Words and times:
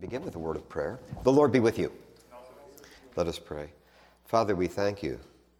begin 0.00 0.24
with 0.24 0.36
a 0.36 0.38
word 0.38 0.56
of 0.56 0.68
prayer. 0.68 0.98
The 1.22 1.32
Lord 1.32 1.52
be 1.52 1.60
with 1.60 1.78
you. 1.78 1.92
Let 3.16 3.26
us 3.26 3.38
pray. 3.38 3.70
Father, 4.24 4.56
we 4.56 4.66
thank 4.66 5.02
you 5.02 5.18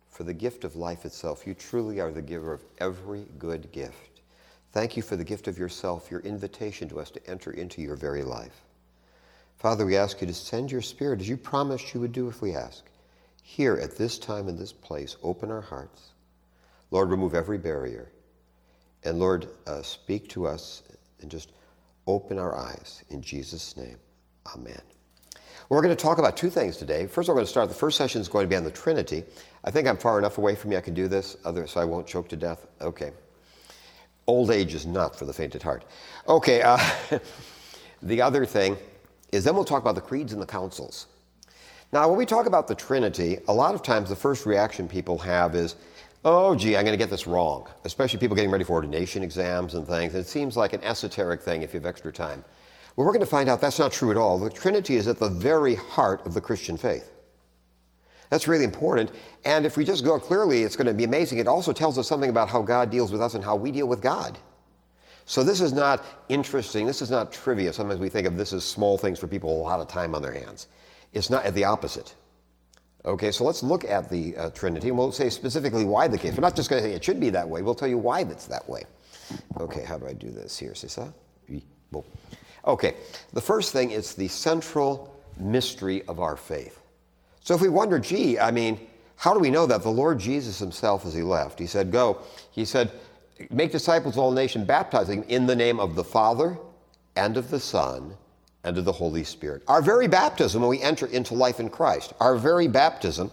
for 0.09 0.25
the 0.25 0.35
gift 0.35 0.65
of 0.65 0.77
life 0.77 1.05
itself. 1.05 1.47
You 1.47 1.55
truly 1.55 2.01
are 2.01 2.11
the 2.11 2.23
giver 2.23 2.53
of 2.53 2.65
every 2.79 3.27
good 3.39 3.71
gift. 3.73 4.21
Thank 4.73 4.97
you 4.97 5.03
for 5.03 5.17
the 5.17 5.25
gift 5.25 5.47
of 5.47 5.59
yourself, 5.59 6.11
your 6.11 6.21
invitation 6.21 6.89
to 6.89 7.01
us 7.01 7.11
to 7.13 7.27
enter 7.29 7.53
into 7.53 7.81
your 7.81 7.97
very 7.97 8.23
life. 8.23 8.65
Father, 9.57 9.87
we 9.87 9.97
ask 9.97 10.21
you 10.21 10.27
to 10.27 10.35
send 10.35 10.71
your 10.71 10.83
Spirit 10.83 11.21
as 11.21 11.29
you 11.29 11.37
promised 11.37 11.95
you 11.95 12.01
would 12.01 12.13
do 12.13 12.29
if 12.29 12.43
we 12.43 12.55
ask. 12.55 12.85
Here 13.43 13.77
at 13.77 13.97
this 13.97 14.19
time 14.19 14.49
in 14.49 14.57
this 14.57 14.73
place, 14.73 15.17
open 15.23 15.51
our 15.51 15.61
hearts. 15.61 16.11
Lord, 16.91 17.11
remove 17.11 17.35
every 17.35 17.59
barrier. 17.59 18.11
And 19.05 19.19
Lord, 19.19 19.49
uh, 19.67 19.83
speak 19.83 20.29
to 20.31 20.47
us 20.47 20.83
and 21.21 21.31
just 21.31 21.53
open 22.07 22.39
our 22.39 22.57
eyes. 22.57 23.05
In 23.11 23.21
Jesus' 23.23 23.77
name, 23.77 23.97
amen. 24.55 24.81
We're 25.69 25.81
going 25.81 25.97
to 25.97 26.03
talk 26.03 26.19
about 26.19 26.37
two 26.37 26.51
things 26.51 26.77
today. 26.77 27.07
First, 27.07 27.29
we're 27.29 27.35
going 27.35 27.47
to 27.47 27.51
start. 27.51 27.69
The 27.69 27.75
first 27.75 27.97
session 27.97 28.21
is 28.21 28.29
going 28.29 28.45
to 28.45 28.49
be 28.49 28.57
on 28.57 28.65
the 28.65 28.71
Trinity. 28.71 29.25
I 29.65 29.71
think 29.71 29.89
I'm 29.89 29.97
far 29.97 30.19
enough 30.19 30.37
away 30.37 30.55
from 30.55 30.73
you 30.73 30.79
I 30.79 30.83
can 30.83 30.95
do 30.95 31.09
this, 31.09 31.37
other, 31.45 31.67
so 31.67 31.81
I 31.81 31.85
won't 31.85 32.07
choke 32.07 32.29
to 32.29 32.37
death. 32.37 32.67
Okay. 32.81 33.13
Old 34.27 34.51
age 34.51 34.75
is 34.75 34.87
not 34.87 35.17
for 35.17 35.25
the 35.25 35.33
faint 35.33 35.61
heart. 35.63 35.85
Okay. 36.29 36.61
Uh, 36.63 36.79
the 38.03 38.21
other 38.21 38.45
thing 38.45 38.77
is 39.33 39.45
then 39.45 39.55
we'll 39.55 39.65
talk 39.65 39.83
about 39.83 39.95
the 39.95 40.01
creeds 40.01 40.33
and 40.33 40.41
the 40.41 40.47
councils. 40.47 41.07
Now, 41.93 42.09
when 42.09 42.19
we 42.19 42.27
talk 42.27 42.47
about 42.47 42.69
the 42.69 42.75
Trinity, 42.75 43.39
a 43.49 43.53
lot 43.53 43.75
of 43.75 43.83
times 43.83 44.09
the 44.09 44.17
first 44.17 44.47
reaction 44.47 44.89
people 44.89 45.19
have 45.19 45.55
is, 45.55 45.77
oh, 46.25 46.55
gee, 46.55 46.77
I'm 46.77 46.85
going 46.85 46.93
to 46.93 47.03
get 47.03 47.11
this 47.11 47.27
wrong, 47.27 47.69
especially 47.85 48.19
people 48.19 48.35
getting 48.35 48.51
ready 48.51 48.65
for 48.65 48.73
ordination 48.73 49.23
exams 49.23 49.75
and 49.75 49.87
things. 49.87 50.15
It 50.15 50.27
seems 50.27 50.57
like 50.57 50.73
an 50.73 50.83
esoteric 50.83 51.41
thing 51.41 51.63
if 51.63 51.73
you 51.73 51.81
have 51.81 51.87
extra 51.87 52.13
time. 52.13 52.45
Well, 52.97 53.07
we're 53.07 53.13
going 53.13 53.21
to 53.21 53.27
find 53.27 53.49
out 53.49 53.61
that's 53.61 53.79
not 53.79 53.93
true 53.93 54.11
at 54.11 54.17
all. 54.17 54.39
The 54.39 54.51
Trinity 54.51 54.97
is 54.97 55.09
at 55.09 55.19
the 55.19 55.29
very 55.29 55.75
heart 55.75 56.25
of 56.27 56.35
the 56.35 56.41
Christian 56.41 56.77
faith. 56.77 57.11
That's 58.31 58.49
really 58.49 58.65
important. 58.65 59.11
And 59.45 59.67
if 59.67 59.77
we 59.77 59.85
just 59.85 60.05
go 60.05 60.19
clearly, 60.19 60.63
it's 60.63 60.77
going 60.77 60.87
to 60.87 60.95
be 60.95 61.05
amazing. 61.05 61.39
It 61.39 61.49
also 61.49 61.73
tells 61.73 61.99
us 61.99 62.09
something 62.09 62.31
about 62.31 62.49
how 62.49 62.63
God 62.63 62.91
deals 62.91 63.13
with 63.13 63.21
us 63.21 63.35
and 63.35 63.45
how 63.45 63.57
we 63.57 63.71
deal 63.71 63.87
with 63.87 64.01
God. 64.01 64.39
So 65.27 65.43
this 65.43 65.61
is 65.61 65.73
not 65.73 66.05
interesting. 66.29 66.87
This 66.87 67.03
is 67.03 67.11
not 67.11 67.33
trivia. 67.33 67.73
Sometimes 67.73 68.01
we 68.01 68.09
think 68.09 68.27
of 68.27 68.37
this 68.37 68.53
as 68.53 68.65
small 68.65 68.99
things 68.99 69.19
for 69.19 69.27
people 69.27 69.51
with 69.51 69.61
a 69.61 69.63
lot 69.63 69.81
of 69.81 69.89
time 69.89 70.15
on 70.15 70.23
their 70.23 70.33
hands. 70.33 70.69
It's 71.13 71.31
not 71.31 71.53
the 71.55 71.65
opposite. 71.65 72.15
Okay, 73.07 73.31
so 73.31 73.45
let's 73.45 73.63
look 73.63 73.85
at 73.85 74.09
the 74.09 74.37
uh, 74.37 74.51
Trinity, 74.51 74.89
and 74.89 74.97
we'll 74.97 75.13
say 75.13 75.29
specifically 75.29 75.85
why 75.85 76.09
the 76.09 76.17
case. 76.17 76.35
We're 76.35 76.41
not 76.41 76.57
just 76.57 76.71
going 76.71 76.83
to 76.83 76.89
say 76.89 76.95
it 76.95 77.05
should 77.05 77.21
be 77.21 77.31
that 77.31 77.49
way. 77.49 77.63
We'll 77.63 77.75
tell 77.75 77.89
you 77.89 77.99
why 77.99 78.21
it's 78.21 78.47
that 78.47 78.69
way. 78.69 78.85
Okay, 79.61 79.85
how 79.85 79.99
do 79.99 80.07
I 80.07 80.13
do 80.13 80.31
this 80.31 80.59
here? 80.59 80.75
C'est 80.75 80.89
ça? 80.91 81.13
Okay, 82.67 82.95
the 83.33 83.41
first 83.41 83.73
thing 83.73 83.91
is 83.91 84.15
the 84.15 84.29
central 84.29 85.15
mystery 85.39 86.03
of 86.09 86.21
our 86.21 86.37
faith. 86.37 86.81
So 87.41 87.55
if 87.55 87.61
we 87.61 87.69
wonder, 87.69 87.99
gee, 87.99 88.39
I 88.39 88.51
mean, 88.51 88.81
how 89.17 89.35
do 89.35 89.41
we 89.41 89.51
know 89.51 89.67
that? 89.67 89.83
The 89.83 89.91
Lord 89.91 90.19
Jesus 90.19 90.59
himself, 90.59 91.05
as 91.05 91.15
he 91.15 91.23
left, 91.23 91.59
he 91.59 91.67
said, 91.67 91.93
Go. 91.93 92.19
He 92.51 92.65
said, 92.65 92.91
Make 93.51 93.73
disciples 93.73 94.15
of 94.15 94.21
all 94.21 94.33
nations, 94.33 94.67
baptizing 94.67 95.25
in 95.25 95.47
the 95.47 95.57
name 95.57 95.81
of 95.81 95.95
the 95.95 96.05
Father 96.05 96.57
and 97.17 97.37
of 97.37 97.51
the 97.51 97.61
Son 97.61 98.15
and 98.65 98.79
of 98.79 98.85
the 98.85 98.93
Holy 98.93 99.25
Spirit. 99.25 99.63
Our 99.69 99.83
very 99.83 100.09
baptism, 100.09 100.63
when 100.63 100.71
we 100.71 100.81
enter 100.81 101.07
into 101.07 101.35
life 101.35 101.61
in 101.61 101.69
Christ, 101.69 102.15
our 102.21 102.37
very 102.37 102.67
baptism 102.67 103.31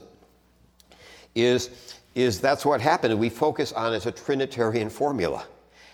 is, 1.35 1.69
is 2.15 2.41
that's 2.41 2.65
what 2.65 2.81
happened. 2.81 3.13
And 3.13 3.19
we 3.19 3.29
focus 3.29 3.71
on 3.71 3.93
as 3.93 4.05
a 4.05 4.11
Trinitarian 4.11 4.89
formula. 4.89 5.45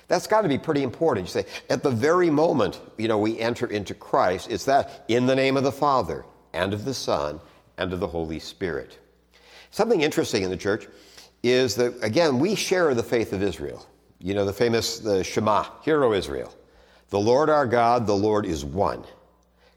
That's 0.07 0.27
got 0.27 0.41
to 0.41 0.47
be 0.47 0.57
pretty 0.57 0.83
important. 0.83 1.27
You 1.27 1.31
say, 1.31 1.45
at 1.69 1.83
the 1.83 1.91
very 1.91 2.29
moment, 2.29 2.79
you 2.97 3.07
know, 3.07 3.17
we 3.17 3.39
enter 3.39 3.67
into 3.67 3.93
Christ, 3.93 4.49
it's 4.49 4.65
that 4.65 5.03
in 5.07 5.25
the 5.25 5.35
name 5.35 5.57
of 5.57 5.63
the 5.63 5.71
Father 5.71 6.23
and 6.53 6.73
of 6.73 6.85
the 6.85 6.93
Son 6.93 7.39
and 7.77 7.91
of 7.91 7.99
the 7.99 8.07
Holy 8.07 8.39
Spirit. 8.39 8.99
Something 9.71 10.01
interesting 10.01 10.43
in 10.43 10.49
the 10.49 10.57
church 10.57 10.87
is 11.43 11.75
that, 11.75 11.93
again, 12.01 12.39
we 12.39 12.55
share 12.55 12.93
the 12.93 13.03
faith 13.03 13.33
of 13.33 13.43
Israel. 13.43 13.85
You 14.19 14.33
know, 14.33 14.45
the 14.45 14.53
famous 14.53 14.99
the 14.99 15.23
Shema, 15.23 15.65
Hear, 15.83 16.03
O 16.03 16.13
Israel. 16.13 16.53
The 17.09 17.19
Lord 17.19 17.49
our 17.49 17.67
God, 17.67 18.07
the 18.07 18.15
Lord 18.15 18.45
is 18.45 18.65
one. 18.65 19.03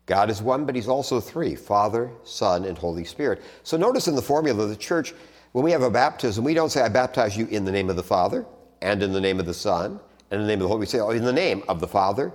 God 0.06 0.30
is 0.30 0.42
one, 0.42 0.64
but 0.64 0.74
He's 0.74 0.88
also 0.88 1.20
three 1.20 1.54
Father, 1.54 2.10
Son, 2.24 2.64
and 2.64 2.78
Holy 2.78 3.04
Spirit. 3.04 3.42
So 3.62 3.76
notice 3.76 4.08
in 4.08 4.16
the 4.16 4.22
formula 4.22 4.62
of 4.62 4.68
the 4.68 4.76
church, 4.76 5.12
when 5.52 5.64
we 5.64 5.72
have 5.72 5.82
a 5.82 5.91
baptism, 5.91 6.44
we 6.44 6.54
don't 6.54 6.70
say, 6.70 6.80
I 6.80 6.88
baptize 6.88 7.36
you 7.36 7.47
in 7.47 7.64
the 7.64 7.72
name 7.72 7.91
of 7.91 7.97
the 7.97 8.02
Father, 8.02 8.47
and 8.82 9.02
in 9.02 9.12
the 9.12 9.20
name 9.20 9.38
of 9.38 9.47
the 9.47 9.54
Son, 9.54 10.00
in 10.30 10.41
the 10.41 10.46
name 10.46 10.58
of 10.58 10.62
the 10.62 10.68
Holy. 10.68 10.80
We 10.80 10.86
say, 10.86 11.00
oh, 11.00 11.10
in 11.10 11.24
the 11.24 11.32
name 11.32 11.62
of 11.68 11.80
the 11.80 11.88
Father, 11.88 12.32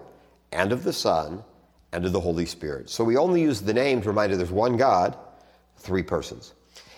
and 0.52 0.72
of 0.72 0.84
the 0.84 0.94
Son, 0.94 1.44
and 1.92 2.06
of 2.06 2.12
the 2.12 2.20
Holy 2.20 2.46
Spirit. 2.46 2.90
So 2.90 3.04
we 3.04 3.18
only 3.18 3.42
use 3.42 3.62
the 3.62 3.74
name 3.74 4.02
to 4.02 4.10
remind 4.10 4.32
you 4.32 4.38
there's 4.38 4.52
one 4.52 4.78
God, 4.78 5.18
three 5.78 6.04
persons. 6.04 6.54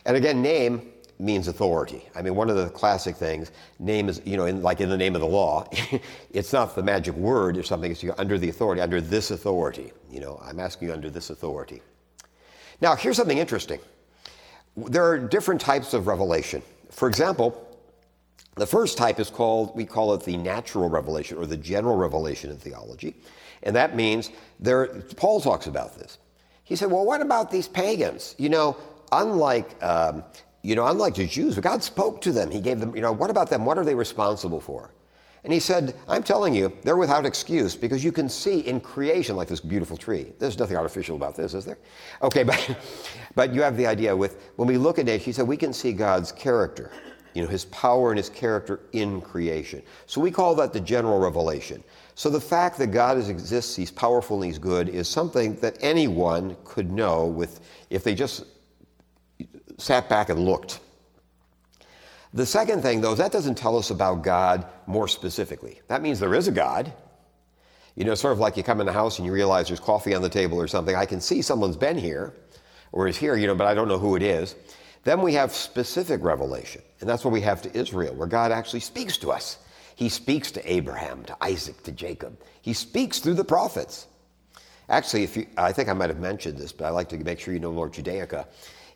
And 0.06 0.18
again, 0.18 0.42
name 0.42 0.92
means 1.20 1.48
authority. 1.48 2.08
I 2.16 2.22
mean, 2.22 2.36
one 2.36 2.50
of 2.50 2.56
the 2.56 2.70
classic 2.70 3.16
things, 3.16 3.52
name 3.80 4.10
is, 4.10 4.22
you 4.26 4.38
know, 4.38 4.46
in, 4.46 4.62
like 4.62 4.82
in 4.82 4.90
the 4.90 4.98
name 4.98 5.16
of 5.16 5.22
the 5.22 5.28
law, 5.28 5.68
it's 6.32 6.54
not 6.54 6.76
the 6.76 6.84
magic 6.84 7.16
word 7.16 7.58
or 7.58 7.64
something, 7.64 7.92
it's 7.92 8.04
under 8.18 8.38
the 8.38 8.50
authority, 8.50 8.82
under 8.82 9.02
this 9.02 9.32
authority. 9.32 9.92
You 10.10 10.20
know, 10.20 10.40
I'm 10.44 10.60
asking 10.60 10.90
you 10.90 10.94
under 10.94 11.10
this 11.10 11.30
authority. 11.30 11.82
Now, 12.82 12.96
here's 12.96 13.18
something 13.18 13.40
interesting. 13.40 13.80
There 14.76 15.04
are 15.04 15.18
different 15.18 15.60
types 15.60 15.94
of 15.94 16.06
revelation. 16.06 16.62
For 16.92 17.08
example, 17.08 17.67
the 18.58 18.68
first 18.68 18.98
type 18.98 19.20
is 19.20 19.30
called, 19.30 19.76
we 19.76 19.86
call 19.86 20.14
it 20.14 20.24
the 20.24 20.38
natural 20.38 20.90
revelation 20.90 21.38
or 21.38 21.46
the 21.46 21.58
general 21.58 21.96
revelation 21.96 22.50
in 22.50 22.58
theology. 22.58 23.16
And 23.64 23.76
that 23.76 23.96
means 23.96 24.32
there, 24.60 24.88
Paul 25.16 25.42
talks 25.42 25.68
about 25.68 25.98
this. 25.98 26.18
He 26.64 26.76
said, 26.76 26.92
well, 26.92 27.06
what 27.06 27.22
about 27.22 27.50
these 27.50 27.68
pagans? 27.68 28.36
You 28.38 28.50
know, 28.50 28.78
unlike 29.12 29.82
um, 29.82 30.24
you 30.68 30.76
know, 30.76 30.86
unlike 30.86 31.16
the 31.16 31.26
Jews, 31.26 31.58
God 31.60 31.82
spoke 31.82 32.20
to 32.22 32.34
them. 32.34 32.52
He 32.52 32.60
gave 32.60 32.82
them, 32.82 32.94
you 32.94 33.02
know, 33.02 33.14
what 33.14 33.30
about 33.30 33.50
them? 33.50 33.64
What 33.64 33.78
are 33.78 33.86
they 33.86 33.96
responsible 33.96 34.60
for? 34.60 34.92
And 35.46 35.54
he 35.54 35.62
said, 35.62 35.96
I'm 36.10 36.24
telling 36.24 36.54
you, 36.54 36.74
they're 36.84 36.98
without 36.98 37.26
excuse 37.26 37.74
because 37.74 38.04
you 38.04 38.12
can 38.12 38.28
see 38.28 38.60
in 38.60 38.82
creation, 38.82 39.38
like 39.38 39.48
this 39.48 39.62
beautiful 39.62 39.96
tree. 39.96 40.34
There's 40.40 40.60
nothing 40.60 40.76
artificial 40.76 41.16
about 41.16 41.38
this, 41.38 41.54
is 41.54 41.64
there? 41.64 41.78
Okay, 42.22 42.44
but, 42.52 42.78
but 43.34 43.54
you 43.54 43.62
have 43.62 43.78
the 43.78 43.88
idea 43.88 44.14
with, 44.14 44.52
when 44.58 44.68
we 44.68 44.78
look 44.78 45.00
at 45.00 45.06
nature, 45.06 45.24
he 45.24 45.32
said, 45.32 45.48
we 45.48 45.56
can 45.56 45.72
see 45.72 45.94
God's 45.94 46.34
character, 46.34 46.92
you 47.38 47.44
know, 47.44 47.50
his 47.50 47.66
power 47.66 48.10
and 48.10 48.18
his 48.18 48.30
character 48.30 48.80
in 48.94 49.22
creation. 49.22 49.84
So 50.08 50.20
we 50.20 50.32
call 50.32 50.56
that 50.56 50.74
the 50.74 50.80
general 50.80 51.20
revelation. 51.20 51.84
So 52.16 52.32
the 52.32 52.42
fact 52.42 52.80
that 52.80 52.88
God 52.88 53.16
is, 53.20 53.30
exists, 53.30 53.76
he's 53.76 53.92
powerful 53.92 54.38
and 54.38 54.46
he's 54.46 54.58
good, 54.58 54.90
is 54.90 55.08
something 55.08 55.56
that 55.58 55.78
anyone 55.82 56.58
could 56.64 56.92
know 56.92 57.28
with, 57.28 57.60
if 57.92 58.04
they 58.04 58.16
just 58.16 58.46
sat 59.78 60.10
back 60.10 60.30
and 60.30 60.40
looked. 60.40 60.80
The 62.34 62.46
second 62.46 62.82
thing, 62.82 63.02
though, 63.02 63.14
that 63.14 63.32
doesn't 63.32 63.54
tell 63.54 63.78
us 63.78 63.92
about 63.92 64.24
God 64.24 64.66
more 64.88 65.08
specifically. 65.08 65.80
That 65.90 66.02
means 66.02 66.20
there 66.20 66.34
is 66.34 66.48
a 66.48 66.52
God. 66.52 66.92
You 67.96 68.06
know, 68.06 68.16
sort 68.16 68.34
of 68.34 68.40
like 68.40 68.58
you 68.58 68.64
come 68.64 68.80
in 68.80 68.88
the 68.88 68.94
house 68.94 69.20
and 69.20 69.28
you 69.28 69.32
realize 69.32 69.68
there's 69.68 69.80
coffee 69.80 70.16
on 70.16 70.24
the 70.24 70.30
table 70.30 70.60
or 70.60 70.68
something. 70.68 70.96
I 70.96 71.06
can 71.06 71.22
see 71.22 71.44
someone's 71.44 71.78
been 71.78 72.00
here 72.00 72.34
or 72.92 73.08
is 73.08 73.16
here, 73.16 73.36
you 73.36 73.46
know, 73.46 73.54
but 73.54 73.68
I 73.68 73.76
don't 73.76 73.88
know 73.88 74.00
who 74.00 74.16
it 74.16 74.24
is. 74.24 74.56
Then 75.08 75.22
we 75.22 75.36
have 75.36 75.54
specific 75.54 76.22
revelation, 76.22 76.82
and 77.00 77.10
that's 77.10 77.24
what 77.24 77.32
we 77.32 77.40
have 77.40 77.62
to 77.62 77.74
Israel, 77.74 78.14
where 78.14 78.28
God 78.28 78.52
actually 78.52 78.82
speaks 78.82 79.16
to 79.20 79.32
us. 79.32 79.58
He 79.96 80.10
speaks 80.10 80.52
to 80.52 80.70
Abraham, 80.70 81.24
to 81.24 81.38
Isaac, 81.42 81.82
to 81.84 81.94
Jacob. 81.94 82.38
He 82.62 82.74
speaks 82.74 83.20
through 83.20 83.36
the 83.36 83.46
prophets. 83.46 84.08
Actually, 84.90 85.24
if 85.24 85.38
you, 85.38 85.48
I 85.56 85.72
think 85.72 85.88
I 85.88 85.94
might 85.94 86.10
have 86.10 86.20
mentioned 86.20 86.58
this, 86.58 86.74
but 86.74 86.84
I 86.84 86.90
like 86.90 87.08
to 87.08 87.18
make 87.20 87.40
sure 87.40 87.54
you 87.54 87.62
know 87.62 87.72
Lord 87.72 87.94
Judaica 87.94 88.48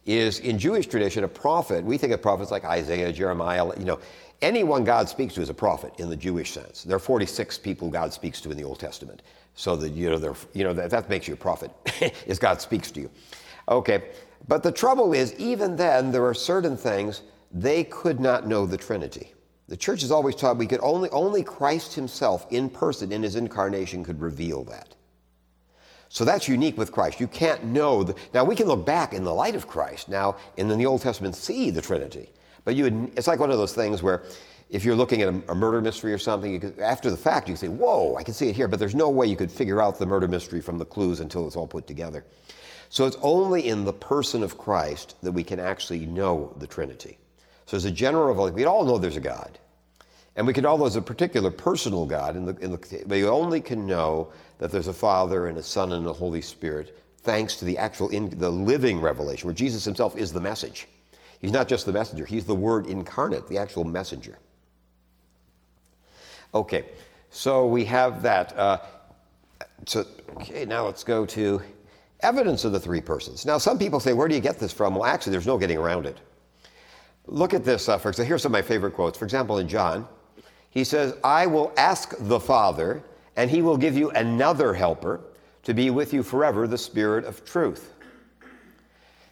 is 0.05 0.39
in 0.39 0.59
Jewish 0.59 0.85
tradition 0.85 1.23
a 1.23 1.29
prophet. 1.29 1.81
We 1.85 1.97
think 1.97 2.11
of 2.11 2.21
prophets 2.21 2.51
like 2.51 2.65
Isaiah, 2.65 3.13
Jeremiah, 3.13 3.65
you 3.79 3.85
know, 3.85 3.99
anyone 4.41 4.83
God 4.83 5.07
speaks 5.07 5.33
to 5.35 5.41
is 5.41 5.49
a 5.49 5.53
prophet 5.53 5.93
in 5.97 6.09
the 6.09 6.17
Jewish 6.17 6.51
sense. 6.51 6.83
There 6.83 6.97
are 6.97 6.99
46 6.99 7.57
people 7.59 7.89
God 7.89 8.11
speaks 8.11 8.41
to 8.41 8.51
in 8.51 8.57
the 8.57 8.65
Old 8.65 8.81
Testament. 8.81 9.21
So 9.55 9.77
that 9.77 9.93
you 9.93 10.09
know, 10.09 10.35
you 10.51 10.65
know 10.65 10.73
that, 10.73 10.89
that 10.89 11.07
makes 11.07 11.29
you 11.29 11.35
a 11.35 11.37
prophet, 11.37 11.71
is 12.27 12.37
God 12.37 12.59
speaks 12.59 12.91
to 12.91 12.99
you. 12.99 13.09
Okay, 13.69 14.03
but 14.47 14.63
the 14.63 14.71
trouble 14.71 15.13
is, 15.13 15.33
even 15.35 15.75
then, 15.75 16.11
there 16.11 16.25
are 16.25 16.33
certain 16.33 16.77
things 16.77 17.21
they 17.51 17.83
could 17.83 18.19
not 18.19 18.47
know 18.47 18.65
the 18.65 18.77
Trinity. 18.77 19.33
The 19.67 19.77
church 19.77 20.01
has 20.01 20.11
always 20.11 20.35
taught 20.35 20.57
we 20.57 20.67
could 20.67 20.81
only 20.81 21.09
only 21.11 21.43
Christ 21.43 21.93
Himself 21.93 22.45
in 22.51 22.69
person 22.69 23.11
in 23.11 23.23
His 23.23 23.35
incarnation 23.35 24.03
could 24.03 24.19
reveal 24.19 24.63
that. 24.65 24.95
So 26.09 26.25
that's 26.25 26.49
unique 26.49 26.77
with 26.77 26.91
Christ. 26.91 27.21
You 27.21 27.27
can't 27.27 27.63
know. 27.63 28.03
The, 28.03 28.15
now, 28.33 28.43
we 28.43 28.53
can 28.53 28.67
look 28.67 28.85
back 28.85 29.13
in 29.13 29.23
the 29.23 29.33
light 29.33 29.55
of 29.55 29.67
Christ 29.67 30.09
now 30.09 30.35
and 30.57 30.69
in 30.69 30.77
the 30.77 30.85
Old 30.85 31.01
Testament 31.01 31.37
see 31.37 31.69
the 31.69 31.81
Trinity. 31.81 32.29
But 32.65 32.75
you 32.75 32.83
would, 32.83 33.11
it's 33.15 33.27
like 33.27 33.39
one 33.39 33.49
of 33.49 33.57
those 33.57 33.73
things 33.73 34.03
where 34.03 34.23
if 34.69 34.83
you're 34.83 34.95
looking 34.95 35.21
at 35.21 35.29
a, 35.29 35.41
a 35.51 35.55
murder 35.55 35.79
mystery 35.79 36.11
or 36.11 36.17
something, 36.17 36.59
could, 36.59 36.79
after 36.79 37.09
the 37.09 37.15
fact, 37.15 37.47
you 37.47 37.55
say, 37.55 37.69
whoa, 37.69 38.17
I 38.17 38.23
can 38.23 38.33
see 38.33 38.49
it 38.49 38.55
here. 38.57 38.67
But 38.67 38.77
there's 38.77 38.93
no 38.93 39.09
way 39.09 39.27
you 39.27 39.37
could 39.37 39.51
figure 39.51 39.81
out 39.81 39.99
the 39.99 40.05
murder 40.05 40.27
mystery 40.27 40.59
from 40.59 40.77
the 40.77 40.85
clues 40.85 41.21
until 41.21 41.47
it's 41.47 41.55
all 41.55 41.67
put 41.67 41.87
together. 41.87 42.25
So 42.91 43.05
it's 43.05 43.15
only 43.21 43.69
in 43.69 43.85
the 43.85 43.93
person 43.93 44.43
of 44.43 44.57
Christ 44.57 45.15
that 45.23 45.31
we 45.31 45.45
can 45.45 45.61
actually 45.61 46.05
know 46.05 46.53
the 46.57 46.67
Trinity. 46.67 47.17
So 47.65 47.77
as 47.77 47.85
a 47.85 47.91
general 47.91 48.51
we 48.51 48.65
all 48.65 48.83
know 48.83 48.97
there's 48.97 49.15
a 49.15 49.21
God. 49.21 49.57
And 50.35 50.45
we 50.45 50.51
can 50.51 50.65
all 50.65 50.77
know 50.77 50.83
there's 50.83 50.97
a 50.97 51.01
particular 51.01 51.51
personal 51.51 52.05
God, 52.05 52.35
in 52.35 52.45
the, 52.45 52.55
in 52.57 52.71
the, 53.07 53.29
only 53.29 53.61
can 53.61 53.87
know 53.87 54.33
that 54.57 54.71
there's 54.73 54.89
a 54.89 54.93
Father 54.93 55.47
and 55.47 55.57
a 55.57 55.63
Son 55.63 55.93
and 55.93 56.05
a 56.05 56.11
Holy 56.11 56.41
Spirit, 56.41 57.01
thanks 57.19 57.55
to 57.55 57.65
the 57.65 57.77
actual, 57.77 58.09
in, 58.09 58.37
the 58.37 58.49
living 58.49 58.99
revelation, 58.99 59.47
where 59.47 59.55
Jesus 59.55 59.85
himself 59.85 60.17
is 60.17 60.33
the 60.33 60.41
message. 60.41 60.89
He's 61.39 61.53
not 61.53 61.69
just 61.69 61.85
the 61.85 61.93
messenger, 61.93 62.25
he's 62.25 62.45
the 62.45 62.55
Word 62.55 62.87
incarnate, 62.87 63.47
the 63.47 63.57
actual 63.57 63.85
messenger. 63.85 64.37
Okay, 66.53 66.89
so 67.29 67.67
we 67.67 67.85
have 67.85 68.21
that. 68.23 68.57
Uh, 68.57 68.79
so, 69.85 70.05
okay, 70.35 70.65
now 70.65 70.85
let's 70.85 71.05
go 71.05 71.25
to 71.27 71.61
evidence 72.23 72.65
of 72.65 72.71
the 72.71 72.79
three 72.79 73.01
persons. 73.01 73.45
Now, 73.45 73.57
some 73.57 73.77
people 73.77 73.99
say, 73.99 74.13
where 74.13 74.27
do 74.27 74.35
you 74.35 74.41
get 74.41 74.59
this 74.59 74.73
from? 74.73 74.95
Well, 74.95 75.05
actually, 75.05 75.31
there's 75.31 75.47
no 75.47 75.57
getting 75.57 75.77
around 75.77 76.05
it. 76.05 76.17
Look 77.27 77.53
at 77.53 77.63
this, 77.63 77.87
uh, 77.87 77.97
for 77.97 78.09
example. 78.09 78.27
Here's 78.27 78.41
some 78.41 78.51
of 78.51 78.53
my 78.53 78.61
favorite 78.61 78.91
quotes. 78.91 79.17
For 79.17 79.25
example, 79.25 79.59
in 79.59 79.67
John, 79.67 80.07
he 80.69 80.83
says, 80.83 81.15
I 81.23 81.45
will 81.45 81.71
ask 81.77 82.15
the 82.19 82.39
Father, 82.39 83.03
and 83.35 83.49
he 83.49 83.61
will 83.61 83.77
give 83.77 83.97
you 83.97 84.09
another 84.11 84.73
helper 84.73 85.21
to 85.63 85.73
be 85.73 85.89
with 85.89 86.13
you 86.13 86.23
forever, 86.23 86.67
the 86.67 86.77
Spirit 86.77 87.25
of 87.25 87.45
truth. 87.45 87.93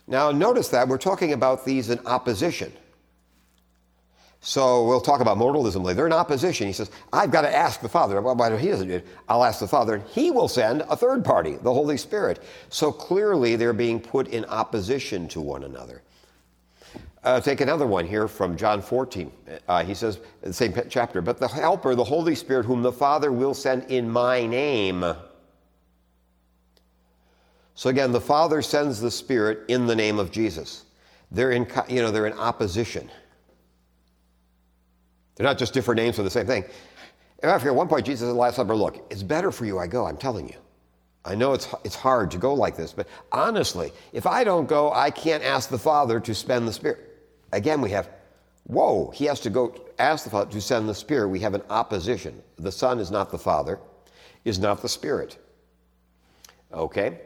Now, 0.07 0.31
notice 0.31 0.69
that 0.69 0.88
we're 0.88 0.97
talking 0.97 1.33
about 1.33 1.65
these 1.65 1.89
in 1.89 2.00
opposition. 2.06 2.71
So 4.41 4.88
we'll 4.88 5.01
talk 5.01 5.19
about 5.19 5.38
modalism 5.38 5.83
later. 5.83 5.95
They're 5.95 6.06
in 6.07 6.13
opposition. 6.13 6.65
He 6.65 6.74
says, 6.74 6.91
I've 7.12 7.30
got 7.30 7.41
to 7.41 7.53
ask 7.53 7.81
the 7.81 7.89
Father. 7.89 8.21
Well, 8.21 8.57
he 8.57 8.69
doesn't 8.69 8.88
do 8.88 8.95
it? 8.95 9.07
I'll 9.27 9.44
ask 9.44 9.59
the 9.59 9.68
Father, 9.68 9.95
and 9.95 10.03
he 10.07 10.31
will 10.31 10.47
send 10.47 10.81
a 10.89 10.95
third 10.95 11.25
party, 11.25 11.56
the 11.56 11.74
Holy 11.74 11.97
Spirit. 11.97 12.41
So 12.69 12.91
clearly 12.91 13.57
they're 13.57 13.74
being 13.74 14.00
put 14.00 14.30
in 14.30 14.45
opposition 14.45 15.27
to 15.30 15.41
one 15.41 15.65
another. 15.65 16.01
Uh, 17.21 17.41
take 17.41 17.59
another 17.59 17.86
one 17.86 18.07
here 18.07 18.30
from 18.30 18.56
John 18.56 18.81
14. 18.81 19.30
Uh, 19.68 19.83
he 19.83 19.94
says, 19.94 20.19
the 20.42 20.53
same 20.53 20.74
chapter, 20.89 21.21
but 21.21 21.38
the 21.38 21.47
Helper, 21.50 21.94
the 21.94 22.03
Holy 22.03 22.33
Spirit, 22.33 22.65
whom 22.65 22.81
the 22.81 22.94
Father 22.94 23.33
will 23.33 23.53
send 23.53 23.83
in 23.92 24.09
my 24.09 24.45
name. 24.45 25.03
So 27.75 27.89
again, 27.89 28.13
the 28.13 28.21
Father 28.21 28.62
sends 28.62 29.01
the 29.01 29.12
Spirit 29.12 29.65
in 29.68 29.85
the 29.85 29.95
name 29.95 30.18
of 30.18 30.31
Jesus. 30.31 30.85
They're 31.30 31.51
in, 31.51 31.68
you 31.89 32.01
know, 32.01 32.09
they're 32.09 32.25
in 32.25 32.33
opposition. 32.33 33.12
They're 35.39 35.47
not 35.47 35.57
just 35.57 35.74
different 35.74 36.01
names 36.01 36.18
for 36.18 36.24
the 36.24 36.30
same 36.30 36.45
thing. 36.45 36.65
After 37.44 37.69
at 37.69 37.75
one 37.75 37.88
point, 37.88 38.06
Jesus 38.06 38.27
the 38.27 38.33
Last 38.33 38.57
Supper, 38.57 38.75
look, 38.75 39.06
it's 39.09 39.24
better 39.24 39.53
for 39.53 39.63
you 39.63 39.80
I 39.80 39.88
go, 39.88 40.06
I'm 40.06 40.18
telling 40.18 40.50
you. 40.50 40.56
I 41.24 41.33
know 41.33 41.53
it's, 41.53 41.74
it's 41.86 41.95
hard 41.95 42.30
to 42.31 42.38
go 42.38 42.53
like 42.53 42.75
this, 42.75 42.91
but 42.91 43.07
honestly, 43.31 43.94
if 44.12 44.27
I 44.27 44.44
don't 44.44 44.68
go, 44.68 44.91
I 44.91 45.09
can't 45.09 45.41
ask 45.41 45.69
the 45.69 45.80
Father 45.80 46.19
to 46.19 46.36
spend 46.36 46.68
the 46.68 46.74
Spirit. 46.74 47.00
Again, 47.53 47.80
we 47.80 47.89
have, 47.91 48.09
whoa, 48.65 49.12
he 49.12 49.24
has 49.25 49.39
to 49.41 49.50
go 49.50 49.74
ask 49.97 50.25
the 50.25 50.30
Father 50.30 50.51
to 50.51 50.59
send 50.59 50.89
the 50.89 50.95
Spirit. 50.95 51.30
We 51.30 51.39
have 51.39 51.53
an 51.53 51.63
opposition. 51.69 52.44
The 52.57 52.71
Son 52.71 53.00
is 53.00 53.09
not 53.09 53.31
the 53.31 53.38
Father, 53.38 53.80
is 54.44 54.59
not 54.59 54.81
the 54.81 54.89
Spirit. 54.89 55.38
Okay? 56.74 57.18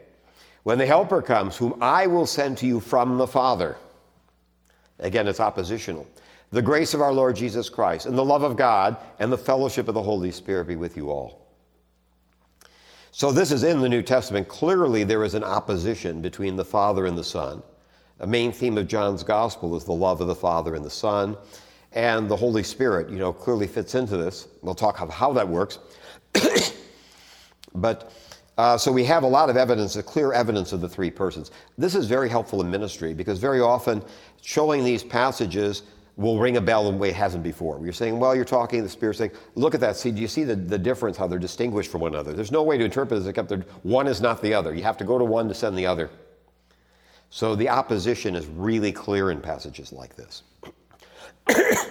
When 0.62 0.78
the 0.78 0.86
Helper 0.86 1.20
comes, 1.20 1.56
whom 1.56 1.82
I 1.82 2.06
will 2.06 2.26
send 2.26 2.58
to 2.58 2.66
you 2.66 2.78
from 2.78 3.18
the 3.18 3.26
Father, 3.26 3.76
again, 5.00 5.26
it's 5.26 5.40
oppositional 5.40 6.06
the 6.50 6.62
grace 6.62 6.94
of 6.94 7.00
our 7.00 7.12
Lord 7.12 7.36
Jesus 7.36 7.68
Christ, 7.68 8.06
and 8.06 8.16
the 8.16 8.24
love 8.24 8.42
of 8.42 8.56
God, 8.56 8.96
and 9.18 9.32
the 9.32 9.38
fellowship 9.38 9.88
of 9.88 9.94
the 9.94 10.02
Holy 10.02 10.30
Spirit 10.30 10.68
be 10.68 10.76
with 10.76 10.96
you 10.96 11.10
all. 11.10 11.44
So, 13.10 13.30
this 13.30 13.52
is 13.52 13.62
in 13.62 13.80
the 13.80 13.88
New 13.88 14.02
Testament. 14.02 14.48
Clearly, 14.48 15.04
there 15.04 15.24
is 15.24 15.34
an 15.34 15.44
opposition 15.44 16.20
between 16.20 16.56
the 16.56 16.64
Father 16.64 17.06
and 17.06 17.16
the 17.16 17.24
Son. 17.24 17.62
A 18.20 18.26
main 18.26 18.52
theme 18.52 18.78
of 18.78 18.88
John's 18.88 19.22
Gospel 19.22 19.76
is 19.76 19.84
the 19.84 19.92
love 19.92 20.20
of 20.20 20.26
the 20.26 20.34
Father 20.34 20.74
and 20.74 20.84
the 20.84 20.90
Son. 20.90 21.36
And 21.92 22.28
the 22.28 22.36
Holy 22.36 22.64
Spirit, 22.64 23.08
you 23.08 23.18
know, 23.18 23.32
clearly 23.32 23.68
fits 23.68 23.94
into 23.94 24.16
this. 24.16 24.48
We'll 24.62 24.74
talk 24.74 24.98
about 25.00 25.12
how 25.12 25.32
that 25.34 25.48
works. 25.48 25.78
but 27.74 28.12
uh, 28.58 28.76
so 28.76 28.92
we 28.92 29.04
have 29.04 29.22
a 29.22 29.28
lot 29.28 29.50
of 29.50 29.56
evidence, 29.56 29.96
a 29.96 30.02
clear 30.02 30.32
evidence 30.32 30.72
of 30.72 30.80
the 30.80 30.88
three 30.88 31.10
persons. 31.10 31.50
This 31.76 31.94
is 31.94 32.06
very 32.06 32.28
helpful 32.28 32.60
in 32.60 32.70
ministry 32.70 33.14
because 33.14 33.38
very 33.38 33.60
often 33.60 34.02
showing 34.42 34.84
these 34.84 35.02
passages 35.02 35.82
will 36.16 36.38
ring 36.38 36.56
a 36.56 36.60
bell 36.60 36.88
in 36.88 36.94
a 36.94 36.96
way 36.96 37.08
it 37.08 37.16
hasn't 37.16 37.42
before. 37.42 37.80
You're 37.82 37.92
saying, 37.92 38.18
well, 38.18 38.36
you're 38.36 38.44
talking, 38.44 38.82
the 38.82 38.88
Spirit's 38.88 39.18
saying, 39.18 39.32
look 39.56 39.74
at 39.74 39.80
that. 39.80 39.96
See, 39.96 40.12
do 40.12 40.20
you 40.20 40.28
see 40.28 40.44
the, 40.44 40.54
the 40.54 40.78
difference, 40.78 41.16
how 41.16 41.26
they're 41.26 41.38
distinguished 41.38 41.90
from 41.90 42.02
one 42.02 42.14
another? 42.14 42.32
There's 42.32 42.52
no 42.52 42.62
way 42.62 42.78
to 42.78 42.84
interpret 42.84 43.18
this 43.18 43.28
except 43.28 43.48
that 43.48 43.68
one 43.84 44.06
is 44.06 44.20
not 44.20 44.40
the 44.40 44.54
other. 44.54 44.74
You 44.74 44.84
have 44.84 44.96
to 44.98 45.04
go 45.04 45.18
to 45.18 45.24
one 45.24 45.48
to 45.48 45.54
send 45.54 45.76
the 45.76 45.86
other. 45.86 46.10
So 47.30 47.56
the 47.56 47.68
opposition 47.68 48.36
is 48.36 48.46
really 48.46 48.92
clear 48.92 49.32
in 49.32 49.40
passages 49.40 49.92
like 49.92 50.14
this. 50.14 50.44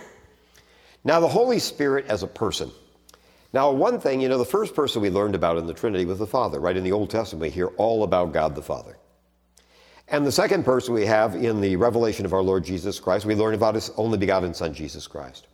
now, 1.04 1.20
the 1.20 1.28
Holy 1.28 1.60
Spirit 1.60 2.06
as 2.08 2.24
a 2.24 2.28
person. 2.28 2.72
Now, 3.52 3.70
one 3.72 4.00
thing, 4.00 4.22
you 4.22 4.30
know, 4.30 4.38
the 4.38 4.46
first 4.46 4.74
person 4.74 5.02
we 5.02 5.10
learned 5.10 5.36
about 5.36 5.58
in 5.58 5.68
the 5.68 5.74
Trinity 5.74 6.06
was 6.06 6.18
the 6.18 6.26
Father, 6.26 6.60
right? 6.60 6.78
In 6.78 6.84
the 6.84 6.94
Old 6.94 7.10
Testament, 7.10 7.42
we 7.42 7.50
hear 7.50 7.68
all 7.78 8.04
about 8.04 8.32
God 8.32 8.56
the 8.56 8.64
Father. 8.64 8.98
And 10.08 10.26
the 10.26 10.32
second 10.32 10.64
person 10.64 10.94
we 10.94 11.06
have 11.06 11.36
in 11.36 11.62
the 11.62 11.76
revelation 11.76 12.26
of 12.26 12.34
our 12.34 12.42
Lord 12.42 12.64
Jesus 12.64 13.00
Christ, 13.00 13.26
we 13.26 13.36
learn 13.36 13.54
about 13.54 13.76
his 13.76 13.90
only 13.98 14.18
begotten 14.18 14.54
Son, 14.54 14.74
Jesus 14.74 15.08
Christ. 15.08 15.48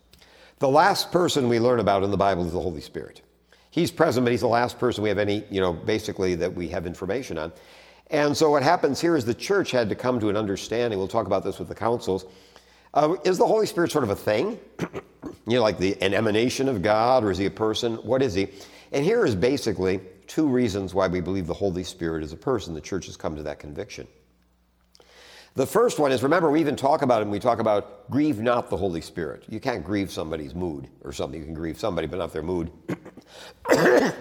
The 0.58 0.68
last 0.68 1.12
person 1.12 1.48
we 1.48 1.58
learn 1.58 1.80
about 1.80 2.02
in 2.02 2.10
the 2.10 2.16
Bible 2.16 2.44
is 2.44 2.52
the 2.52 2.60
Holy 2.60 2.80
Spirit. 2.80 3.22
He's 3.70 3.90
present, 3.90 4.24
but 4.24 4.32
he's 4.32 4.40
the 4.40 4.48
last 4.48 4.78
person 4.78 5.02
we 5.02 5.08
have 5.08 5.18
any, 5.18 5.44
you 5.50 5.60
know, 5.60 5.72
basically 5.72 6.34
that 6.34 6.52
we 6.52 6.68
have 6.68 6.86
information 6.86 7.38
on. 7.38 7.52
And 8.10 8.36
so 8.36 8.50
what 8.50 8.64
happens 8.64 9.00
here 9.00 9.16
is 9.16 9.24
the 9.24 9.32
church 9.32 9.70
had 9.70 9.88
to 9.88 9.94
come 9.94 10.18
to 10.18 10.28
an 10.28 10.36
understanding. 10.36 10.98
We'll 10.98 11.08
talk 11.08 11.26
about 11.26 11.44
this 11.44 11.60
with 11.60 11.68
the 11.68 11.74
councils. 11.74 12.26
Uh, 12.92 13.14
is 13.24 13.38
the 13.38 13.46
Holy 13.46 13.66
Spirit 13.66 13.92
sort 13.92 14.02
of 14.02 14.10
a 14.10 14.16
thing? 14.16 14.58
you 15.46 15.54
know, 15.54 15.62
like 15.62 15.78
the, 15.78 16.00
an 16.02 16.12
emanation 16.12 16.68
of 16.68 16.82
God, 16.82 17.22
or 17.22 17.30
is 17.30 17.38
he 17.38 17.46
a 17.46 17.50
person? 17.50 17.94
What 17.96 18.20
is 18.20 18.34
he? 18.34 18.48
And 18.90 19.04
here 19.04 19.24
is 19.24 19.36
basically 19.36 20.00
two 20.26 20.48
reasons 20.48 20.92
why 20.92 21.06
we 21.06 21.20
believe 21.20 21.46
the 21.46 21.54
Holy 21.54 21.84
Spirit 21.84 22.24
is 22.24 22.32
a 22.32 22.36
person. 22.36 22.74
The 22.74 22.80
church 22.80 23.06
has 23.06 23.16
come 23.16 23.36
to 23.36 23.44
that 23.44 23.60
conviction. 23.60 24.08
The 25.54 25.66
first 25.66 25.98
one 25.98 26.12
is 26.12 26.22
remember, 26.22 26.50
we 26.50 26.60
even 26.60 26.76
talk 26.76 27.02
about 27.02 27.22
it 27.22 27.28
we 27.28 27.40
talk 27.40 27.58
about 27.58 28.08
grieve 28.10 28.40
not 28.40 28.70
the 28.70 28.76
Holy 28.76 29.00
Spirit. 29.00 29.44
You 29.48 29.60
can't 29.60 29.84
grieve 29.84 30.10
somebody's 30.10 30.54
mood 30.54 30.88
or 31.02 31.12
something. 31.12 31.40
You 31.40 31.44
can 31.44 31.54
grieve 31.54 31.78
somebody, 31.78 32.06
but 32.06 32.18
not 32.18 32.32
their 32.32 32.42
mood. 32.42 32.70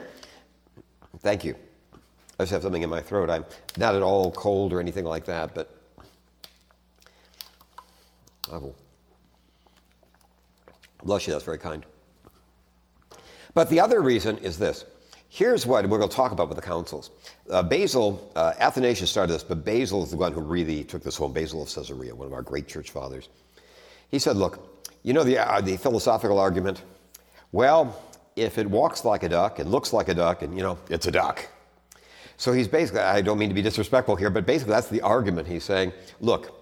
Thank 1.19 1.43
you. 1.43 1.55
I 2.39 2.43
just 2.43 2.51
have 2.53 2.61
something 2.61 2.81
in 2.81 2.89
my 2.89 3.01
throat. 3.01 3.29
I'm 3.29 3.45
not 3.77 3.95
at 3.95 4.01
all 4.01 4.31
cold 4.31 4.73
or 4.73 4.79
anything 4.79 5.05
like 5.05 5.25
that, 5.25 5.53
but 5.53 5.75
I 8.51 8.57
will. 8.57 8.75
Bless 11.03 11.27
you, 11.27 11.33
that's 11.33 11.45
very 11.45 11.59
kind. 11.59 11.85
But 13.53 13.69
the 13.69 13.79
other 13.79 14.01
reason 14.01 14.37
is 14.39 14.57
this 14.57 14.85
Here's 15.31 15.67
what 15.67 15.87
we're 15.87 15.99
going 15.99 16.09
to 16.09 16.15
talk 16.15 16.31
about 16.31 16.49
with 16.49 16.55
the 16.55 16.63
councils. 16.63 17.11
Uh, 17.51 17.61
Basil, 17.61 18.31
uh, 18.35 18.53
Athanasius 18.59 19.11
started 19.11 19.31
this, 19.31 19.43
but 19.43 19.63
Basil 19.63 20.03
is 20.03 20.09
the 20.09 20.17
one 20.17 20.33
who 20.33 20.41
really 20.41 20.83
took 20.83 21.03
this 21.03 21.15
home. 21.15 21.33
Basil 21.33 21.61
of 21.61 21.69
Caesarea, 21.69 22.15
one 22.15 22.25
of 22.25 22.33
our 22.33 22.41
great 22.41 22.67
church 22.67 22.89
fathers. 22.89 23.29
He 24.09 24.17
said, 24.17 24.37
Look, 24.37 24.83
you 25.03 25.13
know 25.13 25.23
the, 25.23 25.37
uh, 25.37 25.61
the 25.61 25.77
philosophical 25.77 26.39
argument? 26.39 26.81
Well, 27.51 27.95
if 28.35 28.57
it 28.57 28.67
walks 28.67 29.05
like 29.05 29.21
a 29.21 29.29
duck 29.29 29.59
and 29.59 29.69
looks 29.69 29.93
like 29.93 30.09
a 30.09 30.15
duck, 30.15 30.41
and 30.41 30.57
you 30.57 30.63
know, 30.63 30.79
it's 30.89 31.05
a 31.05 31.11
duck. 31.11 31.47
So 32.37 32.51
he's 32.51 32.67
basically, 32.67 33.01
I 33.01 33.21
don't 33.21 33.37
mean 33.37 33.49
to 33.49 33.55
be 33.55 33.61
disrespectful 33.61 34.15
here, 34.15 34.31
but 34.31 34.47
basically 34.47 34.73
that's 34.73 34.87
the 34.87 35.01
argument. 35.01 35.47
He's 35.47 35.63
saying, 35.63 35.93
Look, 36.19 36.59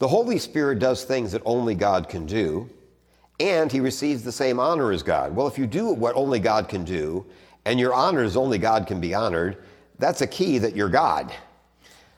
the 0.00 0.08
Holy 0.08 0.38
Spirit 0.38 0.80
does 0.80 1.04
things 1.04 1.30
that 1.30 1.42
only 1.44 1.76
God 1.76 2.08
can 2.08 2.26
do, 2.26 2.68
and 3.38 3.70
he 3.70 3.78
receives 3.78 4.24
the 4.24 4.32
same 4.32 4.58
honor 4.58 4.90
as 4.90 5.04
God. 5.04 5.36
Well, 5.36 5.46
if 5.46 5.56
you 5.56 5.68
do 5.68 5.92
what 5.92 6.16
only 6.16 6.40
God 6.40 6.68
can 6.68 6.82
do, 6.82 7.24
and 7.64 7.78
your 7.78 7.94
honor 7.94 8.22
is 8.22 8.36
only 8.36 8.58
God 8.58 8.86
can 8.86 9.00
be 9.00 9.14
honored, 9.14 9.58
that's 9.98 10.20
a 10.20 10.26
key 10.26 10.58
that 10.58 10.74
you're 10.74 10.88
God. 10.88 11.32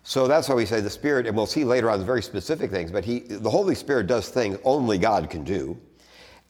So 0.02 0.28
that's 0.28 0.48
why 0.48 0.54
we 0.54 0.66
say 0.66 0.80
the 0.80 0.90
Spirit, 0.90 1.26
and 1.26 1.36
we'll 1.36 1.46
see 1.46 1.64
later 1.64 1.90
on 1.90 2.04
very 2.04 2.22
specific 2.22 2.70
things, 2.70 2.92
but 2.92 3.04
he, 3.04 3.20
the 3.20 3.50
Holy 3.50 3.74
Spirit 3.74 4.06
does 4.06 4.28
things 4.28 4.58
only 4.64 4.98
God 4.98 5.30
can 5.30 5.44
do. 5.44 5.78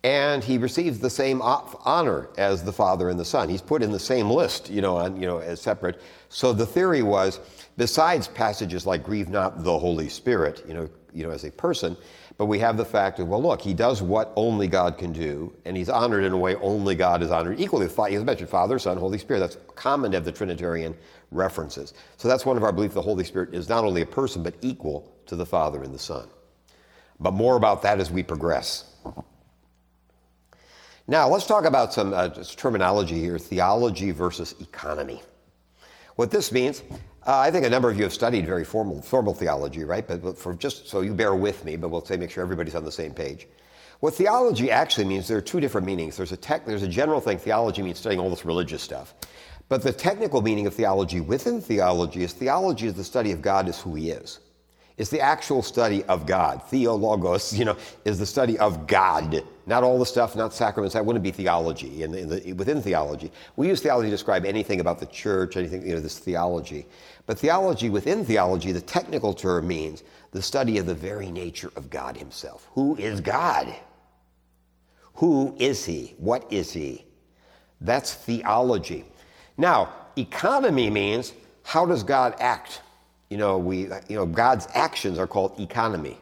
And 0.02 0.44
he 0.44 0.58
receives 0.58 0.98
the 0.98 1.08
same 1.08 1.40
honor 1.40 2.28
as 2.36 2.62
the 2.62 2.72
Father 2.72 3.08
and 3.08 3.18
the 3.18 3.24
Son. 3.24 3.48
He's 3.48 3.62
put 3.62 3.82
in 3.82 3.90
the 3.90 3.98
same 3.98 4.28
list, 4.28 4.68
you 4.68 4.82
know, 4.82 4.98
on, 4.98 5.18
you 5.18 5.26
know, 5.26 5.38
as 5.38 5.62
separate. 5.62 6.02
So 6.28 6.52
the 6.52 6.66
theory 6.66 7.02
was, 7.02 7.40
besides 7.78 8.28
passages 8.28 8.86
like 8.86 9.02
"Grieve 9.02 9.30
not 9.30 9.64
the 9.64 9.78
Holy 9.78 10.10
Spirit," 10.10 10.62
you 10.68 10.74
know, 10.74 10.90
you 11.14 11.24
know, 11.24 11.30
as 11.30 11.44
a 11.44 11.50
person, 11.50 11.96
but 12.36 12.46
we 12.46 12.58
have 12.58 12.76
the 12.76 12.84
fact 12.84 13.20
of, 13.20 13.28
well, 13.28 13.40
look, 13.40 13.60
he 13.60 13.74
does 13.74 14.02
what 14.02 14.32
only 14.34 14.66
God 14.66 14.98
can 14.98 15.12
do, 15.12 15.54
and 15.64 15.76
he's 15.76 15.88
honored 15.88 16.24
in 16.24 16.32
a 16.32 16.36
way 16.36 16.56
only 16.56 16.94
God 16.96 17.22
is 17.22 17.30
honored. 17.30 17.60
Equally, 17.60 17.86
he's 18.10 18.24
mentioned 18.24 18.48
Father, 18.48 18.78
Son, 18.78 18.96
Holy 18.96 19.18
Spirit. 19.18 19.40
That's 19.40 19.56
common 19.76 20.10
to 20.10 20.16
have 20.16 20.24
the 20.24 20.32
Trinitarian 20.32 20.96
references. 21.30 21.94
So 22.16 22.26
that's 22.26 22.44
one 22.44 22.56
of 22.56 22.64
our 22.64 22.72
beliefs 22.72 22.94
the 22.94 23.02
Holy 23.02 23.24
Spirit 23.24 23.54
is 23.54 23.68
not 23.68 23.84
only 23.84 24.02
a 24.02 24.06
person, 24.06 24.42
but 24.42 24.54
equal 24.62 25.12
to 25.26 25.36
the 25.36 25.46
Father 25.46 25.82
and 25.82 25.94
the 25.94 25.98
Son. 25.98 26.28
But 27.20 27.34
more 27.34 27.56
about 27.56 27.82
that 27.82 28.00
as 28.00 28.10
we 28.10 28.24
progress. 28.24 28.92
Now, 31.06 31.28
let's 31.28 31.46
talk 31.46 31.66
about 31.66 31.92
some 31.92 32.14
uh, 32.14 32.30
terminology 32.30 33.20
here 33.20 33.38
theology 33.38 34.10
versus 34.10 34.54
economy. 34.60 35.22
What 36.16 36.30
this 36.30 36.50
means, 36.50 36.82
uh, 37.26 37.38
I 37.38 37.50
think 37.50 37.64
a 37.64 37.70
number 37.70 37.88
of 37.88 37.96
you 37.96 38.02
have 38.04 38.12
studied 38.12 38.46
very 38.46 38.64
formal, 38.64 39.00
formal 39.00 39.34
theology, 39.34 39.84
right? 39.84 40.06
But, 40.06 40.36
for 40.36 40.54
just 40.54 40.88
so 40.88 41.00
you 41.00 41.14
bear 41.14 41.34
with 41.34 41.64
me, 41.64 41.76
but 41.76 41.88
we'll 41.88 42.04
say 42.04 42.16
make 42.16 42.30
sure 42.30 42.42
everybody's 42.42 42.74
on 42.74 42.84
the 42.84 42.92
same 42.92 43.14
page. 43.14 43.46
What 44.00 44.14
theology 44.14 44.70
actually 44.70 45.06
means, 45.06 45.28
there 45.28 45.38
are 45.38 45.42
two 45.42 45.60
different 45.60 45.86
meanings. 45.86 46.16
There's 46.16 46.32
a 46.32 46.36
tech, 46.36 46.66
there's 46.66 46.82
a 46.82 46.88
general 46.88 47.20
thing. 47.20 47.38
Theology 47.38 47.82
means 47.82 47.98
studying 47.98 48.20
all 48.20 48.28
this 48.28 48.44
religious 48.44 48.82
stuff. 48.82 49.14
But 49.68 49.82
the 49.82 49.92
technical 49.92 50.42
meaning 50.42 50.66
of 50.66 50.74
theology 50.74 51.20
within 51.22 51.60
theology 51.60 52.22
is 52.22 52.34
theology 52.34 52.86
is 52.86 52.94
the 52.94 53.04
study 53.04 53.32
of 53.32 53.40
God 53.40 53.68
as 53.68 53.80
who 53.80 53.94
he 53.94 54.10
is. 54.10 54.40
It's 54.96 55.10
the 55.10 55.20
actual 55.20 55.62
study 55.62 56.04
of 56.04 56.24
God. 56.24 56.62
Theologos, 56.70 57.56
you 57.58 57.64
know, 57.64 57.76
is 58.04 58.18
the 58.18 58.26
study 58.26 58.56
of 58.58 58.86
God. 58.86 59.42
Not 59.66 59.82
all 59.82 59.98
the 59.98 60.06
stuff, 60.06 60.36
not 60.36 60.54
sacraments. 60.54 60.94
That 60.94 61.04
wouldn't 61.04 61.24
be 61.24 61.32
theology 61.32 62.04
in 62.04 62.12
the, 62.12 62.52
within 62.52 62.80
theology. 62.80 63.32
We 63.56 63.66
use 63.66 63.80
theology 63.80 64.08
to 64.08 64.14
describe 64.14 64.44
anything 64.44 64.78
about 64.78 65.00
the 65.00 65.06
church, 65.06 65.56
anything, 65.56 65.84
you 65.84 65.94
know, 65.94 66.00
this 66.00 66.18
theology. 66.20 66.86
But 67.26 67.40
theology 67.40 67.90
within 67.90 68.24
theology, 68.24 68.70
the 68.70 68.80
technical 68.80 69.34
term 69.34 69.66
means 69.66 70.04
the 70.30 70.42
study 70.42 70.78
of 70.78 70.86
the 70.86 70.94
very 70.94 71.30
nature 71.30 71.72
of 71.74 71.90
God 71.90 72.16
himself. 72.16 72.68
Who 72.74 72.96
is 72.96 73.20
God? 73.20 73.74
Who 75.14 75.56
is 75.58 75.84
he? 75.84 76.14
What 76.18 76.52
is 76.52 76.72
he? 76.72 77.04
That's 77.80 78.14
theology. 78.14 79.04
Now, 79.56 79.92
economy 80.16 80.88
means 80.88 81.32
how 81.64 81.84
does 81.84 82.04
God 82.04 82.36
act? 82.38 82.80
You 83.30 83.38
know, 83.38 83.58
we, 83.58 83.82
you 84.08 84.16
know, 84.16 84.26
God's 84.26 84.68
actions 84.74 85.18
are 85.18 85.26
called 85.26 85.58
economy. 85.58 86.18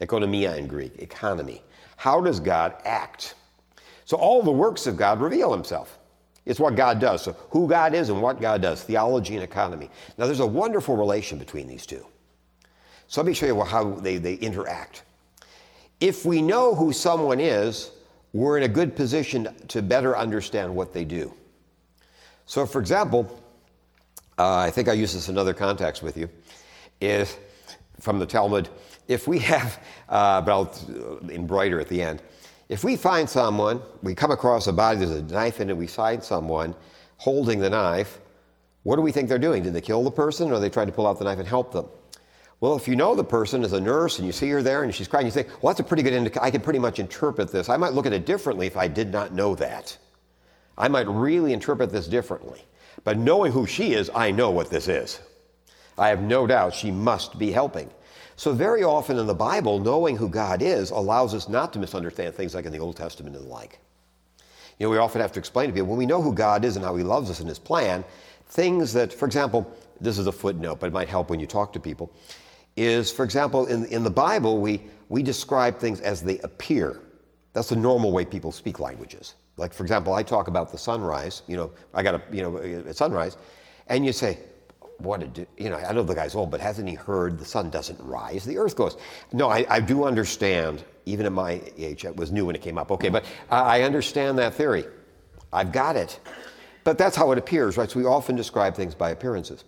Economia 0.00 0.56
in 0.56 0.66
Greek, 0.66 0.98
economy. 0.98 1.62
How 1.96 2.20
does 2.20 2.40
God 2.40 2.74
act? 2.84 3.34
So 4.06 4.16
all 4.16 4.42
the 4.42 4.50
works 4.50 4.86
of 4.86 4.96
God 4.96 5.20
reveal 5.20 5.52
himself. 5.52 5.98
It's 6.46 6.58
what 6.58 6.74
God 6.74 6.98
does. 6.98 7.22
So 7.22 7.36
who 7.50 7.68
God 7.68 7.94
is 7.94 8.08
and 8.08 8.20
what 8.22 8.40
God 8.40 8.62
does, 8.62 8.82
theology 8.82 9.34
and 9.34 9.44
economy. 9.44 9.90
Now 10.16 10.26
there's 10.26 10.40
a 10.40 10.46
wonderful 10.46 10.96
relation 10.96 11.38
between 11.38 11.68
these 11.68 11.84
two. 11.84 12.04
So 13.06 13.20
let 13.20 13.26
me 13.26 13.34
show 13.34 13.46
you 13.46 13.62
how 13.62 13.92
they, 13.94 14.16
they 14.16 14.34
interact. 14.34 15.02
If 16.00 16.24
we 16.24 16.40
know 16.40 16.74
who 16.74 16.92
someone 16.92 17.40
is, 17.40 17.90
we're 18.32 18.56
in 18.56 18.62
a 18.62 18.68
good 18.68 18.96
position 18.96 19.48
to 19.68 19.82
better 19.82 20.16
understand 20.16 20.74
what 20.74 20.92
they 20.92 21.04
do. 21.04 21.34
So, 22.46 22.64
for 22.64 22.80
example, 22.80 23.40
uh, 24.40 24.56
I 24.56 24.70
think 24.70 24.88
I 24.88 24.94
use 24.94 25.12
this 25.12 25.28
in 25.28 25.36
other 25.36 25.52
contexts 25.52 26.02
with 26.02 26.16
you, 26.16 26.30
is 27.00 27.36
from 28.00 28.18
the 28.18 28.26
Talmud. 28.26 28.70
If 29.06 29.28
we 29.28 29.38
have, 29.40 29.78
uh, 30.08 30.40
but 30.40 30.50
I'll 30.50 31.20
embroider 31.28 31.78
at 31.78 31.88
the 31.88 32.00
end. 32.00 32.22
If 32.70 32.82
we 32.82 32.96
find 32.96 33.28
someone, 33.28 33.82
we 34.02 34.14
come 34.14 34.30
across 34.30 34.66
a 34.66 34.72
body, 34.72 35.00
there's 35.00 35.10
a 35.10 35.22
knife 35.22 35.60
in 35.60 35.68
it, 35.68 35.76
we 35.76 35.86
find 35.86 36.24
someone 36.24 36.74
holding 37.18 37.58
the 37.58 37.68
knife, 37.68 38.18
what 38.84 38.96
do 38.96 39.02
we 39.02 39.12
think 39.12 39.28
they're 39.28 39.38
doing? 39.38 39.62
Did 39.62 39.74
they 39.74 39.80
kill 39.82 40.02
the 40.02 40.10
person 40.10 40.50
or 40.50 40.58
they 40.58 40.70
trying 40.70 40.86
to 40.86 40.92
pull 40.92 41.06
out 41.06 41.18
the 41.18 41.24
knife 41.24 41.38
and 41.38 41.46
help 41.46 41.72
them? 41.72 41.86
Well, 42.60 42.76
if 42.76 42.88
you 42.88 42.96
know 42.96 43.14
the 43.14 43.24
person 43.24 43.62
is 43.62 43.74
a 43.74 43.80
nurse 43.80 44.18
and 44.18 44.26
you 44.26 44.32
see 44.32 44.48
her 44.50 44.62
there 44.62 44.84
and 44.84 44.94
she's 44.94 45.08
crying, 45.08 45.26
you 45.26 45.32
say, 45.32 45.46
well, 45.60 45.72
that's 45.72 45.80
a 45.80 45.84
pretty 45.84 46.02
good. 46.02 46.38
I 46.40 46.50
can 46.50 46.62
pretty 46.62 46.78
much 46.78 46.98
interpret 46.98 47.52
this. 47.52 47.68
I 47.68 47.76
might 47.76 47.92
look 47.92 48.06
at 48.06 48.14
it 48.14 48.24
differently 48.24 48.66
if 48.66 48.76
I 48.78 48.88
did 48.88 49.12
not 49.12 49.34
know 49.34 49.54
that. 49.56 49.96
I 50.78 50.88
might 50.88 51.08
really 51.08 51.52
interpret 51.52 51.90
this 51.90 52.06
differently. 52.06 52.64
But 53.04 53.18
knowing 53.18 53.52
who 53.52 53.66
she 53.66 53.94
is, 53.94 54.10
I 54.14 54.30
know 54.30 54.50
what 54.50 54.70
this 54.70 54.88
is. 54.88 55.20
I 55.98 56.08
have 56.08 56.22
no 56.22 56.46
doubt 56.46 56.74
she 56.74 56.90
must 56.90 57.38
be 57.38 57.50
helping. 57.50 57.90
So, 58.36 58.52
very 58.52 58.82
often 58.82 59.18
in 59.18 59.26
the 59.26 59.34
Bible, 59.34 59.78
knowing 59.78 60.16
who 60.16 60.28
God 60.28 60.62
is 60.62 60.90
allows 60.90 61.34
us 61.34 61.48
not 61.48 61.72
to 61.74 61.78
misunderstand 61.78 62.34
things 62.34 62.54
like 62.54 62.64
in 62.64 62.72
the 62.72 62.78
Old 62.78 62.96
Testament 62.96 63.36
and 63.36 63.44
the 63.44 63.48
like. 63.48 63.78
You 64.78 64.86
know, 64.86 64.90
we 64.90 64.96
often 64.96 65.20
have 65.20 65.32
to 65.32 65.38
explain 65.38 65.68
to 65.68 65.74
people 65.74 65.88
when 65.88 65.98
we 65.98 66.06
know 66.06 66.22
who 66.22 66.32
God 66.32 66.64
is 66.64 66.76
and 66.76 66.84
how 66.84 66.96
He 66.96 67.02
loves 67.02 67.28
us 67.28 67.40
and 67.40 67.48
His 67.48 67.58
plan, 67.58 68.02
things 68.46 68.94
that, 68.94 69.12
for 69.12 69.26
example, 69.26 69.70
this 70.00 70.18
is 70.18 70.26
a 70.26 70.32
footnote, 70.32 70.80
but 70.80 70.86
it 70.86 70.92
might 70.94 71.08
help 71.08 71.28
when 71.28 71.38
you 71.38 71.46
talk 71.46 71.72
to 71.74 71.80
people 71.80 72.10
is, 72.76 73.10
for 73.10 73.24
example, 73.24 73.66
in, 73.66 73.84
in 73.86 74.02
the 74.02 74.10
Bible, 74.10 74.60
we, 74.60 74.80
we 75.08 75.22
describe 75.22 75.78
things 75.78 76.00
as 76.00 76.22
they 76.22 76.38
appear. 76.38 77.00
That's 77.52 77.68
the 77.68 77.76
normal 77.76 78.12
way 78.12 78.24
people 78.24 78.52
speak 78.52 78.80
languages. 78.80 79.34
Like, 79.56 79.72
for 79.72 79.82
example, 79.82 80.14
I 80.14 80.22
talk 80.22 80.48
about 80.48 80.72
the 80.72 80.78
sunrise, 80.78 81.42
you 81.46 81.56
know, 81.56 81.70
I 81.92 82.02
got 82.02 82.14
a, 82.14 82.22
you 82.32 82.42
know, 82.42 82.56
a 82.56 82.94
sunrise, 82.94 83.36
and 83.88 84.06
you 84.06 84.12
say, 84.12 84.38
what 84.98 85.20
did, 85.20 85.46
you 85.56 85.70
know, 85.70 85.76
I 85.76 85.92
know 85.92 86.02
the 86.02 86.14
guy's 86.14 86.34
old, 86.34 86.50
but 86.50 86.60
hasn't 86.60 86.88
he 86.88 86.94
heard 86.94 87.38
the 87.38 87.44
sun 87.44 87.70
doesn't 87.70 88.00
rise, 88.00 88.44
the 88.44 88.58
earth 88.58 88.76
goes? 88.76 88.96
No, 89.32 89.48
I, 89.50 89.66
I 89.68 89.80
do 89.80 90.04
understand, 90.04 90.84
even 91.06 91.26
at 91.26 91.32
my 91.32 91.60
age, 91.76 92.04
it 92.04 92.16
was 92.16 92.32
new 92.32 92.46
when 92.46 92.54
it 92.54 92.62
came 92.62 92.78
up, 92.78 92.90
okay, 92.90 93.08
but 93.08 93.24
I 93.50 93.82
understand 93.82 94.38
that 94.38 94.54
theory. 94.54 94.84
I've 95.52 95.72
got 95.72 95.96
it. 95.96 96.20
But 96.84 96.96
that's 96.96 97.16
how 97.16 97.30
it 97.32 97.38
appears, 97.38 97.76
right? 97.76 97.90
So 97.90 97.98
we 97.98 98.06
often 98.06 98.36
describe 98.36 98.74
things 98.74 98.94
by 98.94 99.10
appearances. 99.10 99.64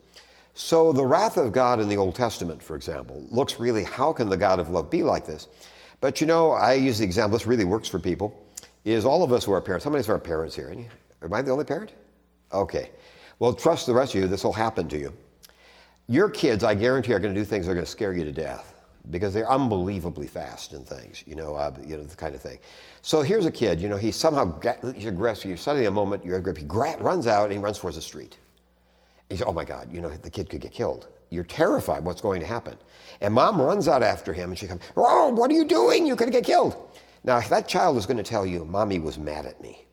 So 0.54 0.92
the 0.92 1.04
wrath 1.04 1.36
of 1.36 1.52
God 1.52 1.80
in 1.80 1.88
the 1.88 1.96
Old 1.96 2.14
Testament, 2.14 2.62
for 2.62 2.76
example, 2.76 3.26
looks 3.30 3.58
really, 3.58 3.84
how 3.84 4.12
can 4.12 4.28
the 4.28 4.36
God 4.36 4.58
of 4.58 4.68
love 4.70 4.90
be 4.90 5.02
like 5.02 5.26
this? 5.26 5.48
But 6.00 6.20
you 6.20 6.26
know, 6.26 6.52
I 6.52 6.74
use 6.74 6.98
the 6.98 7.04
example, 7.04 7.38
this 7.38 7.46
really 7.46 7.64
works 7.64 7.88
for 7.88 7.98
people, 7.98 8.34
is 8.84 9.04
all 9.04 9.22
of 9.22 9.32
us 9.32 9.44
who 9.44 9.52
are 9.52 9.60
parents. 9.60 9.84
How 9.84 9.90
many 9.90 10.06
of 10.06 10.24
parents 10.24 10.54
here? 10.54 10.74
Am 11.22 11.32
I 11.32 11.42
the 11.42 11.50
only 11.50 11.64
parent? 11.64 11.92
Okay. 12.52 12.90
Well, 13.38 13.52
trust 13.52 13.86
the 13.86 13.94
rest 13.94 14.14
of 14.14 14.20
you, 14.20 14.28
this 14.28 14.44
will 14.44 14.52
happen 14.52 14.88
to 14.88 14.98
you. 14.98 15.12
Your 16.08 16.28
kids, 16.28 16.64
I 16.64 16.74
guarantee, 16.74 17.12
are 17.12 17.18
going 17.18 17.34
to 17.34 17.40
do 17.40 17.44
things 17.44 17.66
that 17.66 17.72
are 17.72 17.74
going 17.74 17.86
to 17.86 17.90
scare 17.90 18.12
you 18.12 18.24
to 18.24 18.32
death 18.32 18.74
because 19.10 19.34
they're 19.34 19.50
unbelievably 19.50 20.28
fast 20.28 20.72
in 20.72 20.84
things, 20.84 21.24
you 21.26 21.34
know, 21.34 21.54
uh, 21.54 21.74
you 21.84 21.96
know, 21.96 22.04
the 22.04 22.14
kind 22.14 22.34
of 22.34 22.40
thing. 22.40 22.58
So 23.02 23.22
here's 23.22 23.46
a 23.46 23.50
kid, 23.50 23.80
you 23.80 23.88
know, 23.88 23.96
he 23.96 24.12
somehow, 24.12 24.60
he's 24.94 25.06
aggressive, 25.06 25.46
you're 25.46 25.56
suddenly 25.56 25.86
a 25.86 25.90
moment, 25.90 26.24
you're 26.24 26.36
aggressive, 26.36 26.62
he 26.62 26.68
runs 27.02 27.26
out 27.26 27.44
and 27.44 27.52
he 27.52 27.58
runs 27.58 27.78
towards 27.78 27.96
the 27.96 28.02
street. 28.02 28.38
He 29.28 29.36
said, 29.36 29.46
Oh 29.48 29.52
my 29.52 29.64
God, 29.64 29.88
you 29.92 30.00
know, 30.00 30.10
the 30.10 30.30
kid 30.30 30.48
could 30.50 30.60
get 30.60 30.72
killed. 30.72 31.08
You're 31.30 31.44
terrified 31.44 32.04
what's 32.04 32.20
going 32.20 32.40
to 32.40 32.46
happen. 32.46 32.76
And 33.22 33.32
mom 33.32 33.60
runs 33.60 33.88
out 33.88 34.02
after 34.02 34.32
him 34.32 34.50
and 34.50 34.58
she 34.58 34.66
comes, 34.66 34.82
Oh, 34.94 35.30
what 35.30 35.50
are 35.50 35.54
you 35.54 35.64
doing? 35.64 36.06
You 36.06 36.14
could 36.14 36.30
get 36.30 36.44
killed. 36.44 36.76
Now, 37.24 37.38
if 37.38 37.48
that 37.50 37.68
child 37.68 37.96
is 37.96 38.06
going 38.06 38.16
to 38.16 38.22
tell 38.22 38.44
you, 38.44 38.64
Mommy 38.64 38.98
was 38.98 39.18
mad 39.18 39.46
at 39.46 39.60
me. 39.60 39.84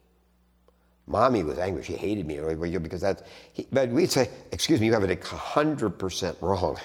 Mommy 1.05 1.43
was 1.43 1.57
angry. 1.57 1.83
She 1.83 1.95
hated 1.95 2.25
me 2.27 2.37
because 2.79 3.01
that's, 3.01 3.23
he, 3.53 3.67
but 3.71 3.89
we'd 3.89 4.11
say, 4.11 4.29
Excuse 4.51 4.79
me, 4.79 4.85
you 4.87 4.93
have 4.93 5.03
it 5.03 5.21
100% 5.21 6.41
wrong. 6.41 6.77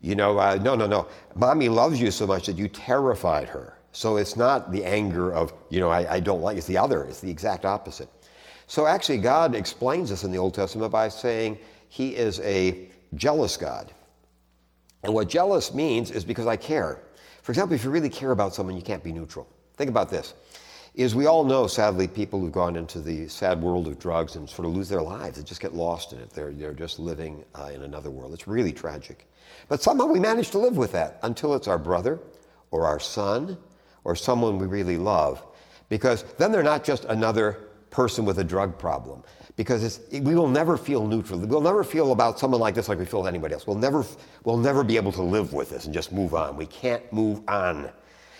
You 0.00 0.14
know, 0.14 0.38
uh, 0.38 0.58
no, 0.62 0.74
no, 0.74 0.86
no. 0.86 1.08
Mommy 1.34 1.68
loves 1.68 2.00
you 2.00 2.10
so 2.10 2.26
much 2.26 2.46
that 2.46 2.56
you 2.56 2.68
terrified 2.68 3.48
her. 3.48 3.78
So 3.92 4.16
it's 4.16 4.36
not 4.36 4.70
the 4.70 4.84
anger 4.84 5.32
of, 5.32 5.52
you 5.70 5.80
know, 5.80 5.90
I, 5.90 6.14
I 6.14 6.20
don't 6.20 6.40
like, 6.40 6.56
it's 6.56 6.66
the 6.66 6.78
other, 6.78 7.04
it's 7.04 7.20
the 7.20 7.30
exact 7.30 7.64
opposite. 7.64 8.08
So 8.66 8.86
actually, 8.86 9.18
God 9.18 9.54
explains 9.54 10.10
this 10.10 10.24
in 10.24 10.30
the 10.30 10.38
Old 10.38 10.54
Testament 10.54 10.92
by 10.92 11.08
saying 11.08 11.58
he 11.88 12.14
is 12.14 12.38
a 12.40 12.88
jealous 13.14 13.56
God. 13.56 13.92
And 15.02 15.14
what 15.14 15.28
jealous 15.28 15.72
means 15.72 16.10
is 16.10 16.24
because 16.24 16.46
I 16.46 16.56
care. 16.56 17.00
For 17.48 17.52
example, 17.52 17.74
if 17.76 17.82
you 17.82 17.88
really 17.88 18.10
care 18.10 18.32
about 18.32 18.54
someone, 18.54 18.76
you 18.76 18.82
can't 18.82 19.02
be 19.02 19.10
neutral. 19.10 19.48
Think 19.78 19.88
about 19.88 20.10
this. 20.10 20.34
Is 20.94 21.14
we 21.14 21.24
all 21.24 21.44
know, 21.44 21.66
sadly, 21.66 22.06
people 22.06 22.38
who've 22.38 22.52
gone 22.52 22.76
into 22.76 23.00
the 23.00 23.26
sad 23.26 23.62
world 23.62 23.88
of 23.88 23.98
drugs 23.98 24.36
and 24.36 24.46
sort 24.46 24.68
of 24.68 24.74
lose 24.74 24.90
their 24.90 25.00
lives. 25.00 25.38
They 25.38 25.44
just 25.44 25.62
get 25.62 25.72
lost 25.72 26.12
in 26.12 26.18
it. 26.18 26.28
They're, 26.28 26.52
they're 26.52 26.74
just 26.74 26.98
living 26.98 27.42
uh, 27.58 27.70
in 27.74 27.84
another 27.84 28.10
world. 28.10 28.34
It's 28.34 28.46
really 28.46 28.70
tragic. 28.70 29.26
But 29.66 29.80
somehow 29.80 30.04
we 30.04 30.20
manage 30.20 30.50
to 30.50 30.58
live 30.58 30.76
with 30.76 30.92
that 30.92 31.20
until 31.22 31.54
it's 31.54 31.68
our 31.68 31.78
brother 31.78 32.18
or 32.70 32.84
our 32.84 33.00
son 33.00 33.56
or 34.04 34.14
someone 34.14 34.58
we 34.58 34.66
really 34.66 34.98
love. 34.98 35.42
Because 35.88 36.24
then 36.36 36.52
they're 36.52 36.62
not 36.62 36.84
just 36.84 37.06
another 37.06 37.52
person 37.88 38.26
with 38.26 38.40
a 38.40 38.44
drug 38.44 38.78
problem 38.78 39.22
because 39.58 40.00
we 40.12 40.36
will 40.36 40.46
never 40.46 40.76
feel 40.76 41.04
neutral. 41.04 41.40
We'll 41.40 41.60
never 41.60 41.82
feel 41.82 42.12
about 42.12 42.38
someone 42.38 42.60
like 42.60 42.76
this 42.76 42.88
like 42.88 42.96
we 42.96 43.04
feel 43.04 43.22
with 43.22 43.28
anybody 43.28 43.54
else. 43.54 43.66
We'll 43.66 43.76
never, 43.76 44.04
we'll 44.44 44.56
never 44.56 44.84
be 44.84 44.94
able 44.94 45.10
to 45.10 45.22
live 45.22 45.52
with 45.52 45.68
this 45.68 45.84
and 45.84 45.92
just 45.92 46.12
move 46.12 46.32
on. 46.32 46.56
We 46.56 46.66
can't 46.66 47.12
move 47.12 47.42
on. 47.48 47.90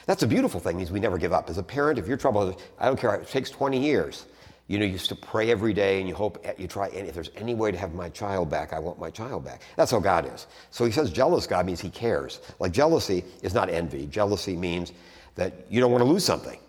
That's 0.07 0.23
a 0.23 0.29
beautiful 0.29 0.61
thing, 0.61 0.77
means 0.77 0.93
we 0.93 1.01
never 1.01 1.19
give 1.19 1.33
up. 1.33 1.51
As 1.51 1.59
a 1.59 1.63
parent, 1.63 1.99
if 1.99 2.07
you're 2.07 2.17
troubled, 2.17 2.63
I 2.79 2.87
don't 2.87 2.97
care, 2.97 3.17
it 3.17 3.27
takes 3.27 3.51
20 3.51 3.81
years. 3.81 4.27
You 4.69 4.79
know, 4.79 4.85
you 4.85 4.93
used 4.93 5.09
to 5.09 5.17
pray 5.17 5.51
every 5.51 5.73
day 5.73 5.99
and 5.99 6.09
you 6.09 6.15
hope, 6.15 6.47
you 6.57 6.69
try, 6.69 6.87
and 6.87 7.09
if 7.09 7.15
there's 7.15 7.33
any 7.35 7.57
way 7.57 7.73
to 7.73 7.79
have 7.79 7.95
my 7.95 8.11
child 8.11 8.49
back, 8.49 8.73
I 8.73 8.79
want 8.79 9.01
my 9.01 9.11
child 9.11 9.45
back. 9.45 9.63
That's 9.75 9.91
how 9.91 9.99
God 9.99 10.33
is. 10.33 10.47
So 10.71 10.85
he 10.85 10.93
says 10.93 11.11
jealous 11.11 11.49
God 11.49 11.67
means 11.67 11.81
he 11.81 11.91
cares. 11.91 12.39
Like 12.61 12.71
jealousy 12.71 13.25
is 13.43 13.55
not 13.55 13.71
envy. 13.71 14.07
Jealousy 14.07 14.57
means 14.57 14.93
that 15.35 15.53
you 15.69 15.81
don't 15.81 15.91
want 15.91 16.03
to 16.03 16.09
lose 16.09 16.25
something. 16.25 16.61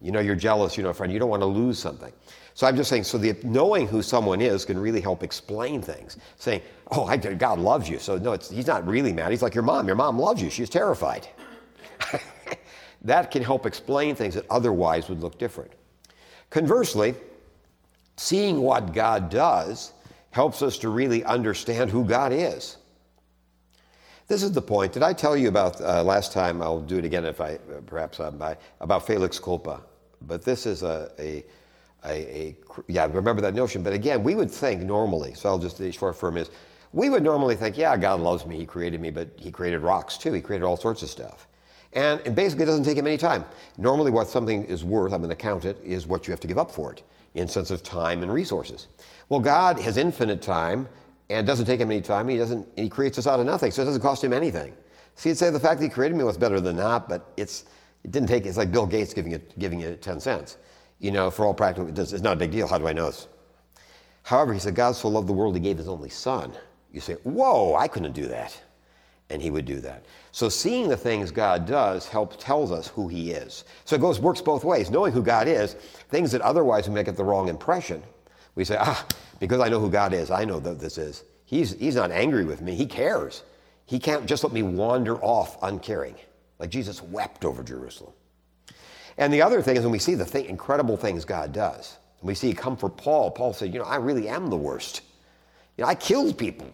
You 0.00 0.10
know, 0.10 0.18
you're 0.18 0.34
jealous, 0.34 0.76
you 0.76 0.82
know, 0.82 0.92
friend, 0.92 1.12
you 1.12 1.20
don't 1.20 1.30
want 1.30 1.42
to 1.42 1.46
lose 1.46 1.78
something. 1.78 2.12
So 2.54 2.66
I'm 2.66 2.76
just 2.76 2.90
saying, 2.90 3.04
so 3.04 3.18
the, 3.18 3.36
knowing 3.44 3.86
who 3.86 4.02
someone 4.02 4.40
is 4.40 4.64
can 4.64 4.78
really 4.78 5.00
help 5.00 5.22
explain 5.22 5.80
things. 5.80 6.18
Saying, 6.36 6.60
oh, 6.90 7.04
I, 7.04 7.16
God 7.16 7.58
loves 7.58 7.88
you. 7.88 7.98
So 7.98 8.18
no, 8.18 8.32
he's 8.32 8.66
not 8.66 8.86
really 8.86 9.12
mad. 9.12 9.30
He's 9.30 9.42
like 9.42 9.54
your 9.54 9.64
mom. 9.64 9.86
Your 9.86 9.96
mom 9.96 10.18
loves 10.18 10.42
you. 10.42 10.50
She's 10.50 10.68
terrified. 10.68 11.26
that 13.02 13.30
can 13.30 13.42
help 13.42 13.64
explain 13.64 14.14
things 14.14 14.34
that 14.34 14.44
otherwise 14.50 15.08
would 15.08 15.20
look 15.20 15.38
different. 15.38 15.72
Conversely, 16.50 17.14
seeing 18.16 18.60
what 18.60 18.92
God 18.92 19.30
does 19.30 19.92
helps 20.30 20.62
us 20.62 20.78
to 20.78 20.88
really 20.88 21.24
understand 21.24 21.90
who 21.90 22.04
God 22.04 22.32
is. 22.32 22.76
This 24.28 24.42
is 24.42 24.52
the 24.52 24.62
point. 24.62 24.92
Did 24.92 25.02
I 25.02 25.12
tell 25.12 25.36
you 25.36 25.48
about 25.48 25.80
uh, 25.80 26.02
last 26.02 26.32
time? 26.32 26.62
I'll 26.62 26.80
do 26.80 26.98
it 26.98 27.04
again 27.04 27.24
if 27.24 27.40
I 27.40 27.54
uh, 27.54 27.80
perhaps 27.84 28.20
uh, 28.20 28.30
by, 28.30 28.56
about 28.80 29.06
Felix 29.06 29.38
Culpa. 29.38 29.82
But 30.22 30.42
this 30.42 30.64
is 30.64 30.82
a, 30.82 31.10
a, 31.18 31.44
a, 32.04 32.10
a, 32.10 32.56
yeah, 32.88 33.06
remember 33.06 33.42
that 33.42 33.54
notion. 33.54 33.82
But 33.82 33.92
again, 33.92 34.22
we 34.22 34.34
would 34.34 34.50
think 34.50 34.82
normally, 34.82 35.34
so 35.34 35.48
I'll 35.48 35.58
just, 35.58 35.78
the 35.78 35.92
short 35.92 36.16
form 36.16 36.36
is, 36.36 36.50
we 36.92 37.08
would 37.08 37.22
normally 37.22 37.56
think, 37.56 37.78
yeah, 37.78 37.96
God 37.96 38.20
loves 38.20 38.44
me, 38.44 38.56
He 38.58 38.66
created 38.66 39.00
me, 39.00 39.10
but 39.10 39.28
He 39.36 39.50
created 39.50 39.80
rocks 39.80 40.18
too. 40.18 40.32
He 40.32 40.40
created 40.40 40.64
all 40.64 40.76
sorts 40.76 41.02
of 41.02 41.08
stuff. 41.08 41.46
And 41.94 42.20
it 42.24 42.34
basically 42.34 42.64
doesn't 42.64 42.84
take 42.84 42.96
him 42.96 43.06
any 43.06 43.18
time. 43.18 43.44
Normally, 43.76 44.10
what 44.10 44.26
something 44.26 44.64
is 44.64 44.82
worth, 44.82 45.12
I'm 45.12 45.20
going 45.20 45.28
to 45.30 45.36
count 45.36 45.64
it, 45.64 45.78
is 45.84 46.06
what 46.06 46.26
you 46.26 46.32
have 46.32 46.40
to 46.40 46.48
give 46.48 46.58
up 46.58 46.70
for 46.70 46.92
it. 46.92 47.02
in 47.34 47.48
sense 47.48 47.70
of 47.70 47.82
time 47.82 48.22
and 48.22 48.32
resources. 48.32 48.88
Well, 49.28 49.40
God 49.40 49.78
has 49.80 49.96
infinite 49.96 50.42
time 50.42 50.88
and 51.30 51.46
doesn't 51.46 51.66
take 51.66 51.80
him 51.80 51.90
any 51.90 52.00
time. 52.00 52.28
He 52.28 52.36
doesn't. 52.36 52.66
He 52.76 52.88
creates 52.88 53.18
us 53.18 53.26
out 53.26 53.40
of 53.40 53.46
nothing, 53.46 53.70
so 53.70 53.82
it 53.82 53.86
doesn't 53.86 54.02
cost 54.02 54.22
him 54.22 54.32
anything. 54.32 54.74
So 55.14 55.28
you'd 55.28 55.38
say 55.38 55.50
the 55.50 55.60
fact 55.60 55.80
that 55.80 55.84
he 55.84 55.90
created 55.90 56.16
me 56.16 56.24
was 56.24 56.36
better 56.36 56.60
than 56.60 56.76
that, 56.76 57.08
but 57.08 57.32
it's 57.36 57.64
it 58.04 58.10
didn't 58.10 58.28
take. 58.28 58.46
It's 58.46 58.56
like 58.58 58.72
Bill 58.72 58.86
Gates 58.86 59.14
giving 59.14 59.32
it 59.32 59.58
giving 59.58 59.80
you 59.80 59.94
ten 59.96 60.20
cents. 60.20 60.58
You 61.02 61.10
know, 61.10 61.32
for 61.32 61.44
all 61.44 61.52
practical, 61.52 61.88
it's 61.98 62.12
not 62.22 62.34
a 62.34 62.36
big 62.36 62.52
deal. 62.52 62.68
How 62.68 62.78
do 62.78 62.86
I 62.86 62.92
know 62.92 63.06
this? 63.06 63.26
However, 64.22 64.54
he 64.54 64.60
said, 64.60 64.76
God 64.76 64.92
so 64.92 65.08
loved 65.08 65.28
the 65.28 65.32
world, 65.32 65.56
he 65.56 65.60
gave 65.60 65.76
his 65.76 65.88
only 65.88 66.08
son. 66.08 66.52
You 66.92 67.00
say, 67.00 67.14
whoa, 67.24 67.74
I 67.74 67.88
couldn't 67.88 68.12
do 68.12 68.28
that. 68.28 68.56
And 69.28 69.42
he 69.42 69.50
would 69.50 69.64
do 69.64 69.80
that. 69.80 70.04
So 70.30 70.48
seeing 70.48 70.88
the 70.88 70.96
things 70.96 71.32
God 71.32 71.66
does 71.66 72.06
helps 72.06 72.36
tells 72.36 72.70
us 72.70 72.86
who 72.86 73.08
he 73.08 73.32
is. 73.32 73.64
So 73.84 73.96
it 73.96 74.00
goes 74.00 74.20
works 74.20 74.40
both 74.40 74.62
ways. 74.62 74.92
Knowing 74.92 75.12
who 75.12 75.22
God 75.24 75.48
is, 75.48 75.74
things 76.08 76.30
that 76.30 76.40
otherwise 76.40 76.88
we 76.88 76.94
make 76.94 77.08
it 77.08 77.16
the 77.16 77.24
wrong 77.24 77.48
impression. 77.48 78.00
We 78.54 78.64
say, 78.64 78.76
ah, 78.78 79.04
because 79.40 79.60
I 79.60 79.68
know 79.68 79.80
who 79.80 79.90
God 79.90 80.12
is, 80.12 80.30
I 80.30 80.44
know 80.44 80.60
that 80.60 80.78
this 80.78 80.98
is. 80.98 81.24
He's, 81.46 81.72
he's 81.72 81.96
not 81.96 82.12
angry 82.12 82.44
with 82.44 82.60
me. 82.60 82.76
He 82.76 82.86
cares. 82.86 83.42
He 83.86 83.98
can't 83.98 84.24
just 84.24 84.44
let 84.44 84.52
me 84.52 84.62
wander 84.62 85.16
off 85.20 85.60
uncaring. 85.62 86.14
Like 86.60 86.70
Jesus 86.70 87.02
wept 87.02 87.44
over 87.44 87.64
Jerusalem. 87.64 88.12
And 89.18 89.32
the 89.32 89.42
other 89.42 89.62
thing 89.62 89.76
is 89.76 89.82
when 89.82 89.92
we 89.92 89.98
see 89.98 90.14
the 90.14 90.24
thing, 90.24 90.46
incredible 90.46 90.96
things 90.96 91.24
God 91.24 91.52
does, 91.52 91.96
and 92.20 92.28
we 92.28 92.34
see 92.34 92.52
come 92.54 92.76
for 92.76 92.88
Paul, 92.88 93.30
Paul 93.30 93.52
said, 93.52 93.72
You 93.72 93.80
know, 93.80 93.86
I 93.86 93.96
really 93.96 94.28
am 94.28 94.48
the 94.48 94.56
worst. 94.56 95.02
You 95.76 95.82
know, 95.82 95.88
I 95.88 95.94
killed 95.94 96.38
people. 96.38 96.70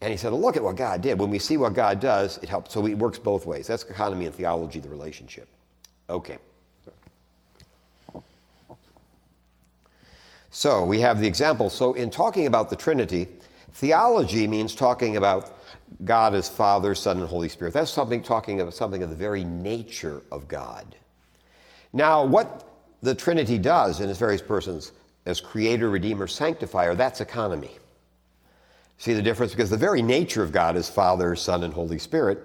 And 0.00 0.10
he 0.10 0.16
said, 0.16 0.32
Look 0.32 0.56
at 0.56 0.62
what 0.62 0.76
God 0.76 1.02
did. 1.02 1.18
When 1.18 1.30
we 1.30 1.38
see 1.38 1.56
what 1.56 1.74
God 1.74 2.00
does, 2.00 2.38
it 2.38 2.48
helps. 2.48 2.72
So 2.72 2.86
it 2.86 2.98
works 2.98 3.18
both 3.18 3.46
ways. 3.46 3.66
That's 3.66 3.84
economy 3.84 4.26
and 4.26 4.34
theology, 4.34 4.80
the 4.80 4.88
relationship. 4.88 5.48
Okay. 6.08 6.38
So 10.50 10.84
we 10.84 11.00
have 11.00 11.20
the 11.20 11.26
example. 11.26 11.70
So 11.70 11.94
in 11.94 12.10
talking 12.10 12.46
about 12.46 12.70
the 12.70 12.76
Trinity, 12.76 13.28
theology 13.74 14.48
means 14.48 14.74
talking 14.74 15.16
about 15.16 15.58
God 16.04 16.34
as 16.34 16.48
Father, 16.48 16.94
Son, 16.94 17.18
and 17.18 17.28
Holy 17.28 17.48
Spirit. 17.48 17.72
That's 17.72 17.90
something 17.90 18.22
talking 18.22 18.60
about 18.60 18.74
something 18.74 19.02
of 19.02 19.10
the 19.10 19.16
very 19.16 19.44
nature 19.44 20.22
of 20.32 20.48
God. 20.48 20.96
Now, 21.92 22.24
what 22.24 22.68
the 23.02 23.14
Trinity 23.14 23.58
does 23.58 24.00
in 24.00 24.08
its 24.08 24.18
various 24.18 24.42
persons 24.42 24.92
as 25.26 25.40
creator, 25.40 25.90
redeemer, 25.90 26.26
sanctifier, 26.26 26.94
that's 26.94 27.20
economy. 27.20 27.70
See 28.98 29.14
the 29.14 29.22
difference? 29.22 29.52
Because 29.52 29.70
the 29.70 29.76
very 29.76 30.02
nature 30.02 30.42
of 30.42 30.52
God 30.52 30.76
is 30.76 30.88
Father, 30.88 31.34
Son, 31.34 31.64
and 31.64 31.72
Holy 31.72 31.98
Spirit. 31.98 32.38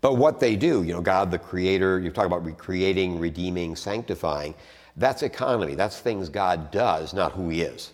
But 0.00 0.14
what 0.14 0.38
they 0.38 0.56
do, 0.56 0.82
you 0.82 0.92
know, 0.92 1.00
God 1.00 1.30
the 1.30 1.38
creator, 1.38 1.98
you 1.98 2.10
talk 2.10 2.26
about 2.26 2.44
recreating, 2.44 3.18
redeeming, 3.18 3.74
sanctifying, 3.74 4.54
that's 4.96 5.22
economy. 5.22 5.74
That's 5.74 5.98
things 6.00 6.28
God 6.28 6.70
does, 6.70 7.12
not 7.12 7.32
who 7.32 7.48
he 7.48 7.62
is. 7.62 7.92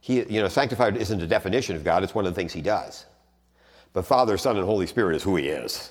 He, 0.00 0.16
you 0.24 0.40
know, 0.40 0.48
sanctified 0.48 0.96
isn't 0.96 1.22
a 1.22 1.26
definition 1.26 1.76
of 1.76 1.84
God, 1.84 2.02
it's 2.02 2.14
one 2.14 2.26
of 2.26 2.34
the 2.34 2.40
things 2.40 2.52
he 2.52 2.60
does. 2.60 3.06
But 3.92 4.04
Father, 4.04 4.36
Son, 4.36 4.56
and 4.56 4.66
Holy 4.66 4.86
Spirit 4.86 5.16
is 5.16 5.22
who 5.22 5.36
he 5.36 5.48
is. 5.48 5.90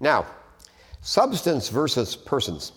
Now, 0.00 0.26
substance 1.00 1.68
versus 1.68 2.16
persons. 2.16 2.72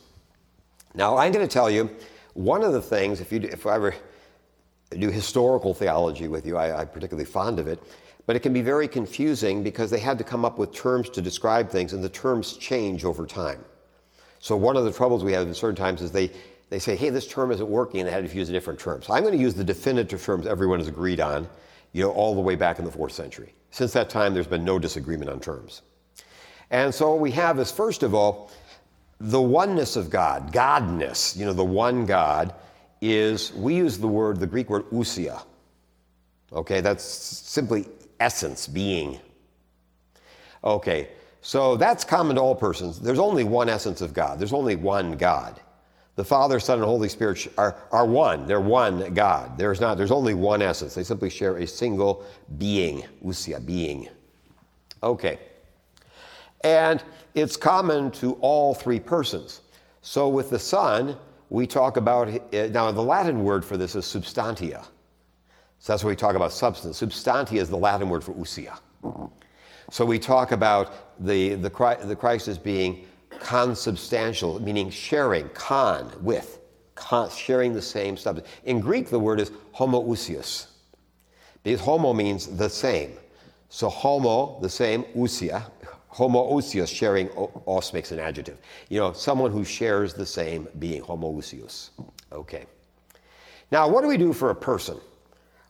Now, 0.95 1.17
I'm 1.17 1.31
going 1.31 1.47
to 1.47 1.51
tell 1.51 1.69
you 1.69 1.89
one 2.33 2.63
of 2.63 2.73
the 2.73 2.81
things, 2.81 3.21
if, 3.21 3.31
you, 3.31 3.41
if 3.41 3.65
I 3.65 3.75
ever 3.75 3.93
do 4.97 5.09
historical 5.09 5.73
theology 5.73 6.27
with 6.27 6.45
you, 6.45 6.57
I, 6.57 6.81
I'm 6.81 6.87
particularly 6.87 7.25
fond 7.25 7.59
of 7.59 7.67
it, 7.67 7.81
but 8.25 8.35
it 8.35 8.39
can 8.39 8.53
be 8.53 8.61
very 8.61 8.87
confusing 8.87 9.63
because 9.63 9.89
they 9.89 9.99
had 9.99 10.17
to 10.17 10.23
come 10.23 10.45
up 10.45 10.57
with 10.57 10.73
terms 10.73 11.09
to 11.11 11.21
describe 11.21 11.69
things, 11.69 11.93
and 11.93 12.03
the 12.03 12.09
terms 12.09 12.57
change 12.57 13.03
over 13.03 13.25
time. 13.25 13.63
So, 14.39 14.55
one 14.55 14.77
of 14.77 14.85
the 14.85 14.91
troubles 14.91 15.23
we 15.23 15.33
have 15.33 15.47
in 15.47 15.53
certain 15.53 15.75
times 15.75 16.01
is 16.01 16.11
they, 16.11 16.31
they 16.69 16.79
say, 16.79 16.95
hey, 16.95 17.09
this 17.09 17.27
term 17.27 17.51
isn't 17.51 17.67
working, 17.67 17.99
and 17.99 18.07
they 18.07 18.13
had 18.13 18.29
to 18.29 18.35
use 18.35 18.49
a 18.49 18.51
different 18.51 18.79
term. 18.79 19.01
So, 19.01 19.13
I'm 19.13 19.23
going 19.23 19.35
to 19.35 19.41
use 19.41 19.53
the 19.53 19.63
definitive 19.63 20.23
terms 20.23 20.47
everyone 20.47 20.79
has 20.79 20.87
agreed 20.87 21.19
on, 21.19 21.49
you 21.91 22.03
know, 22.03 22.11
all 22.11 22.35
the 22.35 22.41
way 22.41 22.55
back 22.55 22.79
in 22.79 22.85
the 22.85 22.91
fourth 22.91 23.11
century. 23.11 23.53
Since 23.71 23.93
that 23.93 24.09
time, 24.09 24.33
there's 24.33 24.47
been 24.47 24.63
no 24.63 24.79
disagreement 24.79 25.29
on 25.29 25.39
terms. 25.39 25.81
And 26.71 26.93
so 26.93 27.11
what 27.11 27.19
we 27.19 27.31
have 27.31 27.59
is, 27.59 27.71
first 27.71 28.03
of 28.03 28.13
all, 28.13 28.51
the 29.19 29.41
oneness 29.41 29.95
of 29.95 30.09
God, 30.09 30.53
Godness, 30.53 31.35
you 31.35 31.45
know, 31.45 31.53
the 31.53 31.63
one 31.63 32.05
God, 32.05 32.53
is, 33.01 33.53
we 33.53 33.75
use 33.75 33.97
the 33.97 34.07
word, 34.07 34.39
the 34.39 34.47
Greek 34.47 34.69
word 34.69 34.85
ousia. 34.91 35.41
Okay, 36.53 36.81
that's 36.81 37.03
simply 37.03 37.87
essence, 38.19 38.67
being. 38.67 39.19
Okay, 40.63 41.09
so 41.41 41.75
that's 41.75 42.03
common 42.03 42.35
to 42.35 42.41
all 42.41 42.55
persons. 42.55 42.99
There's 42.99 43.19
only 43.19 43.43
one 43.43 43.69
essence 43.69 44.01
of 44.01 44.13
God, 44.13 44.39
there's 44.39 44.53
only 44.53 44.75
one 44.75 45.17
God. 45.17 45.59
The 46.15 46.25
Father, 46.25 46.59
Son, 46.59 46.79
and 46.79 46.85
Holy 46.85 47.07
Spirit 47.07 47.47
are, 47.57 47.77
are 47.93 48.05
one. 48.05 48.45
They're 48.45 48.59
one 48.59 49.13
God. 49.13 49.57
There's 49.57 49.79
not, 49.79 49.97
there's 49.97 50.11
only 50.11 50.33
one 50.33 50.61
essence. 50.61 50.93
They 50.93 51.03
simply 51.03 51.29
share 51.29 51.55
a 51.55 51.65
single 51.65 52.25
being, 52.57 53.05
ousia, 53.23 53.65
being. 53.65 54.09
Okay. 55.01 55.39
And 56.63 57.03
it's 57.35 57.55
common 57.55 58.11
to 58.11 58.33
all 58.41 58.73
three 58.73 58.99
persons. 58.99 59.61
So 60.01 60.27
with 60.27 60.49
the 60.49 60.59
Son, 60.59 61.17
we 61.49 61.65
talk 61.65 61.97
about, 61.97 62.29
eh, 62.53 62.67
now 62.67 62.91
the 62.91 63.01
Latin 63.01 63.43
word 63.43 63.65
for 63.65 63.77
this 63.77 63.95
is 63.95 64.05
substantia. 64.05 64.83
So 65.79 65.93
that's 65.93 66.03
what 66.03 66.09
we 66.09 66.15
talk 66.15 66.35
about 66.35 66.51
substance. 66.51 66.97
Substantia 66.97 67.55
is 67.55 67.69
the 67.69 67.77
Latin 67.77 68.09
word 68.09 68.23
for 68.23 68.33
ousia. 68.33 68.77
So 69.89 70.05
we 70.05 70.19
talk 70.19 70.51
about 70.51 71.23
the, 71.25 71.55
the, 71.55 71.97
the 72.03 72.15
Christ 72.15 72.47
as 72.47 72.57
being 72.57 73.05
consubstantial, 73.39 74.61
meaning 74.61 74.89
sharing, 74.89 75.49
con, 75.49 76.11
with, 76.21 76.59
con, 76.95 77.29
sharing 77.31 77.73
the 77.73 77.81
same 77.81 78.17
substance. 78.17 78.47
In 78.65 78.81
Greek, 78.81 79.09
the 79.09 79.19
word 79.19 79.39
is 79.39 79.51
homoousios, 79.73 80.67
because 81.63 81.79
homo 81.79 82.13
means 82.13 82.47
the 82.47 82.69
same. 82.69 83.13
So 83.69 83.89
homo, 83.89 84.59
the 84.61 84.69
same, 84.69 85.03
ousia, 85.15 85.63
homoousios, 86.13 86.93
sharing 86.93 87.29
os 87.67 87.93
makes 87.93 88.11
an 88.11 88.19
adjective. 88.19 88.57
You 88.89 88.99
know, 88.99 89.13
someone 89.13 89.51
who 89.51 89.63
shares 89.63 90.13
the 90.13 90.25
same 90.25 90.67
being, 90.79 91.01
homoousios. 91.01 91.89
Okay. 92.31 92.65
Now, 93.71 93.87
what 93.87 94.01
do 94.01 94.07
we 94.07 94.17
do 94.17 94.33
for 94.33 94.49
a 94.49 94.55
person? 94.55 94.97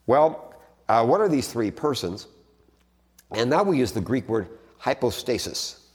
Well, 0.07 0.55
uh, 0.87 1.05
what 1.05 1.21
are 1.21 1.29
these 1.29 1.51
three 1.51 1.71
persons? 1.71 2.27
And 3.31 3.49
now 3.49 3.63
we 3.63 3.77
use 3.77 3.91
the 3.91 4.01
Greek 4.01 4.27
word 4.27 4.49
hypostasis. 4.77 5.87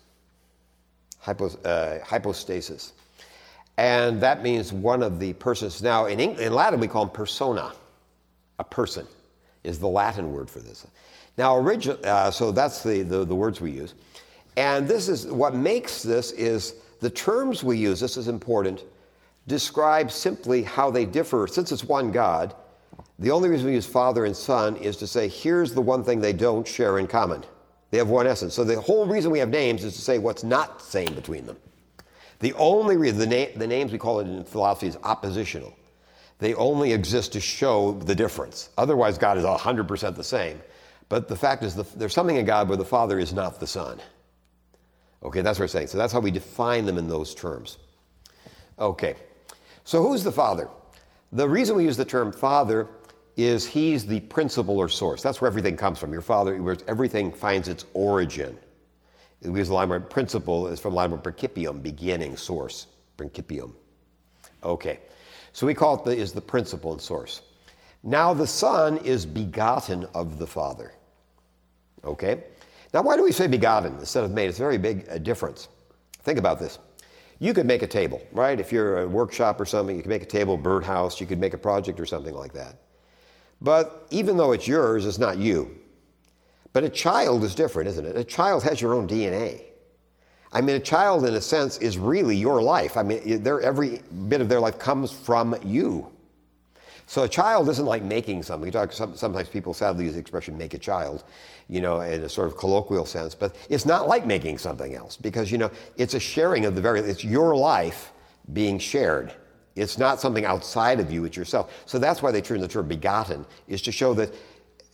Hypo, 1.19 1.49
uh, 1.65 2.05
hypostasis. 2.05 2.93
And 3.77 4.21
that 4.21 4.43
means 4.43 4.73
one 4.73 5.03
of 5.03 5.19
the 5.19 5.33
persons. 5.33 5.83
Now, 5.83 6.07
in, 6.07 6.21
in 6.21 6.53
Latin, 6.53 6.79
we 6.79 6.87
call 6.87 7.07
them 7.07 7.15
persona. 7.15 7.73
A 8.59 8.65
person 8.65 9.07
is 9.65 9.81
the 9.81 9.89
Latin 9.89 10.33
word 10.33 10.49
for 10.49 10.61
this. 10.61 10.87
Now, 11.37 11.57
origin, 11.57 11.99
uh, 12.05 12.31
so 12.31 12.53
that's 12.53 12.83
the, 12.85 13.03
the, 13.03 13.25
the 13.25 13.35
words 13.35 13.61
we 13.61 13.73
use. 13.73 13.95
And 14.57 14.87
this 14.87 15.09
is 15.09 15.27
what 15.27 15.55
makes 15.55 16.03
this 16.03 16.33
is 16.33 16.75
the 17.01 17.11
terms 17.11 17.64
we 17.64 17.77
use, 17.77 18.01
this 18.01 18.17
is 18.17 18.29
important, 18.29 18.85
describe 19.47 20.11
simply 20.11 20.62
how 20.62 20.90
they 20.90 21.05
differ. 21.05 21.47
Since 21.47 21.73
it's 21.73 21.85
one 21.85 22.11
God, 22.11 22.55
the 23.19 23.31
only 23.31 23.49
reason 23.49 23.67
we 23.67 23.75
use 23.75 23.87
Father 23.87 24.25
and 24.25 24.37
Son 24.37 24.77
is 24.77 24.97
to 24.99 25.07
say, 25.07 25.29
here's 25.29 25.75
the 25.75 25.81
one 25.81 26.03
thing 26.03 26.21
they 26.21 26.33
don't 26.33 26.67
share 26.67 26.99
in 26.99 27.07
common. 27.07 27.45
They 27.90 27.99
have 27.99 28.09
one 28.09 28.27
essence. 28.27 28.55
So 28.55 28.64
the 28.64 28.81
whole 28.81 29.07
reason 29.07 29.31
we 29.31 29.38
have 29.38 29.51
names 29.51 29.85
is 29.85 29.95
to 29.95 30.01
say 30.01 30.19
what's 30.19 30.43
not 30.43 30.79
the 30.81 30.85
same 30.85 31.14
between 31.14 31.47
them. 31.47 31.57
The 32.40 32.53
only 32.55 32.97
reason, 32.97 33.19
the, 33.19 33.27
na- 33.27 33.57
the 33.59 33.67
names 33.67 33.93
we 33.93 33.99
call 33.99 34.21
it 34.21 34.27
in 34.27 34.45
philosophy 34.45 34.88
is 34.88 34.99
oppositional. 35.05 35.75
They 36.38 36.55
only 36.55 36.93
exist 36.93 37.33
to 37.35 37.40
show 37.40 37.93
the 37.93 38.14
difference. 38.14 38.71
Otherwise, 38.77 39.17
God 39.17 39.38
is 39.38 39.45
100% 39.45 40.17
the 40.17 40.25
same. 40.25 40.61
But 41.09 41.29
the 41.29 41.37
fact 41.37 41.62
is, 41.62 41.75
the, 41.75 41.85
there's 41.97 42.12
something 42.12 42.37
in 42.37 42.45
God 42.45 42.69
where 42.69 42.77
the 42.77 42.85
Father 42.85 43.19
is 43.19 43.33
not 43.33 43.61
the 43.61 43.67
Son. 43.67 44.01
Okay, 45.25 45.41
that's 45.41 45.59
what 45.59 45.65
we're 45.65 45.69
saying. 45.69 45.87
So 45.87 45.99
that's 45.99 46.13
how 46.13 46.21
we 46.21 46.31
define 46.31 46.85
them 46.85 46.99
in 46.99 47.09
those 47.09 47.35
terms. 47.35 47.79
Okay, 48.79 49.15
so 49.85 50.03
who's 50.03 50.23
the 50.23 50.33
Father? 50.33 50.69
The 51.33 51.49
reason 51.49 51.77
we 51.77 51.85
use 51.85 51.97
the 51.97 52.05
term 52.05 52.33
Father 52.33 52.89
is 53.37 53.67
He's 53.67 54.07
the 54.07 54.21
principle 54.21 54.79
or 54.79 54.89
source. 54.89 55.23
That's 55.23 55.41
where 55.41 55.49
everything 55.49 55.77
comes 55.77 55.99
from. 55.99 56.13
Your 56.13 56.23
Father, 56.23 56.61
where 56.63 56.77
everything 56.89 57.33
finds 57.33 57.69
its 57.69 57.87
origin. 57.95 58.57
We 59.43 59.59
use 59.59 59.69
the 59.69 59.75
Latin 59.75 59.91
word 59.91 60.11
principle 60.11 60.69
is 60.69 60.81
from 60.81 60.95
Latin 60.95 61.13
word 61.13 61.25
principium, 61.25 61.83
beginning, 61.83 62.37
source, 62.37 62.87
principium. 63.19 63.73
Okay, 64.63 65.01
so 65.53 65.67
we 65.67 65.75
call 65.75 65.97
it 65.97 66.05
the, 66.05 66.17
is 66.17 66.33
the 66.33 66.41
principle 66.41 66.93
and 66.93 67.01
source. 67.01 67.43
Now 68.03 68.35
the 68.35 68.47
Son 68.47 68.99
is 68.99 69.25
begotten 69.25 70.07
of 70.15 70.39
the 70.39 70.47
Father. 70.47 70.93
Okay? 72.05 72.45
Now, 72.95 73.03
why 73.03 73.17
do 73.17 73.25
we 73.25 73.33
say 73.33 73.49
begotten 73.49 73.99
instead 73.99 74.23
of 74.23 74.31
made? 74.31 74.49
It's 74.49 74.59
a 74.59 74.63
very 74.63 74.79
big 74.79 75.07
uh, 75.11 75.19
difference. 75.19 75.67
Think 76.23 76.39
about 76.39 76.61
this. 76.61 76.79
You 77.41 77.53
could 77.53 77.67
make 77.67 77.83
a 77.83 77.89
table, 77.89 78.23
right? 78.31 78.59
If 78.59 78.71
you're 78.71 79.01
a 79.01 79.09
workshop 79.09 79.61
or 79.61 79.67
something, 79.67 79.97
you 79.97 80.03
could 80.03 80.09
make 80.09 80.23
a 80.23 80.27
table, 80.27 80.57
birdhouse, 80.57 81.21
you 81.21 81.27
could 81.27 81.41
make 81.41 81.55
a 81.55 81.59
project 81.59 81.99
or 81.99 82.07
something 82.07 82.35
like 82.35 82.53
that. 82.53 82.77
But 83.61 84.07
even 84.11 84.37
though 84.37 84.53
it's 84.53 84.69
yours, 84.69 85.07
it's 85.07 85.19
not 85.19 85.39
you. 85.39 85.77
But 86.73 86.85
a 86.85 86.89
child 86.89 87.43
is 87.43 87.55
different, 87.57 87.89
isn't 87.89 88.07
it? 88.07 88.17
A 88.17 88.23
child 88.23 88.63
has 88.63 88.81
your 88.81 88.95
own 88.95 89.09
DNA. 89.09 89.63
I 90.53 90.61
mean, 90.61 90.77
a 90.77 90.81
child, 90.81 91.27
in 91.27 91.35
a 91.35 91.41
sense, 91.41 91.79
is 91.79 91.99
really 91.99 92.37
your 92.37 92.63
life. 92.63 92.97
I 92.97 93.03
mean, 93.03 93.43
their, 93.43 93.61
every 93.61 94.03
bit 94.29 94.41
of 94.41 94.49
their 94.49 94.61
life 94.61 94.79
comes 94.79 95.11
from 95.11 95.57
you. 95.65 96.13
So 97.07 97.23
a 97.23 97.29
child 97.29 97.69
isn't 97.69 97.85
like 97.85 98.03
making 98.03 98.43
something. 98.43 98.73
Sometimes 98.90 99.49
people 99.49 99.75
sadly 99.75 100.05
use 100.05 100.14
the 100.14 100.21
expression 100.21 100.57
make 100.57 100.75
a 100.75 100.79
child, 100.79 101.25
you 101.69 101.81
know, 101.81 102.01
in 102.01 102.23
a 102.23 102.29
sort 102.29 102.49
of 102.49 102.57
colloquial 102.57 103.05
sense, 103.05 103.35
but 103.35 103.55
it's 103.69 103.85
not 103.85 104.09
like 104.09 104.27
making 104.27 104.59
something 104.59 104.95
else 104.95 105.17
because, 105.17 105.53
you 105.53 105.59
know, 105.59 105.71
it's 105.97 106.14
a 106.14 106.21
sharing 106.21 106.64
of 106.64 106.75
the 106.75 106.81
very, 106.81 107.01
it's 107.01 107.23
your 107.23 107.55
life 107.55 108.12
being 108.53 108.79
shared. 108.79 109.33
It's 109.77 109.99
not 109.99 110.21
something 110.21 110.45
outside 110.45 111.01
of 111.01 111.11
you, 111.11 111.25
it's 111.25 111.37
yourself. 111.37 111.83
So 111.85 111.99
that's 111.99 112.23
why 112.23 112.31
they 112.31 112.40
turn 112.40 112.61
the 112.61 112.69
term 112.69 112.88
begotten, 112.88 113.45
is 113.67 113.83
to 113.83 113.93
show 113.93 114.14
that 114.14 114.33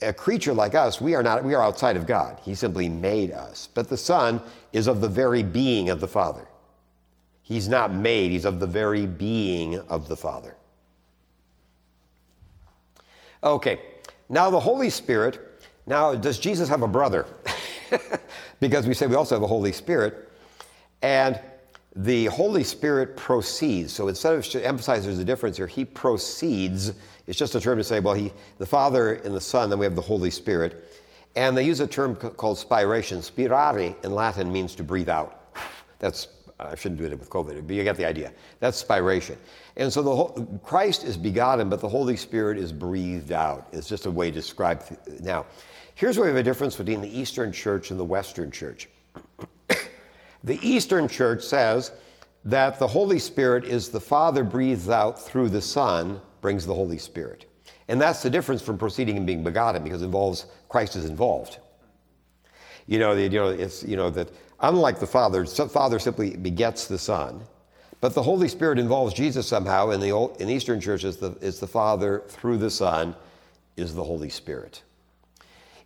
a 0.03 0.13
creature 0.13 0.55
like 0.55 0.75
us, 0.75 1.01
we 1.01 1.15
are 1.15 1.23
not, 1.23 1.45
we 1.45 1.55
are 1.55 1.63
outside 1.63 1.97
of 1.97 2.07
God. 2.07 2.41
He 2.43 2.55
simply 2.55 2.89
made 2.89 3.33
us. 3.33 3.69
But 3.75 3.89
the 3.89 3.97
Son 3.99 4.41
is 4.73 4.87
of 4.87 5.01
the 5.03 5.09
very 5.09 5.43
being 5.43 5.91
of 5.91 6.01
the 6.01 6.09
Father. 6.09 6.49
He's 7.43 7.69
not 7.69 7.93
made, 7.93 8.31
he's 8.31 8.47
of 8.47 8.59
the 8.59 8.67
very 8.67 9.07
being 9.07 9.79
of 9.81 10.09
the 10.09 10.17
Father. 10.17 10.57
Okay, 13.43 13.81
now 14.29 14.51
the 14.51 14.61
Holy 14.61 14.91
Spirit. 14.91 15.47
Now, 15.87 16.15
does 16.15 16.39
Jesus 16.39 16.69
have 16.69 16.83
a 16.83 16.89
brother? 16.89 17.27
because 18.61 18.87
we 18.87 18.95
say 18.95 19.07
we 19.07 19.15
also 19.15 19.35
have 19.35 19.43
a 19.43 19.47
Holy 19.47 19.73
Spirit. 19.73 20.31
And 21.03 21.41
the 21.97 22.27
Holy 22.27 22.63
Spirit 22.63 23.17
proceeds. 23.17 23.93
So 23.93 24.09
instead 24.09 24.35
of 24.35 24.55
emphasizing 24.63 25.07
there's 25.07 25.19
a 25.19 25.25
difference 25.25 25.57
here, 25.57 25.67
he 25.67 25.85
proceeds. 25.85 26.93
It's 27.27 27.39
just 27.39 27.55
a 27.55 27.61
term 27.61 27.79
to 27.79 27.85
say, 27.85 27.99
well, 28.01 28.15
he, 28.15 28.33
the 28.59 28.67
Father 28.67 29.15
and 29.15 29.35
the 29.35 29.41
Son, 29.41 29.71
then 29.71 29.79
we 29.79 29.87
have 29.87 29.97
the 29.97 30.03
Holy 30.03 30.31
Spirit. 30.31 30.87
And 31.35 31.57
they 31.57 31.65
use 31.65 31.81
a 31.81 31.87
term 31.87 32.15
called 32.17 32.59
spiration. 32.59 33.23
Spirare 33.23 33.97
in 34.05 34.15
Latin 34.15 34.53
means 34.53 34.75
to 34.77 34.85
breathe 34.85 35.09
out. 35.09 35.55
That's, 35.99 36.29
I 36.71 36.75
shouldn't 36.75 37.01
do 37.01 37.07
it 37.07 37.19
with 37.19 37.31
COVID, 37.31 37.67
but 37.67 37.75
you 37.75 37.85
get 37.85 37.97
the 37.97 38.07
idea. 38.07 38.33
That's 38.59 38.83
spiration. 38.83 39.37
And 39.77 39.93
so 39.93 40.03
the 40.03 40.15
whole, 40.15 40.61
Christ 40.63 41.05
is 41.05 41.17
begotten, 41.17 41.69
but 41.69 41.81
the 41.81 41.89
Holy 41.89 42.17
Spirit 42.17 42.59
is 42.59 42.73
breathed 42.73 43.33
out. 43.33 43.69
It's 43.73 43.89
just 43.89 44.07
a 44.07 44.11
way 44.11 44.31
to 44.31 44.35
describe. 44.35 44.85
Now, 45.21 45.47
here's 45.95 46.19
where 46.19 46.27
we 46.27 46.31
have 46.31 46.39
a 46.39 46.43
difference 46.43 46.77
between 46.77 47.01
the 47.01 47.19
Eastern 47.19 47.53
Church 47.53 47.91
and 47.91 47.99
the 47.99 48.05
Western 48.05 48.51
Church. 48.51 48.89
The 50.43 50.59
Eastern 50.67 51.07
Church 51.07 51.43
says 51.43 51.93
that 52.47 52.79
the 52.79 52.87
Holy 52.87 53.19
Spirit 53.19 53.65
is 53.65 53.91
the 53.91 54.01
Father 54.01 54.43
breathes 54.43 54.89
out 54.89 55.21
through 55.21 55.51
the 55.51 55.61
Son, 55.61 56.19
brings 56.41 56.65
the 56.65 56.75
Holy 56.75 56.97
Spirit. 56.97 57.45
And 57.89 58.01
that's 58.01 58.23
the 58.23 58.31
difference 58.31 58.63
from 58.63 58.79
proceeding 58.79 59.17
and 59.17 59.27
being 59.27 59.45
begotten 59.45 59.85
because 59.85 60.01
it 60.01 60.07
involves 60.07 60.47
Christ 60.69 60.97
is 60.97 61.05
involved. 61.05 61.59
You 62.87 62.99
know, 62.99 63.15
the 63.15 63.23
you 63.23 63.31
know, 63.31 63.49
it's 63.49 63.83
you 63.83 63.97
know 63.97 64.11
that 64.11 64.31
unlike 64.61 65.01
the 65.01 65.07
Father, 65.07 65.45
the 65.45 65.69
Father 65.69 65.99
simply 65.99 66.37
begets 66.37 66.87
the 66.87 66.99
Son, 66.99 67.41
but 68.01 68.15
the 68.15 68.23
Holy 68.23 68.49
Spirit 68.49 68.79
involves 68.79 69.13
Jesus 69.13 69.47
somehow. 69.47 69.91
In 69.91 70.01
the 70.01 70.13
old, 70.13 70.41
in 70.41 70.49
Eastern 70.49 70.81
churches, 70.81 71.19
the, 71.19 71.37
it's 71.41 71.61
the 71.61 71.67
Father 71.67 72.23
through 72.29 72.57
the 72.57 72.71
Son 72.71 73.15
is 73.77 73.95
the 73.95 74.05
Holy 74.05 74.31
Spirit. 74.31 74.83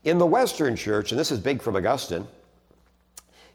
In 0.04 0.18
the 0.18 0.26
Western 0.26 0.76
Church, 0.76 1.12
and 1.12 1.18
this 1.18 1.32
is 1.32 1.40
big 1.40 1.62
from 1.62 1.76
Augustine, 1.76 2.26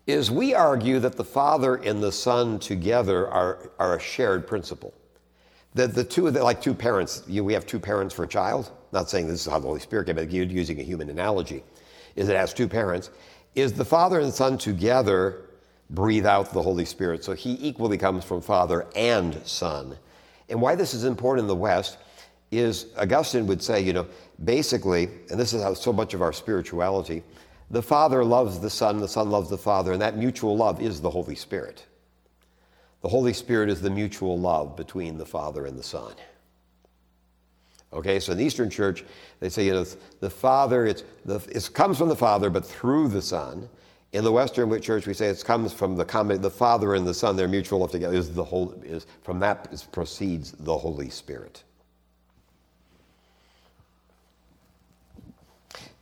is 0.07 0.31
we 0.31 0.55
argue 0.55 0.99
that 0.99 1.15
the 1.15 1.23
Father 1.23 1.75
and 1.75 2.01
the 2.01 2.11
Son 2.11 2.59
together 2.59 3.27
are, 3.29 3.69
are 3.77 3.97
a 3.97 3.99
shared 3.99 4.47
principle. 4.47 4.93
That 5.75 5.93
the 5.93 6.03
two, 6.03 6.29
like 6.31 6.61
two 6.61 6.73
parents, 6.73 7.23
you, 7.27 7.43
we 7.43 7.53
have 7.53 7.67
two 7.67 7.79
parents 7.79 8.13
for 8.13 8.23
a 8.23 8.27
child. 8.27 8.71
Not 8.91 9.09
saying 9.09 9.27
this 9.27 9.45
is 9.45 9.51
how 9.51 9.59
the 9.59 9.67
Holy 9.67 9.79
Spirit 9.79 10.07
came, 10.07 10.15
but 10.15 10.31
using 10.31 10.79
a 10.79 10.83
human 10.83 11.11
analogy, 11.11 11.63
is 12.15 12.27
it 12.27 12.35
has 12.35 12.53
two 12.53 12.67
parents. 12.67 13.11
Is 13.55 13.73
the 13.73 13.85
Father 13.85 14.19
and 14.19 14.33
Son 14.33 14.57
together 14.57 15.41
breathe 15.89 16.25
out 16.25 16.51
the 16.51 16.61
Holy 16.61 16.85
Spirit? 16.85 17.23
So 17.23 17.33
he 17.33 17.57
equally 17.61 17.97
comes 17.97 18.23
from 18.23 18.41
Father 18.41 18.87
and 18.95 19.41
Son. 19.45 19.97
And 20.49 20.61
why 20.61 20.75
this 20.75 20.93
is 20.93 21.03
important 21.03 21.43
in 21.43 21.47
the 21.47 21.55
West 21.55 21.97
is 22.51 22.87
Augustine 22.97 23.45
would 23.47 23.61
say, 23.61 23.81
you 23.81 23.93
know, 23.93 24.07
basically, 24.43 25.09
and 25.29 25.39
this 25.39 25.53
is 25.53 25.61
how 25.61 25.73
so 25.73 25.93
much 25.93 26.13
of 26.13 26.21
our 26.21 26.33
spirituality 26.33 27.23
the 27.71 27.81
Father 27.83 28.23
loves 28.23 28.59
the 28.59 28.69
Son, 28.69 28.99
the 28.99 29.07
Son 29.07 29.29
loves 29.29 29.49
the 29.49 29.57
Father, 29.57 29.93
and 29.93 30.01
that 30.01 30.17
mutual 30.17 30.57
love 30.57 30.81
is 30.81 31.01
the 31.01 31.09
Holy 31.09 31.35
Spirit. 31.35 31.85
The 33.01 33.09
Holy 33.09 33.31
Spirit 33.31 33.69
is 33.69 33.79
the 33.79 33.91
mutual 33.91 34.39
love 34.39 34.75
between 34.75 35.17
the 35.17 35.25
Father 35.25 35.67
and 35.67 35.77
the 35.77 35.83
Son. 35.83 36.13
Okay, 37.91 38.19
so 38.19 38.33
in 38.33 38.37
the 38.37 38.43
Eastern 38.43 38.69
Church, 38.69 39.03
they 39.39 39.49
say, 39.49 39.65
you 39.65 39.73
know, 39.73 39.85
the 40.19 40.29
Father, 40.29 40.85
it's, 40.85 41.03
the, 41.25 41.37
it 41.49 41.69
comes 41.73 41.97
from 41.97 42.07
the 42.07 42.15
Father, 42.15 42.49
but 42.49 42.63
through 42.63 43.07
the 43.07 43.21
Son. 43.21 43.67
In 44.11 44.23
the 44.23 44.31
Western 44.31 44.79
Church, 44.81 45.07
we 45.07 45.13
say 45.13 45.27
it 45.27 45.43
comes 45.43 45.73
from 45.73 45.95
the 45.95 46.05
common, 46.05 46.41
the 46.41 46.49
Father 46.49 46.95
and 46.95 47.05
the 47.05 47.13
Son, 47.13 47.35
they're 47.35 47.47
mutual 47.47 47.79
love 47.79 47.91
together 47.91 48.15
is 48.15 48.33
the 48.33 48.43
whole, 48.43 48.73
is 48.83 49.07
from 49.23 49.39
that 49.39 49.67
is, 49.71 49.83
proceeds 49.83 50.51
the 50.51 50.77
Holy 50.77 51.09
Spirit. 51.09 51.63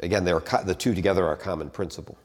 Again, 0.01 0.23
they're, 0.23 0.41
the 0.65 0.75
two 0.75 0.93
together 0.93 1.25
are 1.25 1.33
a 1.33 1.37
common 1.37 1.69
principle. 1.69 2.17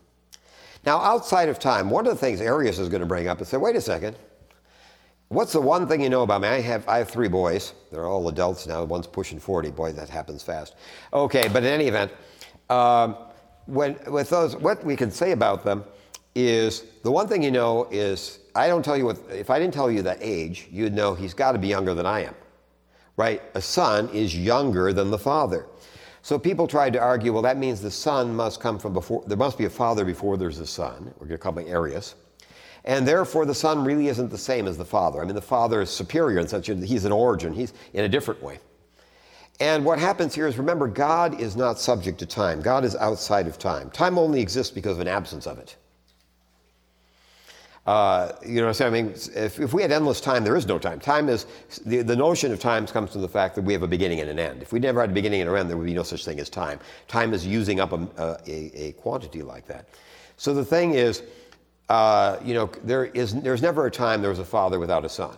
Now, 0.85 0.99
outside 0.99 1.49
of 1.49 1.59
time, 1.59 1.89
one 1.89 2.07
of 2.07 2.13
the 2.13 2.19
things 2.19 2.41
Arius 2.41 2.79
is 2.79 2.89
going 2.89 3.01
to 3.01 3.07
bring 3.07 3.29
up 3.29 3.41
is 3.41 3.49
say, 3.49 3.57
wait 3.57 3.77
a 3.77 3.81
second, 3.81 4.17
what's 5.33 5.53
the 5.53 5.61
one 5.61 5.89
thing 5.89 6.01
you 6.01 6.11
know 6.11 6.23
about 6.23 6.43
me? 6.43 6.49
I 6.49 6.61
have, 6.61 6.87
I 6.89 6.99
have 6.99 7.09
three 7.09 7.29
boys. 7.29 7.73
They're 7.91 8.07
all 8.07 8.29
adults 8.29 8.67
now. 8.67 8.85
One's 8.85 9.07
pushing 9.07 9.39
40. 9.39 9.71
Boy, 9.71 9.93
that 9.93 10.09
happens 10.09 10.43
fast. 10.43 10.75
Okay, 11.13 11.49
but 11.49 11.63
in 11.63 11.71
any 11.71 11.87
event, 11.87 12.13
um, 12.71 13.17
when, 13.67 13.99
with 14.07 14.31
those, 14.31 14.57
what 14.57 14.85
we 14.85 14.97
can 14.97 15.11
say 15.11 15.33
about 15.33 15.65
them 15.65 15.85
is 16.35 16.85
the 17.03 17.11
one 17.11 17.29
thing 17.29 17.43
you 17.43 17.51
know 17.51 17.89
is 17.91 18.41
I 18.55 18.69
don't 18.69 18.85
tell 18.85 18.97
you 18.97 19.07
what, 19.07 19.19
if 19.31 19.51
I 19.51 19.59
didn't 19.59 19.75
tell 19.75 19.91
you 19.91 20.03
that 20.03 20.19
age, 20.21 20.69
you'd 20.71 20.93
know 20.93 21.15
he's 21.15 21.35
got 21.35 21.53
to 21.53 21.59
be 21.59 21.69
younger 21.69 21.95
than 21.95 22.07
I 22.07 22.25
am, 22.25 22.35
right? 23.17 23.43
A 23.55 23.61
son 23.61 24.09
is 24.11 24.37
younger 24.37 24.93
than 24.93 25.11
the 25.11 25.19
father. 25.19 25.67
So 26.23 26.39
people 26.39 26.69
tried 26.69 26.93
to 26.93 27.01
argue, 27.01 27.33
well, 27.33 27.43
that 27.43 27.59
means 27.59 27.81
the 27.81 27.91
son 27.91 28.35
must 28.35 28.61
come 28.61 28.79
from 28.79 28.93
before, 28.93 29.25
there 29.27 29.37
must 29.37 29.59
be 29.59 29.65
a 29.65 29.71
father 29.71 30.05
before 30.05 30.37
there's 30.37 30.61
a 30.61 30.67
son. 30.67 31.13
We're 31.19 31.27
going 31.27 31.31
to 31.31 31.39
call 31.39 31.59
him 31.59 31.67
Arius. 31.67 32.15
And 32.85 33.07
therefore, 33.07 33.47
the 33.47 33.55
son 33.55 33.85
really 33.85 34.09
isn't 34.09 34.31
the 34.31 34.39
same 34.39 34.67
as 34.67 34.77
the 34.77 34.85
father. 34.85 35.23
I 35.23 35.25
mean, 35.25 35.35
the 35.35 35.43
father 35.43 35.81
is 35.81 35.91
superior 35.91 36.41
in 36.41 36.49
such 36.49 36.67
that 36.67 36.83
he's 36.83 37.05
an 37.05 37.13
origin, 37.13 37.53
he's 37.53 37.73
in 37.93 38.05
a 38.05 38.09
different 38.09 38.43
way. 38.43 38.59
And 39.61 39.85
what 39.85 39.99
happens 39.99 40.35
here 40.35 40.49
is 40.49 40.59
remember, 40.59 40.89
God 40.89 41.41
is 41.41 41.55
not 41.55 41.79
subject 41.79 42.19
to 42.19 42.27
time, 42.27 42.61
God 42.61 42.85
is 42.85 42.97
outside 42.97 43.47
of 43.47 43.59
time. 43.59 43.91
Time 43.91 44.19
only 44.19 44.41
exists 44.41 44.73
because 44.73 44.97
of 44.97 45.01
an 45.01 45.09
absence 45.09 45.47
of 45.47 45.59
it. 45.59 45.77
Uh, 47.85 48.33
you 48.47 48.61
know, 48.61 48.71
so 48.73 48.87
I 48.87 48.91
mean, 48.91 49.13
if, 49.35 49.59
if, 49.59 49.73
we 49.73 49.83
had 49.83 49.91
endless 49.91 50.21
time, 50.21 50.45
there 50.45 50.55
is 50.55 50.69
no 50.69 50.79
time. 50.79 51.01
Time 51.01 51.29
is 51.29 51.47
the, 51.85 52.03
the 52.03 52.15
notion 52.15 52.53
of 52.53 52.61
time 52.61 52.87
comes 52.87 53.13
from 53.13 53.23
the 53.23 53.29
fact 53.29 53.57
that 53.57 53.63
we 53.63 53.73
have 53.73 53.83
a 53.83 53.89
beginning 53.89 54.21
and 54.21 54.31
an 54.31 54.39
end. 54.39 54.63
If 54.63 54.73
we 54.73 54.79
never 54.79 55.01
had 55.01 55.11
a 55.11 55.13
beginning 55.13 55.41
and 55.41 55.51
an 55.51 55.57
end, 55.57 55.69
there 55.69 55.77
would 55.77 55.87
be 55.87 55.95
no 55.95 56.05
such 56.05 56.25
thing 56.25 56.39
as 56.39 56.49
time. 56.49 56.79
Time 57.09 57.35
is 57.35 57.45
using 57.45 57.81
up 57.81 57.93
a, 57.93 58.37
a, 58.47 58.87
a 58.87 58.93
quantity 58.93 59.43
like 59.43 59.67
that. 59.67 59.89
So 60.37 60.55
the 60.55 60.65
thing 60.65 60.95
is, 60.95 61.25
uh, 61.89 62.39
you 62.45 62.55
know, 62.55 62.71
there 62.85 63.07
is 63.07 63.35
there's 63.43 63.63
never 63.63 63.87
a 63.87 63.91
time 63.91 64.21
there 64.21 64.31
was 64.31 64.39
a 64.39 64.45
father 64.45 64.79
without 64.79 65.05
a 65.05 65.09
son. 65.09 65.37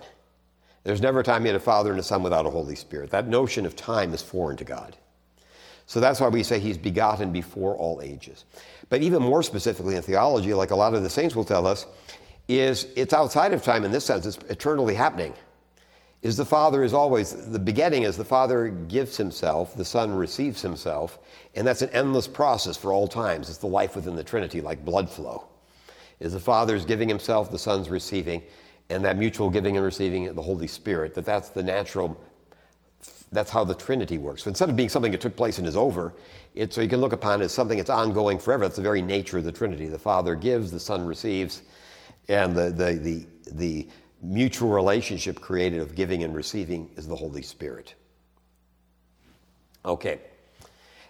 There's 0.84 1.00
never 1.00 1.20
a 1.20 1.24
time 1.24 1.42
he 1.42 1.48
had 1.48 1.56
a 1.56 1.60
father 1.60 1.90
and 1.90 1.98
a 1.98 2.02
son 2.02 2.22
without 2.22 2.46
a 2.46 2.50
Holy 2.50 2.76
Spirit. 2.76 3.10
That 3.10 3.26
notion 3.26 3.64
of 3.64 3.74
time 3.74 4.12
is 4.12 4.22
foreign 4.22 4.56
to 4.58 4.64
God. 4.64 4.96
So 5.86 6.00
that's 6.00 6.20
why 6.20 6.28
we 6.28 6.42
say 6.42 6.58
he's 6.58 6.78
begotten 6.78 7.32
before 7.32 7.76
all 7.76 8.00
ages. 8.02 8.44
But 8.88 9.02
even 9.02 9.22
more 9.22 9.42
specifically 9.42 9.96
in 9.96 10.02
theology, 10.02 10.54
like 10.54 10.70
a 10.70 10.76
lot 10.76 10.94
of 10.94 11.02
the 11.02 11.10
saints 11.10 11.34
will 11.34 11.44
tell 11.44 11.66
us, 11.66 11.86
is 12.48 12.86
it's 12.96 13.12
outside 13.12 13.52
of 13.52 13.62
time 13.62 13.84
in 13.84 13.90
this 13.90 14.04
sense, 14.04 14.26
it's 14.26 14.38
eternally 14.50 14.94
happening. 14.94 15.34
Is 16.22 16.38
the 16.38 16.44
Father 16.44 16.82
is 16.82 16.94
always, 16.94 17.50
the 17.50 17.58
begetting 17.58 18.04
is 18.04 18.16
the 18.16 18.24
Father 18.24 18.68
gives 18.68 19.16
himself, 19.16 19.74
the 19.76 19.84
Son 19.84 20.14
receives 20.14 20.62
himself, 20.62 21.18
and 21.54 21.66
that's 21.66 21.82
an 21.82 21.90
endless 21.90 22.26
process 22.26 22.78
for 22.78 22.92
all 22.92 23.06
times. 23.06 23.50
It's 23.50 23.58
the 23.58 23.66
life 23.66 23.94
within 23.94 24.16
the 24.16 24.24
Trinity, 24.24 24.62
like 24.62 24.84
blood 24.86 25.10
flow. 25.10 25.44
Is 26.20 26.32
the 26.32 26.40
Father's 26.40 26.84
giving 26.84 27.08
himself, 27.08 27.50
the 27.50 27.58
Son's 27.58 27.90
receiving, 27.90 28.42
and 28.90 29.04
that 29.04 29.16
mutual 29.16 29.50
giving 29.50 29.76
and 29.76 29.84
receiving 29.84 30.34
the 30.34 30.42
Holy 30.42 30.66
Spirit, 30.66 31.14
that 31.14 31.24
that's 31.24 31.48
the 31.48 31.62
natural, 31.62 32.20
that's 33.32 33.50
how 33.50 33.64
the 33.64 33.74
Trinity 33.74 34.18
works. 34.18 34.44
So 34.44 34.48
instead 34.48 34.68
of 34.68 34.76
being 34.76 34.88
something 34.88 35.12
that 35.12 35.20
took 35.20 35.36
place 35.36 35.58
and 35.58 35.66
is 35.66 35.76
over, 35.76 36.14
it, 36.54 36.72
so 36.72 36.80
you 36.80 36.88
can 36.88 37.00
look 37.00 37.12
upon 37.12 37.40
it 37.40 37.46
as 37.46 37.52
something 37.52 37.78
that's 37.78 37.90
ongoing 37.90 38.38
forever. 38.38 38.64
That's 38.64 38.76
the 38.76 38.82
very 38.82 39.02
nature 39.02 39.38
of 39.38 39.44
the 39.44 39.52
Trinity. 39.52 39.88
The 39.88 39.98
Father 39.98 40.34
gives, 40.34 40.70
the 40.70 40.80
Son 40.80 41.04
receives, 41.04 41.62
and 42.28 42.54
the, 42.54 42.70
the, 42.70 42.92
the, 42.94 43.26
the 43.52 43.88
mutual 44.22 44.70
relationship 44.70 45.40
created 45.40 45.80
of 45.80 45.94
giving 45.94 46.22
and 46.22 46.34
receiving 46.34 46.90
is 46.96 47.06
the 47.06 47.16
Holy 47.16 47.42
Spirit. 47.42 47.94
Okay. 49.84 50.20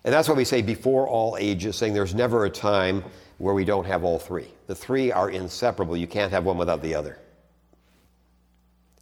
And 0.04 0.12
that's 0.12 0.28
why 0.28 0.34
we 0.34 0.44
say 0.44 0.62
before 0.62 1.08
all 1.08 1.36
ages, 1.38 1.76
saying 1.76 1.94
there's 1.94 2.14
never 2.14 2.44
a 2.44 2.50
time 2.50 3.04
where 3.38 3.54
we 3.54 3.64
don't 3.64 3.86
have 3.86 4.04
all 4.04 4.18
three. 4.18 4.48
The 4.66 4.74
three 4.74 5.12
are 5.12 5.30
inseparable. 5.30 5.96
You 5.96 6.06
can't 6.06 6.32
have 6.32 6.44
one 6.44 6.58
without 6.58 6.82
the 6.82 6.94
other. 6.94 7.18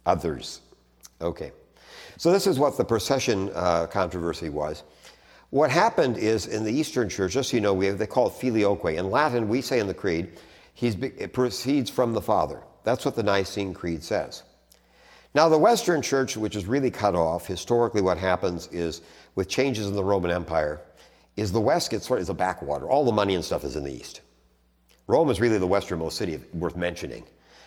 Others. 0.05 0.61
Okay. 1.21 1.51
So 2.17 2.31
this 2.31 2.47
is 2.47 2.59
what 2.59 2.77
the 2.77 2.85
procession 2.85 3.51
uh, 3.53 3.87
controversy 3.87 4.49
was. 4.49 4.83
What 5.49 5.69
happened 5.69 6.17
is 6.17 6.47
in 6.47 6.63
the 6.63 6.71
Eastern 6.71 7.09
Church, 7.09 7.33
just 7.33 7.51
so 7.51 7.57
you 7.57 7.61
know, 7.61 7.73
we 7.73 7.85
have, 7.85 7.97
they 7.97 8.07
call 8.07 8.27
it 8.27 8.33
filioque. 8.33 8.97
In 8.97 9.11
Latin, 9.11 9.47
we 9.47 9.61
say 9.61 9.79
in 9.79 9.87
the 9.87 9.93
Creed, 9.93 10.31
He's, 10.73 10.95
it 10.95 11.33
proceeds 11.33 11.89
from 11.89 12.13
the 12.13 12.21
Father. 12.21 12.63
That's 12.83 13.05
what 13.05 13.15
the 13.15 13.23
Nicene 13.23 13.73
Creed 13.73 14.03
says. 14.03 14.43
Now, 15.35 15.49
the 15.49 15.57
Western 15.57 16.01
Church, 16.01 16.35
which 16.37 16.55
is 16.55 16.65
really 16.65 16.91
cut 16.91 17.15
off, 17.15 17.47
historically, 17.47 18.01
what 18.01 18.17
happens 18.17 18.67
is 18.67 19.01
with 19.35 19.47
changes 19.47 19.87
in 19.87 19.95
the 19.95 20.03
Roman 20.03 20.31
Empire, 20.31 20.81
is 21.35 21.51
the 21.51 21.61
West 21.61 21.89
gets 21.89 22.07
sort 22.07 22.19
of 22.19 22.23
is 22.23 22.29
a 22.29 22.33
backwater. 22.33 22.87
All 22.87 23.05
the 23.05 23.11
money 23.11 23.35
and 23.35 23.43
stuff 23.43 23.63
is 23.63 23.75
in 23.75 23.83
the 23.83 23.91
East. 23.91 24.21
Rome 25.07 25.29
is 25.29 25.41
really 25.41 25.57
the 25.57 25.67
westernmost 25.67 26.17
city 26.17 26.39
worth 26.53 26.75
mentioning. 26.75 27.23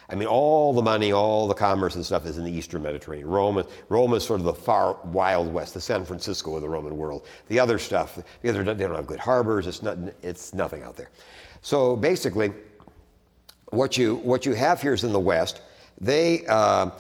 I 0.09 0.15
mean, 0.15 0.29
all 0.29 0.73
the 0.73 0.83
money, 0.83 1.13
all 1.13 1.49
the 1.49 1.55
commerce 1.55 1.97
and 1.97 2.05
stuff 2.05 2.27
is 2.27 2.39
in 2.39 2.45
the 2.45 2.53
Eastern 2.53 2.83
Mediterranean. 2.83 3.29
Rome, 3.29 3.65
Rome 3.89 4.15
is 4.15 4.25
sort 4.25 4.39
of 4.41 4.47
the 4.47 4.55
far 4.55 4.97
wild 5.07 5.53
west, 5.53 5.75
the 5.75 5.81
San 5.81 6.05
Francisco 6.05 6.55
of 6.55 6.63
the 6.63 6.69
Roman 6.69 6.97
world. 6.97 7.27
The 7.49 7.59
other 7.59 7.79
stuff, 7.79 8.19
because 8.41 8.57
they 8.57 8.63
don't 8.63 8.95
have 8.95 9.07
good 9.07 9.19
harbors, 9.19 9.67
it's, 9.67 9.83
not, 9.83 9.99
it's 10.23 10.55
nothing 10.55 10.83
out 10.83 10.97
there. 10.97 11.11
So 11.61 11.97
basically, 11.97 12.53
what 13.71 13.99
you, 13.99 14.17
what 14.17 14.47
you 14.47 14.55
have 14.55 14.81
here 14.81 14.95
is 14.95 15.03
in 15.03 15.13
the 15.13 15.21
West, 15.21 15.61
they, 16.01 16.47
uh, 16.47 16.91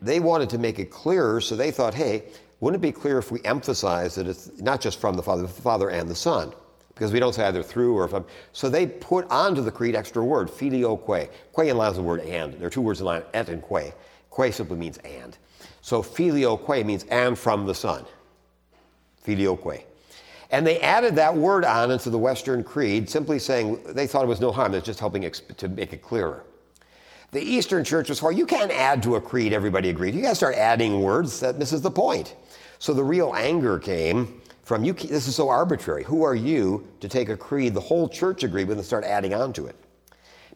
they 0.00 0.20
wanted 0.20 0.48
to 0.50 0.58
make 0.58 0.78
it 0.78 0.90
clearer, 0.90 1.40
so 1.40 1.56
they 1.56 1.72
thought, 1.72 1.94
hey, 1.94 2.24
wouldn't 2.60 2.80
it 2.80 2.86
be 2.86 2.92
clear 2.92 3.18
if 3.18 3.32
we 3.32 3.40
emphasize 3.44 4.14
that 4.14 4.28
it's 4.28 4.56
not 4.60 4.80
just 4.80 5.00
from 5.00 5.16
the 5.16 5.22
Father, 5.22 5.42
the 5.42 5.48
Father 5.48 5.90
and 5.90 6.08
the 6.08 6.14
Son? 6.14 6.52
Because 6.96 7.12
we 7.12 7.20
don't 7.20 7.34
say 7.34 7.44
either 7.44 7.62
through 7.62 7.94
or 7.94 8.08
from. 8.08 8.24
So 8.54 8.70
they 8.70 8.86
put 8.86 9.30
onto 9.30 9.60
the 9.60 9.70
creed 9.70 9.94
extra 9.94 10.24
word, 10.24 10.48
filioque. 10.50 11.28
Que 11.54 11.68
in 11.68 11.76
Latin 11.76 11.92
is 11.92 11.96
the 11.98 12.02
word 12.02 12.20
and. 12.20 12.54
There 12.54 12.68
are 12.68 12.70
two 12.70 12.80
words 12.80 13.00
in 13.00 13.06
Latin, 13.06 13.28
et 13.34 13.50
and 13.50 13.62
que. 13.62 13.92
Que 14.34 14.50
simply 14.50 14.78
means 14.78 14.96
and. 15.04 15.36
So 15.82 16.00
filioque 16.00 16.86
means 16.86 17.04
and 17.10 17.38
from 17.38 17.66
the 17.66 17.74
Son. 17.74 18.06
Filioque. 19.22 19.84
And 20.50 20.66
they 20.66 20.80
added 20.80 21.14
that 21.16 21.36
word 21.36 21.66
on 21.66 21.90
into 21.90 22.08
the 22.08 22.18
Western 22.18 22.64
Creed, 22.64 23.10
simply 23.10 23.38
saying 23.38 23.78
they 23.88 24.06
thought 24.06 24.24
it 24.24 24.28
was 24.28 24.40
no 24.40 24.50
harm. 24.50 24.72
That's 24.72 24.86
just 24.86 25.00
helping 25.00 25.30
to 25.30 25.68
make 25.68 25.92
it 25.92 26.00
clearer. 26.00 26.44
The 27.32 27.42
Eastern 27.42 27.84
Church 27.84 28.08
was, 28.08 28.22
well, 28.22 28.32
you 28.32 28.46
can't 28.46 28.70
add 28.70 29.02
to 29.02 29.16
a 29.16 29.20
creed, 29.20 29.52
everybody 29.52 29.90
agreed. 29.90 30.14
You 30.14 30.22
got 30.22 30.30
to 30.30 30.34
start 30.34 30.54
adding 30.54 31.02
words 31.02 31.40
that 31.40 31.58
misses 31.58 31.82
the 31.82 31.90
point. 31.90 32.36
So 32.78 32.94
the 32.94 33.04
real 33.04 33.34
anger 33.36 33.78
came 33.78 34.40
from 34.66 34.82
you, 34.82 34.92
this 34.94 35.28
is 35.28 35.36
so 35.36 35.48
arbitrary. 35.48 36.02
Who 36.02 36.24
are 36.24 36.34
you 36.34 36.88
to 36.98 37.08
take 37.08 37.28
a 37.28 37.36
creed 37.36 37.72
the 37.72 37.80
whole 37.80 38.08
church 38.08 38.42
agreed 38.42 38.66
with 38.66 38.76
and 38.76 38.84
start 38.84 39.04
adding 39.04 39.32
on 39.32 39.52
to 39.52 39.66
it? 39.66 39.76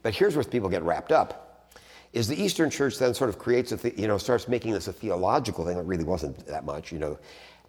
But 0.03 0.16
here's 0.16 0.35
where 0.35 0.44
people 0.44 0.68
get 0.68 0.83
wrapped 0.83 1.12
up. 1.12 1.70
Is 2.12 2.27
the 2.27 2.35
Eastern 2.35 2.70
Church 2.70 2.99
then 2.99 3.14
sort 3.14 3.31
of 3.31 3.38
creates 3.38 3.70
a, 3.70 3.77
th- 3.77 3.96
you 3.96 4.09
know, 4.09 4.18
starts 4.18 4.49
making 4.49 4.73
this 4.73 4.88
a 4.88 4.92
theological 4.92 5.64
thing 5.64 5.77
that 5.77 5.85
really 5.85 6.03
wasn't 6.03 6.44
that 6.49 6.64
much, 6.64 6.90
you 6.90 6.99
know, 6.99 7.20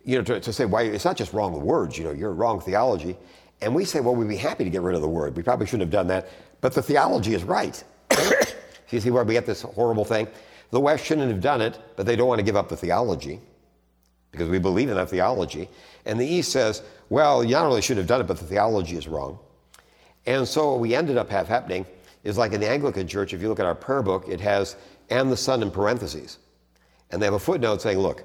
you 0.04 0.18
know, 0.18 0.24
to, 0.24 0.40
to 0.40 0.52
say 0.52 0.66
why 0.66 0.82
it's 0.82 1.06
not 1.06 1.16
just 1.16 1.32
wrong 1.32 1.62
words, 1.62 1.96
you 1.96 2.04
know, 2.04 2.12
you're 2.12 2.34
wrong 2.34 2.60
theology, 2.60 3.16
and 3.62 3.76
we 3.76 3.86
say, 3.86 4.00
well, 4.00 4.16
we'd 4.16 4.28
be 4.28 4.36
happy 4.36 4.64
to 4.64 4.70
get 4.72 4.82
rid 4.82 4.96
of 4.96 5.02
the 5.02 5.08
word. 5.08 5.38
We 5.38 5.44
probably 5.44 5.68
shouldn't 5.68 5.82
have 5.82 5.92
done 5.92 6.08
that, 6.08 6.28
but 6.60 6.74
the 6.74 6.82
theology 6.82 7.36
is 7.36 7.44
right. 7.44 7.84
you 8.90 9.00
see 9.00 9.12
where 9.12 9.24
we 9.24 9.34
get 9.36 9.46
this 9.46 9.62
horrible 9.62 10.06
thing? 10.06 10.28
The 10.72 10.80
West 10.80 11.06
shouldn't 11.06 11.30
have 11.30 11.42
done 11.42 11.62
it, 11.62 11.80
but 11.96 12.08
they 12.08 12.16
don't 12.16 12.28
want 12.28 12.40
to 12.40 12.44
give 12.44 12.56
up 12.56 12.68
the 12.68 12.78
theology 12.78 13.42
because 14.32 14.50
we 14.50 14.60
believe 14.60 14.90
in 14.90 14.96
that 14.96 15.10
theology. 15.10 15.70
And 16.06 16.20
the 16.20 16.26
East 16.26 16.52
says, 16.52 16.82
well, 17.10 17.44
you 17.44 17.52
not 17.52 17.66
only 17.66 17.82
should 17.82 17.98
have 17.98 18.08
done 18.08 18.22
it, 18.22 18.28
but 18.28 18.38
the 18.38 18.46
theology 18.46 18.96
is 18.96 19.08
wrong. 19.08 19.38
And 20.26 20.48
so 20.48 20.72
what 20.72 20.80
we 20.80 20.96
ended 20.96 21.18
up 21.18 21.30
have 21.30 21.48
happening 21.48 21.86
is 22.24 22.38
like 22.38 22.54
in 22.54 22.62
the 22.62 22.70
Anglican 22.70 23.08
Church, 23.08 23.34
if 23.34 23.42
you 23.42 23.50
look 23.50 23.60
at 23.60 23.66
our 23.66 23.76
prayer 23.76 24.02
book, 24.02 24.28
it 24.28 24.40
has 24.40 24.76
and 25.10 25.32
the 25.32 25.38
Son 25.38 25.62
in 25.62 25.70
parentheses. 25.72 26.38
And 27.12 27.22
they 27.22 27.26
have 27.26 27.34
a 27.34 27.40
footnote 27.40 27.82
saying, 27.82 27.98
look, 27.98 28.24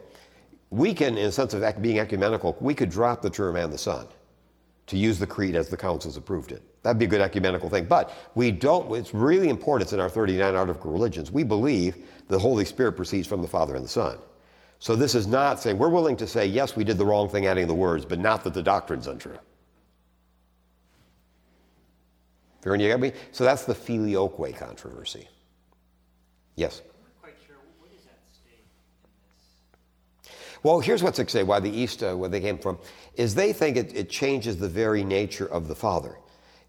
we 0.71 0.95
can, 0.95 1.19
in 1.19 1.27
a 1.27 1.33
sense 1.33 1.55
of 1.55 1.83
being 1.83 1.99
ecumenical, 1.99 2.57
we 2.61 2.75
could 2.75 2.91
drop 2.91 3.23
the 3.23 3.31
term 3.31 3.57
and 3.57 3.73
the 3.73 3.79
Son 3.79 4.07
to 4.87 4.97
use 4.97 5.19
the 5.19 5.27
creed 5.27 5.57
as 5.57 5.69
the 5.69 5.77
councils 5.77 6.17
approved 6.17 6.53
it. 6.53 6.63
That'd 6.83 6.99
be 6.99 7.07
a 7.07 7.09
good 7.09 7.21
ecumenical 7.21 7.69
thing. 7.69 7.87
But 7.87 8.13
we 8.37 8.53
don't, 8.53 8.95
it's 8.95 9.13
really 9.13 9.49
important, 9.49 9.87
it's 9.87 9.93
in 9.93 9.99
our 9.99 10.09
39 10.09 10.55
article 10.55 10.93
religions. 10.93 11.33
We 11.33 11.43
believe 11.43 11.97
the 12.29 12.39
Holy 12.39 12.65
Spirit 12.65 12.93
proceeds 12.93 13.27
from 13.27 13.43
the 13.43 13.49
Father 13.49 13.75
and 13.75 13.85
the 13.85 13.89
Son. 13.89 14.19
So 14.79 14.95
this 14.95 15.15
is 15.15 15.27
not 15.27 15.61
saying 15.61 15.79
we're 15.79 15.89
willing 15.89 16.17
to 16.17 16.27
say, 16.27 16.47
yes, 16.47 16.77
we 16.77 16.85
did 16.85 16.99
the 16.99 17.07
wrong 17.07 17.29
thing 17.29 17.47
adding 17.47 17.67
the 17.67 17.75
words, 17.75 18.05
but 18.05 18.19
not 18.19 18.45
that 18.45 18.55
the 18.55 18.63
doctrine's 18.63 19.07
untrue. 19.07 19.39
Fair 22.63 22.75
you 22.75 22.89
got 22.89 23.01
me? 23.01 23.13
So 23.31 23.45
that's 23.45 23.65
the 23.65 23.75
filioque 23.75 24.57
controversy. 24.57 25.29
Yes? 26.57 26.83
Well, 30.63 30.81
here's 30.81 31.01
what's 31.01 31.21
at 31.21 31.31
stake, 31.31 31.47
why 31.47 31.61
the 31.61 31.71
East, 31.71 32.03
uh, 32.03 32.15
where 32.17 32.29
they 32.29 32.41
came 32.41 32.59
from, 32.59 32.79
is 33.15 33.37
they 33.37 33.53
think 33.53 33.77
it, 33.77 33.95
it 33.95 34.11
changes 34.11 34.57
the 34.57 34.69
very 34.69 35.05
nature 35.05 35.47
of 35.47 35.69
the 35.69 35.77
Father. 35.77 36.19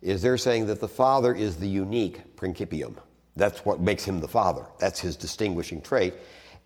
Is 0.03 0.21
they're 0.21 0.37
saying 0.37 0.67
that 0.67 0.79
the 0.79 0.87
Father 0.87 1.33
is 1.33 1.55
the 1.55 1.67
unique 1.67 2.35
principium. 2.35 2.95
That's 3.35 3.65
what 3.65 3.79
makes 3.79 4.03
him 4.03 4.19
the 4.19 4.27
Father. 4.27 4.67
That's 4.79 4.99
his 4.99 5.15
distinguishing 5.15 5.81
trait. 5.81 6.13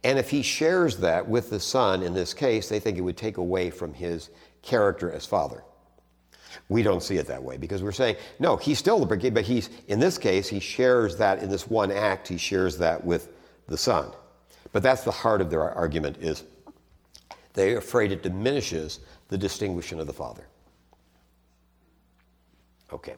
And 0.03 0.17
if 0.17 0.29
he 0.29 0.41
shares 0.41 0.97
that 0.97 1.27
with 1.27 1.49
the 1.49 1.59
Son, 1.59 2.01
in 2.01 2.13
this 2.13 2.33
case, 2.33 2.69
they 2.69 2.79
think 2.79 2.97
it 2.97 3.01
would 3.01 3.17
take 3.17 3.37
away 3.37 3.69
from 3.69 3.93
his 3.93 4.29
character 4.61 5.11
as 5.11 5.25
Father. 5.25 5.63
We 6.69 6.83
don't 6.83 7.03
see 7.03 7.17
it 7.17 7.27
that 7.27 7.43
way 7.43 7.57
because 7.57 7.83
we're 7.83 7.91
saying, 7.91 8.15
no, 8.39 8.57
he's 8.57 8.79
still 8.79 8.99
the 8.99 9.05
brigade, 9.05 9.33
but 9.33 9.43
he's, 9.43 9.69
in 9.87 9.99
this 9.99 10.17
case, 10.17 10.47
he 10.47 10.59
shares 10.59 11.17
that 11.17 11.39
in 11.43 11.49
this 11.49 11.69
one 11.69 11.91
act, 11.91 12.27
he 12.27 12.37
shares 12.37 12.77
that 12.79 13.03
with 13.03 13.29
the 13.67 13.77
Son. 13.77 14.11
But 14.71 14.83
that's 14.83 15.03
the 15.03 15.11
heart 15.11 15.41
of 15.41 15.49
their 15.49 15.69
argument 15.69 16.17
is 16.19 16.43
they're 17.53 17.77
afraid 17.77 18.11
it 18.11 18.23
diminishes 18.23 18.99
the 19.27 19.37
distinguishing 19.37 19.99
of 19.99 20.07
the 20.07 20.13
Father. 20.13 20.47
Okay. 22.91 23.15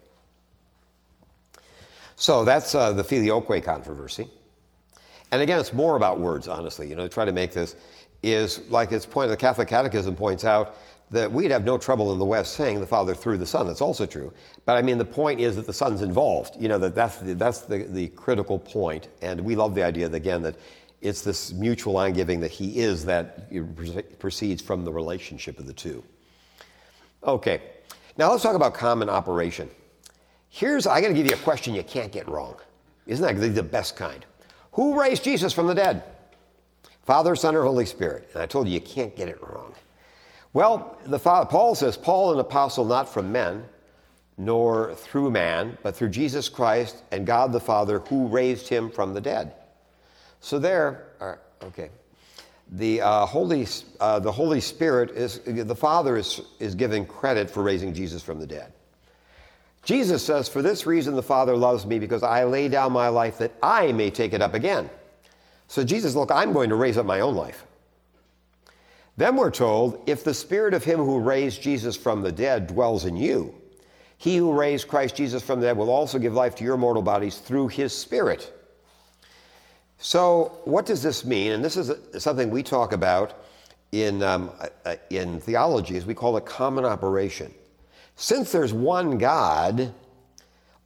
So 2.16 2.44
that's 2.46 2.76
uh, 2.76 2.92
the 2.94 3.04
filioque 3.04 3.64
controversy 3.64 4.30
and 5.34 5.42
again, 5.42 5.60
it's 5.60 5.74
more 5.74 5.96
about 5.96 6.20
words, 6.20 6.48
honestly. 6.48 6.88
You 6.88 6.96
know, 6.96 7.04
to 7.04 7.10
try 7.10 7.26
to 7.26 7.32
make 7.32 7.54
this 7.54 7.76
is 8.22 8.62
like 8.70 8.92
its 8.92 9.04
point, 9.04 9.32
the 9.32 9.36
Catholic 9.36 9.68
Catechism 9.68 10.16
points 10.16 10.46
out 10.46 10.78
that 11.10 11.32
we'd 11.32 11.50
have 11.50 11.66
no 11.66 11.76
trouble 11.76 12.14
in 12.14 12.20
the 12.20 12.26
West 12.26 12.54
saying 12.54 12.80
the 12.80 12.86
Father 12.86 13.16
through 13.16 13.40
the 13.40 13.46
Son. 13.46 13.66
That's 13.66 13.82
also 13.82 14.06
true. 14.06 14.32
But 14.66 14.78
I 14.78 14.84
mean, 14.84 15.00
the 15.00 15.06
point 15.06 15.40
is 15.40 15.56
that 15.56 15.66
the 15.66 15.74
Son's 15.74 16.04
involved. 16.04 16.56
You 16.62 16.70
know, 16.70 16.78
that 16.78 16.94
that's 16.94 17.18
the, 17.18 17.34
that's 17.34 17.62
the, 17.62 17.80
the 17.80 18.10
critical 18.10 18.60
point. 18.60 19.08
And 19.24 19.42
we 19.42 19.56
love 19.56 19.74
the 19.74 19.82
idea, 19.82 20.08
that, 20.08 20.16
again, 20.16 20.44
that 20.44 20.56
it's 21.02 21.24
this 21.24 21.52
mutual 21.52 21.98
on 21.98 22.14
giving 22.14 22.40
that 22.42 22.52
He 22.52 22.80
is 22.80 23.04
that 23.06 23.50
proceeds 24.20 24.62
from 24.62 24.86
the 24.86 24.94
relationship 24.94 25.58
of 25.58 25.66
the 25.66 25.74
two. 25.74 26.04
Okay, 27.24 27.60
now 28.18 28.30
let's 28.30 28.44
talk 28.44 28.56
about 28.56 28.76
common 28.76 29.10
operation. 29.10 29.68
Here's, 30.50 30.86
I 30.86 31.02
gotta 31.02 31.16
give 31.16 31.26
you 31.26 31.34
a 31.34 31.38
question 31.38 31.74
you 31.74 31.84
can't 31.84 32.12
get 32.12 32.28
wrong. 32.28 32.56
Isn't 33.08 33.26
that 33.26 33.56
the 33.56 33.64
best 33.64 33.96
kind? 33.96 34.24
Who 34.74 35.00
raised 35.00 35.24
Jesus 35.24 35.54
from 35.54 35.68
the 35.68 35.76
dead? 35.76 36.04
Father, 37.04 37.36
Son, 37.36 37.56
or 37.56 37.64
Holy 37.64 37.86
Spirit? 37.86 38.30
And 38.34 38.42
I 38.42 38.46
told 38.46 38.68
you, 38.68 38.74
you 38.74 38.82
can't 38.82 39.16
get 39.16 39.28
it 39.28 39.42
wrong. 39.42 39.74
Well, 40.54 40.98
the 41.06 41.20
Father, 41.20 41.48
Paul 41.50 41.76
says, 41.76 41.98
Paul, 41.98 42.34
an 42.34 42.40
apostle 42.40 42.86
not 42.86 43.10
from 43.10 43.32
men, 43.32 43.66
nor 44.38 44.96
through 44.96 45.32
man, 45.32 45.78
but 45.84 45.96
through 45.96 46.10
Jesus 46.10 46.50
Christ 46.50 47.04
and 47.12 47.26
God 47.26 47.52
the 47.52 47.60
Father 47.60 48.00
who 48.00 48.28
raised 48.28 48.68
him 48.68 48.90
from 48.90 49.14
the 49.14 49.22
dead. 49.22 49.54
So 50.40 50.60
there, 50.60 51.08
okay. 51.64 51.90
The, 52.72 53.02
uh, 53.02 53.26
Holy, 53.26 53.68
uh, 54.00 54.20
the 54.20 54.32
Holy 54.32 54.60
Spirit 54.60 55.12
is, 55.12 55.40
the 55.40 55.76
Father 55.76 56.18
is, 56.18 56.42
is 56.60 56.74
given 56.74 57.06
credit 57.06 57.50
for 57.50 57.62
raising 57.62 57.94
Jesus 57.94 58.24
from 58.24 58.40
the 58.40 58.48
dead. 58.48 58.74
Jesus 59.84 60.26
says, 60.26 60.48
For 60.48 60.62
this 60.62 60.86
reason 60.86 61.16
the 61.16 61.24
Father 61.24 61.56
loves 61.56 61.86
me, 61.86 62.00
because 62.00 62.24
I 62.24 62.46
lay 62.46 62.70
down 62.70 62.94
my 62.94 63.10
life 63.10 63.38
that 63.40 63.52
I 63.62 63.92
may 63.92 64.10
take 64.10 64.34
it 64.34 64.42
up 64.42 64.54
again. 64.54 64.90
So 65.68 65.84
Jesus, 65.84 66.16
look, 66.16 66.32
I'm 66.32 66.54
going 66.54 66.70
to 66.70 66.76
raise 66.76 66.98
up 66.98 67.06
my 67.06 67.20
own 67.20 67.36
life. 67.36 67.66
Then 69.18 69.36
we're 69.36 69.52
told, 69.52 70.02
if 70.08 70.24
the 70.24 70.34
spirit 70.34 70.74
of 70.74 70.84
him 70.84 71.00
who 71.00 71.20
raised 71.20 71.62
Jesus 71.62 71.96
from 71.96 72.22
the 72.22 72.32
dead 72.32 72.68
dwells 72.68 73.06
in 73.06 73.16
you, 73.16 73.54
he 74.18 74.38
who 74.38 74.54
raised 74.54 74.88
Christ 74.88 75.16
Jesus 75.16 75.44
from 75.44 75.60
the 75.60 75.68
dead 75.68 75.78
will 75.78 75.90
also 75.90 76.18
give 76.18 76.34
life 76.34 76.56
to 76.56 76.64
your 76.64 76.78
mortal 76.78 77.04
bodies 77.04 77.38
through 77.38 77.68
his 77.68 77.96
spirit. 77.96 78.52
So, 79.98 80.60
what 80.66 80.86
does 80.86 81.04
this 81.04 81.26
mean? 81.26 81.52
And 81.52 81.64
this 81.64 81.78
is 81.78 81.92
something 82.22 82.50
we 82.50 82.64
talk 82.64 82.94
about 82.94 83.46
in, 83.92 84.24
um, 84.24 84.50
uh, 84.86 84.96
in 85.10 85.40
theology, 85.40 85.98
as 85.98 86.06
we 86.06 86.14
call 86.14 86.36
it 86.38 86.46
common 86.46 86.86
operation. 86.86 87.54
Since 88.16 88.52
there's 88.52 88.74
one 88.74 89.18
God, 89.18 89.94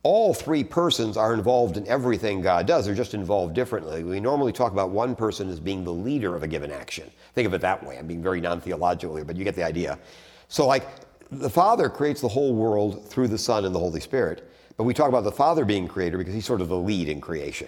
all 0.03 0.33
three 0.33 0.63
persons 0.63 1.17
are 1.17 1.33
involved 1.33 1.75
in 1.75 1.85
everything 1.87 2.41
God 2.41 2.65
does. 2.65 2.85
They're 2.85 2.95
just 2.95 3.13
involved 3.13 3.53
differently. 3.53 4.03
We 4.03 4.19
normally 4.19 4.53
talk 4.53 4.71
about 4.71 4.89
one 4.89 5.15
person 5.15 5.49
as 5.49 5.59
being 5.59 5.83
the 5.83 5.93
leader 5.93 6.35
of 6.35 6.43
a 6.43 6.47
given 6.47 6.71
action. 6.71 7.11
Think 7.33 7.45
of 7.45 7.53
it 7.53 7.61
that 7.61 7.85
way. 7.85 7.97
I'm 7.97 8.07
being 8.07 8.23
very 8.23 8.39
non 8.39 8.61
theological 8.61 9.15
here, 9.15 9.25
but 9.25 9.35
you 9.35 9.43
get 9.43 9.55
the 9.55 9.65
idea. 9.65 9.99
So, 10.47 10.65
like, 10.65 10.87
the 11.29 11.49
Father 11.49 11.89
creates 11.89 12.21
the 12.21 12.27
whole 12.27 12.55
world 12.55 13.05
through 13.09 13.27
the 13.27 13.37
Son 13.37 13.65
and 13.65 13.75
the 13.75 13.79
Holy 13.79 13.99
Spirit, 13.99 14.49
but 14.77 14.85
we 14.85 14.93
talk 14.93 15.09
about 15.09 15.25
the 15.25 15.31
Father 15.31 15.65
being 15.65 15.87
creator 15.87 16.17
because 16.17 16.33
he's 16.33 16.45
sort 16.45 16.61
of 16.61 16.69
the 16.69 16.77
lead 16.77 17.09
in 17.09 17.19
creation. 17.19 17.67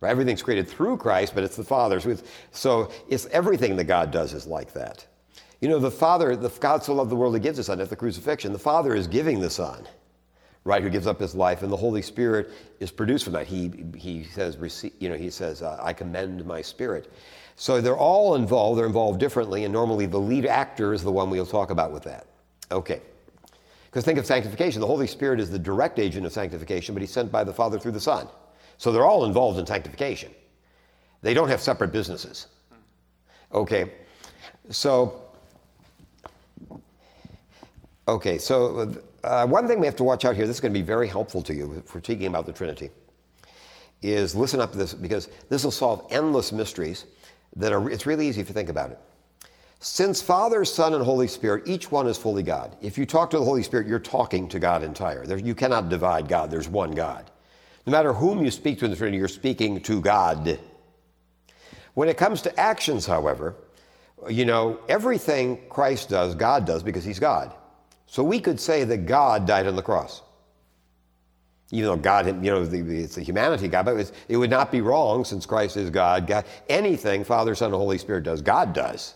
Right? 0.00 0.10
Everything's 0.10 0.42
created 0.42 0.68
through 0.68 0.98
Christ, 0.98 1.34
but 1.34 1.42
it's 1.42 1.56
the 1.56 1.64
Father. 1.64 2.00
So 2.52 2.92
it's 3.08 3.26
everything 3.26 3.76
that 3.76 3.84
God 3.84 4.10
does 4.10 4.34
is 4.34 4.46
like 4.46 4.72
that. 4.74 5.06
You 5.62 5.68
know, 5.68 5.78
the 5.78 5.92
Father, 5.92 6.34
the 6.34 6.48
God 6.48 6.82
so 6.82 6.92
loved 6.92 7.08
the 7.08 7.14
world, 7.14 7.34
he 7.34 7.40
gives 7.40 7.56
his 7.56 7.66
Son. 7.66 7.80
At 7.80 7.88
the 7.88 7.94
crucifixion, 7.94 8.52
the 8.52 8.58
Father 8.58 8.96
is 8.96 9.06
giving 9.06 9.38
the 9.38 9.48
Son, 9.48 9.86
right? 10.64 10.82
Who 10.82 10.90
gives 10.90 11.06
up 11.06 11.20
his 11.20 11.36
life, 11.36 11.62
and 11.62 11.72
the 11.72 11.76
Holy 11.76 12.02
Spirit 12.02 12.50
is 12.80 12.90
produced 12.90 13.22
from 13.22 13.34
that. 13.34 13.46
He, 13.46 13.70
he 13.96 14.24
says, 14.24 14.58
you 14.98 15.08
know, 15.08 15.14
he 15.14 15.30
says, 15.30 15.62
uh, 15.62 15.78
I 15.80 15.92
commend 15.92 16.44
my 16.44 16.62
spirit. 16.62 17.12
So 17.54 17.80
they're 17.80 17.96
all 17.96 18.34
involved. 18.34 18.76
They're 18.76 18.86
involved 18.86 19.20
differently, 19.20 19.62
and 19.62 19.72
normally 19.72 20.06
the 20.06 20.18
lead 20.18 20.46
actor 20.46 20.92
is 20.92 21.04
the 21.04 21.12
one 21.12 21.30
we'll 21.30 21.46
talk 21.46 21.70
about 21.70 21.92
with 21.92 22.02
that. 22.02 22.26
Okay. 22.72 23.00
Because 23.84 24.04
think 24.04 24.18
of 24.18 24.26
sanctification. 24.26 24.80
The 24.80 24.86
Holy 24.88 25.06
Spirit 25.06 25.38
is 25.38 25.48
the 25.48 25.60
direct 25.60 26.00
agent 26.00 26.26
of 26.26 26.32
sanctification, 26.32 26.92
but 26.92 27.02
he's 27.02 27.12
sent 27.12 27.30
by 27.30 27.44
the 27.44 27.54
Father 27.54 27.78
through 27.78 27.92
the 27.92 28.00
Son. 28.00 28.26
So 28.78 28.90
they're 28.90 29.06
all 29.06 29.26
involved 29.26 29.60
in 29.60 29.66
sanctification. 29.66 30.32
They 31.20 31.34
don't 31.34 31.48
have 31.48 31.60
separate 31.60 31.92
businesses. 31.92 32.48
Okay. 33.54 33.92
So, 34.70 35.21
okay, 38.08 38.38
so 38.38 38.92
uh, 39.24 39.46
one 39.46 39.66
thing 39.66 39.80
we 39.80 39.86
have 39.86 39.96
to 39.96 40.04
watch 40.04 40.24
out 40.24 40.36
here, 40.36 40.46
this 40.46 40.56
is 40.56 40.60
going 40.60 40.72
to 40.72 40.78
be 40.78 40.84
very 40.84 41.08
helpful 41.08 41.42
to 41.42 41.54
you 41.54 41.82
we're 41.94 42.02
speaking 42.02 42.26
about 42.26 42.46
the 42.46 42.52
Trinity, 42.52 42.90
is 44.02 44.34
listen 44.34 44.60
up 44.60 44.72
to 44.72 44.78
this 44.78 44.94
because 44.94 45.28
this 45.48 45.64
will 45.64 45.70
solve 45.70 46.06
endless 46.10 46.52
mysteries 46.52 47.06
that 47.56 47.72
are, 47.72 47.90
it's 47.90 48.06
really 48.06 48.26
easy 48.26 48.40
if 48.40 48.48
you 48.48 48.54
think 48.54 48.68
about 48.68 48.90
it. 48.90 48.98
Since 49.78 50.22
Father, 50.22 50.64
Son, 50.64 50.94
and 50.94 51.04
Holy 51.04 51.26
Spirit, 51.26 51.64
each 51.66 51.90
one 51.90 52.06
is 52.06 52.16
fully 52.16 52.42
God. 52.42 52.76
If 52.80 52.96
you 52.96 53.04
talk 53.04 53.30
to 53.30 53.38
the 53.38 53.44
Holy 53.44 53.64
Spirit, 53.64 53.88
you're 53.88 53.98
talking 53.98 54.48
to 54.48 54.60
God 54.60 54.82
entire. 54.82 55.26
There, 55.26 55.38
you 55.38 55.54
cannot 55.54 55.88
divide 55.88 56.28
God, 56.28 56.50
there's 56.50 56.68
one 56.68 56.92
God. 56.92 57.30
No 57.84 57.90
matter 57.90 58.12
whom 58.12 58.44
you 58.44 58.50
speak 58.50 58.78
to 58.78 58.84
in 58.84 58.92
the 58.92 58.96
Trinity, 58.96 59.18
you're 59.18 59.26
speaking 59.28 59.80
to 59.82 60.00
God. 60.00 60.58
When 61.94 62.08
it 62.08 62.16
comes 62.16 62.42
to 62.42 62.60
actions, 62.60 63.06
however, 63.06 63.56
you 64.28 64.44
know, 64.44 64.78
everything 64.88 65.58
Christ 65.68 66.08
does, 66.08 66.36
God 66.36 66.64
does 66.64 66.82
because 66.82 67.04
he's 67.04 67.18
God. 67.18 67.52
So 68.12 68.22
we 68.22 68.40
could 68.40 68.60
say 68.60 68.84
that 68.84 69.06
God 69.06 69.46
died 69.46 69.66
on 69.66 69.74
the 69.74 69.80
cross. 69.80 70.20
Even 71.70 71.88
though 71.88 71.96
God, 71.96 72.26
you 72.26 72.50
know, 72.50 72.60
it's 72.60 73.14
the 73.14 73.22
humanity 73.22 73.68
God, 73.68 73.86
but 73.86 74.12
it 74.28 74.36
would 74.36 74.50
not 74.50 74.70
be 74.70 74.82
wrong 74.82 75.24
since 75.24 75.46
Christ 75.46 75.78
is 75.78 75.88
God. 75.88 76.26
God. 76.26 76.44
Anything 76.68 77.24
Father, 77.24 77.54
Son, 77.54 77.68
and 77.68 77.74
Holy 77.74 77.96
Spirit 77.96 78.24
does, 78.24 78.42
God 78.42 78.74
does. 78.74 79.14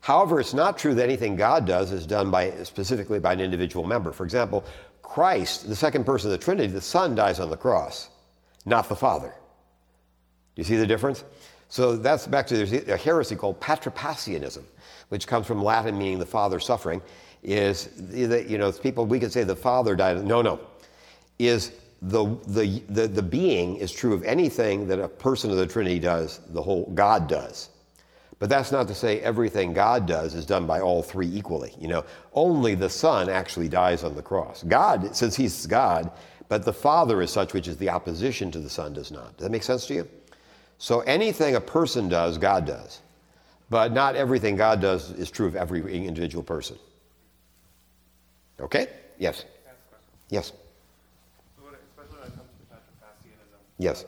However, 0.00 0.38
it's 0.38 0.52
not 0.52 0.76
true 0.76 0.94
that 0.96 1.04
anything 1.04 1.34
God 1.34 1.64
does 1.64 1.92
is 1.92 2.06
done 2.06 2.30
by 2.30 2.50
specifically 2.64 3.18
by 3.18 3.32
an 3.32 3.40
individual 3.40 3.86
member. 3.86 4.12
For 4.12 4.24
example, 4.24 4.66
Christ, 5.00 5.66
the 5.66 5.74
second 5.74 6.04
person 6.04 6.30
of 6.30 6.38
the 6.38 6.44
Trinity, 6.44 6.70
the 6.70 6.82
Son 6.82 7.14
dies 7.14 7.40
on 7.40 7.48
the 7.48 7.56
cross, 7.56 8.10
not 8.66 8.86
the 8.90 8.96
Father. 8.96 9.32
Do 10.54 10.60
you 10.60 10.64
see 10.64 10.76
the 10.76 10.86
difference? 10.86 11.24
So 11.70 11.96
that's 11.96 12.26
back 12.26 12.46
to 12.48 12.56
there's 12.58 12.72
a 12.86 12.98
heresy 12.98 13.34
called 13.34 13.62
patripassianism, 13.62 14.66
which 15.08 15.26
comes 15.26 15.46
from 15.46 15.64
Latin 15.64 15.96
meaning 15.96 16.18
the 16.18 16.26
Father 16.26 16.60
suffering. 16.60 17.00
Is 17.46 17.88
that 17.96 18.48
you 18.48 18.58
know 18.58 18.70
people 18.72 19.06
we 19.06 19.18
could 19.18 19.32
say 19.32 19.44
the 19.44 19.56
Father 19.56 19.96
died. 19.96 20.22
No, 20.24 20.42
no, 20.42 20.60
is 21.38 21.72
the, 22.02 22.36
the, 22.46 22.82
the, 22.88 23.08
the 23.08 23.22
being 23.22 23.76
is 23.76 23.90
true 23.90 24.12
of 24.12 24.22
anything 24.24 24.86
that 24.88 24.98
a 24.98 25.08
person 25.08 25.50
of 25.50 25.56
the 25.56 25.66
Trinity 25.66 25.98
does, 25.98 26.40
the 26.50 26.60
whole 26.60 26.90
God 26.94 27.28
does. 27.28 27.70
But 28.38 28.50
that's 28.50 28.70
not 28.70 28.86
to 28.88 28.94
say 28.94 29.20
everything 29.20 29.72
God 29.72 30.06
does 30.06 30.34
is 30.34 30.44
done 30.44 30.66
by 30.66 30.80
all 30.80 31.02
three 31.02 31.26
equally. 31.26 31.74
You 31.80 31.88
know, 31.88 32.04
only 32.34 32.74
the 32.74 32.90
Son 32.90 33.30
actually 33.30 33.68
dies 33.68 34.04
on 34.04 34.14
the 34.14 34.22
cross. 34.22 34.62
God, 34.62 35.16
since 35.16 35.34
He's 35.34 35.66
God, 35.66 36.10
but 36.48 36.64
the 36.64 36.72
Father 36.72 37.22
is 37.22 37.30
such 37.30 37.54
which 37.54 37.66
is 37.66 37.78
the 37.78 37.88
opposition 37.88 38.50
to 38.50 38.58
the 38.58 38.68
Son 38.68 38.92
does 38.92 39.10
not. 39.10 39.36
Does 39.38 39.46
that 39.46 39.50
make 39.50 39.62
sense 39.62 39.86
to 39.86 39.94
you? 39.94 40.08
So 40.78 41.00
anything 41.00 41.54
a 41.54 41.60
person 41.60 42.10
does, 42.10 42.36
God 42.36 42.66
does. 42.66 43.00
But 43.70 43.92
not 43.92 44.16
everything 44.16 44.54
God 44.54 44.82
does 44.82 45.12
is 45.12 45.30
true 45.30 45.46
of 45.46 45.56
every 45.56 45.80
individual 46.06 46.44
person. 46.44 46.76
Okay? 48.60 48.88
Yes. 49.18 49.44
Yes. 50.30 50.52
Yes. 53.78 54.04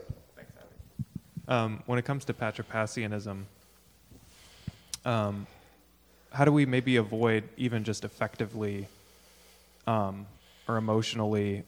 Um, 1.47 1.83
when 1.85 1.99
it 1.99 2.05
comes 2.05 2.25
to 2.25 2.33
Patripassianism, 2.33 3.45
um, 5.05 5.47
how 6.31 6.45
do 6.45 6.51
we 6.51 6.65
maybe 6.65 6.97
avoid 6.97 7.43
even 7.57 7.83
just 7.83 8.03
effectively 8.03 8.87
um, 9.87 10.27
or 10.67 10.77
emotionally 10.77 11.63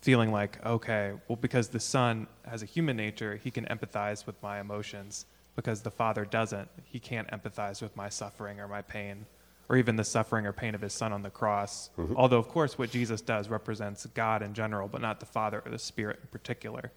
feeling 0.00 0.30
like, 0.30 0.64
okay, 0.64 1.12
well, 1.28 1.36
because 1.40 1.68
the 1.68 1.80
son 1.80 2.26
has 2.46 2.62
a 2.62 2.66
human 2.66 2.96
nature, 2.96 3.40
he 3.42 3.50
can 3.50 3.64
empathize 3.66 4.26
with 4.26 4.40
my 4.42 4.60
emotions. 4.60 5.26
Because 5.56 5.82
the 5.82 5.90
father 5.90 6.24
doesn't, 6.24 6.68
he 6.84 6.98
can't 6.98 7.28
empathize 7.28 7.80
with 7.80 7.96
my 7.96 8.08
suffering 8.08 8.58
or 8.58 8.66
my 8.66 8.82
pain, 8.82 9.24
or 9.68 9.76
even 9.76 9.96
the 9.96 10.04
suffering 10.04 10.46
or 10.46 10.52
pain 10.52 10.74
of 10.74 10.80
his 10.80 10.92
son 10.92 11.12
on 11.12 11.22
the 11.22 11.30
cross. 11.30 11.90
Mm-hmm. 11.98 12.16
Although, 12.16 12.38
of 12.38 12.48
course, 12.48 12.78
what 12.78 12.90
Jesus 12.90 13.20
does 13.20 13.48
represents 13.48 14.06
God 14.06 14.42
in 14.42 14.54
general, 14.54 14.88
but 14.88 15.00
not 15.00 15.20
the 15.20 15.26
Father 15.26 15.62
or 15.64 15.70
the 15.70 15.78
Spirit 15.78 16.18
in 16.22 16.28
particular. 16.28 16.92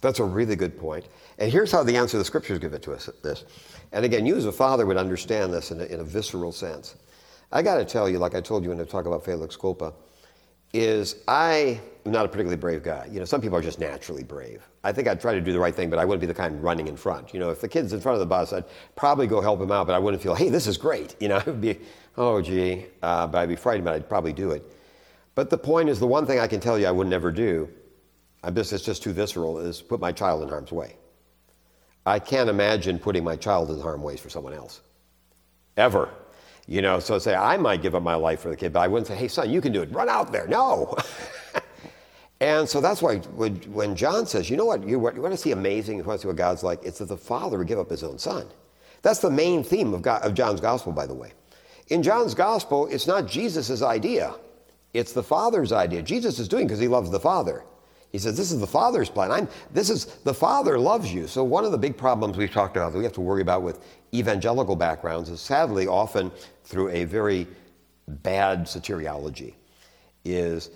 That's 0.00 0.20
a 0.20 0.24
really 0.24 0.54
good 0.54 0.78
point. 0.78 1.06
And 1.38 1.50
here's 1.50 1.72
how 1.72 1.82
the 1.82 1.96
answer 1.96 2.18
the 2.18 2.24
scriptures 2.24 2.58
give 2.58 2.72
it 2.72 2.82
to 2.82 2.92
us 2.92 3.10
this. 3.22 3.44
And 3.92 4.04
again, 4.04 4.26
you 4.26 4.36
as 4.36 4.46
a 4.46 4.52
father 4.52 4.86
would 4.86 4.96
understand 4.96 5.52
this 5.52 5.70
in 5.70 5.80
a, 5.80 5.84
in 5.84 6.00
a 6.00 6.04
visceral 6.04 6.52
sense. 6.52 6.96
I 7.50 7.62
got 7.62 7.76
to 7.76 7.84
tell 7.84 8.08
you, 8.08 8.18
like 8.18 8.34
I 8.34 8.40
told 8.40 8.62
you 8.62 8.70
when 8.70 8.80
I 8.80 8.84
talk 8.84 9.06
about 9.06 9.24
Felix 9.24 9.56
Culpa, 9.56 9.92
is 10.72 11.16
I 11.26 11.80
am 12.04 12.12
not 12.12 12.24
a 12.24 12.28
particularly 12.28 12.56
brave 12.56 12.82
guy. 12.82 13.08
You 13.10 13.18
know, 13.18 13.24
some 13.24 13.40
people 13.40 13.56
are 13.56 13.62
just 13.62 13.78
naturally 13.78 14.22
brave. 14.22 14.68
I 14.84 14.92
think 14.92 15.08
I'd 15.08 15.20
try 15.20 15.34
to 15.34 15.40
do 15.40 15.52
the 15.52 15.58
right 15.58 15.74
thing, 15.74 15.90
but 15.90 15.98
I 15.98 16.04
wouldn't 16.04 16.20
be 16.20 16.26
the 16.26 16.34
kind 16.34 16.62
running 16.62 16.88
in 16.88 16.96
front. 16.96 17.32
You 17.32 17.40
know, 17.40 17.50
if 17.50 17.60
the 17.60 17.68
kid's 17.68 17.92
in 17.92 18.00
front 18.00 18.14
of 18.14 18.20
the 18.20 18.26
bus, 18.26 18.52
I'd 18.52 18.64
probably 18.96 19.26
go 19.26 19.40
help 19.40 19.60
him 19.60 19.72
out, 19.72 19.86
but 19.86 19.94
I 19.94 19.98
wouldn't 19.98 20.22
feel, 20.22 20.34
hey, 20.34 20.48
this 20.48 20.66
is 20.66 20.76
great. 20.76 21.16
You 21.20 21.28
know, 21.28 21.36
I 21.46 21.50
would 21.50 21.60
be, 21.60 21.78
oh, 22.16 22.40
gee, 22.40 22.86
uh, 23.02 23.26
but 23.26 23.38
I'd 23.38 23.48
be 23.48 23.56
frightened, 23.56 23.84
but 23.84 23.94
I'd 23.94 24.08
probably 24.08 24.32
do 24.32 24.50
it. 24.50 24.64
But 25.34 25.50
the 25.50 25.58
point 25.58 25.88
is, 25.88 26.00
the 26.00 26.06
one 26.06 26.26
thing 26.26 26.40
I 26.40 26.46
can 26.46 26.60
tell 26.60 26.78
you 26.78 26.86
I 26.86 26.90
would 26.90 27.06
never 27.06 27.30
do 27.30 27.68
I'm 28.42 28.54
just, 28.54 28.72
it's 28.72 28.84
just 28.84 29.02
too 29.02 29.12
visceral, 29.12 29.58
is 29.58 29.82
put 29.82 30.00
my 30.00 30.12
child 30.12 30.42
in 30.42 30.48
harm's 30.48 30.72
way. 30.72 30.96
I 32.06 32.18
can't 32.18 32.48
imagine 32.48 32.98
putting 32.98 33.24
my 33.24 33.36
child 33.36 33.70
in 33.70 33.80
harm's 33.80 34.04
way 34.04 34.16
for 34.16 34.30
someone 34.30 34.54
else. 34.54 34.80
Ever. 35.76 36.08
You 36.68 36.82
know, 36.82 37.00
so 37.00 37.18
say, 37.18 37.34
I 37.34 37.56
might 37.56 37.80
give 37.80 37.94
up 37.94 38.02
my 38.02 38.14
life 38.14 38.40
for 38.40 38.50
the 38.50 38.56
kid, 38.56 38.74
but 38.74 38.80
I 38.80 38.88
wouldn't 38.88 39.06
say, 39.06 39.16
hey, 39.16 39.28
son, 39.28 39.48
you 39.48 39.62
can 39.62 39.72
do 39.72 39.80
it. 39.80 39.90
Run 39.90 40.10
out 40.10 40.30
there. 40.30 40.46
No. 40.46 40.94
and 42.40 42.68
so 42.68 42.82
that's 42.82 43.00
why 43.00 43.16
when, 43.16 43.96
John 43.96 44.26
says, 44.26 44.50
you 44.50 44.58
know 44.58 44.66
what, 44.66 44.82
you, 44.82 44.90
you 44.90 45.22
want 45.22 45.32
to 45.32 45.38
see 45.38 45.52
amazing, 45.52 45.96
you 45.96 46.04
want 46.04 46.20
to 46.20 46.22
see 46.22 46.28
what 46.28 46.36
God's 46.36 46.62
like, 46.62 46.84
it's 46.84 46.98
that 46.98 47.06
the 47.06 47.16
Father 47.16 47.56
would 47.56 47.66
give 47.66 47.78
up 47.78 47.88
his 47.88 48.04
own 48.04 48.18
son. 48.18 48.46
That's 49.00 49.20
the 49.20 49.30
main 49.30 49.64
theme 49.64 49.94
of, 49.94 50.02
God, 50.02 50.22
of 50.22 50.34
John's 50.34 50.60
gospel, 50.60 50.92
by 50.92 51.06
the 51.06 51.14
way. 51.14 51.32
In 51.88 52.02
John's 52.02 52.34
gospel, 52.34 52.86
it's 52.88 53.06
not 53.06 53.26
Jesus' 53.26 53.80
idea, 53.80 54.34
it's 54.92 55.14
the 55.14 55.22
Father's 55.22 55.72
idea. 55.72 56.02
Jesus 56.02 56.38
is 56.38 56.48
doing 56.48 56.66
because 56.66 56.80
he 56.80 56.88
loves 56.88 57.10
the 57.10 57.20
Father. 57.20 57.64
He 58.12 58.18
says, 58.18 58.36
This 58.36 58.52
is 58.52 58.60
the 58.60 58.66
Father's 58.66 59.10
plan. 59.10 59.30
I'm, 59.30 59.48
this 59.72 59.90
is, 59.90 60.06
the 60.24 60.34
Father 60.34 60.78
loves 60.78 61.12
you. 61.12 61.26
So, 61.26 61.44
one 61.44 61.64
of 61.64 61.72
the 61.72 61.78
big 61.78 61.96
problems 61.96 62.36
we've 62.36 62.50
talked 62.50 62.76
about 62.76 62.92
that 62.92 62.98
we 62.98 63.04
have 63.04 63.12
to 63.14 63.20
worry 63.20 63.42
about 63.42 63.62
with 63.62 63.84
evangelical 64.14 64.76
backgrounds 64.76 65.28
is 65.28 65.40
sadly 65.40 65.86
often 65.86 66.30
through 66.64 66.88
a 66.90 67.04
very 67.04 67.46
bad 68.08 68.64
soteriology, 68.64 69.54
is, 70.24 70.70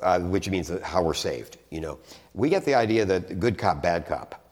uh, 0.00 0.20
which 0.20 0.50
means 0.50 0.70
how 0.82 1.02
we're 1.02 1.14
saved. 1.14 1.58
You 1.70 1.80
know, 1.80 1.98
we 2.34 2.50
get 2.50 2.64
the 2.64 2.74
idea 2.74 3.04
that 3.06 3.40
good 3.40 3.56
cop, 3.56 3.82
bad 3.82 4.06
cop. 4.06 4.42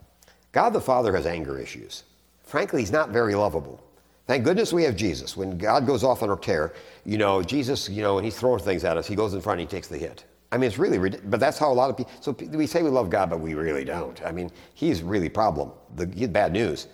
God 0.53 0.71
the 0.71 0.81
Father 0.81 1.15
has 1.15 1.27
anger 1.27 1.59
issues. 1.59 2.05
Frankly, 2.45 2.81
he's 2.81 2.93
not 2.93 3.11
very 3.11 3.35
lovable. 3.35 3.83
Thank 4.27 4.45
goodness 4.45 4.73
we 4.73 4.85
have 4.85 4.97
Jesus. 4.97 5.37
When 5.37 5.59
God 5.59 5.87
goes 5.87 6.03
off 6.03 6.23
on 6.23 6.31
a 6.31 6.37
tear, 6.37 6.73
you 7.05 7.19
know, 7.19 7.43
Jesus, 7.43 7.91
you 7.91 8.01
know, 8.01 8.15
when 8.15 8.25
he's 8.25 8.39
throwing 8.39 8.63
things 8.63 8.85
at 8.85 8.97
us, 8.97 9.07
he 9.07 9.15
goes 9.15 9.35
in 9.35 9.43
front 9.43 9.61
and 9.61 9.69
he 9.69 9.77
takes 9.77 9.89
the 9.89 9.99
hit. 9.99 10.25
I 10.55 10.57
mean, 10.57 10.69
it's 10.69 10.79
really, 10.79 11.11
but 11.25 11.41
that's 11.41 11.59
how 11.59 11.73
a 11.73 11.75
lot 11.75 11.91
of 11.91 11.97
people, 11.97 12.13
so 12.21 12.31
we 12.53 12.69
say 12.69 12.85
we 12.85 12.89
love 12.89 13.11
God, 13.11 13.29
but 13.29 13.41
we 13.41 13.55
really 13.55 13.85
don't. 13.85 14.25
I 14.25 14.31
mean, 14.31 14.53
he's 14.75 15.03
really 15.03 15.29
problem, 15.29 15.73
the 15.97 16.07
bad 16.29 16.53
news. 16.53 16.87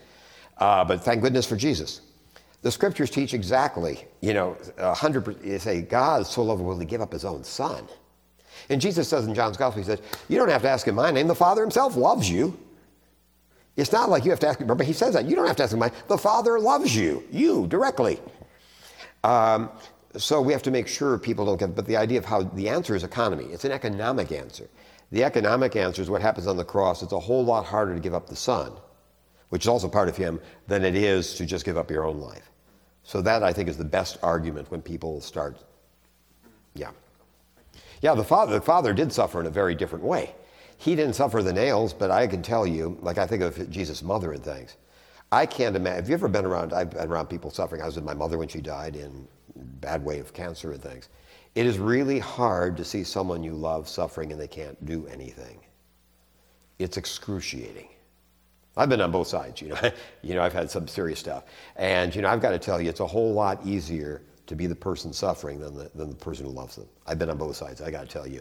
Uh, 0.57 0.83
but 0.83 1.03
thank 1.03 1.21
goodness 1.21 1.45
for 1.45 1.57
Jesus. 1.57 2.01
The 2.63 2.71
scriptures 2.71 3.11
teach 3.11 3.35
exactly, 3.35 4.07
you 4.23 4.33
know, 4.33 4.57
100%, 4.79 5.45
you 5.45 5.59
say, 5.59 5.83
God 5.83 6.27
so 6.27 6.43
loving, 6.43 6.65
will 6.65 6.79
he 6.79 6.87
give 6.87 7.03
up 7.03 7.13
his 7.13 7.27
own 7.27 7.45
son? 7.45 7.87
And 8.71 8.81
Jesus 8.81 9.07
says 9.07 9.27
in 9.27 9.35
John's 9.35 9.59
gospel, 9.59 9.83
he 9.83 9.87
says, 9.87 10.01
you 10.31 10.39
don't 10.39 10.49
have 10.49 10.63
to 10.63 10.71
ask 10.71 10.89
in 10.89 10.95
my 10.95 11.11
name. 11.11 11.29
The 11.29 11.35
Father 11.35 11.61
himself 11.61 11.97
loves 11.97 12.31
you. 12.31 12.59
It's 13.77 13.93
not 13.93 14.09
like 14.09 14.25
you 14.25 14.31
have 14.31 14.41
to 14.41 14.49
ask, 14.49 14.59
remember, 14.59 14.85
he 14.85 14.95
says 14.95 15.13
that. 15.13 15.27
You 15.27 15.37
don't 15.37 15.47
have 15.47 15.57
to 15.57 15.65
ask 15.65 15.75
in 15.75 15.79
my 15.79 15.93
The 16.09 16.17
Father 16.17 16.59
loves 16.59 16.97
you, 16.97 17.25
you 17.31 17.67
directly. 17.67 18.21
Um, 19.23 19.69
so 20.17 20.41
we 20.41 20.53
have 20.53 20.63
to 20.63 20.71
make 20.71 20.89
sure 20.89 21.19
people 21.19 21.45
don't 21.47 21.59
get, 21.59 21.75
but 21.75 21.87
the 21.87 21.97
idea 21.97 22.19
of 22.19 22.25
how 22.25 22.43
the 22.43 22.69
answer 22.69 22.97
is 22.97 23.05
economy. 23.05 23.45
It's 23.47 23.65
an 23.65 23.73
economic 23.73 24.33
answer. 24.33 24.69
The 25.13 25.25
economic 25.25 25.77
answer 25.77 26.03
is 26.03 26.11
what 26.11 26.23
happens 26.23 26.47
on 26.47 26.57
the 26.57 26.65
cross. 26.65 27.03
It's 27.03 27.13
a 27.13 27.19
whole 27.19 27.45
lot 27.45 27.65
harder 27.65 27.95
to 27.95 28.01
give 28.01 28.15
up 28.15 28.29
the 28.29 28.37
Son, 28.37 28.73
which 29.51 29.65
is 29.65 29.69
also 29.69 29.89
part 29.89 30.09
of 30.09 30.17
Him, 30.17 30.41
than 30.67 30.85
it 30.85 30.95
is 30.97 31.35
to 31.35 31.47
just 31.47 31.65
give 31.65 31.77
up 31.77 31.91
your 31.91 32.05
own 32.05 32.19
life. 32.19 32.51
So 33.03 33.23
that, 33.23 33.43
I 33.43 33.53
think, 33.53 33.69
is 33.69 33.77
the 33.77 33.85
best 33.85 34.19
argument 34.23 34.71
when 34.71 34.83
people 34.83 35.21
start, 35.21 35.59
yeah. 36.75 36.91
Yeah, 38.03 38.15
the 38.15 38.25
Father, 38.25 38.55
the 38.55 38.61
Father 38.61 38.93
did 38.93 39.13
suffer 39.13 39.41
in 39.41 39.47
a 39.47 39.51
very 39.51 39.75
different 39.75 40.05
way. 40.05 40.35
He 40.77 40.97
didn't 40.97 41.15
suffer 41.15 41.43
the 41.43 41.53
nails, 41.53 41.93
but 41.93 42.11
I 42.11 42.27
can 42.27 42.43
tell 42.43 42.67
you, 42.67 42.99
like 43.03 43.19
I 43.19 43.27
think 43.27 43.43
of 43.43 43.71
Jesus' 43.71 44.03
mother 44.03 44.33
and 44.33 44.43
things. 44.43 44.77
I 45.31 45.47
can't 45.47 45.77
imagine. 45.77 45.97
Have 45.97 46.09
you 46.09 46.15
ever 46.15 46.29
been 46.29 46.47
around? 46.47 46.73
I've 46.73 46.91
been 46.91 47.09
around 47.09 47.27
people 47.27 47.51
suffering. 47.51 47.83
I 47.83 47.87
was 47.87 47.97
with 47.97 48.05
my 48.05 48.15
mother 48.15 48.39
when 48.39 48.49
she 48.49 48.61
died 48.61 48.97
in 48.97 49.29
bad 49.57 50.05
way 50.05 50.19
of 50.19 50.33
cancer 50.33 50.73
and 50.73 50.83
things. 50.83 51.09
It 51.55 51.67
is 51.67 51.79
really 51.79 52.19
hard 52.19 52.77
to 52.77 52.85
see 52.85 53.05
someone 53.05 53.43
you 53.43 53.53
love 53.53 53.89
suffering 53.89 54.33
and 54.33 54.41
they 54.41 54.49
can't 54.49 54.85
do 54.87 55.07
anything. 55.07 55.61
It's 56.79 56.97
excruciating. 56.97 57.89
I've 58.77 58.89
been 58.89 59.01
on 59.01 59.11
both 59.11 59.27
sides, 59.27 59.61
you 59.61 59.69
know. 59.69 59.79
you 60.23 60.35
know, 60.35 60.43
I've 60.43 60.53
had 60.53 60.71
some 60.71 60.87
serious 60.87 61.19
stuff. 61.19 61.45
And, 61.77 62.15
you 62.15 62.23
know, 62.23 62.29
I've 62.29 62.41
got 62.41 62.51
to 62.51 62.59
tell 62.59 62.81
you, 62.81 62.89
it's 62.89 63.01
a 63.01 63.07
whole 63.07 63.33
lot 63.33 63.65
easier 63.67 64.23
to 64.47 64.55
be 64.55 64.67
the 64.67 64.75
person 64.75 65.13
suffering 65.13 65.61
than 65.61 65.77
the, 65.77 65.91
than 65.95 66.09
the 66.09 66.17
person 66.17 66.47
who 66.47 66.53
loves 66.53 66.77
them. 66.77 66.89
I've 67.07 67.19
been 67.19 67.31
on 67.31 67.39
both 67.39 67.57
sides, 67.57 67.81
I 67.81 67.91
got 67.91 68.03
to 68.03 68.09
tell 68.09 68.27
you. 68.27 68.41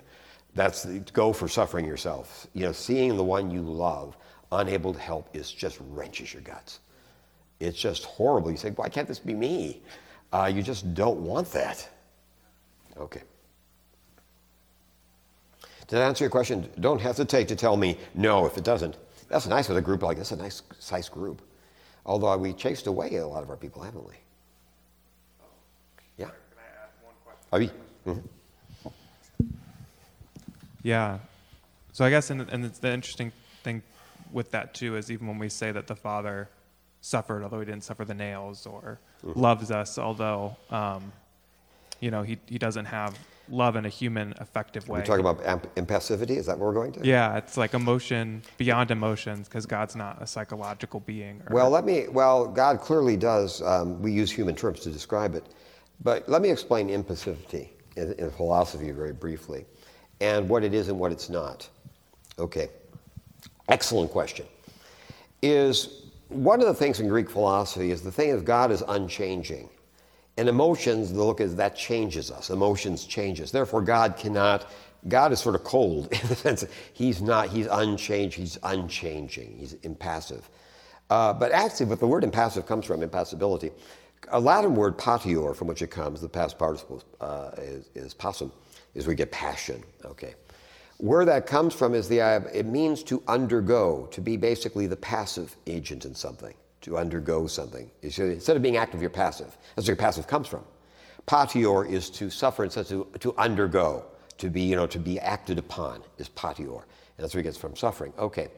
That's 0.55 0.84
the, 0.84 0.99
go 1.14 1.34
for 1.34 1.47
suffering 1.47 1.86
yourself. 1.86 2.47
You 2.53 2.66
know, 2.66 2.72
seeing 2.72 3.16
the 3.16 3.24
one 3.24 3.51
you 3.51 3.62
love 3.62 4.18
unable 4.51 4.93
to 4.93 4.99
help 4.99 5.30
is 5.36 5.51
just 5.51 5.80
wrenches 5.89 6.34
your 6.34 6.41
guts. 6.41 6.80
It's 7.60 7.78
just 7.78 8.05
horrible. 8.05 8.51
You 8.51 8.57
say, 8.57 8.72
why 8.72 8.89
can't 8.89 9.07
this 9.07 9.20
be 9.20 9.34
me? 9.34 9.82
Uh, 10.32 10.51
you 10.53 10.61
just 10.61 10.93
don't 10.93 11.19
want 11.19 11.51
that. 11.51 11.88
Okay. 12.97 13.21
Did 15.88 15.95
that 15.95 16.03
answer 16.03 16.23
your 16.23 16.30
question? 16.30 16.69
Don't 16.80 17.01
hesitate 17.01 17.47
to 17.47 17.55
tell 17.55 17.75
me 17.75 17.97
no 18.13 18.45
if 18.45 18.57
it 18.57 18.63
doesn't. 18.63 18.95
That's 19.27 19.47
nice 19.47 19.69
with 19.69 19.77
a 19.77 19.82
group 19.82 20.03
like 20.03 20.17
this, 20.17 20.32
a 20.32 20.36
nice, 20.36 20.61
size 20.77 21.09
group. 21.09 21.41
Although 22.05 22.38
we 22.38 22.53
chased 22.53 22.88
away 22.88 23.15
a 23.15 23.25
lot 23.25 23.43
of 23.43 23.49
our 23.49 23.57
people, 23.57 23.82
haven't 23.82 24.07
we? 24.07 24.13
Yeah. 26.17 26.25
Can 26.25 26.36
I 26.57 26.67
add 26.84 26.89
one 27.03 27.15
question? 27.49 27.71
Mm-hmm. 28.05 28.89
Yeah. 30.84 31.19
So 31.91 32.05
I 32.05 32.09
guess, 32.09 32.30
and, 32.30 32.41
and 32.49 32.65
the 32.65 32.91
interesting 32.91 33.32
thing 33.63 33.82
with 34.32 34.51
that 34.51 34.73
too 34.73 34.95
is 34.95 35.11
even 35.11 35.27
when 35.27 35.39
we 35.39 35.49
say 35.49 35.71
that 35.71 35.88
the 35.88 35.95
Father 35.95 36.49
suffered, 37.01 37.43
although 37.43 37.59
he 37.59 37.65
didn't 37.65 37.83
suffer 37.83 38.05
the 38.05 38.13
nails, 38.13 38.65
or 38.65 38.99
mm-hmm. 39.25 39.39
loves 39.39 39.71
us, 39.71 39.97
although 39.97 40.55
um, 40.69 41.11
you 41.99 42.11
know 42.11 42.23
he 42.23 42.37
he 42.47 42.57
doesn't 42.57 42.85
have 42.85 43.17
love 43.51 43.75
in 43.75 43.85
a 43.85 43.89
human 43.89 44.33
effective 44.39 44.87
way. 44.87 44.99
We're 44.99 45.05
talking 45.05 45.25
about 45.25 45.43
amp- 45.45 45.73
impassivity. 45.75 46.37
Is 46.37 46.45
that 46.45 46.57
what 46.57 46.67
we're 46.67 46.73
going 46.73 46.91
to? 46.93 47.05
Yeah, 47.05 47.37
it's 47.37 47.57
like 47.57 47.73
emotion 47.73 48.41
beyond 48.57 48.91
emotions 48.91 49.47
because 49.47 49.65
God's 49.65 49.95
not 49.95 50.21
a 50.21 50.27
psychological 50.27 50.99
being. 51.01 51.41
Or... 51.47 51.55
Well, 51.55 51.69
let 51.69 51.85
me. 51.85 52.07
Well, 52.07 52.47
God 52.47 52.79
clearly 52.79 53.17
does. 53.17 53.61
Um, 53.61 54.01
we 54.01 54.11
use 54.11 54.31
human 54.31 54.55
terms 54.55 54.81
to 54.81 54.91
describe 54.91 55.35
it, 55.35 55.45
but 56.03 56.27
let 56.29 56.41
me 56.41 56.49
explain 56.49 56.89
impassivity 56.89 57.69
in, 57.95 58.13
in 58.13 58.31
philosophy 58.31 58.91
very 58.91 59.13
briefly, 59.13 59.65
and 60.21 60.47
what 60.47 60.63
it 60.63 60.73
is 60.73 60.89
and 60.89 60.99
what 60.99 61.11
it's 61.11 61.29
not. 61.29 61.67
Okay. 62.37 62.69
Excellent 63.67 64.09
question. 64.09 64.47
Is 65.43 66.09
one 66.30 66.61
of 66.61 66.67
the 66.67 66.73
things 66.73 66.99
in 66.99 67.07
Greek 67.07 67.30
philosophy 67.30 67.91
is 67.91 68.01
the 68.01 68.11
thing 68.11 68.32
of 68.32 68.45
God 68.45 68.71
is 68.71 68.84
unchanging. 68.88 69.69
And 70.38 70.47
emotions, 70.47 71.11
the 71.11 71.23
look 71.23 71.41
is 71.41 71.55
that 71.57 71.75
changes 71.75 72.32
us. 72.32 72.49
Emotions 72.49 73.03
change 73.05 73.41
us. 73.41 73.51
Therefore, 73.51 73.82
God 73.82 74.15
cannot, 74.15 74.71
God 75.07 75.34
is 75.34 75.39
sort 75.39 75.55
of 75.55 75.63
cold 75.63 76.07
in 76.11 76.27
the 76.27 76.36
sense 76.36 76.61
that 76.61 76.69
he's 76.93 77.21
not, 77.21 77.49
he's 77.49 77.67
unchanged, 77.67 78.38
he's 78.38 78.57
unchanging, 78.63 79.57
he's 79.57 79.73
impassive. 79.84 80.49
Uh, 81.09 81.34
but 81.34 81.51
actually, 81.51 81.88
what 81.88 81.99
the 81.99 82.07
word 82.07 82.23
impassive 82.23 82.65
comes 82.65 82.86
from, 82.86 83.01
impassibility, 83.01 83.71
a 84.30 84.39
Latin 84.39 84.75
word 84.75 84.97
patior, 84.97 85.53
from 85.53 85.67
which 85.67 85.82
it 85.82 85.89
comes, 85.89 86.21
the 86.21 86.30
past 86.30 86.59
participle 86.59 87.03
uh, 87.19 87.51
is, 87.57 87.89
is 87.95 88.13
passum, 88.13 88.51
is 88.93 89.07
we 89.07 89.15
get 89.15 89.32
passion, 89.32 89.84
okay. 90.05 90.36
Where 90.99 91.23
that 91.25 91.47
comes 91.47 91.73
from 91.73 91.95
is 91.95 92.09
the, 92.09 92.21
uh, 92.21 92.41
it 92.53 92.65
means 92.65 93.03
to 93.03 93.23
undergo, 93.27 94.07
to 94.11 94.21
be 94.21 94.35
basically 94.37 94.85
the 94.85 94.97
passive 94.97 95.55
agent 95.65 96.05
in 96.05 96.13
something 96.13 96.53
to 96.81 96.97
undergo 96.97 97.47
something. 97.47 97.89
Instead 98.01 98.55
of 98.55 98.61
being 98.61 98.77
active, 98.77 99.01
you're 99.01 99.09
passive. 99.09 99.57
That's 99.75 99.87
where 99.87 99.95
passive 99.95 100.27
comes 100.27 100.47
from. 100.47 100.63
Patior 101.25 101.85
is 101.85 102.09
to 102.11 102.29
suffer 102.29 102.63
instead 102.63 102.87
to, 102.87 103.07
to 103.19 103.35
undergo, 103.37 104.05
to 104.37 104.49
be, 104.49 104.61
you 104.61 104.75
know, 104.75 104.87
to 104.87 104.99
be 104.99 105.19
acted 105.19 105.57
upon 105.57 106.01
is 106.17 106.29
patior. 106.29 106.85
And 107.17 107.23
that's 107.23 107.33
where 107.33 107.41
it 107.41 107.43
gets 107.43 107.57
from 107.57 107.75
suffering. 107.75 108.13
Okay. 108.17 108.49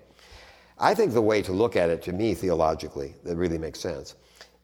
I 0.79 0.95
think 0.95 1.13
the 1.13 1.21
way 1.21 1.41
to 1.43 1.51
look 1.51 1.75
at 1.75 1.89
it, 1.89 2.01
to 2.03 2.13
me, 2.13 2.33
theologically, 2.33 3.13
that 3.23 3.35
really 3.35 3.57
makes 3.57 3.79
sense, 3.79 4.15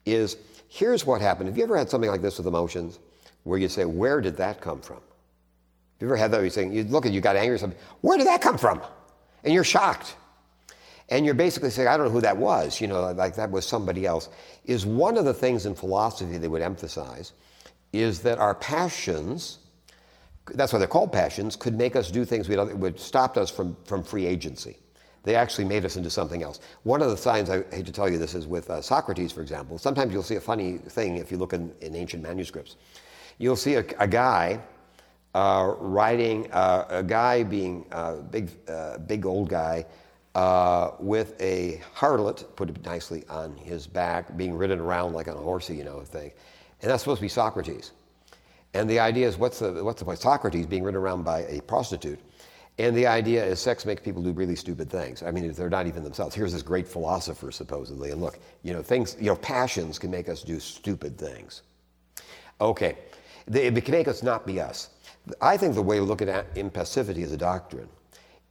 is 0.05 0.38
here's 0.67 1.05
what 1.05 1.21
happened. 1.21 1.47
Have 1.49 1.57
you 1.57 1.63
ever 1.63 1.78
had 1.78 1.89
something 1.89 2.09
like 2.09 2.21
this 2.21 2.38
with 2.38 2.47
emotions, 2.47 2.99
where 3.43 3.59
you 3.59 3.69
say, 3.69 3.86
where 3.86 4.19
did 4.19 4.36
that 4.38 4.61
come 4.61 4.82
from? 4.82 4.99
Have 6.00 6.02
you 6.02 6.08
ever 6.08 6.16
had 6.16 6.32
that? 6.32 6.41
Where 6.41 6.72
you 6.72 6.84
look 6.84 7.06
at 7.06 7.12
you 7.12 7.22
got 7.22 7.36
angry 7.36 7.56
or 7.56 7.58
something. 7.58 7.80
Where 8.02 8.18
did 8.18 8.28
that 8.28 8.41
come 8.41 8.58
from? 8.58 8.82
And 9.43 9.54
you're 9.54 9.64
shocked 9.64 10.16
and 11.10 11.26
you're 11.26 11.34
basically 11.36 11.70
saying, 11.70 11.88
I 11.88 11.95
don't 11.95 12.08
know 12.08 12.12
who 12.12 12.22
that 12.22 12.38
was, 12.38 12.82
you 12.82 12.88
know, 12.88 13.12
like 13.14 13.36
that 13.36 13.50
was 13.50 13.66
somebody 13.66 14.06
else, 14.06 14.30
is 14.66 14.86
one 14.86 15.18
of 15.18 15.26
the 15.26 15.34
things 15.34 15.66
in 15.66 15.74
philosophy 15.74 16.38
they 16.38 16.48
would 16.48 16.62
emphasize 16.62 17.34
is 17.93 18.20
that 18.22 18.38
our 18.39 18.54
passions, 18.56 19.60
that's 20.54 20.74
why 20.74 20.80
they're 20.80 20.88
called 20.88 21.14
passions, 21.14 21.56
could 21.56 21.78
make 21.78 21.95
us 21.95 22.12
do 22.12 22.26
things 22.26 22.50
we 22.50 22.58
would 22.58 23.00
stop 23.00 23.38
us 23.38 23.50
from, 23.50 23.78
from 23.86 24.04
free 24.04 24.26
agency. 24.26 24.78
They 25.24 25.36
actually 25.36 25.66
made 25.66 25.86
us 25.86 25.95
into 25.95 26.10
something 26.10 26.43
else. 26.43 26.60
One 26.84 27.02
of 27.02 27.10
the 27.10 27.18
signs, 27.18 27.50
I 27.50 27.64
hate 27.72 27.86
to 27.86 27.91
tell 27.91 28.10
you 28.10 28.18
this, 28.18 28.36
is 28.36 28.45
with 28.45 28.70
uh, 28.70 28.82
Socrates, 28.82 29.32
for 29.32 29.41
example. 29.41 29.78
Sometimes 29.78 30.14
you'll 30.14 30.24
see 30.24 30.36
a 30.36 30.41
funny 30.41 30.78
thing 30.78 31.18
if 31.18 31.32
you 31.32 31.38
look 31.38 31.54
in, 31.54 31.74
in 31.82 31.95
ancient 31.95 32.24
manuscripts. 32.24 32.76
You'll 33.38 33.56
see 33.56 33.76
a, 33.76 33.86
a 34.00 34.08
guy 34.08 34.60
uh, 35.38 35.76
writing, 35.78 36.52
uh, 36.52 36.86
a 36.90 37.04
guy 37.04 37.44
being 37.44 37.86
a 37.92 37.96
uh, 37.96 38.22
big, 38.24 38.50
uh, 38.68 38.98
big 38.98 39.24
old 39.24 39.48
guy, 39.48 39.86
uh, 40.34 40.92
with 41.00 41.40
a 41.40 41.80
harlot, 41.96 42.44
put 42.56 42.72
it 42.72 42.84
nicely, 42.84 43.24
on 43.30 43.56
his 43.56 43.86
back, 43.86 44.36
being 44.36 44.58
ridden 44.58 44.80
around 44.80 45.14
like 45.14 45.28
on 45.28 45.36
a 45.36 45.40
horsey, 45.40 45.76
you 45.76 45.84
know, 45.84 46.02
thing. 46.02 46.32
And 46.82 46.90
that's 46.90 47.04
supposed 47.04 47.20
to 47.20 47.22
be 47.22 47.30
Socrates. 47.30 47.92
And 48.74 48.90
the 48.90 49.00
idea 49.00 49.28
is, 49.28 49.38
what's 49.38 49.60
the, 49.60 49.84
what's 49.84 50.00
the 50.00 50.06
point? 50.06 50.18
Socrates 50.18 50.66
being 50.66 50.84
ridden 50.84 51.00
around 51.00 51.22
by 51.22 51.42
a 51.42 51.62
prostitute. 51.62 52.20
And 52.80 52.98
the 52.98 53.06
idea 53.06 53.46
is 53.46 53.60
sex 53.60 53.86
makes 53.86 54.02
people 54.02 54.24
do 54.24 54.32
really 54.32 54.56
stupid 54.56 54.90
things. 54.90 55.22
I 55.22 55.30
mean, 55.30 55.52
they're 55.54 55.70
not 55.70 55.86
even 55.86 56.04
themselves. 56.04 56.34
Here's 56.34 56.54
this 56.54 56.64
great 56.64 56.88
philosopher, 56.88 57.52
supposedly. 57.52 58.10
And 58.10 58.22
look, 58.22 58.40
you 58.64 58.74
know, 58.74 58.82
things, 58.82 59.16
you 59.20 59.28
know, 59.28 59.36
passions 59.36 60.00
can 60.00 60.10
make 60.10 60.30
us 60.30 60.42
do 60.42 60.60
stupid 60.60 61.16
things. 61.16 61.62
Okay. 62.60 62.98
It 63.48 63.86
can 63.86 63.92
make 63.92 64.08
us 64.08 64.24
not 64.24 64.48
be 64.48 64.60
us. 64.60 64.90
I 65.41 65.57
think 65.57 65.75
the 65.75 65.82
way 65.82 65.97
to 65.97 66.03
look 66.03 66.21
at 66.21 66.55
impassivity 66.55 67.23
as 67.23 67.32
a 67.32 67.38
doctrine 67.38 67.89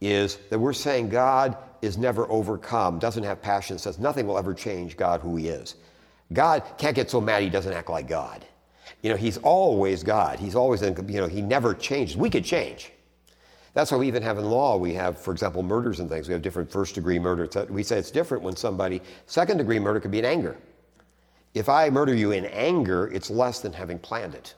is 0.01 0.37
that 0.49 0.59
we're 0.59 0.73
saying 0.73 1.09
God 1.09 1.57
is 1.81 1.97
never 1.97 2.29
overcome, 2.29 2.99
doesn't 2.99 3.23
have 3.23 3.41
passion, 3.41 3.77
says 3.77 3.99
nothing 3.99 4.27
will 4.27 4.37
ever 4.37 4.53
change 4.53 4.97
God 4.97 5.21
who 5.21 5.35
he 5.35 5.47
is. 5.47 5.75
God 6.33 6.63
can't 6.77 6.95
get 6.95 7.09
so 7.09 7.21
mad 7.21 7.41
he 7.41 7.49
doesn't 7.49 7.73
act 7.73 7.89
like 7.89 8.07
God. 8.07 8.45
You 9.01 9.09
know, 9.09 9.15
he's 9.15 9.37
always 9.37 10.03
God. 10.03 10.39
He's 10.39 10.55
always, 10.55 10.81
in, 10.81 10.95
you 11.09 11.21
know, 11.21 11.27
he 11.27 11.41
never 11.41 11.73
changes. 11.73 12.17
We 12.17 12.29
could 12.29 12.43
change. 12.43 12.91
That's 13.73 13.91
why 13.91 13.97
we 13.99 14.07
even 14.07 14.23
have 14.23 14.39
in 14.39 14.45
law, 14.45 14.75
we 14.75 14.93
have, 14.95 15.19
for 15.19 15.31
example, 15.31 15.61
murders 15.61 15.99
and 15.99 16.09
things. 16.09 16.27
We 16.27 16.33
have 16.33 16.41
different 16.41 16.71
first 16.71 16.95
degree 16.95 17.19
murder. 17.19 17.47
We 17.69 17.83
say 17.83 17.99
it's 17.99 18.09
different 18.09 18.43
when 18.43 18.55
somebody, 18.55 19.01
second 19.27 19.57
degree 19.57 19.77
murder 19.77 19.99
could 19.99 20.09
be 20.09 20.19
in 20.19 20.25
anger. 20.25 20.57
If 21.53 21.69
I 21.69 21.89
murder 21.89 22.13
you 22.13 22.31
in 22.31 22.45
anger, 22.45 23.07
it's 23.13 23.29
less 23.29 23.59
than 23.59 23.73
having 23.73 23.99
planned 23.99 24.33
it, 24.35 24.55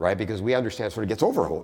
right? 0.00 0.18
Because 0.18 0.42
we 0.42 0.54
understand 0.54 0.92
sort 0.92 1.04
of 1.04 1.08
gets 1.08 1.22
over. 1.22 1.62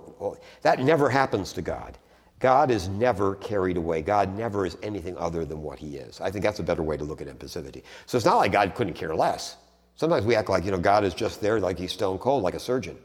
That 0.61 0.79
never 0.79 1.09
happens 1.09 1.51
to 1.53 1.61
God. 1.61 1.97
God 2.39 2.69
is 2.69 2.87
never 2.87 3.35
carried 3.35 3.77
away. 3.77 4.03
God 4.03 4.37
never 4.37 4.65
is 4.65 4.77
anything 4.83 5.17
other 5.17 5.43
than 5.43 5.63
what 5.63 5.79
he 5.79 5.97
is. 5.97 6.21
I 6.21 6.29
think 6.29 6.45
that's 6.45 6.59
a 6.59 6.63
better 6.63 6.83
way 6.83 6.95
to 6.95 7.03
look 7.03 7.19
at 7.19 7.27
impassivity. 7.27 7.81
So 8.05 8.15
it's 8.15 8.25
not 8.25 8.37
like 8.37 8.51
God 8.51 8.75
couldn't 8.75 8.93
care 8.93 9.15
less. 9.15 9.57
Sometimes 9.95 10.23
we 10.23 10.35
act 10.35 10.49
like, 10.49 10.63
you 10.63 10.69
know, 10.69 10.77
God 10.77 11.03
is 11.03 11.15
just 11.15 11.41
there 11.41 11.59
like 11.59 11.79
he's 11.79 11.91
stone 11.91 12.19
cold, 12.19 12.43
like 12.43 12.53
a 12.53 12.59
surgeon. 12.59 12.95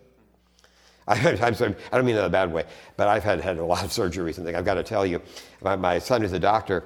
I, 1.08 1.50
sorry, 1.52 1.74
I 1.90 1.96
don't 1.96 2.04
mean 2.04 2.16
in 2.16 2.24
a 2.24 2.28
bad 2.28 2.52
way, 2.52 2.64
but 2.98 3.08
I've 3.08 3.24
had, 3.24 3.40
had 3.40 3.56
a 3.56 3.64
lot 3.64 3.84
of 3.84 3.90
surgeries 3.90 4.36
and 4.36 4.46
things. 4.46 4.56
I've 4.56 4.66
got 4.66 4.74
to 4.74 4.84
tell 4.84 5.06
you, 5.06 5.20
my, 5.62 5.74
my 5.74 5.98
son 5.98 6.22
is 6.22 6.32
a 6.32 6.38
doctor, 6.38 6.84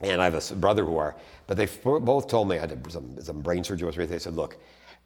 and 0.00 0.20
I 0.20 0.24
have 0.24 0.50
a 0.50 0.54
brother 0.56 0.84
who 0.84 0.98
are, 0.98 1.14
but 1.46 1.56
they 1.56 1.66
both 1.84 2.28
told 2.28 2.48
me, 2.48 2.58
I 2.58 2.66
did 2.66 2.90
some, 2.92 3.18
some 3.22 3.40
brain 3.40 3.62
surgery, 3.62 3.88
or 3.88 3.92
something. 3.92 4.10
they 4.10 4.18
said, 4.18 4.34
look, 4.34 4.56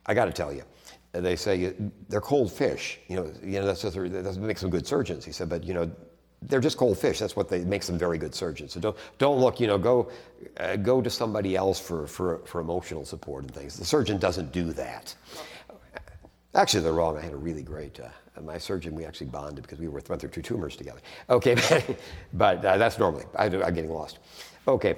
I 0.07 0.15
got 0.15 0.25
to 0.25 0.33
tell 0.33 0.53
you, 0.53 0.65
they 1.13 1.37
say 1.37 1.75
they're 2.09 2.21
cold 2.21 2.53
fish. 2.53 2.99
You 3.09 3.17
know, 3.17 3.33
you 3.43 3.61
know 3.61 3.67
that's 3.67 3.83
just, 3.83 3.95
that 3.97 4.25
doesn't 4.25 4.47
make 4.47 4.59
some 4.59 4.71
good 4.71 4.87
surgeons. 4.87 5.25
He 5.25 5.33
said, 5.33 5.49
but 5.49 5.65
you 5.65 5.75
know, 5.75 5.91
they're 6.43 6.61
just 6.61 6.77
cold 6.77 6.99
fish. 6.99 7.19
That's 7.19 7.35
what 7.35 7.49
they, 7.49 7.65
makes 7.65 7.87
them 7.87 7.99
very 7.99 8.19
good 8.19 8.35
surgeons. 8.35 8.73
So 8.73 8.81
don't, 8.81 8.97
don't 9.19 9.41
look, 9.41 9.59
you 9.61 9.67
know, 9.67 9.79
go, 9.79 10.11
uh, 10.59 10.77
go 10.77 11.03
to 11.03 11.11
somebody 11.11 11.57
else 11.57 11.81
for, 11.81 12.07
for, 12.07 12.39
for 12.45 12.61
emotional 12.61 13.05
support 13.05 13.45
and 13.45 13.55
things. 13.55 13.77
The 13.77 13.85
surgeon 13.85 14.19
doesn't 14.19 14.53
do 14.53 14.73
that. 14.75 15.15
Actually, 16.55 16.83
they're 16.83 16.93
wrong. 16.93 17.19
I 17.19 17.23
had 17.23 17.33
a 17.33 17.37
really 17.37 17.63
great, 17.63 18.01
uh, 18.01 18.09
my 18.41 18.59
surgeon, 18.59 18.95
we 18.95 19.05
actually 19.05 19.27
bonded 19.27 19.63
because 19.63 19.79
we 19.79 19.89
were 19.89 20.01
went 20.09 20.21
through 20.21 20.31
two 20.31 20.43
tumors 20.43 20.77
together. 20.77 21.01
Okay, 21.29 21.57
but 22.33 22.65
uh, 22.65 22.79
that's 22.79 22.99
normally, 22.99 23.25
I, 23.37 23.47
am 23.47 23.75
getting 23.75 23.91
lost. 23.91 24.19
Okay, 24.67 24.97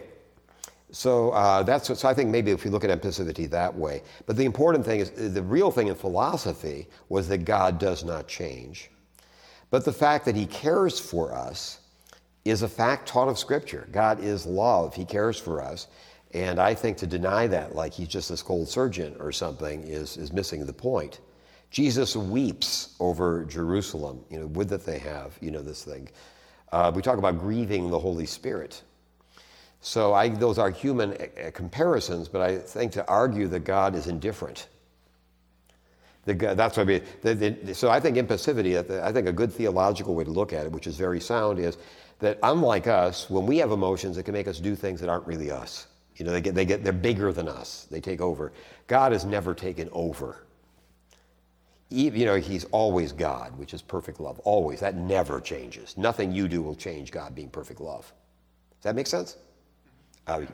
so 0.92 1.30
uh, 1.30 1.62
that's, 1.62 1.98
so 1.98 2.08
I 2.08 2.14
think 2.14 2.30
maybe 2.30 2.50
if 2.50 2.64
we 2.64 2.70
look 2.70 2.84
at 2.84 2.90
impassivity 2.90 3.48
that 3.50 3.74
way. 3.74 4.02
But 4.26 4.36
the 4.36 4.44
important 4.44 4.84
thing 4.84 5.00
is, 5.00 5.10
the 5.10 5.42
real 5.42 5.70
thing 5.70 5.88
in 5.88 5.94
philosophy 5.94 6.88
was 7.08 7.28
that 7.28 7.44
God 7.44 7.78
does 7.78 8.04
not 8.04 8.28
change. 8.28 8.90
But 9.70 9.84
the 9.84 9.92
fact 9.92 10.24
that 10.24 10.34
He 10.34 10.46
cares 10.46 10.98
for 10.98 11.34
us 11.34 11.80
is 12.44 12.62
a 12.62 12.68
fact 12.68 13.06
taught 13.06 13.28
of 13.28 13.38
Scripture. 13.38 13.88
God 13.92 14.22
is 14.22 14.46
love, 14.46 14.94
He 14.94 15.04
cares 15.04 15.38
for 15.38 15.62
us. 15.62 15.86
And 16.32 16.60
I 16.60 16.74
think 16.74 16.96
to 16.98 17.06
deny 17.06 17.46
that, 17.48 17.74
like 17.74 17.92
He's 17.92 18.08
just 18.08 18.28
this 18.28 18.42
cold 18.42 18.68
surgeon 18.68 19.16
or 19.20 19.32
something, 19.32 19.82
is, 19.84 20.16
is 20.16 20.32
missing 20.32 20.66
the 20.66 20.72
point. 20.72 21.20
Jesus 21.70 22.16
weeps 22.16 22.96
over 22.98 23.44
Jerusalem. 23.44 24.24
You 24.28 24.40
know, 24.40 24.46
would 24.48 24.68
that 24.68 24.84
they 24.84 24.98
have, 24.98 25.38
you 25.40 25.50
know, 25.50 25.62
this 25.62 25.84
thing. 25.84 26.08
Uh, 26.72 26.90
we 26.94 27.02
talk 27.02 27.18
about 27.18 27.38
grieving 27.38 27.90
the 27.90 27.98
Holy 27.98 28.26
Spirit. 28.26 28.82
So 29.80 30.12
I, 30.12 30.28
those 30.28 30.58
are 30.58 30.70
human 30.70 31.12
uh, 31.12 31.50
comparisons, 31.52 32.28
but 32.28 32.42
I 32.42 32.58
think 32.58 32.92
to 32.92 33.06
argue 33.08 33.48
that 33.48 33.60
God 33.60 33.94
is 33.94 34.06
indifferent. 34.06 34.68
The, 36.26 36.34
that's 36.34 36.76
what 36.76 36.82
I 36.82 36.84
mean. 36.84 37.02
The, 37.22 37.34
the, 37.34 37.74
so 37.74 37.88
I 37.88 37.98
think 37.98 38.16
impassivity, 38.18 38.76
I 39.02 39.10
think 39.10 39.26
a 39.26 39.32
good 39.32 39.52
theological 39.52 40.14
way 40.14 40.24
to 40.24 40.30
look 40.30 40.52
at 40.52 40.66
it, 40.66 40.72
which 40.72 40.86
is 40.86 40.96
very 40.96 41.20
sound, 41.20 41.58
is 41.58 41.78
that 42.18 42.38
unlike 42.42 42.86
us, 42.86 43.30
when 43.30 43.46
we 43.46 43.56
have 43.58 43.70
emotions, 43.70 44.18
it 44.18 44.24
can 44.24 44.34
make 44.34 44.46
us 44.46 44.60
do 44.60 44.76
things 44.76 45.00
that 45.00 45.08
aren't 45.08 45.26
really 45.26 45.50
us. 45.50 45.86
You 46.16 46.26
know, 46.26 46.32
they 46.32 46.42
get, 46.42 46.54
they 46.54 46.66
get, 46.66 46.84
they're 46.84 46.92
bigger 46.92 47.32
than 47.32 47.48
us. 47.48 47.86
They 47.90 48.00
take 48.00 48.20
over. 48.20 48.52
God 48.86 49.12
has 49.12 49.24
never 49.24 49.54
taken 49.54 49.88
over. 49.92 50.44
You 51.88 52.26
know, 52.26 52.36
he's 52.36 52.64
always 52.66 53.12
God, 53.12 53.58
which 53.58 53.72
is 53.72 53.80
perfect 53.80 54.20
love. 54.20 54.38
Always. 54.40 54.80
That 54.80 54.96
never 54.96 55.40
changes. 55.40 55.96
Nothing 55.96 56.30
you 56.30 56.46
do 56.46 56.60
will 56.60 56.74
change 56.74 57.10
God 57.10 57.34
being 57.34 57.48
perfect 57.48 57.80
love. 57.80 58.12
Does 58.76 58.84
that 58.84 58.94
make 58.94 59.06
sense? 59.06 59.38
Uh, 60.30 60.46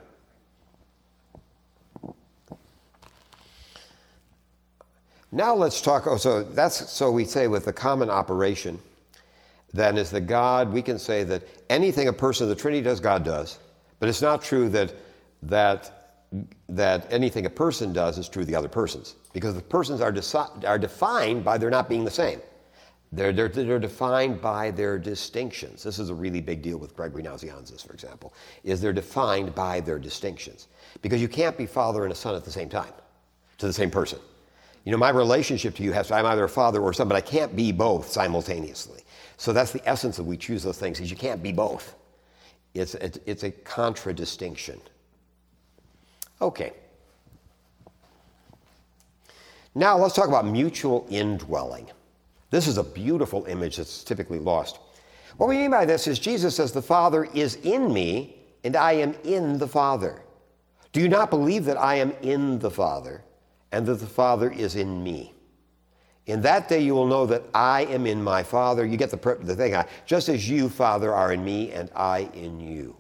now 5.32 5.54
let's 5.54 5.82
talk. 5.82 6.06
Oh, 6.06 6.16
so 6.16 6.42
that's 6.42 6.90
so 6.90 7.10
we 7.10 7.24
say 7.24 7.46
with 7.46 7.66
the 7.66 7.72
common 7.72 8.08
operation, 8.08 8.78
then 9.74 9.98
is 9.98 10.10
that 10.12 10.22
God. 10.22 10.72
We 10.72 10.80
can 10.80 10.98
say 10.98 11.24
that 11.24 11.42
anything 11.68 12.08
a 12.08 12.12
person 12.12 12.44
of 12.44 12.48
the 12.48 12.54
Trinity 12.60 12.82
does, 12.82 13.00
God 13.00 13.22
does, 13.22 13.58
but 14.00 14.08
it's 14.08 14.22
not 14.22 14.42
true 14.42 14.68
that 14.70 14.94
that 15.42 15.92
that 16.68 17.06
anything 17.12 17.46
a 17.46 17.50
person 17.50 17.92
does 17.92 18.18
is 18.18 18.28
true 18.28 18.42
of 18.42 18.48
the 18.48 18.54
other 18.54 18.68
persons 18.68 19.14
because 19.32 19.54
the 19.54 19.60
persons 19.60 20.00
are, 20.00 20.12
deci- 20.12 20.66
are 20.66 20.78
defined 20.78 21.44
by 21.44 21.56
their 21.56 21.70
not 21.70 21.88
being 21.88 22.04
the 22.04 22.10
same. 22.10 22.40
They're, 23.12 23.32
they're, 23.32 23.48
they're 23.48 23.78
defined 23.78 24.40
by 24.40 24.72
their 24.72 24.98
distinctions. 24.98 25.82
This 25.82 25.98
is 25.98 26.10
a 26.10 26.14
really 26.14 26.40
big 26.40 26.60
deal 26.60 26.76
with 26.76 26.96
Gregory 26.96 27.22
Nazianzus, 27.22 27.86
for 27.86 27.92
example, 27.92 28.34
is 28.64 28.80
they're 28.80 28.92
defined 28.92 29.54
by 29.54 29.80
their 29.80 29.98
distinctions. 29.98 30.68
Because 31.02 31.22
you 31.22 31.28
can't 31.28 31.56
be 31.56 31.66
father 31.66 32.02
and 32.02 32.12
a 32.12 32.16
son 32.16 32.34
at 32.34 32.44
the 32.44 32.50
same 32.50 32.68
time, 32.68 32.92
to 33.58 33.66
the 33.66 33.72
same 33.72 33.90
person. 33.90 34.18
You 34.84 34.92
know, 34.92 34.98
my 34.98 35.10
relationship 35.10 35.74
to 35.76 35.82
you 35.82 35.92
has, 35.92 36.10
I'm 36.10 36.26
either 36.26 36.44
a 36.44 36.48
father 36.48 36.80
or 36.80 36.90
a 36.90 36.94
son, 36.94 37.08
but 37.08 37.16
I 37.16 37.20
can't 37.20 37.54
be 37.54 37.72
both 37.72 38.08
simultaneously. 38.08 39.02
So 39.36 39.52
that's 39.52 39.72
the 39.72 39.86
essence 39.88 40.18
of 40.18 40.26
we 40.26 40.36
choose 40.36 40.62
those 40.62 40.78
things, 40.78 41.00
is 41.00 41.10
you 41.10 41.16
can't 41.16 41.42
be 41.42 41.52
both. 41.52 41.94
It's, 42.74 42.94
it's, 42.96 43.18
it's 43.24 43.42
a 43.44 43.50
contradistinction. 43.50 44.80
Okay. 46.40 46.72
Now 49.74 49.96
let's 49.96 50.14
talk 50.14 50.28
about 50.28 50.46
mutual 50.46 51.06
indwelling. 51.10 51.88
This 52.56 52.68
is 52.68 52.78
a 52.78 52.82
beautiful 52.82 53.44
image 53.44 53.76
that's 53.76 54.02
typically 54.02 54.38
lost. 54.38 54.78
What 55.36 55.50
we 55.50 55.56
mean 55.58 55.70
by 55.70 55.84
this 55.84 56.06
is 56.06 56.18
Jesus 56.18 56.56
says, 56.56 56.72
The 56.72 56.80
Father 56.80 57.24
is 57.34 57.56
in 57.56 57.92
me, 57.92 58.34
and 58.64 58.74
I 58.74 58.92
am 58.92 59.14
in 59.24 59.58
the 59.58 59.68
Father. 59.68 60.22
Do 60.94 61.02
you 61.02 61.08
not 61.10 61.28
believe 61.28 61.66
that 61.66 61.76
I 61.76 61.96
am 61.96 62.12
in 62.22 62.58
the 62.58 62.70
Father, 62.70 63.22
and 63.72 63.84
that 63.84 63.96
the 63.96 64.06
Father 64.06 64.50
is 64.50 64.74
in 64.74 65.04
me? 65.04 65.34
In 66.24 66.40
that 66.40 66.66
day 66.66 66.80
you 66.80 66.94
will 66.94 67.06
know 67.06 67.26
that 67.26 67.42
I 67.52 67.84
am 67.90 68.06
in 68.06 68.24
my 68.24 68.42
Father. 68.42 68.86
You 68.86 68.96
get 68.96 69.10
the, 69.10 69.38
the 69.42 69.54
thing, 69.54 69.76
just 70.06 70.30
as 70.30 70.48
you, 70.48 70.70
Father, 70.70 71.12
are 71.12 71.34
in 71.34 71.44
me, 71.44 71.72
and 71.72 71.90
I 71.94 72.30
in 72.32 72.58
you. 72.58 72.96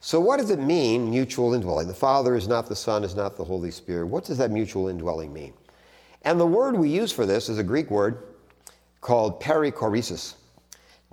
So, 0.00 0.18
what 0.18 0.40
does 0.40 0.50
it 0.50 0.58
mean, 0.58 1.10
mutual 1.10 1.54
indwelling? 1.54 1.86
The 1.86 1.94
Father 1.94 2.34
is 2.34 2.48
not 2.48 2.68
the 2.68 2.74
Son, 2.74 3.04
is 3.04 3.14
not 3.14 3.36
the 3.36 3.44
Holy 3.44 3.70
Spirit. 3.70 4.06
What 4.06 4.24
does 4.24 4.38
that 4.38 4.50
mutual 4.50 4.88
indwelling 4.88 5.32
mean? 5.32 5.52
And 6.22 6.40
the 6.40 6.46
word 6.46 6.76
we 6.76 6.88
use 6.88 7.12
for 7.12 7.24
this 7.24 7.48
is 7.48 7.58
a 7.58 7.62
Greek 7.62 7.88
word 7.88 8.24
called 9.08 9.40
perichoresis. 9.40 10.34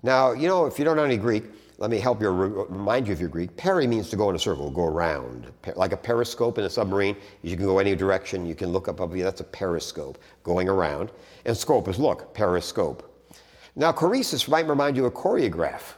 Now, 0.04 0.34
you 0.34 0.50
know, 0.50 0.66
if 0.66 0.78
you 0.78 0.84
don't 0.84 0.98
know 0.98 1.06
any 1.06 1.16
Greek, 1.16 1.46
let 1.78 1.90
me 1.90 1.98
help 1.98 2.22
you 2.22 2.30
remind 2.30 3.08
you 3.08 3.14
of 3.14 3.22
your 3.22 3.30
Greek. 3.30 3.56
Peri 3.56 3.88
means 3.88 4.10
to 4.10 4.18
go 4.18 4.30
in 4.30 4.36
a 4.36 4.40
circle, 4.40 4.70
go 4.70 4.84
around. 4.84 5.50
Like 5.78 5.94
a 5.94 5.98
periscope 5.98 6.58
in 6.58 6.66
a 6.66 6.70
submarine, 6.70 7.16
you 7.42 7.56
can 7.56 7.66
go 7.66 7.80
any 7.80 7.96
direction. 7.96 8.46
You 8.46 8.54
can 8.54 8.74
look 8.74 8.90
up, 8.90 8.98
that's 8.98 9.40
a 9.40 9.46
periscope, 9.46 10.18
going 10.44 10.68
around. 10.68 11.10
And 11.46 11.56
scope 11.56 11.88
is 11.88 11.98
look, 11.98 12.34
periscope. 12.34 13.32
Now, 13.78 13.94
choresis 13.94 14.50
might 14.50 14.68
remind 14.68 14.98
you 14.98 15.06
of 15.06 15.14
choreograph. 15.14 15.94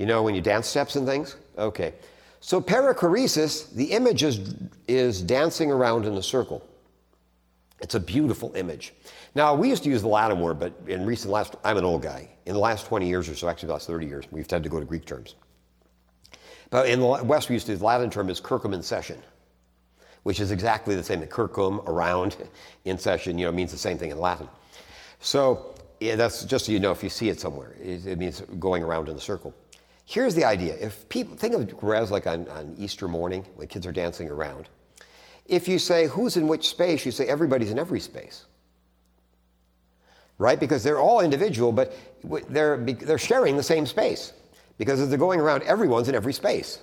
You 0.00 0.06
know, 0.06 0.24
when 0.24 0.34
you 0.34 0.40
dance 0.40 0.66
steps 0.66 0.96
and 0.96 1.06
things? 1.06 1.36
Okay. 1.58 1.94
So 2.40 2.60
perichoresis, 2.60 3.72
the 3.72 3.92
image 3.92 4.24
is, 4.24 4.56
is 4.88 5.22
dancing 5.22 5.70
around 5.70 6.06
in 6.06 6.14
a 6.14 6.22
circle. 6.24 6.66
It's 7.82 7.94
a 7.96 8.00
beautiful 8.00 8.52
image. 8.54 8.94
Now, 9.34 9.54
we 9.54 9.68
used 9.68 9.82
to 9.84 9.88
use 9.88 10.02
the 10.02 10.08
Latin 10.08 10.40
word, 10.40 10.58
but 10.58 10.74
in 10.86 11.06
recent 11.06 11.32
last, 11.32 11.56
I'm 11.64 11.78
an 11.78 11.84
old 11.84 12.02
guy. 12.02 12.28
In 12.44 12.52
the 12.52 12.58
last 12.58 12.86
20 12.86 13.08
years 13.08 13.28
or 13.28 13.34
so, 13.34 13.48
actually 13.48 13.68
the 13.68 13.72
last 13.74 13.86
30 13.86 14.06
years, 14.06 14.24
we've 14.30 14.50
had 14.50 14.62
to 14.62 14.68
go 14.68 14.78
to 14.78 14.84
Greek 14.84 15.06
terms. 15.06 15.36
But 16.70 16.88
in 16.88 17.00
the 17.00 17.06
West, 17.06 17.48
we 17.48 17.54
used 17.54 17.66
to 17.66 17.72
use 17.72 17.78
the 17.78 17.86
Latin 17.86 18.10
term 18.10 18.28
is 18.28 18.40
circumincession, 18.40 19.18
which 20.22 20.40
is 20.40 20.50
exactly 20.50 20.94
the 20.94 21.02
same. 21.02 21.20
The 21.20 21.28
circum, 21.34 21.80
around, 21.86 22.36
in 22.84 22.98
session, 22.98 23.38
you 23.38 23.46
know, 23.46 23.52
means 23.52 23.72
the 23.72 23.78
same 23.78 23.96
thing 23.96 24.10
in 24.10 24.18
Latin. 24.18 24.48
So 25.20 25.74
yeah, 26.00 26.16
that's 26.16 26.44
just 26.44 26.66
so 26.66 26.72
you 26.72 26.80
know 26.80 26.90
if 26.90 27.02
you 27.02 27.08
see 27.08 27.28
it 27.28 27.38
somewhere. 27.38 27.76
It, 27.80 28.06
it 28.06 28.18
means 28.18 28.40
going 28.58 28.82
around 28.82 29.08
in 29.08 29.16
a 29.16 29.20
circle. 29.20 29.54
Here's 30.04 30.34
the 30.34 30.44
idea. 30.44 30.74
If 30.74 31.08
people 31.08 31.36
think 31.36 31.54
of 31.54 31.76
Grez 31.76 32.10
like 32.10 32.26
on, 32.26 32.48
on 32.48 32.74
Easter 32.76 33.06
morning 33.06 33.46
when 33.54 33.68
kids 33.68 33.86
are 33.86 33.92
dancing 33.92 34.28
around. 34.28 34.68
If 35.46 35.68
you 35.68 35.78
say 35.78 36.06
who's 36.06 36.36
in 36.36 36.48
which 36.48 36.68
space, 36.68 37.06
you 37.06 37.12
say 37.12 37.26
everybody's 37.26 37.70
in 37.70 37.78
every 37.78 38.00
space. 38.00 38.46
Right? 40.42 40.58
Because 40.58 40.82
they're 40.82 40.98
all 40.98 41.20
individual, 41.20 41.72
but 41.72 41.94
they're, 42.48 42.76
they're 42.76 43.18
sharing 43.18 43.56
the 43.56 43.62
same 43.62 43.86
space. 43.86 44.32
Because 44.78 45.00
as 45.00 45.08
they're 45.08 45.18
going 45.18 45.40
around, 45.40 45.62
everyone's 45.62 46.08
in 46.08 46.14
every 46.14 46.32
space. 46.32 46.78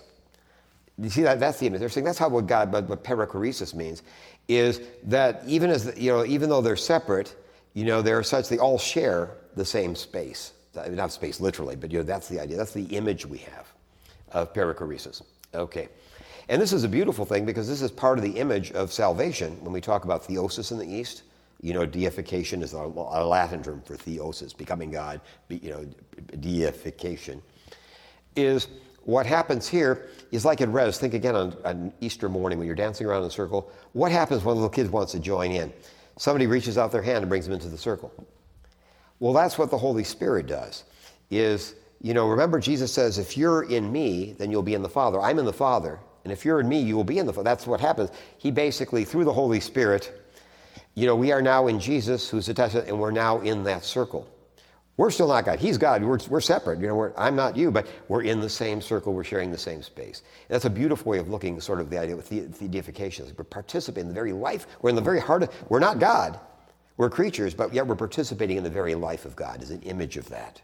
You 0.97 1.10
see 1.10 1.24
that? 1.24 1.39
That's 1.39 1.60
the 1.60 1.68
image. 1.68 1.80
They're 1.80 1.89
saying 1.89 2.05
that's 2.05 2.18
how 2.18 2.30
what 2.30 2.47
God, 2.47 2.72
what, 2.72 3.03
perichoresis 3.03 3.74
means, 3.74 4.03
is 4.47 4.82
that 5.03 5.43
even 5.47 5.70
as 5.70 5.93
you 5.97 6.12
know, 6.12 6.26
even 6.26 6.49
though 6.49 6.62
they're 6.62 6.76
separate, 6.76 7.36
you 7.74 7.86
know, 7.86 8.01
they're 8.01 8.24
such 8.24 8.49
they 8.49 8.57
all 8.57 8.78
share 8.78 9.32
the 9.55 9.66
same 9.66 9.95
space 9.95 10.53
not 10.88 11.12
space 11.12 11.39
literally, 11.39 11.76
but 11.76 11.91
you 11.91 11.99
know, 11.99 12.03
that's 12.03 12.28
the 12.28 12.39
idea. 12.39 12.57
That's 12.57 12.74
the 12.74 12.86
image 12.86 13.26
we 13.26 13.39
have 13.39 13.72
of 14.32 14.53
perichoresis. 14.53 15.22
Okay. 15.53 15.89
And 16.47 16.62
this 16.62 16.74
is 16.74 16.84
a 16.84 16.89
beautiful 16.89 17.26
thing 17.26 17.45
because 17.45 17.68
this 17.68 17.82
is 17.82 17.91
part 17.91 18.18
of 18.18 18.24
the 18.24 18.39
image 18.39 18.72
of 18.72 18.91
salvation 18.91 19.64
when 19.64 19.72
we 19.72 19.82
talk 19.82 20.05
about 20.05 20.24
theosis 20.24 20.72
in 20.72 20.78
the 20.78 20.86
East. 20.86 21.24
You 21.62 21.74
know, 21.74 21.86
deification 21.86 22.62
is 22.62 22.74
a 22.74 22.80
Latin 22.80 23.62
term 23.62 23.82
for 23.82 23.95
theosis, 23.95 24.55
becoming 24.55 24.91
God, 24.91 25.20
you 25.49 25.70
know, 25.72 25.86
deification. 26.39 27.41
Is 28.36 28.68
what 29.03 29.26
happens 29.26 29.68
here 29.68 30.07
is 30.32 30.45
like 30.45 30.62
in 30.62 30.72
Res, 30.72 30.97
think 30.97 31.14
again 31.14 31.36
on, 31.36 31.57
on 31.66 31.93
Easter 31.99 32.30
morning 32.30 32.60
when 32.60 32.68
you're 32.68 32.76
dancing 32.76 33.07
around 33.07 33.24
in 33.24 33.28
a 33.28 33.32
circle. 33.32 33.72
What 33.93 34.12
happens 34.12 34.43
when 34.43 34.53
a 34.53 34.55
little 34.55 34.70
kid 34.70 34.91
wants 34.91 35.12
to 35.14 35.20
join 35.20 35.51
in? 35.51 35.74
Somebody 36.18 36.47
reaches 36.47 36.78
out 36.78 36.91
their 36.91 37.01
hand 37.01 37.20
and 37.20 37.30
brings 37.30 37.45
them 37.45 37.53
into 37.53 37.70
the 37.70 37.78
circle. 37.78 38.14
Well, 39.20 39.34
that's 39.34 39.57
what 39.57 39.72
the 39.72 39.78
Holy 39.78 40.03
Spirit 40.03 40.47
does. 40.47 40.84
Is, 41.32 41.76
you 42.01 42.14
know, 42.14 42.28
remember 42.28 42.60
Jesus 42.60 42.93
says, 42.93 43.18
if 43.18 43.36
you're 43.38 43.64
in 43.64 43.91
me, 43.91 44.36
then 44.38 44.51
you'll 44.51 44.64
be 44.64 44.74
in 44.74 44.82
the 44.82 44.89
Father. 44.89 45.20
I'm 45.20 45.39
in 45.39 45.45
the 45.45 45.53
Father. 45.53 45.99
And 46.24 46.34
if 46.34 46.45
you're 46.45 46.60
in 46.60 46.70
me, 46.70 46.80
you 46.80 46.95
will 46.95 47.03
be 47.03 47.18
in 47.18 47.26
the 47.26 47.34
Father. 47.34 47.45
That's 47.45 47.66
what 47.66 47.80
happens. 47.80 48.12
He 48.38 48.51
basically, 48.51 49.05
through 49.05 49.26
the 49.26 49.34
Holy 49.34 49.60
Spirit, 49.60 50.18
you 50.95 51.05
know, 51.05 51.15
we 51.15 51.31
are 51.31 51.41
now 51.41 51.67
in 51.67 51.79
Jesus, 51.79 52.29
who's 52.29 52.49
attached, 52.49 52.75
and 52.75 52.99
we're 52.99 53.11
now 53.11 53.39
in 53.39 53.63
that 53.63 53.83
circle. 53.83 54.27
We're 54.97 55.11
still 55.11 55.29
not 55.29 55.45
God. 55.45 55.59
He's 55.59 55.77
God. 55.77 56.03
We're, 56.03 56.19
we're 56.27 56.41
separate. 56.41 56.81
You 56.81 56.87
know, 56.87 57.13
I'm 57.15 57.33
not 57.33 57.55
you, 57.55 57.71
but 57.71 57.87
we're 58.09 58.23
in 58.23 58.41
the 58.41 58.49
same 58.49 58.81
circle. 58.81 59.13
We're 59.13 59.23
sharing 59.23 59.49
the 59.49 59.57
same 59.57 59.81
space. 59.81 60.23
And 60.49 60.55
that's 60.55 60.65
a 60.65 60.69
beautiful 60.69 61.09
way 61.09 61.19
of 61.19 61.29
looking, 61.29 61.61
sort 61.61 61.79
of 61.79 61.89
the 61.89 61.97
idea 61.97 62.17
with 62.17 62.27
the, 62.27 62.41
the 62.41 62.67
deification. 62.67 63.25
We're 63.37 63.45
participating 63.45 64.01
in 64.01 64.07
the 64.09 64.13
very 64.13 64.33
life. 64.33 64.67
We're 64.81 64.89
in 64.89 64.97
the 64.97 65.01
very 65.01 65.21
heart 65.21 65.43
of. 65.43 65.55
We're 65.69 65.79
not 65.79 65.99
God, 65.99 66.37
we're 66.97 67.09
creatures, 67.09 67.53
but 67.53 67.73
yet 67.73 67.87
we're 67.87 67.95
participating 67.95 68.57
in 68.57 68.63
the 68.63 68.69
very 68.69 68.93
life 68.93 69.23
of 69.23 69.37
God 69.37 69.61
as 69.61 69.71
an 69.71 69.81
image 69.83 70.17
of 70.17 70.27
that. 70.27 70.61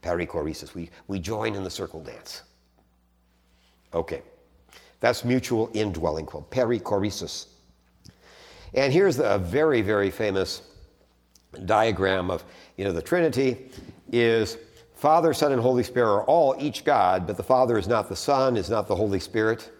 Perichoresis. 0.00 0.74
We, 0.74 0.88
we 1.06 1.18
join 1.18 1.54
in 1.54 1.62
the 1.62 1.70
circle 1.70 2.00
dance. 2.02 2.44
Okay. 3.92 4.22
That's 5.00 5.22
mutual 5.22 5.70
indwelling 5.74 6.24
called 6.24 6.50
perichoresis. 6.50 7.48
And 8.76 8.92
here's 8.92 9.18
a 9.18 9.38
very, 9.38 9.80
very 9.80 10.10
famous 10.10 10.62
diagram 11.64 12.30
of, 12.30 12.44
you 12.76 12.84
know, 12.84 12.92
the 12.92 13.02
Trinity 13.02 13.70
is 14.12 14.58
Father, 14.94 15.32
Son, 15.32 15.52
and 15.52 15.60
Holy 15.60 15.82
Spirit 15.82 16.12
are 16.12 16.24
all 16.24 16.54
each 16.58 16.84
God, 16.84 17.26
but 17.26 17.36
the 17.36 17.42
Father 17.42 17.78
is 17.78 17.88
not 17.88 18.08
the 18.08 18.16
Son, 18.16 18.56
is 18.56 18.68
not 18.68 18.86
the 18.86 18.94
Holy 18.94 19.20
Spirit. 19.20 19.70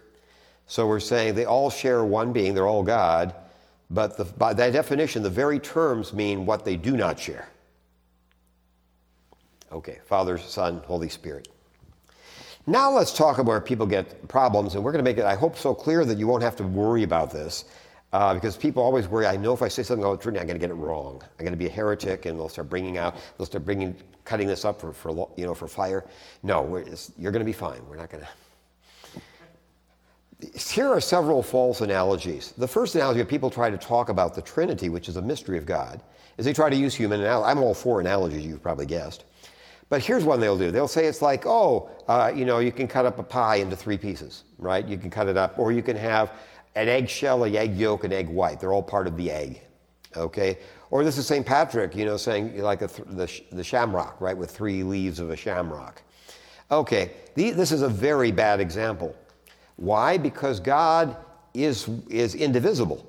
So 0.66 0.86
we're 0.86 1.01
saying 1.01 1.34
they 1.34 1.44
all 1.44 1.70
share 1.70 2.05
one 2.05 2.32
being, 2.32 2.55
they're 2.55 2.66
all 2.66 2.82
God, 2.82 3.34
but 3.90 4.16
the, 4.16 4.24
by 4.24 4.53
that 4.55 4.72
definition, 4.72 5.22
the 5.22 5.30
very 5.30 5.59
terms 5.59 6.12
mean 6.12 6.47
what 6.47 6.64
they 6.64 6.76
do 6.76 6.97
not 6.97 7.20
share. 7.20 7.49
Okay, 9.70 9.99
Father, 10.07 10.38
Son, 10.38 10.82
Holy 10.86 11.09
Spirit. 11.09 11.49
Now 12.66 12.90
let's 12.90 13.16
talk 13.16 13.38
about 13.38 13.47
where 13.47 13.61
people 13.61 13.86
get 13.86 14.26
problems, 14.26 14.74
and 14.74 14.82
we're 14.82 14.92
going 14.92 15.05
to 15.05 15.09
make 15.09 15.18
it, 15.18 15.24
I 15.24 15.34
hope, 15.34 15.57
so 15.57 15.74
clear 15.74 16.05
that 16.05 16.18
you 16.18 16.26
won't 16.26 16.42
have 16.42 16.57
to 16.57 16.64
worry 16.64 17.05
about 17.05 17.30
this. 17.30 17.64
Uh, 18.13 18.35
because 18.35 18.57
people 18.57 18.83
always 18.83 19.09
worry, 19.09 19.27
I 19.27 19.37
know 19.37 19.53
if 19.53 19.63
I 19.63 19.69
say 19.69 19.83
something 19.83 20.05
about 20.05 20.23
Trinity, 20.23 20.41
I'm 20.41 20.47
going 20.47 20.59
to 20.59 20.67
get 20.67 20.71
it 20.71 20.75
wrong. 20.75 21.21
I'm 21.39 21.45
going 21.45 21.53
to 21.53 21.59
be 21.59 21.67
a 21.67 21.71
heretic, 21.71 22.27
and 22.27 22.39
they'll 22.39 22.49
start 22.49 22.71
bringing 22.71 22.99
out, 22.99 23.17
they'll 23.37 23.47
start 23.47 23.65
bringing, 23.65 23.97
cutting 24.25 24.47
this 24.47 24.65
up 24.65 24.81
for, 24.81 24.93
for 24.93 25.29
you 25.37 25.45
know, 25.45 25.55
for 25.55 25.67
fire. 25.67 26.05
No, 26.43 26.83
you're 27.19 27.33
going 27.33 27.41
to 27.41 27.45
be 27.45 27.53
fine. 27.53 27.81
We're 27.89 27.97
not 27.97 28.11
going 28.11 28.25
to. 30.41 30.75
Here 30.75 30.89
are 30.89 31.01
several 31.01 31.43
false 31.43 31.81
analogies. 31.81 32.53
The 32.59 32.69
first 32.69 32.95
analogy 32.95 33.21
that 33.21 33.29
people 33.29 33.51
try 33.51 33.71
to 33.71 33.79
talk 33.79 34.09
about 34.09 34.35
the 34.35 34.43
Trinity, 34.43 34.89
which 34.89 35.09
is 35.09 35.17
a 35.17 35.23
mystery 35.23 35.59
of 35.59 35.67
God, 35.67 36.01
is 36.39 36.45
they 36.45 36.53
try 36.53 36.71
to 36.71 36.77
use 36.77 36.95
human 36.95 37.21
analogy. 37.21 37.51
I'm 37.51 37.59
all 37.59 37.75
for 37.75 38.01
analogies, 38.01 38.45
you've 38.45 38.63
probably 38.63 38.87
guessed. 38.87 39.25
But 39.89 40.03
here's 40.03 40.25
one 40.25 40.41
they'll 40.41 40.59
do. 40.59 40.71
They'll 40.71 40.89
say 40.89 41.07
it's 41.07 41.23
like, 41.23 41.47
oh, 41.47 41.91
uh, 42.09 42.33
you 42.35 42.45
know, 42.45 42.59
you 42.59 42.73
can 42.73 42.89
cut 42.89 43.07
up 43.07 43.19
a 43.19 43.23
pie 43.23 43.57
into 43.57 43.77
three 43.77 43.97
pieces, 43.97 44.45
right? 44.59 44.87
You 44.87 44.99
can 44.99 45.11
cut 45.11 45.29
it 45.29 45.37
up, 45.37 45.59
or 45.59 45.71
you 45.71 45.83
can 45.83 45.97
have 45.97 46.33
an 46.77 46.89
eggshell, 46.89 47.43
an 47.45 47.57
egg 47.57 47.77
yolk, 47.77 48.05
an 48.05 48.12
egg 48.12 48.29
white. 48.29 48.61
They're 48.61 48.72
all 48.72 48.83
part 48.83 49.07
of 49.07 49.16
the 49.16 49.31
egg, 49.31 49.62
okay? 50.16 50.59
Or 50.91 51.03
this 51.03 51.18
is 51.18 51.27
St. 51.27 51.45
Patrick, 51.45 51.97
you 51.97 52.05
know, 52.05 52.16
saying 52.16 52.59
like 52.59 52.81
th- 52.81 53.09
the, 53.09 53.29
the 53.51 53.64
shamrock, 53.64 54.20
right, 54.20 54.37
with 54.37 54.51
three 54.51 54.83
leaves 54.83 55.18
of 55.18 55.31
a 55.31 55.37
shamrock. 55.37 56.03
Okay, 56.70 57.12
the, 57.35 57.51
this 57.51 57.72
is 57.72 57.83
a 57.83 57.89
very 57.89 58.31
bad 58.31 58.61
example. 58.61 59.16
Why? 59.77 60.18
Because 60.18 60.61
God 60.61 61.16
is, 61.55 61.89
is 62.09 62.35
indivisible. 62.35 63.05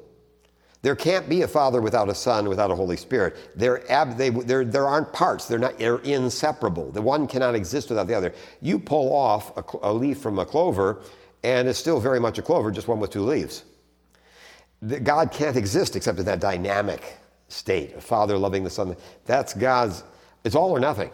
There 0.82 0.96
can't 0.96 1.28
be 1.28 1.42
a 1.42 1.48
Father 1.48 1.82
without 1.82 2.08
a 2.08 2.16
Son, 2.16 2.48
without 2.48 2.72
a 2.72 2.76
Holy 2.76 2.98
Spirit. 2.98 3.36
They're 3.56 3.90
ab, 3.92 4.16
they, 4.16 4.30
they're, 4.30 4.64
there 4.64 4.88
aren't 4.88 5.12
parts. 5.12 5.48
They're, 5.48 5.60
not, 5.60 5.78
they're 5.78 6.00
inseparable. 6.00 6.92
The 6.92 7.02
one 7.02 7.28
cannot 7.28 7.56
exist 7.56 7.90
without 7.90 8.08
the 8.08 8.14
other. 8.14 8.34
You 8.62 8.80
pull 8.80 9.14
off 9.14 9.58
a, 9.58 9.90
a 9.90 9.92
leaf 9.92 10.20
from 10.20 10.40
a 10.40 10.46
clover, 10.46 11.02
and 11.44 11.68
it's 11.68 11.80
still 11.80 12.00
very 12.00 12.20
much 12.20 12.38
a 12.38 12.42
clover, 12.42 12.72
just 12.72 12.88
one 12.88 13.00
with 13.00 13.12
two 13.12 13.24
leaves. 13.24 13.64
God 15.04 15.32
can't 15.32 15.58
exist 15.58 15.96
except 15.96 16.20
in 16.20 16.26
that 16.26 16.40
dynamic 16.40 17.18
state, 17.48 17.96
a 17.96 18.02
Father 18.02 18.38
loving 18.38 18.64
the 18.64 18.70
Son. 18.70 18.96
That's 19.26 19.54
God's, 19.54 20.04
it's 20.44 20.56
all 20.56 20.72
or 20.72 20.80
nothing. 20.80 21.10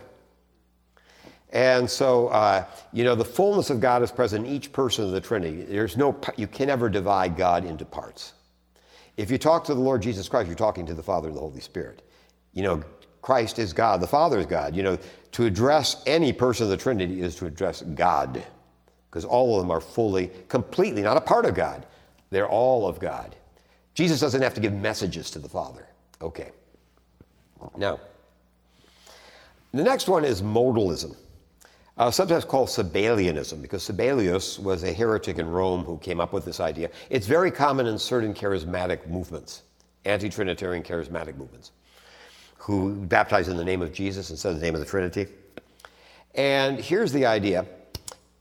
And 1.53 1.89
so, 1.89 2.30
uh, 2.30 2.65
you 2.91 3.03
know, 3.03 3.13
the 3.13 3.24
fullness 3.24 3.69
of 3.69 3.80
God 3.80 4.01
is 4.01 4.11
present 4.11 4.45
in 4.45 4.51
each 4.51 4.74
person 4.74 5.05
of 5.05 5.11
the 5.11 5.21
Trinity. 5.21 5.61
There's 5.61 5.95
no, 5.95 6.19
you 6.36 6.47
can 6.47 6.67
never 6.67 6.89
divide 6.89 7.38
God 7.38 7.63
into 7.63 7.86
parts. 7.86 8.34
If 9.17 9.30
you 9.30 9.38
talk 9.38 9.63
to 9.65 9.76
the 9.76 9.80
Lord 9.80 10.01
Jesus 10.01 10.28
Christ, 10.28 10.47
you're 10.47 10.55
talking 10.55 10.88
to 10.88 10.95
the 10.95 11.03
Father 11.03 11.28
and 11.28 11.38
the 11.38 11.41
Holy 11.41 11.59
Spirit. 11.59 12.01
You 12.53 12.63
know, 12.63 12.84
Christ 13.21 13.59
is 13.59 13.71
God, 13.71 14.01
the 14.01 14.07
Father 14.07 14.39
is 14.39 14.47
God. 14.47 14.76
You 14.76 14.82
know, 14.82 14.97
to 15.34 15.45
address 15.45 16.03
any 16.07 16.34
person 16.34 16.65
of 16.65 16.71
the 16.71 16.78
Trinity 16.78 17.21
is 17.21 17.36
to 17.36 17.45
address 17.45 17.84
God, 17.84 18.43
because 19.14 19.26
all 19.26 19.55
of 19.55 19.61
them 19.61 19.70
are 19.70 19.80
fully, 19.80 20.32
completely 20.47 21.03
not 21.03 21.18
a 21.18 21.22
part 21.22 21.45
of 21.45 21.53
God. 21.53 21.86
They're 22.32 22.49
all 22.49 22.88
of 22.88 22.99
God. 22.99 23.36
Jesus 23.93 24.20
doesn't 24.20 24.41
have 24.41 24.55
to 24.55 24.59
give 24.59 24.74
messages 24.74 25.30
to 25.30 25.39
the 25.39 25.47
Father. 25.47 25.86
Okay. 26.20 26.49
Now, 27.78 27.99
the 29.72 29.84
next 29.84 30.07
one 30.07 30.26
is 30.26 30.41
modalism 30.41 31.16
uh, 31.95 32.09
sometimes 32.09 32.43
called 32.43 32.70
Sabellianism, 32.70 33.61
because 33.61 33.88
Sabellius 33.88 34.57
was 34.57 34.84
a 34.84 34.91
heretic 34.91 35.38
in 35.38 35.47
Rome 35.47 35.84
who 35.84 35.99
came 35.99 36.20
up 36.20 36.34
with 36.34 36.43
this 36.43 36.59
idea. 36.59 36.89
It's 37.11 37.28
very 37.28 37.51
common 37.51 37.86
in 37.86 37.99
certain 37.99 38.34
charismatic 38.34 39.07
movements, 39.07 39.61
anti 40.05 40.28
Trinitarian 40.28 40.82
charismatic 40.82 41.38
movements, 41.38 41.70
who 42.57 42.95
baptize 42.95 43.47
in 43.47 43.57
the 43.57 43.64
name 43.64 43.84
of 43.84 43.93
Jesus 43.93 44.32
instead 44.32 44.53
of 44.53 44.59
the 44.59 44.66
name 44.66 44.74
of 44.74 44.80
the 44.80 44.88
Trinity. 44.88 45.28
And 46.34 46.80
here's 46.80 47.11
the 47.11 47.28
idea 47.28 47.68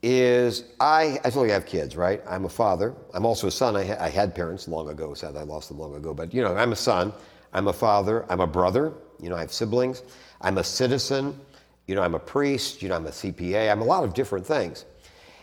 is 0.02 0.64
I, 0.80 1.20
I 1.24 1.28
I 1.28 1.48
have 1.48 1.66
kids, 1.66 1.96
right? 1.96 2.22
I'm 2.28 2.44
a 2.44 2.48
father. 2.48 2.94
I'm 3.14 3.24
also 3.24 3.46
a 3.46 3.50
son. 3.50 3.76
I, 3.76 3.84
ha- 3.84 3.96
I 4.00 4.08
had 4.08 4.34
parents 4.34 4.66
long 4.68 4.88
ago, 4.90 5.14
sad 5.14 5.36
I 5.36 5.42
lost 5.42 5.68
them 5.68 5.78
long 5.78 5.94
ago. 5.94 6.12
But, 6.12 6.34
you 6.34 6.42
know, 6.42 6.56
I'm 6.56 6.72
a 6.72 6.76
son. 6.76 7.12
I'm 7.52 7.68
a 7.68 7.72
father. 7.72 8.26
I'm 8.28 8.40
a 8.40 8.46
brother. 8.46 8.92
You 9.20 9.28
know, 9.28 9.36
I 9.36 9.40
have 9.40 9.52
siblings. 9.52 10.02
I'm 10.40 10.58
a 10.58 10.64
citizen. 10.64 11.38
You 11.86 11.94
know, 11.94 12.02
I'm 12.02 12.14
a 12.14 12.18
priest, 12.18 12.82
you 12.82 12.88
know, 12.88 12.96
I'm 12.96 13.06
a 13.06 13.10
CPA, 13.10 13.70
I'm 13.70 13.80
a 13.80 13.84
lot 13.84 14.04
of 14.04 14.14
different 14.14 14.46
things. 14.46 14.84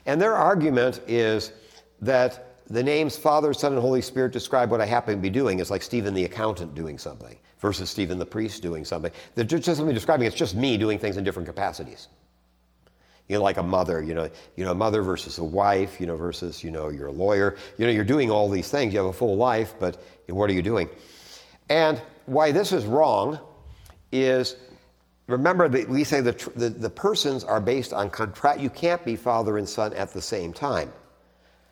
And 0.06 0.22
their 0.22 0.34
argument 0.34 1.02
is 1.08 1.52
that 2.02 2.62
the 2.68 2.82
names 2.82 3.18
Father, 3.18 3.54
Son, 3.54 3.74
and 3.74 3.82
Holy 3.82 4.02
Spirit 4.02 4.32
describe 4.32 4.72
what 4.72 4.80
I 4.80 4.86
happen 4.86 5.16
to 5.16 5.22
be 5.22 5.30
doing. 5.30 5.60
It's 5.60 5.70
like 5.70 5.82
Stephen 5.82 6.14
the 6.14 6.26
accountant 6.26 6.76
doing 6.76 6.98
something 6.98 7.38
versus 7.60 7.90
Stephen 7.90 8.18
the 8.18 8.26
priest 8.26 8.62
doing 8.62 8.86
something. 8.86 9.12
They're 9.36 9.44
just 9.44 9.66
simply 9.66 9.94
describing 9.94 10.28
it's 10.28 10.36
just 10.36 10.56
me 10.56 10.78
doing 10.78 10.98
things 10.98 11.18
in 11.18 11.24
different 11.24 11.48
capacities. 11.48 12.08
You 13.30 13.38
know, 13.38 13.44
like 13.44 13.58
a 13.58 13.64
mother, 13.64 14.02
you 14.02 14.14
know, 14.14 14.30
you 14.56 14.66
know, 14.66 14.72
a 14.72 14.76
mother 14.76 15.02
versus 15.04 15.38
a 15.38 15.44
wife, 15.44 16.02
you 16.02 16.08
know, 16.08 16.18
versus, 16.18 16.64
you 16.64 16.72
know, 16.72 16.90
you're 16.90 17.08
a 17.08 17.12
lawyer. 17.12 17.56
You 17.78 17.86
know, 17.86 17.92
you're 17.92 18.04
doing 18.04 18.30
all 18.30 18.50
these 18.50 18.70
things. 18.70 18.92
You 18.92 19.00
have 19.00 19.08
a 19.08 19.14
full 19.14 19.38
life, 19.38 19.76
but 19.80 20.04
what 20.28 20.50
are 20.50 20.54
you 20.54 20.64
doing? 20.64 20.90
And 21.70 22.02
why 22.26 22.52
this 22.52 22.72
is 22.72 22.86
wrong 22.86 23.40
is 24.12 24.56
remember 25.28 25.70
that 25.70 25.88
we 25.88 26.04
say 26.04 26.22
the, 26.22 26.32
the, 26.56 26.70
the 26.70 26.90
persons 26.90 27.44
are 27.44 27.62
based 27.62 27.94
on 27.94 28.10
contract. 28.10 28.60
You 28.60 28.70
can't 28.70 29.04
be 29.06 29.16
father 29.16 29.60
and 29.60 29.70
son 29.70 29.94
at 29.94 30.12
the 30.12 30.22
same 30.22 30.52
time. 30.52 30.92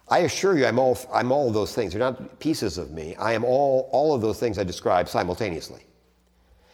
I 0.10 0.20
assure 0.20 0.58
you, 0.58 0.66
I'm 0.66 0.80
all, 0.80 0.98
I'm 1.14 1.32
all 1.32 1.48
of 1.48 1.54
those 1.54 1.74
things. 1.74 1.94
They're 1.94 2.00
not 2.00 2.40
pieces 2.40 2.78
of 2.78 2.92
me. 2.92 3.16
I 3.16 3.34
am 3.34 3.44
all, 3.44 3.90
all 3.92 4.14
of 4.14 4.22
those 4.22 4.40
things 4.40 4.58
I 4.58 4.64
describe 4.64 5.10
simultaneously. 5.10 5.82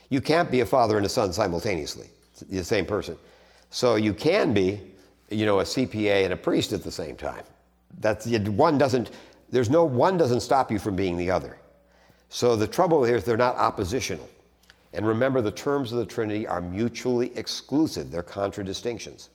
You 0.10 0.22
can't 0.22 0.52
be 0.52 0.60
a 0.60 0.66
father 0.66 0.98
and 0.98 1.06
a 1.06 1.10
son 1.10 1.34
simultaneously, 1.34 2.10
the 2.50 2.64
same 2.64 2.86
person. 2.86 3.18
So 3.74 3.96
you 3.96 4.14
can 4.14 4.54
be, 4.54 4.80
you 5.32 5.48
know, 5.48 5.60
a 5.60 5.64
CPA 5.64 6.26
and 6.26 6.34
a 6.34 6.38
priest 6.38 6.74
at 6.74 6.84
the 6.84 6.92
same 6.92 7.16
time. 7.16 7.42
That's 8.02 8.28
one 8.28 8.78
doesn't. 8.78 9.10
There's 9.50 9.72
no 9.72 9.84
one 9.84 10.16
doesn't 10.16 10.42
stop 10.42 10.72
you 10.72 10.78
from 10.78 10.96
being 10.96 11.18
the 11.18 11.32
other. 11.32 11.58
So 12.30 12.56
the 12.56 12.68
trouble 12.68 13.04
here 13.04 13.16
is 13.16 13.24
they're 13.24 13.36
not 13.36 13.56
oppositional. 13.56 14.30
And 14.94 15.08
remember, 15.08 15.42
the 15.42 15.52
terms 15.52 15.92
of 15.92 15.98
the 15.98 16.06
Trinity 16.06 16.46
are 16.46 16.62
mutually 16.62 17.36
exclusive, 17.36 18.12
they're 18.12 18.22
contradistinctions. 18.22 19.30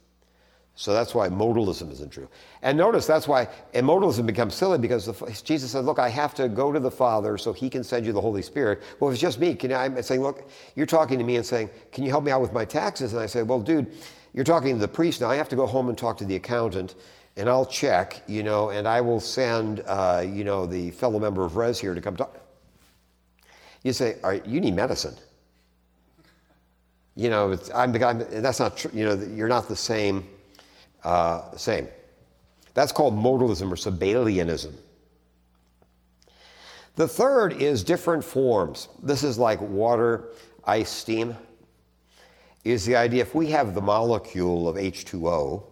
So 0.76 0.92
that's 0.92 1.16
why 1.16 1.28
modalism 1.28 1.90
isn't 1.90 2.12
true. 2.12 2.28
And 2.62 2.78
notice 2.78 3.04
that's 3.04 3.26
why, 3.26 3.48
modalism 3.74 4.24
becomes 4.24 4.54
silly 4.54 4.78
because 4.78 5.06
the, 5.06 5.40
Jesus 5.42 5.72
said, 5.72 5.84
Look, 5.84 5.98
I 5.98 6.08
have 6.08 6.32
to 6.34 6.48
go 6.48 6.70
to 6.70 6.78
the 6.78 6.92
Father 6.92 7.36
so 7.36 7.52
he 7.52 7.68
can 7.68 7.82
send 7.82 8.06
you 8.06 8.12
the 8.12 8.20
Holy 8.20 8.42
Spirit. 8.42 8.84
Well, 9.00 9.10
if 9.10 9.14
it's 9.14 9.20
just 9.20 9.40
me, 9.40 9.56
can 9.56 9.72
I, 9.72 9.86
I'm 9.86 10.00
saying, 10.00 10.22
Look, 10.22 10.48
you're 10.76 10.86
talking 10.86 11.18
to 11.18 11.24
me 11.24 11.34
and 11.34 11.44
saying, 11.44 11.70
Can 11.90 12.04
you 12.04 12.10
help 12.10 12.22
me 12.22 12.30
out 12.30 12.40
with 12.40 12.52
my 12.52 12.64
taxes? 12.64 13.12
And 13.12 13.20
I 13.20 13.26
say, 13.26 13.42
Well, 13.42 13.58
dude, 13.58 13.92
you're 14.38 14.44
talking 14.44 14.74
to 14.74 14.80
the 14.80 14.86
priest 14.86 15.20
now. 15.20 15.28
I 15.28 15.34
have 15.34 15.48
to 15.48 15.56
go 15.56 15.66
home 15.66 15.88
and 15.88 15.98
talk 15.98 16.16
to 16.18 16.24
the 16.24 16.36
accountant 16.36 16.94
and 17.36 17.48
I'll 17.48 17.66
check, 17.66 18.22
you 18.28 18.44
know, 18.44 18.70
and 18.70 18.86
I 18.86 19.00
will 19.00 19.18
send, 19.20 19.82
uh, 19.86 20.24
you 20.26 20.44
know, 20.44 20.64
the 20.64 20.92
fellow 20.92 21.18
member 21.18 21.44
of 21.44 21.56
Res 21.56 21.78
here 21.78 21.92
to 21.92 22.00
come 22.00 22.16
talk. 22.16 22.38
You 23.82 23.92
say, 23.92 24.16
All 24.22 24.30
right, 24.30 24.46
you 24.46 24.60
need 24.60 24.74
medicine 24.74 25.16
you 27.18 27.30
know, 27.30 27.58
I'm, 27.74 27.92
I'm, 28.00 28.18
that's 28.40 28.60
not 28.60 28.76
true. 28.76 28.92
You 28.94 29.04
know, 29.04 29.14
you're 29.34 29.48
not 29.48 29.66
the 29.66 29.74
same. 29.74 30.24
Uh, 31.02 31.56
same. 31.56 31.88
That's 32.74 32.92
called 32.92 33.14
modalism 33.18 33.72
or 33.72 33.74
Sabellianism. 33.74 34.72
The 36.94 37.08
third 37.08 37.54
is 37.54 37.82
different 37.82 38.22
forms. 38.22 38.86
This 39.02 39.24
is 39.24 39.36
like 39.36 39.60
water, 39.60 40.28
ice, 40.64 40.90
steam. 40.90 41.36
Is 42.64 42.84
the 42.84 42.96
idea 42.96 43.22
if 43.22 43.34
we 43.34 43.46
have 43.48 43.74
the 43.74 43.80
molecule 43.80 44.68
of 44.68 44.76
H2O, 44.76 45.62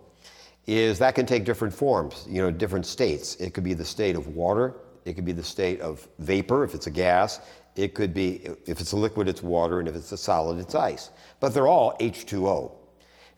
is 0.66 0.98
that 0.98 1.14
can 1.14 1.26
take 1.26 1.44
different 1.44 1.74
forms, 1.74 2.26
you 2.28 2.42
know, 2.42 2.50
different 2.50 2.86
states. 2.86 3.36
It 3.36 3.54
could 3.54 3.64
be 3.64 3.74
the 3.74 3.84
state 3.84 4.16
of 4.16 4.28
water, 4.28 4.74
it 5.04 5.14
could 5.14 5.24
be 5.24 5.32
the 5.32 5.42
state 5.42 5.80
of 5.80 6.06
vapor 6.18 6.64
if 6.64 6.74
it's 6.74 6.86
a 6.86 6.90
gas, 6.90 7.40
it 7.76 7.94
could 7.94 8.12
be, 8.12 8.48
if 8.66 8.80
it's 8.80 8.92
a 8.92 8.96
liquid, 8.96 9.28
it's 9.28 9.42
water, 9.42 9.78
and 9.78 9.88
if 9.88 9.94
it's 9.94 10.10
a 10.12 10.16
solid, 10.16 10.58
it's 10.58 10.74
ice. 10.74 11.10
But 11.40 11.54
they're 11.54 11.68
all 11.68 11.96
H2O. 11.98 12.72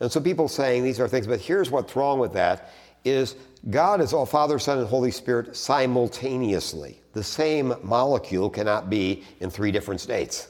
And 0.00 0.10
so 0.10 0.20
people 0.20 0.48
saying 0.48 0.84
these 0.84 1.00
are 1.00 1.08
things, 1.08 1.26
but 1.26 1.40
here's 1.40 1.70
what's 1.70 1.96
wrong 1.96 2.18
with 2.18 2.32
that 2.34 2.70
is 3.04 3.36
God 3.70 4.00
is 4.00 4.12
all 4.12 4.26
Father, 4.26 4.58
Son, 4.58 4.78
and 4.78 4.86
Holy 4.86 5.10
Spirit 5.10 5.56
simultaneously. 5.56 7.00
The 7.12 7.22
same 7.24 7.74
molecule 7.82 8.48
cannot 8.48 8.88
be 8.88 9.24
in 9.40 9.50
three 9.50 9.72
different 9.72 10.00
states. 10.00 10.48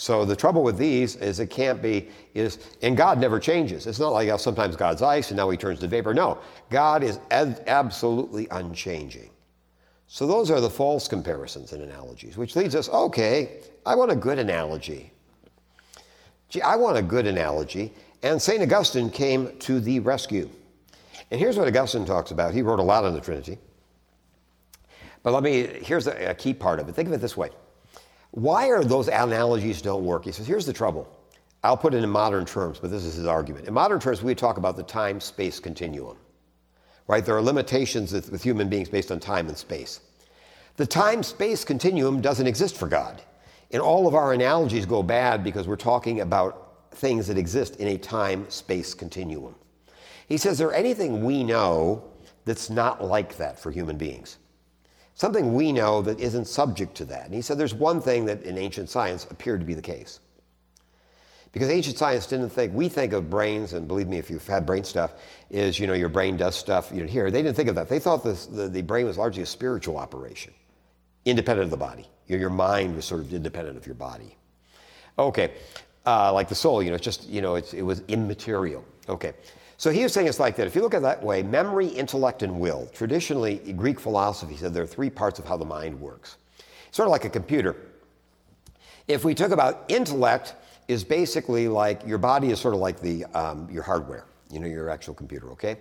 So 0.00 0.24
the 0.24 0.34
trouble 0.34 0.62
with 0.62 0.78
these 0.78 1.16
is 1.16 1.40
it 1.40 1.50
can't 1.50 1.82
be 1.82 2.08
is 2.32 2.58
and 2.80 2.96
God 2.96 3.20
never 3.20 3.38
changes. 3.38 3.86
It's 3.86 3.98
not 3.98 4.14
like 4.14 4.40
sometimes 4.40 4.74
God's 4.74 5.02
ice 5.02 5.30
and 5.30 5.36
now 5.36 5.50
he 5.50 5.58
turns 5.58 5.78
to 5.80 5.88
vapor. 5.88 6.14
No, 6.14 6.38
God 6.70 7.02
is 7.02 7.20
absolutely 7.30 8.48
unchanging. 8.50 9.28
So 10.06 10.26
those 10.26 10.50
are 10.50 10.58
the 10.58 10.70
false 10.70 11.06
comparisons 11.06 11.74
and 11.74 11.82
analogies, 11.82 12.38
which 12.38 12.56
leads 12.56 12.74
us, 12.74 12.88
okay, 12.88 13.58
I 13.84 13.94
want 13.94 14.10
a 14.10 14.16
good 14.16 14.38
analogy. 14.38 15.12
Gee, 16.48 16.62
I 16.62 16.76
want 16.76 16.96
a 16.96 17.02
good 17.02 17.26
analogy. 17.26 17.92
And 18.22 18.40
St. 18.40 18.62
Augustine 18.62 19.10
came 19.10 19.58
to 19.58 19.80
the 19.80 20.00
rescue. 20.00 20.48
And 21.30 21.38
here's 21.38 21.58
what 21.58 21.68
Augustine 21.68 22.06
talks 22.06 22.30
about. 22.30 22.54
He 22.54 22.62
wrote 22.62 22.78
a 22.78 22.82
lot 22.82 23.04
on 23.04 23.12
the 23.12 23.20
Trinity. 23.20 23.58
But 25.22 25.34
let 25.34 25.42
me, 25.42 25.66
here's 25.82 26.06
a, 26.06 26.30
a 26.30 26.34
key 26.34 26.54
part 26.54 26.80
of 26.80 26.88
it. 26.88 26.94
Think 26.94 27.06
of 27.06 27.12
it 27.12 27.20
this 27.20 27.36
way. 27.36 27.50
Why 28.32 28.68
are 28.68 28.84
those 28.84 29.08
analogies 29.08 29.82
don't 29.82 30.04
work? 30.04 30.24
He 30.24 30.32
says, 30.32 30.46
here's 30.46 30.66
the 30.66 30.72
trouble. 30.72 31.08
I'll 31.62 31.76
put 31.76 31.94
it 31.94 32.02
in 32.02 32.10
modern 32.10 32.46
terms, 32.46 32.78
but 32.78 32.90
this 32.90 33.04
is 33.04 33.14
his 33.14 33.26
argument. 33.26 33.66
In 33.66 33.74
modern 33.74 34.00
terms, 34.00 34.22
we 34.22 34.34
talk 34.34 34.56
about 34.56 34.76
the 34.76 34.82
time 34.82 35.20
space 35.20 35.60
continuum 35.60 36.16
right? 37.10 37.26
There 37.26 37.36
are 37.36 37.42
limitations 37.42 38.12
with 38.12 38.40
human 38.40 38.68
beings 38.68 38.88
based 38.88 39.10
on 39.10 39.18
time 39.18 39.48
and 39.48 39.58
space. 39.58 39.98
The 40.76 40.86
time 40.86 41.24
space 41.24 41.64
continuum 41.64 42.20
doesn't 42.20 42.46
exist 42.46 42.76
for 42.76 42.86
God. 42.86 43.20
And 43.72 43.82
all 43.82 44.06
of 44.06 44.14
our 44.14 44.32
analogies 44.32 44.86
go 44.86 45.02
bad 45.02 45.42
because 45.42 45.66
we're 45.66 45.74
talking 45.74 46.20
about 46.20 46.92
things 46.92 47.26
that 47.26 47.36
exist 47.36 47.76
in 47.76 47.88
a 47.88 47.98
time 47.98 48.48
space 48.48 48.94
continuum. 48.94 49.56
He 50.28 50.36
says, 50.36 50.52
Is 50.52 50.58
there 50.58 50.72
anything 50.72 51.24
we 51.24 51.42
know 51.42 52.04
that's 52.44 52.70
not 52.70 53.02
like 53.02 53.36
that 53.38 53.58
for 53.58 53.72
human 53.72 53.96
beings? 53.96 54.38
Something 55.20 55.52
we 55.52 55.70
know 55.70 56.00
that 56.00 56.18
isn't 56.18 56.46
subject 56.46 56.94
to 56.94 57.04
that. 57.04 57.26
And 57.26 57.34
he 57.34 57.42
said, 57.42 57.58
there's 57.58 57.74
one 57.74 58.00
thing 58.00 58.24
that 58.24 58.42
in 58.44 58.56
ancient 58.56 58.88
science 58.88 59.26
appeared 59.30 59.60
to 59.60 59.66
be 59.66 59.74
the 59.74 59.82
case. 59.82 60.18
Because 61.52 61.68
ancient 61.68 61.98
science 61.98 62.24
didn't 62.24 62.48
think, 62.48 62.72
we 62.72 62.88
think 62.88 63.12
of 63.12 63.28
brains, 63.28 63.74
and 63.74 63.86
believe 63.86 64.08
me, 64.08 64.16
if 64.16 64.30
you've 64.30 64.46
had 64.46 64.64
brain 64.64 64.82
stuff, 64.82 65.12
is, 65.50 65.78
you 65.78 65.86
know, 65.86 65.92
your 65.92 66.08
brain 66.08 66.38
does 66.38 66.56
stuff, 66.56 66.90
you 66.90 67.02
know, 67.02 67.06
here. 67.06 67.30
They 67.30 67.42
didn't 67.42 67.54
think 67.54 67.68
of 67.68 67.74
that. 67.74 67.86
They 67.86 67.98
thought 67.98 68.24
the, 68.24 68.68
the 68.72 68.80
brain 68.80 69.04
was 69.04 69.18
largely 69.18 69.42
a 69.42 69.46
spiritual 69.46 69.98
operation, 69.98 70.54
independent 71.26 71.64
of 71.64 71.70
the 71.70 71.76
body. 71.76 72.08
Your, 72.26 72.40
your 72.40 72.48
mind 72.48 72.96
was 72.96 73.04
sort 73.04 73.20
of 73.20 73.30
independent 73.34 73.76
of 73.76 73.84
your 73.84 73.96
body. 73.96 74.38
Okay, 75.18 75.52
uh, 76.06 76.32
like 76.32 76.48
the 76.48 76.54
soul, 76.54 76.82
you 76.82 76.88
know, 76.88 76.96
it's 76.96 77.04
just, 77.04 77.28
you 77.28 77.42
know, 77.42 77.56
it 77.56 77.82
was 77.82 78.02
immaterial. 78.08 78.82
Okay, 79.06 79.34
so 79.80 79.90
he 79.90 80.02
was 80.02 80.12
saying 80.12 80.26
it's 80.26 80.38
like 80.38 80.56
that. 80.56 80.66
If 80.66 80.74
you 80.74 80.82
look 80.82 80.92
at 80.92 80.98
it 80.98 81.04
that 81.04 81.22
way, 81.22 81.42
memory, 81.42 81.86
intellect, 81.86 82.42
and 82.42 82.60
will. 82.60 82.90
Traditionally, 82.92 83.56
Greek 83.78 83.98
philosophy 83.98 84.54
said 84.54 84.74
there 84.74 84.82
are 84.82 84.86
three 84.86 85.08
parts 85.08 85.38
of 85.38 85.46
how 85.46 85.56
the 85.56 85.64
mind 85.64 85.98
works. 85.98 86.36
Sort 86.90 87.06
of 87.08 87.12
like 87.12 87.24
a 87.24 87.30
computer. 87.30 87.74
If 89.08 89.24
we 89.24 89.34
talk 89.34 89.52
about 89.52 89.86
intellect, 89.88 90.54
is 90.86 91.02
basically 91.02 91.66
like 91.66 92.06
your 92.06 92.18
body 92.18 92.50
is 92.50 92.60
sort 92.60 92.74
of 92.74 92.80
like 92.80 93.00
the 93.00 93.24
um, 93.32 93.66
your 93.70 93.82
hardware, 93.82 94.26
you 94.50 94.60
know, 94.60 94.66
your 94.66 94.90
actual 94.90 95.14
computer. 95.14 95.48
Okay, 95.52 95.78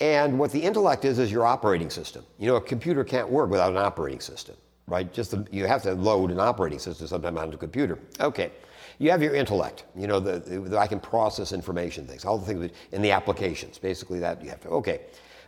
and 0.00 0.36
what 0.36 0.50
the 0.50 0.58
intellect 0.58 1.04
is 1.04 1.20
is 1.20 1.30
your 1.30 1.46
operating 1.46 1.90
system. 1.90 2.24
You 2.40 2.48
know, 2.48 2.56
a 2.56 2.60
computer 2.60 3.04
can't 3.04 3.30
work 3.30 3.50
without 3.50 3.70
an 3.70 3.78
operating 3.78 4.18
system, 4.18 4.56
right? 4.88 5.12
Just 5.12 5.30
the, 5.30 5.46
you 5.52 5.64
have 5.68 5.82
to 5.82 5.94
load 5.94 6.32
an 6.32 6.40
operating 6.40 6.80
system 6.80 7.06
sometime 7.06 7.38
onto 7.38 7.54
a 7.54 7.60
computer. 7.60 8.00
Okay. 8.18 8.50
You 8.98 9.10
have 9.10 9.22
your 9.22 9.34
intellect, 9.34 9.84
you 9.96 10.06
know, 10.08 10.18
the, 10.18 10.40
the, 10.40 10.76
I 10.76 10.86
can 10.88 10.98
process 10.98 11.52
information, 11.52 12.06
things, 12.06 12.24
all 12.24 12.36
the 12.36 12.46
things 12.46 12.72
in 12.90 13.00
the 13.00 13.12
applications. 13.12 13.78
Basically, 13.78 14.18
that 14.18 14.42
you 14.42 14.50
have 14.50 14.60
to, 14.62 14.68
okay. 14.70 15.02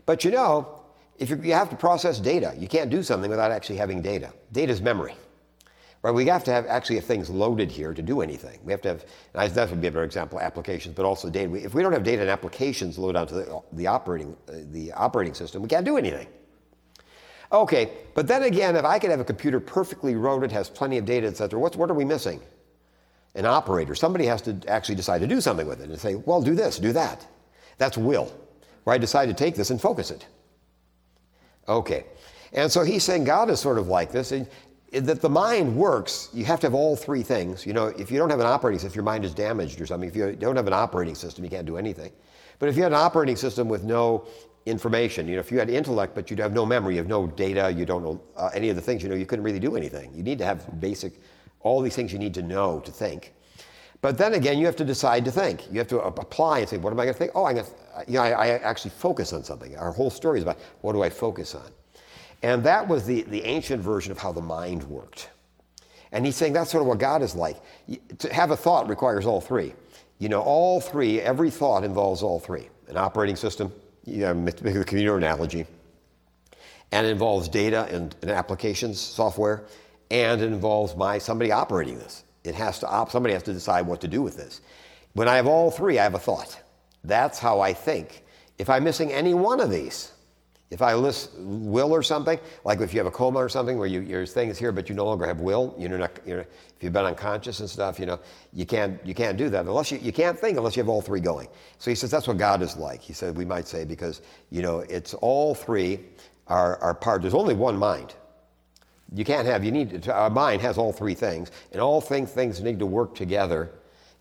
But 0.07 0.25
you 0.25 0.31
know, 0.31 0.83
if 1.19 1.31
you 1.31 1.53
have 1.53 1.69
to 1.71 1.77
process 1.77 2.21
data, 2.21 2.55
you 2.57 2.69
can't 2.69 2.91
do 2.91 3.03
something 3.03 3.29
without 3.29 3.51
actually 3.51 3.77
having 3.77 4.03
data. 4.03 4.33
Data 4.53 4.73
is 4.73 4.81
memory. 4.81 5.15
Right, 6.03 6.13
we 6.13 6.25
have 6.29 6.45
to 6.45 6.51
have 6.51 6.65
actually 6.67 6.97
have 6.97 7.05
things 7.05 7.29
loaded 7.29 7.71
here 7.71 7.93
to 7.93 8.01
do 8.01 8.23
anything. 8.23 8.59
We 8.65 8.73
have 8.73 8.81
to 8.83 8.89
have, 8.89 9.05
and 9.35 9.53
that 9.53 9.69
would 9.69 9.83
be 9.83 9.89
a 9.89 9.91
better 9.91 10.05
example, 10.05 10.41
applications, 10.41 10.95
but 10.95 11.05
also 11.05 11.29
data. 11.29 11.53
If 11.57 11.75
we 11.75 11.83
don't 11.83 11.93
have 11.93 12.05
data 12.05 12.23
and 12.23 12.31
applications 12.31 12.99
loaded 12.99 13.19
onto 13.19 13.35
the, 13.35 13.61
the 13.73 13.87
operating, 13.87 14.35
uh, 14.49 14.53
the 14.71 14.93
operating 14.93 15.35
system, 15.35 15.61
we 15.61 15.69
can't 15.69 15.85
do 15.85 15.99
anything. 15.99 16.27
Okay, 17.53 17.91
but 18.15 18.27
then 18.27 18.45
again, 18.45 18.77
if 18.77 18.85
I 18.87 18.99
could 18.99 19.11
have 19.11 19.21
a 19.21 19.25
computer 19.25 19.61
perfectly 19.61 20.15
loaded, 20.15 20.51
has 20.53 20.71
plenty 20.71 20.97
of 20.97 21.05
data, 21.05 21.27
et 21.27 21.37
cetera, 21.37 21.59
what, 21.59 21.77
what 21.77 21.91
are 21.91 21.95
we 21.95 22.07
missing? 22.07 22.41
An 23.35 23.47
operator. 23.47 23.95
Somebody 23.95 24.27
has 24.27 24.43
to 24.43 24.61
actually 24.67 24.97
decide 24.97 25.21
to 25.21 25.27
do 25.27 25.41
something 25.41 25.67
with 25.67 25.81
it 25.81 25.89
and 25.89 25.99
say, 25.99 26.17
well, 26.17 26.43
do 26.43 26.55
this, 26.55 26.79
do 26.79 26.93
that. 26.93 27.27
That's 27.79 27.97
will, 27.97 28.33
where 28.85 28.95
I 28.95 28.99
decide 28.99 29.27
to 29.27 29.35
take 29.35 29.55
this 29.55 29.71
and 29.71 29.81
focus 29.81 30.11
it. 30.11 30.27
Okay. 31.69 32.05
And 32.53 32.71
so 32.71 32.83
he's 32.83 33.05
saying 33.05 33.25
God 33.25 33.49
is 33.51 33.61
sort 33.61 33.79
of 33.79 33.87
like 33.87 34.11
this 34.11 34.33
that 34.93 35.21
the 35.21 35.29
mind 35.29 35.77
works, 35.77 36.29
you 36.33 36.45
have 36.45 36.59
to 36.61 36.67
have 36.67 36.75
all 36.75 36.97
three 36.97 37.23
things. 37.23 37.65
You 37.65 37.73
know, 37.73 37.87
if 37.87 38.11
you 38.11 38.19
don't 38.19 38.31
have 38.31 38.41
an 38.41 38.47
operating 38.47 38.79
system, 38.79 38.91
if 38.91 38.97
your 38.97 39.05
mind 39.05 39.25
is 39.25 39.33
damaged 39.33 39.81
or 39.81 39.87
something, 39.87 40.09
if 40.09 40.17
you 40.17 40.35
don't 40.35 40.57
have 40.57 40.67
an 40.67 40.73
operating 40.73 41.15
system, 41.15 41.45
you 41.45 41.51
can't 41.51 41.67
do 41.67 41.77
anything. 41.77 42.11
But 42.59 42.69
if 42.69 42.77
you 42.77 42.83
had 42.83 42.93
an 42.93 42.99
operating 42.99 43.37
system 43.37 43.69
with 43.69 43.85
no 43.85 44.27
information, 44.67 45.29
you 45.29 45.35
know, 45.35 45.41
if 45.41 45.53
you 45.53 45.59
had 45.59 45.71
intellect 45.71 46.15
but 46.15 46.29
you'd 46.29 46.41
have 46.41 46.53
no 46.53 46.67
memory, 46.67 46.95
you 46.95 46.99
have 46.99 47.09
no 47.09 47.29
data, 47.29 47.73
you 47.73 47.87
don't 47.87 48.03
know 48.03 48.21
uh, 48.37 48.51
any 48.53 48.69
of 48.69 48.77
the 48.77 48.83
things, 48.83 49.03
you 49.03 49.09
know, 49.09 49.15
you 49.15 49.27
couldn't 49.27 49.45
really 49.45 49.61
do 49.61 49.77
anything. 49.77 50.13
You 50.13 50.25
need 50.25 50.39
to 50.39 50.45
have 50.45 50.81
basic, 50.81 51.21
all 51.61 51.81
these 51.81 51.95
things 51.95 52.13
you 52.13 52.19
need 52.19 52.35
to 52.35 52.43
know 52.43 52.81
to 52.81 52.91
think. 52.91 53.33
But 54.03 54.17
then 54.17 54.35
again, 54.35 54.59
you 54.59 54.67
have 54.67 54.77
to 54.77 54.85
decide 54.85 55.25
to 55.27 55.31
think. 55.31 55.71
You 55.71 55.79
have 55.79 55.89
to 55.89 56.01
apply 56.01 56.61
and 56.61 56.69
say, 56.69 56.79
what 56.79 56.93
am 56.93 57.01
I 57.01 57.05
going 57.05 57.15
to 57.15 57.19
think? 57.19 57.33
Oh, 57.35 57.45
I'm 57.45 57.57
going 57.57 57.67
to, 57.67 57.73
you 58.11 58.15
know, 58.15 58.23
I, 58.23 58.31
I 58.31 58.49
actually 58.49 58.93
focus 58.93 59.33
on 59.33 59.45
something. 59.45 59.77
Our 59.77 59.93
whole 59.93 60.11
story 60.11 60.39
is 60.39 60.43
about 60.43 60.59
what 60.81 60.95
do 60.95 61.03
I 61.03 61.11
focus 61.11 61.55
on? 61.55 61.71
And 62.43 62.65
that 62.65 62.89
was 62.89 63.05
the, 63.05 63.23
the 63.23 63.45
ancient 63.45 63.83
version 63.83 64.11
of 64.11 64.19
how 64.19 64.33
the 64.33 64.41
mind 64.41 64.83
worked. 64.85 65.29
And 66.13 66.25
he's 66.25 66.37
saying 66.37 66.55
that's 66.55 66.71
sort 66.71 66.81
of 66.81 66.89
what 66.89 66.99
God 66.99 67.23
is 67.23 67.35
like. 67.35 67.57
To 68.19 68.33
have 68.33 68.51
a 68.51 68.57
thought 68.57 68.89
requires 68.89 69.27
all 69.27 69.41
three. 69.41 69.75
You 70.19 70.29
know, 70.29 70.41
all 70.41 70.81
three, 70.81 71.21
every 71.21 71.51
thought 71.51 71.85
involves 71.85 72.23
all 72.23 72.41
three 72.41 72.69
an 72.89 72.97
operating 72.97 73.37
system, 73.37 73.73
you 74.05 74.19
know, 74.19 74.35
the 74.35 74.73
computer 74.85 75.17
analogy, 75.17 75.65
and 76.93 77.07
it 77.07 77.11
involves 77.11 77.49
data 77.49 77.87
and, 77.91 78.17
and, 78.23 78.31
applications, 78.33 78.99
software, 78.99 79.63
and 80.11 80.41
it 80.41 80.47
involves 80.47 80.97
my 80.97 81.19
somebody 81.19 81.53
operating 81.53 81.99
this. 81.99 82.25
It 82.45 82.55
has 82.55 82.79
to 82.81 82.89
op, 82.89 83.11
somebody 83.11 83.35
has 83.35 83.43
to 83.45 83.53
decide 83.53 83.87
what 83.87 84.01
to 84.01 84.09
do 84.09 84.23
with 84.23 84.37
this. 84.37 84.61
When 85.13 85.29
I 85.29 85.37
have 85.37 85.47
all 85.47 85.71
three, 85.71 85.99
I 85.99 86.05
have 86.05 86.15
a 86.15 86.19
thought. 86.19 86.61
That's 87.05 87.39
how 87.39 87.61
I 87.61 87.73
think. 87.73 88.25
If 88.59 88.71
I'm 88.71 88.85
missing 88.85 89.13
any 89.13 89.35
one 89.35 89.61
of 89.61 89.71
these, 89.71 90.13
if 90.71 90.83
I 90.83 90.95
list 90.95 91.33
will 91.37 91.93
or 91.93 92.03
something, 92.03 92.39
like 92.65 92.81
if 92.81 92.95
you 92.95 93.01
have 93.01 93.07
a 93.07 93.11
coma 93.11 93.41
or 93.41 93.49
something 93.49 93.77
where 93.77 93.89
you, 93.89 94.01
your 94.01 94.25
thing 94.25 94.51
is 94.51 94.59
here, 94.59 94.71
but 94.71 94.89
you 94.89 94.95
no 94.95 95.05
longer 95.05 95.27
have 95.27 95.41
will, 95.41 95.75
you're 95.77 95.99
not, 95.99 96.13
you're, 96.25 96.41
if 96.41 96.77
you've 96.81 96.93
been 96.93 97.07
unconscious 97.07 97.59
and 97.59 97.69
stuff, 97.69 97.99
you 97.99 98.07
know, 98.07 98.21
you 98.53 98.65
can't, 98.65 99.05
you 99.05 99.13
can't 99.13 99.37
do 99.37 99.49
that 99.51 99.67
unless 99.67 99.91
you, 99.91 99.99
you 99.99 100.13
can't 100.13 100.39
think 100.39 100.57
unless 100.57 100.77
you 100.77 100.83
have 100.83 100.89
all 100.89 101.03
three 101.03 101.21
going. 101.21 101.49
So 101.79 101.91
he 101.91 101.97
says 101.97 102.11
that's 102.11 102.29
what 102.29 102.39
God 102.39 102.63
is 102.63 102.77
like. 102.77 103.01
He 103.01 103.13
said, 103.13 103.37
we 103.37 103.45
might 103.45 103.67
say, 103.67 103.85
because, 103.85 104.23
you 104.51 104.63
know, 104.63 104.81
it's 104.81 105.13
all 105.15 105.57
three 105.57 106.01
are, 106.47 106.77
are 106.79 106.95
part, 106.95 107.23
there's 107.23 107.35
only 107.35 107.55
one 107.55 107.77
mind. 107.77 108.15
You 109.13 109.25
can't 109.25 109.47
have, 109.47 109.65
you 109.65 109.73
need, 109.73 110.05
to, 110.05 110.15
our 110.15 110.31
mind 110.31 110.63
has 110.63 110.79
all 110.79 110.93
three 110.93 111.15
things, 111.15 111.51
and 111.73 111.81
all 111.81 112.01
things, 112.01 112.31
things 112.31 112.61
need 112.61 112.79
to 112.79 112.87
work 112.87 113.15
together, 113.15 113.73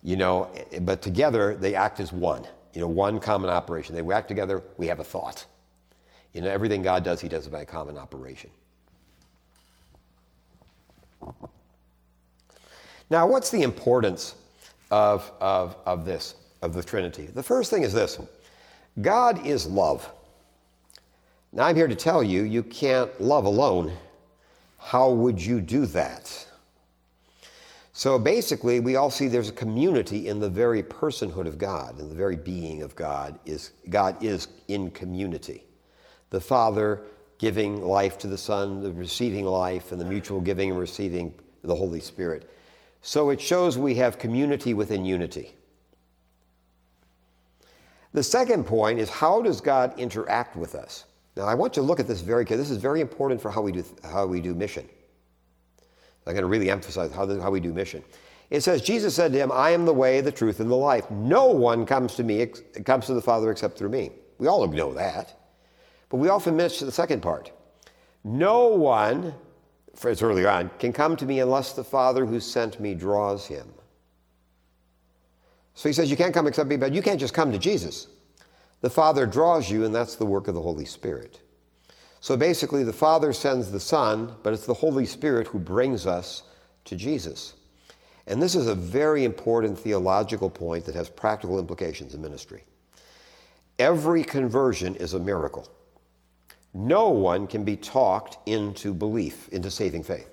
you 0.01 0.15
know, 0.15 0.49
but 0.81 1.01
together 1.01 1.55
they 1.55 1.75
act 1.75 1.99
as 1.99 2.11
one, 2.11 2.47
you 2.73 2.81
know, 2.81 2.87
one 2.87 3.19
common 3.19 3.49
operation. 3.49 3.93
They 3.93 4.13
act 4.13 4.27
together, 4.27 4.63
we 4.77 4.87
have 4.87 4.99
a 4.99 5.03
thought. 5.03 5.45
You 6.33 6.41
know, 6.41 6.49
everything 6.49 6.81
God 6.81 7.03
does, 7.03 7.21
He 7.21 7.27
does 7.27 7.47
by 7.47 7.61
a 7.61 7.65
common 7.65 7.97
operation. 7.97 8.49
Now, 13.09 13.27
what's 13.27 13.49
the 13.49 13.63
importance 13.63 14.35
of, 14.91 15.31
of, 15.39 15.75
of 15.85 16.05
this, 16.05 16.35
of 16.61 16.73
the 16.73 16.83
Trinity? 16.83 17.25
The 17.25 17.43
first 17.43 17.69
thing 17.71 17.83
is 17.83 17.93
this 17.93 18.19
God 19.01 19.45
is 19.45 19.67
love. 19.67 20.11
Now, 21.51 21.65
I'm 21.65 21.75
here 21.75 21.87
to 21.87 21.95
tell 21.95 22.21
you, 22.21 22.43
you 22.43 22.61
can't 22.61 23.19
love 23.19 23.45
alone. 23.45 23.91
How 24.79 25.11
would 25.11 25.39
you 25.39 25.61
do 25.61 25.85
that? 25.87 26.47
So 27.93 28.17
basically, 28.17 28.79
we 28.79 28.95
all 28.95 29.11
see 29.11 29.27
there's 29.27 29.49
a 29.49 29.53
community 29.53 30.29
in 30.29 30.39
the 30.39 30.49
very 30.49 30.81
personhood 30.81 31.47
of 31.47 31.57
God, 31.57 31.99
in 31.99 32.07
the 32.07 32.15
very 32.15 32.37
being 32.37 32.81
of 32.81 32.95
God. 32.95 33.37
Is 33.45 33.71
God 33.89 34.23
is 34.23 34.47
in 34.67 34.89
community 34.91 35.65
the 36.29 36.39
Father 36.39 37.01
giving 37.39 37.81
life 37.81 38.17
to 38.19 38.27
the 38.27 38.37
Son, 38.37 38.81
the 38.81 38.91
receiving 38.91 39.45
life, 39.45 39.91
and 39.91 39.99
the 39.99 40.05
mutual 40.05 40.41
giving 40.41 40.71
and 40.71 40.79
receiving 40.79 41.33
the 41.63 41.75
Holy 41.75 41.99
Spirit. 41.99 42.49
So 43.01 43.29
it 43.29 43.39
shows 43.39 43.77
we 43.77 43.95
have 43.95 44.19
community 44.19 44.73
within 44.73 45.05
unity. 45.05 45.55
The 48.13 48.23
second 48.23 48.65
point 48.65 48.99
is 48.99 49.09
how 49.09 49.41
does 49.41 49.61
God 49.61 49.97
interact 49.99 50.55
with 50.55 50.75
us? 50.75 51.05
Now, 51.39 51.45
I 51.45 51.55
want 51.55 51.77
you 51.77 51.81
to 51.81 51.87
look 51.87 52.01
at 52.01 52.07
this 52.07 52.19
very 52.19 52.43
carefully. 52.43 52.63
This 52.63 52.69
is 52.69 52.79
very 52.79 52.99
important 52.99 53.41
for 53.41 53.49
how 53.49 53.61
we 53.61 53.71
do, 53.71 53.85
how 54.03 54.25
we 54.25 54.41
do 54.41 54.53
mission. 54.53 54.85
I'm 56.27 56.33
going 56.33 56.41
to 56.41 56.47
really 56.47 56.69
emphasize 56.69 57.13
how, 57.13 57.25
how 57.39 57.49
we 57.49 57.61
do 57.61 57.73
mission. 57.73 58.03
It 58.49 58.59
says, 58.59 58.81
Jesus 58.81 59.15
said 59.15 59.31
to 59.31 59.37
him, 59.37 59.49
I 59.49 59.69
am 59.69 59.85
the 59.85 59.93
way, 59.93 60.19
the 60.19 60.33
truth, 60.33 60.59
and 60.59 60.69
the 60.69 60.75
life. 60.75 61.09
No 61.09 61.45
one 61.45 61.85
comes 61.85 62.15
to 62.15 62.23
me, 62.23 62.45
comes 62.83 63.05
to 63.05 63.13
the 63.13 63.21
Father 63.21 63.51
except 63.51 63.77
through 63.77 63.87
me. 63.87 64.11
We 64.37 64.47
all 64.47 64.67
know 64.67 64.93
that. 64.95 65.33
But 66.09 66.17
we 66.17 66.27
often 66.27 66.57
miss 66.57 66.81
the 66.81 66.91
second 66.91 67.21
part. 67.21 67.53
No 68.25 68.67
one, 68.67 69.33
for 69.95 70.11
it's 70.11 70.21
early 70.21 70.45
on, 70.45 70.69
can 70.77 70.91
come 70.91 71.15
to 71.15 71.25
me 71.25 71.39
unless 71.39 71.71
the 71.71 71.85
Father 71.85 72.25
who 72.25 72.41
sent 72.41 72.81
me 72.81 72.95
draws 72.95 73.47
him. 73.47 73.65
So 75.73 75.87
he 75.87 75.93
says, 75.93 76.11
You 76.11 76.17
can't 76.17 76.33
come 76.33 76.47
except 76.47 76.67
me, 76.67 76.75
but 76.75 76.93
you 76.93 77.01
can't 77.01 77.19
just 77.19 77.33
come 77.33 77.53
to 77.53 77.57
Jesus. 77.57 78.07
The 78.81 78.89
Father 78.89 79.25
draws 79.25 79.69
you, 79.69 79.83
and 79.83 79.93
that's 79.93 80.15
the 80.15 80.25
work 80.25 80.47
of 80.47 80.55
the 80.55 80.61
Holy 80.61 80.85
Spirit. 80.85 81.41
So 82.21 82.35
basically, 82.35 82.83
the 82.83 82.93
Father 82.93 83.33
sends 83.33 83.71
the 83.71 83.79
Son, 83.79 84.35
but 84.43 84.53
it's 84.53 84.65
the 84.65 84.73
Holy 84.73 85.05
Spirit 85.05 85.47
who 85.47 85.59
brings 85.59 86.05
us 86.05 86.43
to 86.85 86.95
Jesus. 86.95 87.55
And 88.27 88.41
this 88.41 88.55
is 88.55 88.67
a 88.67 88.75
very 88.75 89.25
important 89.25 89.77
theological 89.77 90.49
point 90.49 90.85
that 90.85 90.95
has 90.95 91.09
practical 91.09 91.59
implications 91.59 92.13
in 92.13 92.21
ministry. 92.21 92.63
Every 93.79 94.23
conversion 94.23 94.95
is 94.95 95.13
a 95.13 95.19
miracle. 95.19 95.67
No 96.73 97.09
one 97.09 97.47
can 97.47 97.63
be 97.63 97.75
talked 97.75 98.37
into 98.47 98.93
belief, 98.93 99.49
into 99.49 99.71
saving 99.71 100.03
faith. 100.03 100.29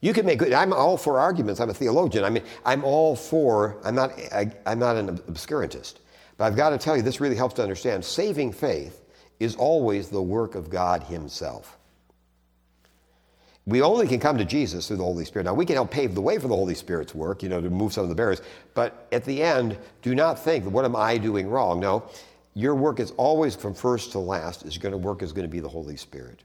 You 0.00 0.12
can 0.12 0.24
make 0.24 0.38
good, 0.38 0.52
I'm 0.52 0.72
all 0.72 0.96
for 0.96 1.18
arguments. 1.18 1.60
I'm 1.60 1.70
a 1.70 1.74
theologian. 1.74 2.24
I 2.24 2.30
mean, 2.30 2.44
I'm 2.64 2.84
all 2.84 3.16
for, 3.16 3.78
I'm 3.84 3.96
not, 3.96 4.12
I, 4.32 4.50
am 4.64 4.78
not 4.78 4.96
an 4.96 5.18
obscurantist. 5.18 5.94
But 6.38 6.44
I've 6.46 6.56
got 6.56 6.70
to 6.70 6.78
tell 6.78 6.96
you, 6.96 7.02
this 7.02 7.20
really 7.20 7.36
helps 7.36 7.54
to 7.54 7.62
understand 7.62 8.04
saving 8.04 8.52
faith 8.52 9.04
is 9.38 9.54
always 9.56 10.08
the 10.08 10.22
work 10.22 10.54
of 10.54 10.70
God 10.70 11.02
Himself. 11.02 11.76
We 13.66 13.82
only 13.82 14.08
can 14.08 14.18
come 14.18 14.38
to 14.38 14.46
Jesus 14.46 14.88
through 14.88 14.96
the 14.96 15.04
Holy 15.04 15.26
Spirit. 15.26 15.44
Now, 15.44 15.52
we 15.52 15.66
can 15.66 15.74
help 15.74 15.90
pave 15.90 16.14
the 16.14 16.22
way 16.22 16.38
for 16.38 16.48
the 16.48 16.56
Holy 16.56 16.74
Spirit's 16.74 17.14
work, 17.14 17.42
you 17.42 17.50
know, 17.50 17.60
to 17.60 17.68
move 17.68 17.92
some 17.92 18.02
of 18.02 18.08
the 18.08 18.14
barriers. 18.14 18.40
But 18.72 19.06
at 19.12 19.24
the 19.24 19.42
end, 19.42 19.76
do 20.00 20.14
not 20.14 20.38
think, 20.38 20.64
what 20.64 20.86
am 20.86 20.96
I 20.96 21.18
doing 21.18 21.50
wrong? 21.50 21.78
No, 21.78 22.08
your 22.54 22.74
work 22.74 22.98
is 22.98 23.10
always 23.18 23.54
from 23.54 23.74
first 23.74 24.12
to 24.12 24.20
last, 24.20 24.64
is 24.64 24.78
going 24.78 24.92
to 24.92 24.98
work 24.98 25.22
is 25.22 25.32
going 25.32 25.46
to 25.46 25.52
be 25.52 25.60
the 25.60 25.68
Holy 25.68 25.96
Spirit. 25.96 26.44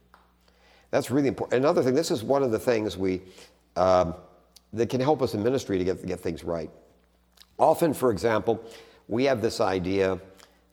That's 0.92 1.10
really 1.10 1.30
important. 1.30 1.64
Another 1.64 1.82
thing, 1.82 1.96
this 1.96 2.12
is 2.12 2.24
one 2.24 2.44
of 2.44 2.52
the 2.52 2.60
things 2.60 2.98
we, 2.98 3.22
um, 3.78 4.16
that 4.74 4.90
can 4.90 5.00
help 5.00 5.22
us 5.22 5.34
in 5.34 5.42
ministry 5.42 5.78
to 5.78 5.84
get, 5.84 6.06
get 6.06 6.20
things 6.20 6.44
right. 6.44 6.70
Often, 7.58 7.94
for 7.94 8.12
example, 8.12 8.62
we 9.08 9.26
have 9.26 9.42
this 9.42 9.60
idea 9.60 10.20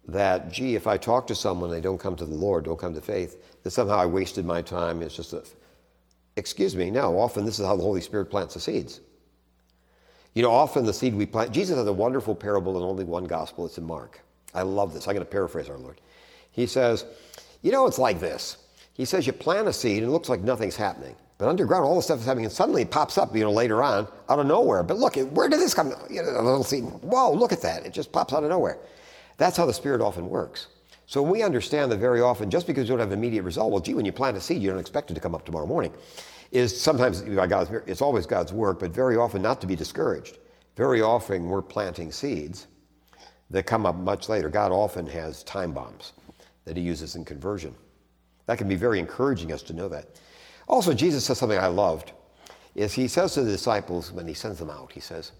that, 0.08 0.50
gee, 0.50 0.74
if 0.74 0.86
I 0.86 0.96
talk 0.96 1.26
to 1.28 1.34
someone, 1.34 1.70
they 1.70 1.80
don't 1.80 1.98
come 1.98 2.16
to 2.16 2.24
the 2.24 2.34
Lord, 2.34 2.64
don't 2.64 2.78
come 2.78 2.94
to 2.94 3.00
faith, 3.00 3.62
that 3.62 3.70
somehow 3.70 3.98
I 3.98 4.06
wasted 4.06 4.44
my 4.44 4.62
time. 4.62 5.02
It's 5.02 5.14
just 5.14 5.32
a, 5.32 5.44
excuse 6.36 6.74
me, 6.74 6.90
no, 6.90 7.18
often 7.18 7.44
this 7.44 7.58
is 7.58 7.66
how 7.66 7.76
the 7.76 7.82
Holy 7.82 8.00
Spirit 8.00 8.26
plants 8.26 8.54
the 8.54 8.60
seeds. 8.60 9.00
You 10.34 10.42
know, 10.42 10.50
often 10.50 10.84
the 10.84 10.92
seed 10.92 11.14
we 11.14 11.26
plant, 11.26 11.52
Jesus 11.52 11.76
has 11.76 11.86
a 11.86 11.92
wonderful 11.92 12.34
parable 12.34 12.76
in 12.76 12.82
only 12.82 13.04
one 13.04 13.24
gospel, 13.24 13.66
it's 13.66 13.78
in 13.78 13.84
Mark. 13.84 14.20
I 14.54 14.62
love 14.62 14.92
this. 14.92 15.06
I'm 15.06 15.14
going 15.14 15.24
to 15.24 15.30
paraphrase 15.30 15.68
our 15.68 15.78
Lord. 15.78 16.00
He 16.50 16.66
says, 16.66 17.04
you 17.62 17.72
know, 17.72 17.86
it's 17.86 17.98
like 17.98 18.20
this. 18.20 18.56
He 18.94 19.04
says 19.04 19.26
you 19.26 19.32
plant 19.32 19.68
a 19.68 19.72
seed 19.72 20.02
and 20.02 20.08
it 20.08 20.12
looks 20.12 20.28
like 20.28 20.40
nothing's 20.40 20.76
happening. 20.76 21.14
But 21.40 21.48
underground, 21.48 21.86
all 21.86 21.96
the 21.96 22.02
stuff 22.02 22.18
is 22.20 22.26
happening, 22.26 22.44
and 22.44 22.52
suddenly 22.52 22.82
it 22.82 22.90
pops 22.90 23.16
up, 23.16 23.34
you 23.34 23.42
know, 23.42 23.50
later 23.50 23.82
on, 23.82 24.06
out 24.28 24.38
of 24.38 24.46
nowhere. 24.46 24.82
But 24.82 24.98
look, 24.98 25.16
where 25.16 25.48
did 25.48 25.58
this 25.58 25.72
come? 25.72 25.94
You 26.10 26.22
know, 26.22 26.38
a 26.38 26.42
little 26.42 26.62
seed. 26.62 26.84
Whoa, 26.84 27.32
look 27.32 27.50
at 27.50 27.62
that. 27.62 27.86
It 27.86 27.94
just 27.94 28.12
pops 28.12 28.34
out 28.34 28.44
of 28.44 28.50
nowhere. 28.50 28.78
That's 29.38 29.56
how 29.56 29.64
the 29.64 29.72
Spirit 29.72 30.02
often 30.02 30.28
works. 30.28 30.66
So 31.06 31.22
we 31.22 31.42
understand 31.42 31.90
that 31.92 31.96
very 31.96 32.20
often, 32.20 32.50
just 32.50 32.66
because 32.66 32.86
you 32.86 32.90
don't 32.90 33.00
have 33.00 33.12
immediate 33.12 33.42
result, 33.42 33.72
well, 33.72 33.80
gee, 33.80 33.94
when 33.94 34.04
you 34.04 34.12
plant 34.12 34.36
a 34.36 34.40
seed, 34.40 34.60
you 34.60 34.68
don't 34.68 34.78
expect 34.78 35.10
it 35.10 35.14
to 35.14 35.20
come 35.20 35.34
up 35.34 35.46
tomorrow 35.46 35.64
morning. 35.64 35.94
Is 36.52 36.78
sometimes 36.78 37.22
by 37.22 37.46
God's, 37.46 37.70
it's 37.86 38.02
always 38.02 38.26
God's 38.26 38.52
work, 38.52 38.78
but 38.78 38.90
very 38.90 39.16
often 39.16 39.40
not 39.40 39.62
to 39.62 39.66
be 39.66 39.74
discouraged. 39.74 40.36
Very 40.76 41.00
often 41.00 41.46
we're 41.46 41.62
planting 41.62 42.12
seeds 42.12 42.66
that 43.48 43.62
come 43.62 43.86
up 43.86 43.96
much 43.96 44.28
later. 44.28 44.50
God 44.50 44.72
often 44.72 45.06
has 45.06 45.42
time 45.44 45.72
bombs 45.72 46.12
that 46.66 46.76
He 46.76 46.82
uses 46.82 47.16
in 47.16 47.24
conversion. 47.24 47.74
That 48.44 48.58
can 48.58 48.68
be 48.68 48.76
very 48.76 48.98
encouraging 48.98 49.54
us 49.54 49.62
to 49.62 49.72
know 49.72 49.88
that. 49.88 50.20
Also, 50.70 50.94
Jesus 50.94 51.24
says 51.24 51.36
something 51.36 51.58
I 51.58 51.66
loved. 51.66 52.12
Is 52.76 52.94
he 52.94 53.08
says 53.08 53.34
to 53.34 53.42
the 53.42 53.50
disciples 53.50 54.12
when 54.12 54.28
he 54.28 54.34
sends 54.34 54.60
them 54.60 54.70
out, 54.70 54.92
he 54.92 55.00
says, 55.00 55.32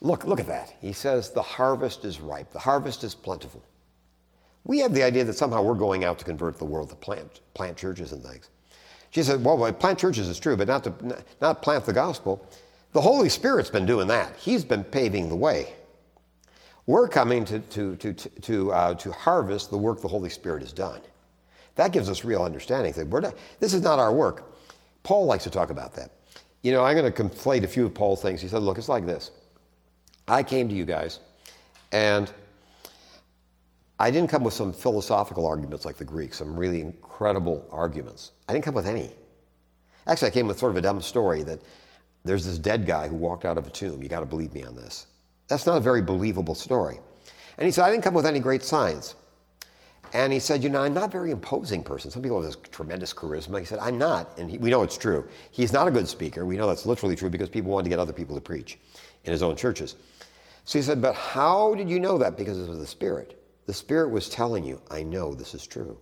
Look, 0.00 0.24
look 0.24 0.40
at 0.40 0.48
that. 0.48 0.74
He 0.80 0.92
says, 0.92 1.30
The 1.30 1.40
harvest 1.40 2.04
is 2.04 2.20
ripe, 2.20 2.52
the 2.52 2.58
harvest 2.58 3.04
is 3.04 3.14
plentiful. 3.14 3.62
We 4.64 4.80
have 4.80 4.92
the 4.92 5.04
idea 5.04 5.22
that 5.24 5.34
somehow 5.34 5.62
we're 5.62 5.74
going 5.74 6.04
out 6.04 6.18
to 6.18 6.24
convert 6.24 6.58
the 6.58 6.64
world 6.64 6.90
to 6.90 6.96
plant, 6.96 7.40
plant 7.54 7.76
churches 7.76 8.12
and 8.12 8.24
things. 8.24 8.50
She 9.10 9.22
said, 9.22 9.42
Well, 9.42 9.72
plant 9.72 10.00
churches 10.00 10.28
is 10.28 10.40
true, 10.40 10.56
but 10.56 10.66
not 10.66 10.82
to 10.82 11.24
not 11.40 11.62
plant 11.62 11.86
the 11.86 11.92
gospel. 11.92 12.44
The 12.92 13.00
Holy 13.00 13.28
Spirit's 13.28 13.70
been 13.70 13.86
doing 13.86 14.08
that. 14.08 14.34
He's 14.34 14.64
been 14.64 14.82
paving 14.82 15.28
the 15.28 15.36
way. 15.36 15.74
We're 16.86 17.06
coming 17.06 17.44
to, 17.44 17.60
to, 17.60 17.94
to, 17.94 18.12
to, 18.14 18.72
uh, 18.72 18.94
to 18.94 19.12
harvest 19.12 19.70
the 19.70 19.78
work 19.78 20.00
the 20.00 20.08
Holy 20.08 20.28
Spirit 20.28 20.62
has 20.62 20.72
done. 20.72 21.00
That 21.76 21.92
gives 21.92 22.08
us 22.08 22.24
real 22.24 22.42
understanding. 22.42 22.94
Not, 23.10 23.34
this 23.58 23.74
is 23.74 23.82
not 23.82 23.98
our 23.98 24.12
work. 24.12 24.54
Paul 25.02 25.26
likes 25.26 25.44
to 25.44 25.50
talk 25.50 25.70
about 25.70 25.94
that. 25.94 26.10
You 26.62 26.72
know, 26.72 26.84
I'm 26.84 26.96
going 26.96 27.10
to 27.10 27.22
conflate 27.22 27.64
a 27.64 27.68
few 27.68 27.86
of 27.86 27.94
Paul's 27.94 28.20
things. 28.20 28.40
He 28.40 28.48
said, 28.48 28.62
Look, 28.62 28.76
it's 28.76 28.88
like 28.88 29.06
this. 29.06 29.30
I 30.28 30.42
came 30.42 30.68
to 30.68 30.74
you 30.74 30.84
guys, 30.84 31.20
and 31.92 32.30
I 33.98 34.10
didn't 34.10 34.30
come 34.30 34.44
with 34.44 34.54
some 34.54 34.72
philosophical 34.72 35.46
arguments 35.46 35.84
like 35.84 35.96
the 35.96 36.04
Greeks, 36.04 36.38
some 36.38 36.56
really 36.56 36.80
incredible 36.80 37.66
arguments. 37.70 38.32
I 38.48 38.52
didn't 38.52 38.64
come 38.64 38.74
with 38.74 38.86
any. 38.86 39.10
Actually, 40.06 40.28
I 40.28 40.30
came 40.32 40.46
with 40.46 40.58
sort 40.58 40.70
of 40.72 40.76
a 40.76 40.80
dumb 40.80 41.00
story 41.00 41.42
that 41.44 41.60
there's 42.24 42.44
this 42.44 42.58
dead 42.58 42.86
guy 42.86 43.08
who 43.08 43.16
walked 43.16 43.44
out 43.44 43.58
of 43.58 43.66
a 43.66 43.70
tomb. 43.70 44.02
You 44.02 44.08
got 44.08 44.20
to 44.20 44.26
believe 44.26 44.52
me 44.54 44.62
on 44.64 44.74
this. 44.74 45.06
That's 45.48 45.66
not 45.66 45.76
a 45.76 45.80
very 45.80 46.02
believable 46.02 46.54
story. 46.54 46.98
And 47.58 47.66
he 47.66 47.72
said, 47.72 47.84
I 47.84 47.90
didn't 47.90 48.04
come 48.04 48.14
with 48.14 48.26
any 48.26 48.40
great 48.40 48.62
signs. 48.62 49.14
And 50.12 50.32
he 50.32 50.38
said, 50.38 50.62
You 50.62 50.68
know, 50.68 50.82
I'm 50.82 50.94
not 50.94 51.08
a 51.08 51.12
very 51.12 51.30
imposing 51.30 51.82
person. 51.82 52.10
Some 52.10 52.22
people 52.22 52.42
have 52.42 52.50
this 52.50 52.60
tremendous 52.70 53.12
charisma. 53.12 53.60
He 53.60 53.64
said, 53.64 53.78
I'm 53.78 53.98
not. 53.98 54.36
And 54.38 54.50
he, 54.50 54.58
we 54.58 54.70
know 54.70 54.82
it's 54.82 54.98
true. 54.98 55.26
He's 55.50 55.72
not 55.72 55.86
a 55.86 55.90
good 55.90 56.08
speaker. 56.08 56.44
We 56.44 56.56
know 56.56 56.66
that's 56.66 56.86
literally 56.86 57.16
true 57.16 57.30
because 57.30 57.48
people 57.48 57.70
wanted 57.70 57.84
to 57.84 57.90
get 57.90 57.98
other 57.98 58.12
people 58.12 58.34
to 58.34 58.40
preach 58.40 58.78
in 59.24 59.32
his 59.32 59.42
own 59.42 59.56
churches. 59.56 59.96
So 60.64 60.78
he 60.78 60.82
said, 60.82 61.00
But 61.00 61.14
how 61.14 61.74
did 61.74 61.88
you 61.88 62.00
know 62.00 62.18
that? 62.18 62.36
Because 62.36 62.58
it 62.58 62.68
was 62.68 62.78
the 62.78 62.86
Spirit. 62.86 63.40
The 63.66 63.74
Spirit 63.74 64.10
was 64.10 64.28
telling 64.28 64.64
you, 64.64 64.80
I 64.90 65.02
know 65.02 65.34
this 65.34 65.54
is 65.54 65.66
true. 65.66 65.98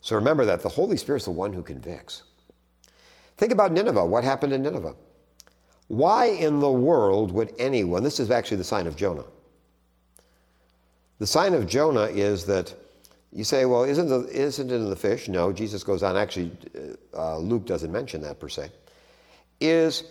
So 0.00 0.16
remember 0.16 0.44
that 0.44 0.62
the 0.62 0.68
Holy 0.68 0.96
Spirit's 0.96 1.26
the 1.26 1.30
one 1.30 1.52
who 1.52 1.62
convicts. 1.62 2.24
Think 3.36 3.52
about 3.52 3.72
Nineveh. 3.72 4.04
What 4.04 4.24
happened 4.24 4.52
in 4.52 4.62
Nineveh? 4.62 4.96
Why 5.86 6.26
in 6.26 6.58
the 6.58 6.70
world 6.70 7.30
would 7.32 7.52
anyone, 7.58 8.02
this 8.02 8.18
is 8.18 8.30
actually 8.30 8.56
the 8.56 8.64
sign 8.64 8.86
of 8.86 8.96
Jonah. 8.96 9.24
The 11.22 11.28
sign 11.28 11.54
of 11.54 11.68
Jonah 11.68 12.06
is 12.06 12.46
that 12.46 12.74
you 13.30 13.44
say, 13.44 13.64
well, 13.64 13.84
isn't, 13.84 14.08
the, 14.08 14.26
isn't 14.36 14.72
it 14.72 14.74
in 14.74 14.90
the 14.90 14.96
fish? 14.96 15.28
No, 15.28 15.52
Jesus 15.52 15.84
goes 15.84 16.02
on. 16.02 16.16
Actually, 16.16 16.50
uh, 17.16 17.38
Luke 17.38 17.64
doesn't 17.64 17.92
mention 17.92 18.20
that 18.22 18.40
per 18.40 18.48
se. 18.48 18.72
Is, 19.60 20.02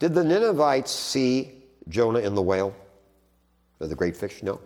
did 0.00 0.14
the 0.14 0.24
Ninevites 0.24 0.90
see 0.90 1.52
Jonah 1.88 2.18
in 2.18 2.34
the 2.34 2.42
whale, 2.42 2.74
the 3.78 3.94
great 3.94 4.16
fish? 4.16 4.42
No. 4.42 4.60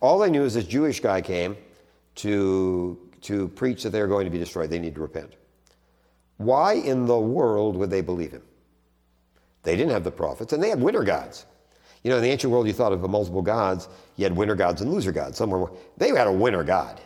All 0.00 0.18
they 0.18 0.28
knew 0.28 0.44
is 0.44 0.52
this 0.52 0.66
Jewish 0.66 1.00
guy 1.00 1.22
came 1.22 1.56
to, 2.16 2.98
to 3.22 3.48
preach 3.48 3.84
that 3.84 3.88
they're 3.88 4.06
going 4.06 4.26
to 4.26 4.30
be 4.30 4.38
destroyed. 4.38 4.68
They 4.68 4.78
need 4.78 4.96
to 4.96 5.00
repent. 5.00 5.32
Why 6.36 6.74
in 6.74 7.06
the 7.06 7.18
world 7.18 7.74
would 7.76 7.88
they 7.88 8.02
believe 8.02 8.32
him? 8.32 8.42
They 9.62 9.76
didn't 9.76 9.92
have 9.92 10.04
the 10.04 10.10
prophets, 10.10 10.52
and 10.52 10.62
they 10.62 10.68
had 10.68 10.82
winter 10.82 11.04
gods. 11.04 11.46
You 12.04 12.10
know, 12.10 12.18
in 12.18 12.22
the 12.22 12.30
ancient 12.30 12.52
world, 12.52 12.66
you 12.66 12.72
thought 12.72 12.92
of 12.92 13.00
multiple 13.08 13.42
gods. 13.42 13.88
You 14.16 14.24
had 14.24 14.36
winter 14.36 14.54
gods 14.54 14.82
and 14.82 14.92
loser 14.92 15.10
gods. 15.10 15.36
Somewhere 15.36 15.68
they 15.96 16.08
had 16.10 16.26
a 16.26 16.32
winter 16.32 16.62
god. 16.62 17.00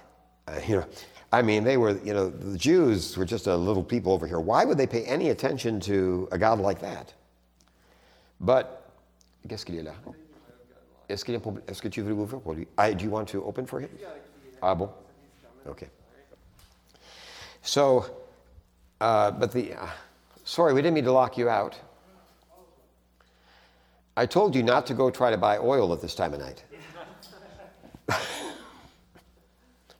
Uh, 0.46 0.60
you 0.66 0.76
know, 0.76 0.86
I 1.32 1.40
mean, 1.40 1.64
they 1.64 1.76
were. 1.76 1.98
You 2.04 2.14
know, 2.14 2.28
the 2.28 2.58
Jews 2.58 3.16
were 3.16 3.24
just 3.24 3.46
a 3.46 3.56
little 3.56 3.84
people 3.84 4.12
over 4.12 4.26
here. 4.26 4.40
Why 4.40 4.64
would 4.64 4.76
they 4.76 4.86
pay 4.86 5.04
any 5.04 5.30
attention 5.30 5.80
to 5.80 6.28
a 6.32 6.38
god 6.38 6.58
like 6.58 6.80
that? 6.80 7.14
But 8.40 8.78
Qu'est-ce 9.48 9.64
qu'il 9.64 9.76
est 9.76 9.82
là? 9.82 9.94
Est-ce 11.08 11.24
qu'il? 11.24 11.40
Est-ce 11.68 11.80
que 11.80 11.88
tu 11.88 12.02
veux 12.02 12.14
pour 12.26 12.54
lui? 12.54 12.66
I, 12.76 12.92
do 12.92 13.04
you 13.04 13.10
want 13.10 13.26
to 13.26 13.44
open 13.44 13.66
for 13.66 13.80
him? 13.80 13.88
Ah 14.62 14.74
bon? 14.74 14.90
Okay. 15.66 15.88
So, 17.62 18.04
uh, 19.00 19.30
but 19.30 19.52
the, 19.52 19.74
uh, 19.74 19.86
sorry, 20.44 20.72
we 20.74 20.82
didn't 20.82 20.94
mean 20.94 21.04
to 21.04 21.12
lock 21.12 21.38
you 21.38 21.48
out. 21.48 21.76
I 24.18 24.26
told 24.26 24.56
you 24.56 24.64
not 24.64 24.84
to 24.86 24.94
go 24.94 25.10
try 25.10 25.30
to 25.30 25.36
buy 25.36 25.58
oil 25.58 25.92
at 25.92 26.00
this 26.00 26.12
time 26.12 26.34
of 26.34 26.40
night. 26.40 26.64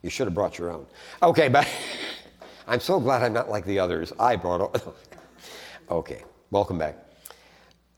you 0.01 0.09
should 0.09 0.27
have 0.27 0.33
brought 0.33 0.57
your 0.57 0.71
own. 0.71 0.85
Okay, 1.23 1.47
but 1.47 1.65
I'm 2.67 2.81
so 2.81 2.99
glad 2.99 3.23
I'm 3.23 3.31
not 3.31 3.49
like 3.49 3.63
the 3.63 3.79
others. 3.79 4.11
I 4.19 4.35
brought 4.35 4.59
oil. 4.59 4.95
okay, 5.89 6.23
welcome 6.51 6.77
back. 6.77 6.97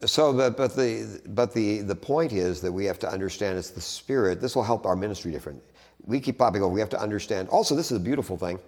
So, 0.06 0.32
but, 0.32 0.58
but, 0.58 0.76
the, 0.76 1.22
but 1.30 1.56
the, 1.56 1.82
the 1.82 1.96
point 1.96 2.34
is 2.34 2.62
that 2.62 2.72
we 2.72 2.86
have 2.86 3.00
to 3.00 3.10
understand 3.12 3.58
it's 3.58 3.72
the 3.72 3.82
Spirit. 3.82 4.40
This 4.40 4.56
will 4.56 4.62
help 4.62 4.86
our 4.86 4.96
ministry 4.96 5.32
different. 5.32 5.60
We 6.06 6.20
keep 6.20 6.38
popping 6.38 6.62
over. 6.62 6.72
We 6.72 6.82
have 6.82 6.90
to 6.90 7.02
understand. 7.02 7.50
Also, 7.50 7.74
this 7.74 7.92
is 7.92 7.98
a 7.98 8.00
beautiful 8.00 8.38
thing, 8.38 8.60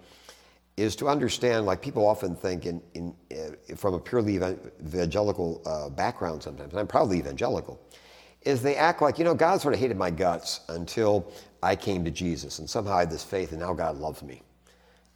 is 0.75 0.95
to 0.97 1.07
understand, 1.07 1.65
like 1.65 1.81
people 1.81 2.05
often 2.05 2.35
think 2.35 2.65
in, 2.65 2.81
in, 2.93 3.15
uh, 3.31 3.75
from 3.75 3.93
a 3.93 3.99
purely 3.99 4.35
evangelical 4.35 5.61
uh, 5.65 5.89
background 5.89 6.41
sometimes, 6.41 6.71
and 6.71 6.79
I'm 6.79 6.87
proudly 6.87 7.19
evangelical, 7.19 7.79
is 8.41 8.61
they 8.61 8.75
act 8.75 9.01
like, 9.01 9.17
you 9.17 9.23
know, 9.23 9.35
God 9.35 9.61
sort 9.61 9.73
of 9.73 9.79
hated 9.79 9.97
my 9.97 10.09
guts 10.09 10.61
until 10.69 11.31
I 11.61 11.75
came 11.75 12.03
to 12.03 12.11
Jesus, 12.11 12.59
and 12.59 12.69
somehow 12.69 12.95
I 12.95 12.99
had 13.01 13.11
this 13.11 13.23
faith, 13.23 13.51
and 13.51 13.61
now 13.61 13.73
God 13.73 13.97
loves 13.97 14.23
me. 14.23 14.41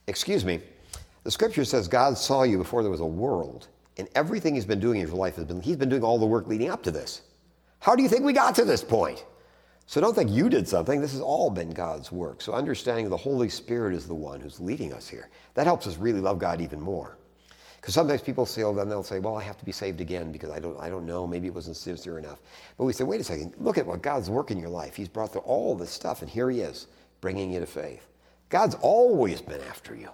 Excuse 0.07 0.45
me. 0.45 0.61
The 1.23 1.31
scripture 1.31 1.65
says 1.65 1.87
God 1.87 2.17
saw 2.17 2.43
you 2.43 2.57
before 2.57 2.83
there 2.83 2.91
was 2.91 3.01
a 3.01 3.05
world 3.05 3.67
and 3.97 4.07
everything 4.15 4.55
he's 4.55 4.65
been 4.65 4.79
doing 4.79 4.99
in 4.99 5.05
his 5.05 5.13
life 5.13 5.35
has 5.35 5.45
been, 5.45 5.61
he's 5.61 5.75
been 5.75 5.89
doing 5.89 6.03
all 6.03 6.19
the 6.19 6.25
work 6.25 6.47
leading 6.47 6.69
up 6.69 6.83
to 6.83 6.91
this. 6.91 7.21
How 7.79 7.95
do 7.95 8.03
you 8.03 8.09
think 8.09 8.23
we 8.23 8.33
got 8.33 8.55
to 8.55 8.65
this 8.65 8.83
point? 8.83 9.25
So 9.87 10.01
don't 10.01 10.13
think 10.13 10.29
you 10.29 10.49
did 10.49 10.67
something. 10.67 10.99
This 10.99 11.13
has 11.13 11.21
all 11.21 11.49
been 11.49 11.71
God's 11.71 12.11
work. 12.11 12.41
So 12.41 12.51
understanding 12.51 13.09
the 13.09 13.15
Holy 13.15 13.47
Spirit 13.47 13.95
is 13.95 14.05
the 14.05 14.13
one 14.13 14.41
who's 14.41 14.59
leading 14.59 14.93
us 14.93 15.07
here. 15.07 15.29
That 15.53 15.65
helps 15.65 15.87
us 15.87 15.95
really 15.97 16.19
love 16.19 16.39
God 16.39 16.59
even 16.59 16.81
more. 16.81 17.17
Because 17.79 17.93
sometimes 17.93 18.21
people 18.21 18.45
say, 18.45 18.63
oh, 18.63 18.73
then 18.73 18.89
they'll 18.89 19.01
say, 19.01 19.19
well, 19.19 19.37
I 19.37 19.43
have 19.43 19.57
to 19.59 19.63
be 19.63 19.71
saved 19.71 20.01
again 20.01 20.33
because 20.33 20.49
I 20.49 20.59
don't, 20.59 20.77
I 20.77 20.89
don't 20.89 21.05
know. 21.05 21.25
Maybe 21.25 21.47
it 21.47 21.53
wasn't 21.53 21.77
sincere 21.77 22.19
enough. 22.19 22.39
But 22.77 22.83
we 22.83 22.91
say, 22.91 23.05
wait 23.05 23.21
a 23.21 23.23
second. 23.23 23.53
Look 23.59 23.77
at 23.77 23.87
what 23.87 24.01
God's 24.01 24.29
work 24.29 24.51
in 24.51 24.59
your 24.59 24.69
life. 24.69 24.93
He's 24.93 25.07
brought 25.07 25.31
through 25.31 25.41
all 25.41 25.73
this 25.73 25.89
stuff, 25.89 26.21
and 26.21 26.29
here 26.29 26.49
he 26.49 26.59
is, 26.59 26.87
bringing 27.21 27.53
you 27.53 27.61
to 27.61 27.65
faith. 27.65 28.05
God's 28.49 28.75
always 28.81 29.41
been 29.41 29.61
after 29.69 29.95
you. 29.95 30.09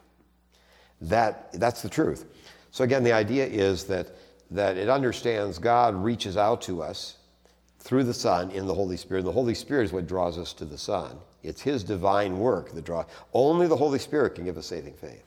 That, 1.02 1.52
that's 1.54 1.82
the 1.82 1.90
truth. 1.90 2.26
So 2.70 2.84
again, 2.84 3.04
the 3.04 3.14
idea 3.14 3.48
is 3.48 3.86
that, 3.86 4.10
that 4.52 4.78
it 4.78 4.88
understands 4.88 5.58
God 5.58 5.96
reaches 5.96 6.38
out 6.38 6.62
to 6.64 6.84
us 6.84 7.18
through 7.84 8.06
the 8.06 8.14
Son 8.14 8.50
in 8.52 8.66
the 8.68 8.74
Holy 8.74 8.98
Spirit. 8.98 9.22
And 9.22 9.28
The 9.30 9.34
Holy 9.34 9.54
Spirit 9.56 9.86
is 9.86 9.94
what 9.94 10.08
draws 10.08 10.38
us 10.38 10.54
to 10.54 10.66
the 10.66 10.78
Son. 10.78 11.18
It's 11.44 11.62
His 11.62 11.84
divine 11.84 12.40
work 12.40 12.72
that 12.74 12.86
draws. 12.86 13.06
Only 13.34 13.68
the 13.68 13.78
Holy 13.78 14.00
Spirit 14.00 14.36
can 14.36 14.46
give 14.46 14.58
us 14.58 14.68
saving 14.68 14.96
faith. 14.96 15.24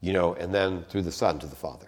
you 0.00 0.12
know, 0.12 0.34
and 0.34 0.54
then 0.54 0.84
through 0.90 1.02
the 1.02 1.12
Son 1.12 1.38
to 1.40 1.46
the 1.46 1.56
Father. 1.56 1.86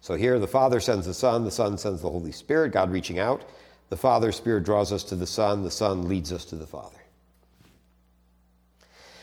So 0.00 0.14
here 0.16 0.38
the 0.38 0.48
Father 0.48 0.80
sends 0.80 1.06
the 1.06 1.14
Son, 1.14 1.44
the 1.44 1.50
Son 1.50 1.78
sends 1.78 2.02
the 2.02 2.10
Holy 2.10 2.32
Spirit, 2.32 2.72
God 2.72 2.90
reaching 2.90 3.18
out. 3.18 3.42
The 3.90 3.96
Father's 3.96 4.36
Spirit 4.36 4.64
draws 4.64 4.92
us 4.92 5.04
to 5.04 5.16
the 5.16 5.26
Son, 5.26 5.62
the 5.64 5.70
Son 5.70 6.08
leads 6.08 6.32
us 6.32 6.44
to 6.46 6.56
the 6.56 6.66
Father. 6.66 6.96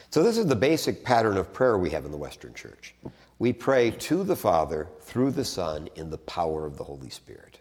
So, 0.10 0.24
this 0.24 0.38
is 0.38 0.48
the 0.48 0.56
basic 0.56 1.04
pattern 1.04 1.38
of 1.38 1.54
prayer 1.54 1.78
we 1.78 1.90
have 1.92 2.06
in 2.06 2.12
the 2.12 2.18
Western 2.18 2.54
Church. 2.54 2.96
We 3.40 3.54
pray 3.54 3.92
to 3.92 4.24
the 4.24 4.36
Father 4.36 4.88
through 5.02 5.32
the 5.32 5.46
Son 5.46 5.90
in 5.96 6.10
the 6.10 6.18
power 6.18 6.66
of 6.66 6.78
the 6.78 6.84
Holy 6.84 7.10
Spirit. 7.10 7.60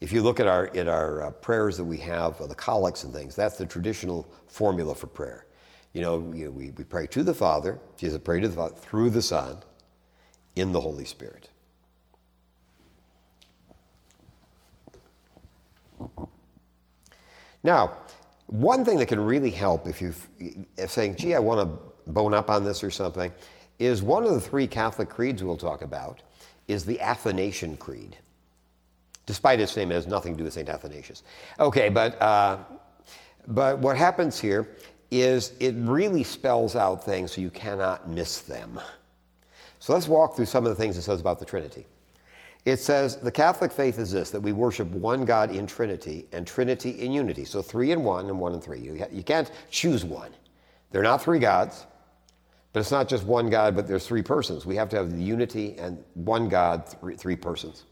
If 0.00 0.12
you 0.12 0.22
look 0.22 0.40
at 0.40 0.46
our, 0.46 0.70
at 0.74 0.88
our 0.88 1.22
uh, 1.22 1.30
prayers 1.30 1.76
that 1.76 1.84
we 1.84 1.98
have, 1.98 2.40
uh, 2.40 2.46
the 2.46 2.54
collects 2.54 3.04
and 3.04 3.12
things, 3.12 3.34
that's 3.36 3.56
the 3.56 3.66
traditional 3.66 4.26
formula 4.46 4.94
for 4.94 5.06
prayer. 5.06 5.46
You 5.92 6.02
know, 6.02 6.32
you 6.34 6.46
know 6.46 6.50
we, 6.50 6.70
we 6.70 6.84
pray 6.84 7.06
to 7.08 7.22
the 7.22 7.34
Father, 7.34 7.78
Jesus 7.96 8.20
prayed 8.22 8.42
to 8.42 8.48
the 8.48 8.56
Father 8.56 8.74
through 8.76 9.10
the 9.10 9.22
Son 9.22 9.58
in 10.56 10.72
the 10.72 10.80
Holy 10.80 11.04
Spirit. 11.04 11.48
Now, 17.62 17.98
one 18.46 18.84
thing 18.84 18.98
that 18.98 19.06
can 19.06 19.20
really 19.20 19.50
help 19.50 19.86
if 19.86 20.00
you're 20.00 20.14
saying, 20.86 21.16
gee, 21.16 21.34
I 21.34 21.38
want 21.38 21.60
to 21.60 22.10
bone 22.10 22.34
up 22.34 22.50
on 22.50 22.64
this 22.64 22.82
or 22.82 22.90
something, 22.90 23.30
is 23.80 24.02
one 24.02 24.24
of 24.24 24.32
the 24.32 24.40
three 24.40 24.66
Catholic 24.66 25.08
creeds 25.08 25.42
we'll 25.42 25.56
talk 25.56 25.82
about 25.82 26.20
is 26.68 26.84
the 26.84 27.00
Athanasian 27.00 27.76
Creed. 27.78 28.16
Despite 29.26 29.58
its 29.58 29.76
name, 29.76 29.90
it 29.90 29.94
has 29.94 30.06
nothing 30.06 30.34
to 30.34 30.38
do 30.38 30.44
with 30.44 30.52
St. 30.52 30.68
Athanasius. 30.68 31.22
Okay, 31.58 31.88
but, 31.88 32.20
uh, 32.20 32.58
but 33.48 33.78
what 33.78 33.96
happens 33.96 34.38
here 34.38 34.76
is 35.10 35.54
it 35.60 35.74
really 35.78 36.22
spells 36.22 36.76
out 36.76 37.02
things 37.04 37.32
so 37.32 37.40
you 37.40 37.50
cannot 37.50 38.08
miss 38.08 38.40
them. 38.40 38.78
So 39.78 39.94
let's 39.94 40.08
walk 40.08 40.36
through 40.36 40.46
some 40.46 40.66
of 40.66 40.70
the 40.70 40.80
things 40.80 40.96
it 40.96 41.02
says 41.02 41.20
about 41.20 41.38
the 41.38 41.46
Trinity. 41.46 41.86
It 42.66 42.76
says 42.76 43.16
the 43.16 43.32
Catholic 43.32 43.72
faith 43.72 43.98
is 43.98 44.12
this 44.12 44.30
that 44.30 44.40
we 44.40 44.52
worship 44.52 44.88
one 44.90 45.24
God 45.24 45.54
in 45.54 45.66
Trinity 45.66 46.26
and 46.32 46.46
Trinity 46.46 46.90
in 46.90 47.12
unity. 47.12 47.46
So 47.46 47.62
three 47.62 47.92
in 47.92 48.04
one 48.04 48.26
and 48.26 48.38
one 48.38 48.52
in 48.52 48.60
three. 48.60 48.78
You, 48.78 49.06
you 49.10 49.22
can't 49.22 49.50
choose 49.70 50.04
one. 50.04 50.32
They're 50.90 51.02
not 51.02 51.22
three 51.22 51.38
gods, 51.38 51.86
but 52.72 52.80
it's 52.80 52.90
not 52.90 53.08
just 53.08 53.24
one 53.24 53.50
God, 53.50 53.74
but 53.74 53.88
there's 53.88 54.06
three 54.06 54.22
persons. 54.22 54.64
We 54.64 54.76
have 54.76 54.88
to 54.90 54.96
have 54.96 55.12
the 55.12 55.22
unity 55.22 55.76
and 55.78 56.02
one 56.14 56.48
God, 56.48 56.88
three, 56.88 57.16
three 57.16 57.36
persons. 57.36 57.84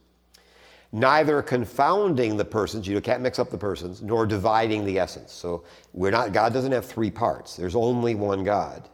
Neither 0.93 1.43
confounding 1.43 2.37
the 2.37 2.45
persons, 2.45 2.87
you 2.87 2.99
can't 3.01 3.21
mix 3.21 3.39
up 3.39 3.51
the 3.51 3.59
persons, 3.59 4.01
nor 4.01 4.25
dividing 4.25 4.87
the 4.87 4.99
essence. 4.99 5.33
So 5.33 5.65
we're 5.93 6.11
not, 6.11 6.33
God 6.33 6.53
doesn't 6.53 6.73
have 6.73 6.87
three 6.87 7.11
parts. 7.11 7.57
There's 7.57 7.75
only 7.75 8.15
one 8.15 8.43
God. 8.43 8.89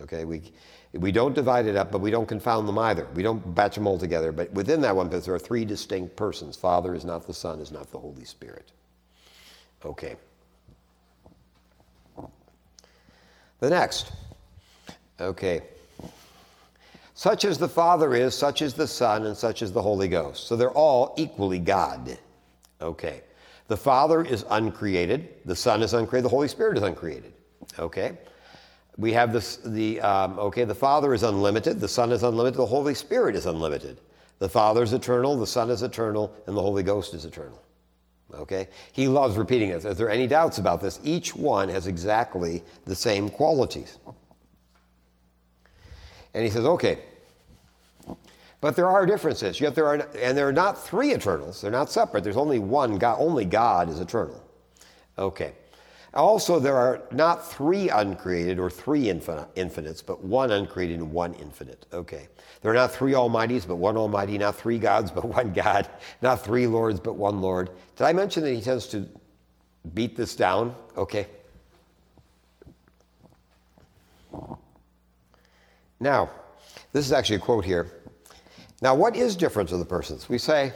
Okay, 0.00 0.24
we, 0.24 0.52
we 0.94 1.12
don't 1.12 1.34
divide 1.34 1.66
it 1.66 1.76
up, 1.76 1.92
but 1.92 2.00
we 2.00 2.10
don't 2.10 2.26
confound 2.26 2.66
them 2.66 2.78
either. 2.78 3.06
We 3.14 3.22
don't 3.22 3.54
batch 3.54 3.74
them 3.74 3.86
all 3.86 3.98
together. 3.98 4.32
But 4.32 4.50
within 4.52 4.80
that 4.82 4.96
one, 4.96 5.10
there 5.10 5.34
are 5.34 5.38
three 5.38 5.64
distinct 5.64 6.16
persons. 6.16 6.56
Father 6.56 6.94
is 6.94 7.04
not 7.04 7.26
the 7.26 7.34
Son, 7.34 7.60
is 7.60 7.70
not 7.70 7.90
the 7.90 7.98
Holy 7.98 8.24
Spirit. 8.24 8.72
Okay. 9.84 10.16
The 13.60 13.70
next. 13.70 14.12
Okay. 15.20 15.62
Such 17.14 17.44
as 17.44 17.58
the 17.58 17.68
Father 17.68 18.14
is, 18.14 18.34
such 18.34 18.60
is 18.60 18.74
the 18.74 18.88
Son, 18.88 19.26
and 19.26 19.36
such 19.36 19.62
is 19.62 19.72
the 19.72 19.80
Holy 19.80 20.08
Ghost. 20.08 20.48
So 20.48 20.56
they're 20.56 20.70
all 20.70 21.14
equally 21.16 21.60
God. 21.60 22.18
Okay. 22.80 23.22
The 23.68 23.76
Father 23.76 24.22
is 24.22 24.44
uncreated, 24.50 25.28
the 25.44 25.56
Son 25.56 25.82
is 25.82 25.94
uncreated, 25.94 26.24
the 26.24 26.30
Holy 26.30 26.48
Spirit 26.48 26.76
is 26.76 26.82
uncreated. 26.82 27.32
Okay. 27.78 28.18
We 28.96 29.12
have 29.12 29.32
this, 29.32 29.56
the, 29.56 30.00
um, 30.00 30.38
okay, 30.38 30.64
the 30.64 30.74
Father 30.74 31.14
is 31.14 31.22
unlimited, 31.22 31.80
the 31.80 31.88
Son 31.88 32.12
is 32.12 32.22
unlimited, 32.22 32.58
the 32.58 32.66
Holy 32.66 32.94
Spirit 32.94 33.34
is 33.34 33.46
unlimited. 33.46 33.98
The 34.38 34.48
Father 34.48 34.82
is 34.82 34.92
eternal, 34.92 35.36
the 35.36 35.46
Son 35.46 35.70
is 35.70 35.82
eternal, 35.82 36.34
and 36.46 36.56
the 36.56 36.60
Holy 36.60 36.82
Ghost 36.82 37.14
is 37.14 37.24
eternal. 37.24 37.60
Okay? 38.34 38.68
He 38.92 39.08
loves 39.08 39.36
repeating 39.36 39.70
this. 39.70 39.84
Is 39.84 39.96
there 39.96 40.10
any 40.10 40.26
doubts 40.26 40.58
about 40.58 40.80
this? 40.80 41.00
Each 41.02 41.34
one 41.34 41.68
has 41.68 41.86
exactly 41.86 42.62
the 42.84 42.94
same 42.94 43.28
qualities. 43.30 43.98
And 46.34 46.44
he 46.44 46.50
says, 46.50 46.64
okay, 46.64 46.98
but 48.60 48.76
there 48.76 48.88
are 48.88 49.04
differences. 49.04 49.60
Yet 49.60 49.74
there 49.74 49.86
are, 49.86 50.08
and 50.18 50.36
there 50.36 50.48
are 50.48 50.52
not 50.52 50.82
three 50.82 51.12
eternals. 51.12 51.60
They're 51.60 51.70
not 51.70 51.90
separate. 51.90 52.24
There's 52.24 52.38
only 52.38 52.58
one 52.58 52.96
God. 52.96 53.18
Only 53.20 53.44
God 53.44 53.90
is 53.90 54.00
eternal. 54.00 54.42
Okay. 55.18 55.52
Also, 56.14 56.58
there 56.58 56.76
are 56.76 57.02
not 57.10 57.46
three 57.46 57.90
uncreated 57.90 58.58
or 58.58 58.70
three 58.70 59.10
infinites, 59.10 60.00
but 60.00 60.24
one 60.24 60.52
uncreated 60.52 61.00
and 61.00 61.12
one 61.12 61.34
infinite. 61.34 61.86
Okay. 61.92 62.28
There 62.62 62.70
are 62.70 62.74
not 62.74 62.90
three 62.90 63.12
almighties, 63.12 63.66
but 63.66 63.76
one 63.76 63.96
almighty, 63.96 64.38
not 64.38 64.56
three 64.56 64.78
gods, 64.78 65.10
but 65.14 65.24
one 65.24 65.52
God, 65.52 65.88
not 66.22 66.42
three 66.42 66.66
lords, 66.66 67.00
but 67.00 67.16
one 67.16 67.42
Lord. 67.42 67.68
Did 67.96 68.04
I 68.04 68.14
mention 68.14 68.44
that 68.44 68.54
he 68.54 68.62
tends 68.62 68.86
to 68.88 69.06
beat 69.92 70.16
this 70.16 70.34
down? 70.34 70.74
Okay. 70.96 71.26
Now, 76.04 76.28
this 76.92 77.06
is 77.06 77.12
actually 77.12 77.36
a 77.36 77.38
quote 77.38 77.64
here. 77.64 77.90
Now, 78.82 78.94
what 78.94 79.16
is 79.16 79.36
difference 79.36 79.72
of 79.72 79.78
the 79.78 79.86
persons? 79.86 80.28
We 80.28 80.36
say, 80.36 80.70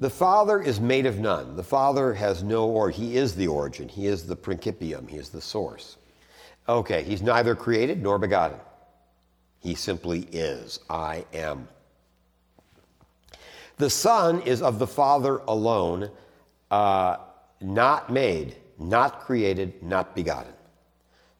the 0.00 0.08
Father 0.08 0.62
is 0.62 0.80
made 0.80 1.04
of 1.04 1.18
none. 1.18 1.56
The 1.56 1.62
Father 1.62 2.14
has 2.14 2.42
no 2.42 2.66
or 2.70 2.88
he 2.88 3.18
is 3.18 3.34
the 3.34 3.48
origin. 3.48 3.86
He 3.86 4.06
is 4.06 4.26
the 4.26 4.34
principium. 4.34 5.10
He 5.10 5.18
is 5.18 5.28
the 5.28 5.42
source. 5.42 5.98
Okay, 6.70 7.02
he's 7.02 7.20
neither 7.20 7.54
created 7.54 8.02
nor 8.02 8.18
begotten. 8.18 8.58
He 9.60 9.74
simply 9.74 10.20
is. 10.32 10.80
I 10.88 11.26
am. 11.34 11.68
The 13.76 13.90
Son 13.90 14.40
is 14.40 14.62
of 14.62 14.78
the 14.78 14.86
Father 14.86 15.42
alone, 15.48 16.10
uh, 16.70 17.18
not 17.60 18.10
made, 18.10 18.56
not 18.78 19.20
created, 19.20 19.82
not 19.82 20.16
begotten. 20.16 20.54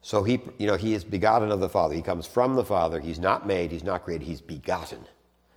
So 0.02 0.24
he, 0.24 0.40
you 0.58 0.66
know, 0.66 0.76
he 0.76 0.94
is 0.94 1.04
begotten 1.04 1.50
of 1.50 1.60
the 1.60 1.68
Father. 1.68 1.94
He 1.94 2.02
comes 2.02 2.26
from 2.26 2.56
the 2.56 2.64
Father. 2.64 3.00
He's 3.00 3.20
not 3.20 3.46
made. 3.46 3.70
He's 3.70 3.84
not 3.84 4.04
created. 4.04 4.26
He's 4.26 4.40
begotten 4.40 5.06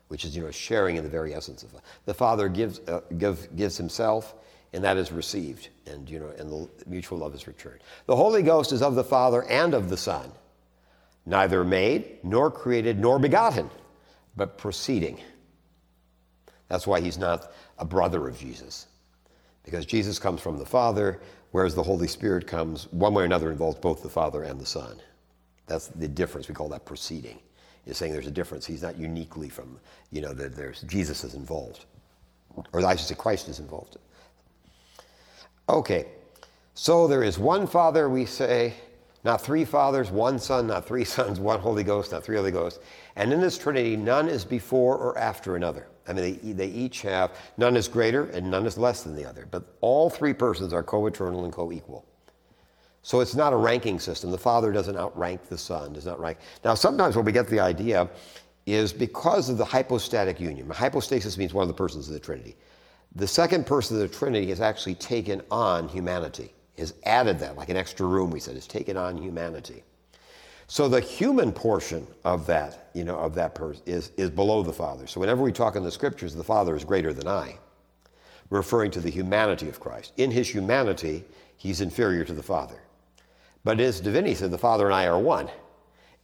which 0.08 0.26
is 0.26 0.36
you 0.36 0.44
know 0.44 0.52
sharing 0.52 0.96
in 0.96 1.04
the 1.04 1.10
very 1.10 1.34
essence 1.34 1.64
of 1.64 1.76
the 2.06 2.14
Father 2.14 2.48
gives 2.48 2.80
uh, 2.88 3.02
give, 3.18 3.56
gives 3.56 3.78
Himself, 3.78 4.36
and 4.74 4.84
that 4.84 4.98
is 4.98 5.12
received, 5.12 5.70
and 5.88 6.10
you 6.10 6.20
know, 6.20 6.32
and 6.38 6.50
the 6.50 6.70
mutual 6.88 7.18
love 7.20 7.34
is 7.34 7.48
returned. 7.48 7.82
The 8.06 8.16
Holy 8.16 8.44
Ghost 8.44 8.72
is 8.72 8.82
of 8.82 8.96
the 8.96 9.04
Father 9.04 9.44
and 9.44 9.74
of 9.74 9.90
the 9.90 9.98
Son, 9.98 10.32
neither 11.26 11.64
made 11.64 12.24
nor 12.24 12.52
created 12.52 13.00
nor 13.00 13.20
begotten, 13.20 13.70
but 14.36 14.58
proceeding. 14.58 15.20
That's 16.68 16.88
why 16.88 17.02
He's 17.02 17.18
not 17.18 17.52
a 17.80 17.86
brother 17.86 18.28
of 18.28 18.38
Jesus, 18.38 18.88
because 19.64 19.86
Jesus 19.86 20.20
comes 20.20 20.42
from 20.42 20.58
the 20.58 20.66
Father, 20.66 21.20
whereas 21.56 21.74
the 21.74 21.84
Holy 21.84 22.06
Spirit 22.06 22.46
comes 22.46 22.92
one 22.92 23.14
way 23.14 23.24
or 23.24 23.26
another 23.26 23.50
involves 23.50 23.80
both 23.80 24.04
the 24.04 24.10
Father 24.10 24.44
and 24.44 24.60
the 24.60 24.66
Son. 24.66 25.00
That's 25.68 25.88
the 25.88 26.06
difference. 26.06 26.50
We 26.50 26.54
call 26.54 26.68
that 26.68 26.84
proceeding 26.84 27.40
is 27.86 27.96
saying 27.96 28.12
there's 28.12 28.28
a 28.28 28.32
difference. 28.32 28.66
He's 28.66 28.82
not 28.82 28.98
uniquely 28.98 29.48
from, 29.48 29.80
you 30.12 30.20
know, 30.20 30.34
that 30.34 30.54
there's 30.54 30.82
Jesus 30.82 31.24
is 31.24 31.34
involved. 31.34 31.86
Or 32.74 32.86
I 32.86 32.98
should 32.98 33.08
say 33.08 33.16
Christ 33.16 33.48
is 33.48 33.60
involved. 33.60 33.96
Okay. 35.70 36.08
So 36.74 37.08
there 37.08 37.24
is 37.24 37.40
one 37.40 37.68
Father, 37.68 38.10
we 38.10 38.26
say, 38.26 38.74
not 39.24 39.40
three 39.40 39.64
fathers, 39.64 40.12
one 40.12 40.40
Son, 40.40 40.68
not 40.68 40.86
three 40.86 41.06
sons, 41.16 41.40
one 41.40 41.62
Holy 41.62 41.86
Ghost, 41.86 42.12
not 42.12 42.22
three 42.22 42.36
Holy 42.36 42.52
Ghosts. 42.52 42.82
And 43.16 43.32
in 43.32 43.40
this 43.40 43.58
Trinity, 43.58 43.96
none 43.96 44.28
is 44.28 44.44
before 44.44 44.98
or 44.98 45.18
after 45.18 45.56
another. 45.56 45.88
I 46.08 46.14
mean, 46.14 46.40
they, 46.44 46.54
they 46.54 46.68
each 46.68 47.02
have, 47.02 47.32
none 47.58 47.76
is 47.76 47.88
greater 47.88 48.26
and 48.26 48.50
none 48.50 48.66
is 48.66 48.78
less 48.78 49.04
than 49.04 49.16
the 49.16 49.26
other. 49.26 49.48
But 49.50 49.64
all 49.82 50.10
three 50.10 50.34
persons 50.34 50.74
are 50.74 50.84
co 50.84 51.08
eternal 51.08 51.44
and 51.46 51.54
co 51.54 51.72
equal. 51.72 52.06
So 53.02 53.20
it's 53.20 53.36
not 53.36 53.54
a 53.54 53.56
ranking 53.56 54.00
system. 54.00 54.32
The 54.32 54.38
Father 54.38 54.72
doesn't 54.72 54.98
outrank 54.98 55.48
the 55.48 55.58
Son, 55.58 55.94
does 55.94 56.06
not 56.06 56.20
rank. 56.20 56.40
Now, 56.64 56.74
sometimes 56.74 57.16
what 57.16 57.26
we 57.26 57.32
get 57.32 57.48
the 57.48 57.60
idea 57.60 58.10
is 58.66 58.92
because 58.92 59.48
of 59.48 59.58
the 59.58 59.66
hypostatic 59.66 60.40
union. 60.40 60.68
Hypostasis 60.70 61.38
means 61.38 61.54
one 61.54 61.62
of 61.62 61.68
the 61.68 61.76
persons 61.76 62.08
of 62.08 62.14
the 62.14 62.20
Trinity. 62.20 62.56
The 63.16 63.28
second 63.28 63.66
person 63.68 64.02
of 64.02 64.10
the 64.10 64.18
Trinity 64.18 64.48
has 64.48 64.60
actually 64.60 64.96
taken 64.96 65.42
on 65.52 65.88
humanity, 65.88 66.52
has 66.78 66.96
added 67.04 67.38
that, 67.40 67.56
like 67.56 67.70
an 67.70 67.78
extra 67.78 68.06
room, 68.08 68.32
we 68.32 68.40
said, 68.40 68.56
has 68.56 68.68
taken 68.68 68.98
on 68.98 69.18
humanity. 69.18 69.84
So 70.68 70.88
the 70.88 71.00
human 71.00 71.52
portion 71.52 72.08
of 72.24 72.48
that, 72.48 72.90
you 72.94 73.04
know, 73.04 73.18
of 73.18 73.36
that 73.36 73.54
person 73.54 73.84
is, 73.86 74.12
is 74.18 74.30
below 74.30 74.64
the 74.64 74.74
Father. 74.74 75.06
So 75.06 75.20
whenever 75.20 75.44
we 75.44 75.52
talk 75.52 75.76
in 75.76 75.84
the 75.84 75.92
scriptures, 75.92 76.34
the 76.34 76.44
Father 76.44 76.76
is 76.76 76.84
greater 76.84 77.14
than 77.14 77.28
I, 77.28 77.58
referring 78.50 78.92
to 78.92 79.00
the 79.00 79.12
humanity 79.12 79.70
of 79.70 79.80
Christ. 79.80 80.14
In 80.18 80.32
his 80.32 80.50
humanity, 80.50 81.24
he's 81.58 81.82
inferior 81.82 82.26
to 82.26 82.34
the 82.34 82.44
Father. 82.44 82.82
But 83.64 83.74
in 83.74 83.80
his 83.80 84.00
divinity 84.00 84.36
said, 84.36 84.52
The 84.52 84.58
Father 84.58 84.86
and 84.86 84.96
I 84.96 85.06
are 85.08 85.20
one. 85.20 85.50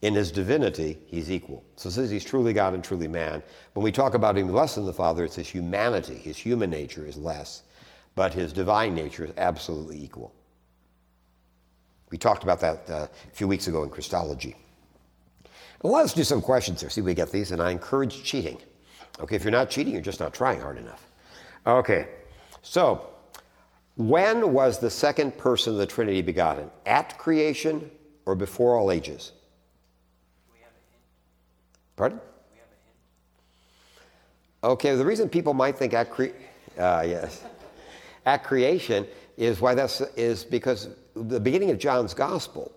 In 0.02 0.16
his 0.16 0.32
divinity, 0.32 0.98
he's 1.06 1.30
equal. 1.32 1.64
So 1.76 1.92
since 1.92 2.10
he's 2.10 2.26
truly 2.26 2.54
God 2.54 2.74
and 2.74 2.84
truly 2.84 3.08
man. 3.08 3.44
When 3.74 3.84
we 3.84 3.92
talk 3.92 4.16
about 4.16 4.38
him 4.38 4.50
less 4.50 4.74
than 4.74 4.86
the 4.86 4.94
Father, 4.94 5.24
it's 5.24 5.36
his 5.36 5.50
humanity. 5.50 6.16
His 6.16 6.38
human 6.38 6.72
nature 6.72 7.06
is 7.06 7.18
less, 7.18 7.64
but 8.16 8.34
his 8.34 8.54
divine 8.54 8.96
nature 8.96 9.26
is 9.26 9.34
absolutely 9.38 10.04
equal. 10.04 10.34
We 12.12 12.18
talked 12.18 12.44
about 12.44 12.60
that 12.60 12.90
uh, 12.90 12.94
a 12.94 13.10
few 13.34 13.48
weeks 13.48 13.68
ago 13.68 13.84
in 13.84 13.90
Christology. 13.90 14.56
Let's 15.82 16.14
do 16.14 16.24
some 16.24 16.42
questions 16.42 16.82
here, 16.82 16.90
see 16.90 17.02
we 17.02 17.16
get 17.16 17.32
these, 17.32 17.52
and 17.52 17.62
I 17.62 17.72
encourage 17.72 18.24
cheating. 18.24 18.60
Okay, 19.20 19.36
if 19.36 19.44
you're 19.44 19.52
not 19.52 19.70
cheating, 19.70 19.94
you're 19.94 20.02
just 20.02 20.20
not 20.20 20.34
trying 20.34 20.60
hard 20.62 20.78
enough. 20.78 21.08
Okay, 21.66 22.10
so 22.62 23.10
when 23.96 24.54
was 24.54 24.78
the 24.78 24.90
second 24.90 25.38
person 25.38 25.74
of 25.74 25.80
the 25.80 25.86
Trinity 25.86 26.22
begotten? 26.22 26.70
At 26.86 27.18
creation 27.18 27.90
or 28.26 28.36
before 28.36 28.78
all 28.78 28.92
ages? 28.92 29.32
Pardon? 31.96 32.20
Okay, 34.64 34.96
the 34.96 35.06
reason 35.06 35.30
people 35.30 35.54
might 35.54 35.78
think 35.78 35.94
at 35.94 36.12
cre- 36.12 36.36
uh, 36.78 37.04
yes, 37.06 37.44
at 38.26 38.44
creation 38.44 39.08
is 39.38 39.60
why 39.60 39.74
that's 39.74 40.02
is 40.16 40.44
because 40.44 40.90
the 41.16 41.40
beginning 41.40 41.72
of 41.72 41.80
John's 41.80 42.14
gospel, 42.14 42.72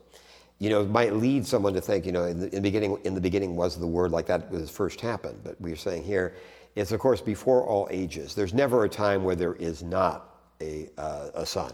you 0.58 0.70
know, 0.70 0.84
might 0.84 1.14
lead 1.14 1.46
someone 1.46 1.74
to 1.74 1.80
think, 1.80 2.06
you 2.06 2.12
know, 2.12 2.24
in 2.24 2.40
the, 2.40 2.46
in 2.46 2.54
the 2.54 2.60
beginning, 2.60 2.98
in 3.04 3.14
the 3.14 3.20
beginning 3.20 3.56
was 3.56 3.78
the 3.78 3.86
word 3.86 4.12
like 4.12 4.26
that 4.26 4.50
was 4.50 4.70
first 4.70 5.00
happened. 5.00 5.40
But 5.42 5.60
we're 5.60 5.76
saying 5.76 6.04
here, 6.04 6.34
it's 6.74 6.92
of 6.92 7.00
course 7.00 7.20
before 7.20 7.64
all 7.66 7.88
ages. 7.90 8.34
There's 8.34 8.54
never 8.54 8.84
a 8.84 8.88
time 8.88 9.24
where 9.24 9.36
there 9.36 9.54
is 9.54 9.82
not 9.82 10.36
a, 10.60 10.88
uh, 10.98 11.30
a 11.34 11.46
son. 11.46 11.72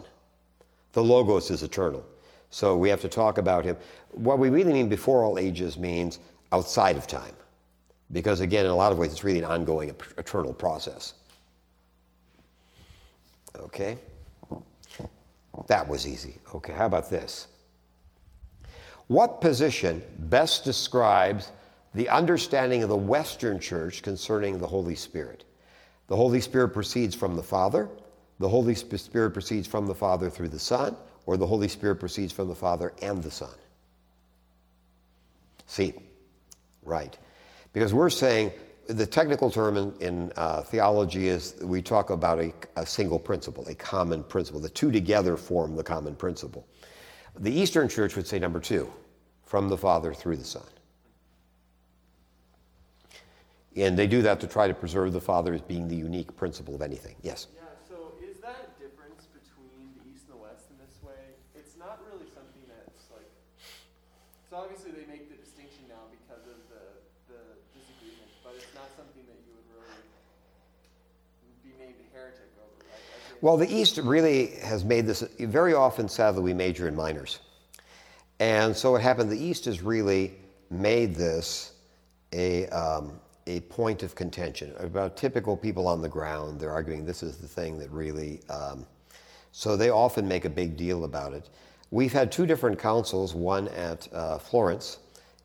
The 0.92 1.02
logos 1.02 1.50
is 1.50 1.62
eternal, 1.62 2.04
so 2.50 2.76
we 2.76 2.88
have 2.88 3.00
to 3.02 3.08
talk 3.08 3.38
about 3.38 3.64
him. 3.64 3.76
What 4.10 4.38
we 4.38 4.50
really 4.50 4.72
mean 4.72 4.88
before 4.88 5.24
all 5.24 5.38
ages 5.38 5.78
means 5.78 6.18
outside 6.52 6.96
of 6.96 7.06
time 7.06 7.34
because 8.12 8.40
again, 8.40 8.64
in 8.64 8.70
a 8.70 8.76
lot 8.76 8.92
of 8.92 8.98
ways, 8.98 9.12
it's 9.12 9.24
really 9.24 9.38
an 9.38 9.44
ongoing 9.44 9.94
eternal 10.18 10.52
process. 10.52 11.14
Okay? 13.56 13.98
That 15.66 15.88
was 15.88 16.06
easy. 16.06 16.38
Okay, 16.54 16.72
how 16.72 16.86
about 16.86 17.10
this? 17.10 17.48
What 19.08 19.40
position 19.40 20.02
best 20.18 20.64
describes 20.64 21.50
the 21.94 22.08
understanding 22.08 22.82
of 22.82 22.88
the 22.88 22.96
Western 22.96 23.58
Church 23.58 24.02
concerning 24.02 24.58
the 24.58 24.66
Holy 24.66 24.94
Spirit? 24.94 25.44
The 26.06 26.16
Holy 26.16 26.40
Spirit 26.40 26.68
proceeds 26.68 27.14
from 27.14 27.34
the 27.36 27.42
Father, 27.42 27.88
the 28.38 28.48
Holy 28.48 28.74
Spirit 28.74 29.32
proceeds 29.32 29.66
from 29.66 29.86
the 29.86 29.94
Father 29.94 30.30
through 30.30 30.48
the 30.48 30.58
Son, 30.58 30.96
or 31.26 31.36
the 31.36 31.46
Holy 31.46 31.68
Spirit 31.68 31.96
proceeds 31.96 32.32
from 32.32 32.48
the 32.48 32.54
Father 32.54 32.92
and 33.02 33.22
the 33.22 33.30
Son? 33.30 33.54
See, 35.66 35.94
right. 36.82 37.16
Because 37.72 37.94
we're 37.94 38.10
saying 38.10 38.50
the 38.92 39.06
technical 39.06 39.50
term 39.50 39.76
in, 39.76 39.94
in 40.00 40.32
uh, 40.36 40.62
theology 40.62 41.28
is 41.28 41.54
we 41.62 41.82
talk 41.82 42.10
about 42.10 42.40
a, 42.40 42.52
a, 42.76 42.84
single 42.84 43.18
principle, 43.18 43.66
a 43.68 43.74
common 43.74 44.22
principle. 44.24 44.60
The 44.60 44.68
two 44.68 44.90
together 44.90 45.36
form 45.36 45.76
the 45.76 45.82
common 45.82 46.14
principle. 46.14 46.66
The 47.38 47.52
Eastern 47.52 47.88
Church 47.88 48.16
would 48.16 48.26
say 48.26 48.38
number 48.38 48.60
two, 48.60 48.90
from 49.44 49.68
the 49.68 49.76
Father 49.76 50.12
through 50.12 50.36
the 50.36 50.44
Son. 50.44 50.66
And 53.76 53.96
they 53.96 54.08
do 54.08 54.20
that 54.22 54.40
to 54.40 54.46
try 54.48 54.66
to 54.66 54.74
preserve 54.74 55.12
the 55.12 55.20
Father 55.20 55.54
as 55.54 55.60
being 55.60 55.86
the 55.86 55.96
unique 55.96 56.34
principle 56.36 56.74
of 56.74 56.82
anything. 56.82 57.14
Yes? 57.22 57.46
Yeah, 57.54 57.62
so 57.88 58.12
is 58.20 58.38
that 58.38 58.76
difference 58.80 59.28
between 59.30 59.94
the 60.02 60.10
East 60.10 60.26
and 60.26 60.34
the 60.34 60.42
West 60.42 60.66
in 60.70 60.76
this 60.84 60.98
way? 61.02 61.38
It's 61.54 61.78
not 61.78 62.02
really 62.10 62.26
something 62.34 62.66
that's 62.66 63.06
like. 63.14 63.30
So 64.50 64.56
obviously 64.56 64.90
they 64.90 65.06
make 65.06 65.30
the 65.30 65.38
distinction 65.38 65.86
now 65.88 66.10
because 66.10 66.42
of 66.50 66.58
the 66.68 66.80
but 68.50 68.58
it's 68.58 68.74
not 68.74 68.90
something 68.98 69.22
that 69.30 69.38
you 69.46 69.54
would 69.54 69.70
really 69.70 70.02
be 71.62 71.70
made 71.78 71.94
heretic 72.10 72.50
over, 72.58 72.82
right? 72.82 73.29
Well, 73.42 73.56
the 73.56 73.74
East 73.74 73.96
really 73.96 74.48
has 74.62 74.84
made 74.84 75.06
this 75.06 75.22
very 75.38 75.72
often, 75.72 76.10
sadly, 76.10 76.42
we 76.42 76.52
major 76.52 76.88
in 76.88 76.94
minors. 76.94 77.38
And 78.38 78.76
so 78.76 78.92
what 78.92 79.00
happened, 79.00 79.30
the 79.30 79.42
East 79.42 79.64
has 79.64 79.80
really 79.80 80.34
made 80.68 81.14
this 81.14 81.72
a, 82.34 82.66
um, 82.68 83.18
a 83.46 83.60
point 83.60 84.02
of 84.02 84.14
contention. 84.14 84.74
About 84.78 85.16
typical 85.16 85.56
people 85.56 85.88
on 85.88 86.02
the 86.02 86.08
ground, 86.08 86.60
they're 86.60 86.70
arguing 86.70 87.06
this 87.06 87.22
is 87.22 87.38
the 87.38 87.48
thing 87.48 87.78
that 87.78 87.90
really, 87.90 88.42
um, 88.50 88.84
so 89.52 89.74
they 89.74 89.88
often 89.88 90.28
make 90.28 90.44
a 90.44 90.50
big 90.50 90.76
deal 90.76 91.04
about 91.04 91.32
it. 91.32 91.48
We've 91.90 92.12
had 92.12 92.30
two 92.30 92.44
different 92.44 92.78
councils, 92.78 93.34
one 93.34 93.68
at 93.68 94.06
uh, 94.12 94.36
Florence 94.36 94.98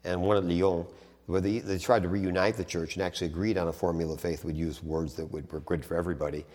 and 0.03 0.21
one 0.21 0.35
at 0.35 0.43
Lyon, 0.43 0.85
where 1.27 1.39
they, 1.39 1.59
they 1.59 1.77
tried 1.77 2.03
to 2.03 2.09
reunite 2.09 2.57
the 2.57 2.65
church 2.65 2.97
and 2.97 3.03
actually 3.03 3.27
agreed 3.27 3.57
on 3.57 3.69
a 3.69 3.73
formula 3.73 4.15
of 4.15 4.21
faith 4.21 4.43
would 4.43 4.57
use 4.57 4.83
words 4.83 5.13
that 5.13 5.25
would, 5.31 5.49
were 5.49 5.61
good 5.61 5.83
for 5.83 5.95
everybody. 5.95 6.45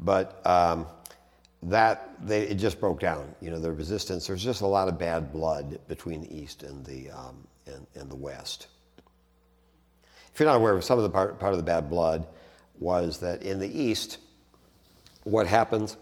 But 0.00 0.44
um, 0.46 0.86
that 1.64 2.14
they, 2.26 2.42
it 2.42 2.54
just 2.54 2.80
broke 2.80 3.00
down. 3.00 3.34
You 3.40 3.50
know, 3.50 3.58
the 3.58 3.72
resistance. 3.72 4.26
There's 4.26 4.42
just 4.42 4.62
a 4.62 4.66
lot 4.66 4.88
of 4.88 4.98
bad 4.98 5.32
blood 5.32 5.78
between 5.88 6.22
the 6.22 6.34
East 6.34 6.62
and 6.62 6.84
the 6.84 7.10
um, 7.10 7.46
and, 7.66 7.86
and, 7.94 8.10
the 8.10 8.16
West. 8.16 8.68
If 10.32 10.40
you're 10.40 10.48
not 10.48 10.56
aware 10.56 10.74
of 10.74 10.84
some 10.84 10.98
of 10.98 11.04
the 11.04 11.10
part, 11.10 11.38
part 11.38 11.52
of 11.52 11.58
the 11.58 11.64
bad 11.64 11.90
blood, 11.90 12.26
was 12.78 13.18
that 13.18 13.42
in 13.42 13.58
the 13.58 13.68
East, 13.68 14.18
what 15.24 15.46
happens 15.46 15.96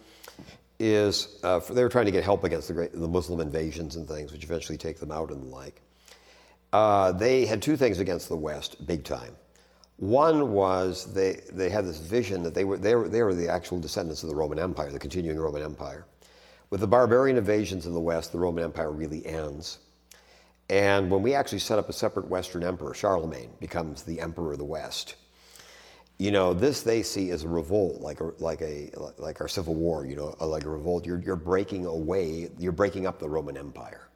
is 0.78 1.40
uh, 1.42 1.58
they 1.58 1.82
were 1.82 1.88
trying 1.88 2.06
to 2.06 2.12
get 2.12 2.22
help 2.22 2.44
against 2.44 2.68
the, 2.68 2.74
great, 2.74 2.92
the 2.92 3.08
Muslim 3.08 3.40
invasions 3.40 3.96
and 3.96 4.06
things, 4.06 4.30
which 4.30 4.44
eventually 4.44 4.78
take 4.78 5.00
them 5.00 5.10
out 5.10 5.30
and 5.30 5.42
the 5.42 5.46
like 5.46 5.82
uh, 6.72 7.12
they 7.12 7.46
had 7.46 7.62
two 7.62 7.76
things 7.76 7.98
against 7.98 8.28
the 8.28 8.36
West, 8.36 8.86
big 8.86 9.04
time. 9.04 9.34
One 9.98 10.52
was 10.52 11.12
they, 11.12 11.40
they 11.52 11.68
had 11.68 11.84
this 11.84 11.98
vision 11.98 12.44
that 12.44 12.54
they 12.54 12.64
were, 12.64 12.78
they, 12.78 12.94
were, 12.94 13.08
they 13.08 13.22
were 13.22 13.34
the 13.34 13.48
actual 13.48 13.80
descendants 13.80 14.22
of 14.22 14.28
the 14.28 14.34
Roman 14.34 14.58
Empire, 14.58 14.92
the 14.92 14.98
continuing 14.98 15.38
Roman 15.38 15.62
Empire. 15.62 16.06
With 16.70 16.80
the 16.80 16.86
barbarian 16.86 17.36
invasions 17.36 17.84
in 17.84 17.94
the 17.94 18.00
West, 18.00 18.30
the 18.30 18.38
Roman 18.38 18.62
Empire 18.62 18.92
really 18.92 19.26
ends. 19.26 19.78
And 20.70 21.10
when 21.10 21.22
we 21.22 21.34
actually 21.34 21.58
set 21.58 21.80
up 21.80 21.88
a 21.88 21.92
separate 21.92 22.28
Western 22.28 22.62
emperor, 22.62 22.94
Charlemagne 22.94 23.50
becomes 23.58 24.04
the 24.04 24.20
emperor 24.20 24.52
of 24.52 24.58
the 24.58 24.64
West. 24.64 25.16
You 26.18 26.30
know, 26.30 26.54
this 26.54 26.82
they 26.82 27.02
see 27.02 27.30
as 27.30 27.42
a 27.42 27.48
revolt, 27.48 28.00
like 28.00 28.20
a, 28.20 28.32
like 28.38 28.60
a 28.60 28.90
like 29.18 29.40
our 29.40 29.48
Civil 29.48 29.74
War. 29.74 30.04
You 30.04 30.16
know, 30.16 30.36
like 30.40 30.64
a 30.64 30.68
revolt. 30.68 31.06
You're 31.06 31.20
you're 31.20 31.36
breaking 31.36 31.86
away. 31.86 32.50
You're 32.58 32.72
breaking 32.72 33.06
up 33.06 33.18
the 33.18 33.28
Roman 33.28 33.56
Empire. 33.56 34.08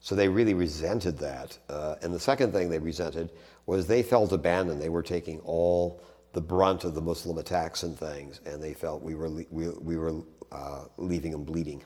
So 0.00 0.14
they 0.14 0.28
really 0.28 0.54
resented 0.54 1.18
that. 1.18 1.56
Uh, 1.68 1.96
and 2.02 2.12
the 2.12 2.20
second 2.20 2.52
thing 2.52 2.68
they 2.68 2.78
resented 2.78 3.30
was 3.66 3.86
they 3.86 4.02
felt 4.02 4.32
abandoned. 4.32 4.80
They 4.80 4.88
were 4.88 5.02
taking 5.02 5.40
all 5.40 6.02
the 6.32 6.40
brunt 6.40 6.84
of 6.84 6.94
the 6.94 7.00
Muslim 7.00 7.38
attacks 7.38 7.82
and 7.82 7.98
things, 7.98 8.40
and 8.46 8.62
they 8.62 8.72
felt 8.72 9.02
we 9.02 9.14
were, 9.14 9.30
we, 9.50 9.68
we 9.68 9.96
were 9.96 10.22
uh, 10.52 10.84
leaving 10.96 11.32
them 11.32 11.44
bleeding. 11.44 11.82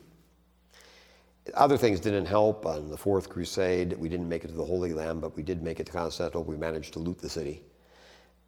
Other 1.54 1.76
things 1.76 2.00
didn't 2.00 2.26
help. 2.26 2.64
On 2.64 2.88
the 2.88 2.96
Fourth 2.96 3.28
Crusade, 3.28 3.94
we 3.94 4.08
didn't 4.08 4.28
make 4.28 4.44
it 4.44 4.48
to 4.48 4.54
the 4.54 4.64
Holy 4.64 4.92
Land, 4.92 5.20
but 5.20 5.36
we 5.36 5.42
did 5.42 5.62
make 5.62 5.80
it 5.80 5.86
to 5.86 5.92
Constantinople. 5.92 6.50
We 6.50 6.56
managed 6.56 6.94
to 6.94 6.98
loot 6.98 7.18
the 7.18 7.28
city 7.28 7.62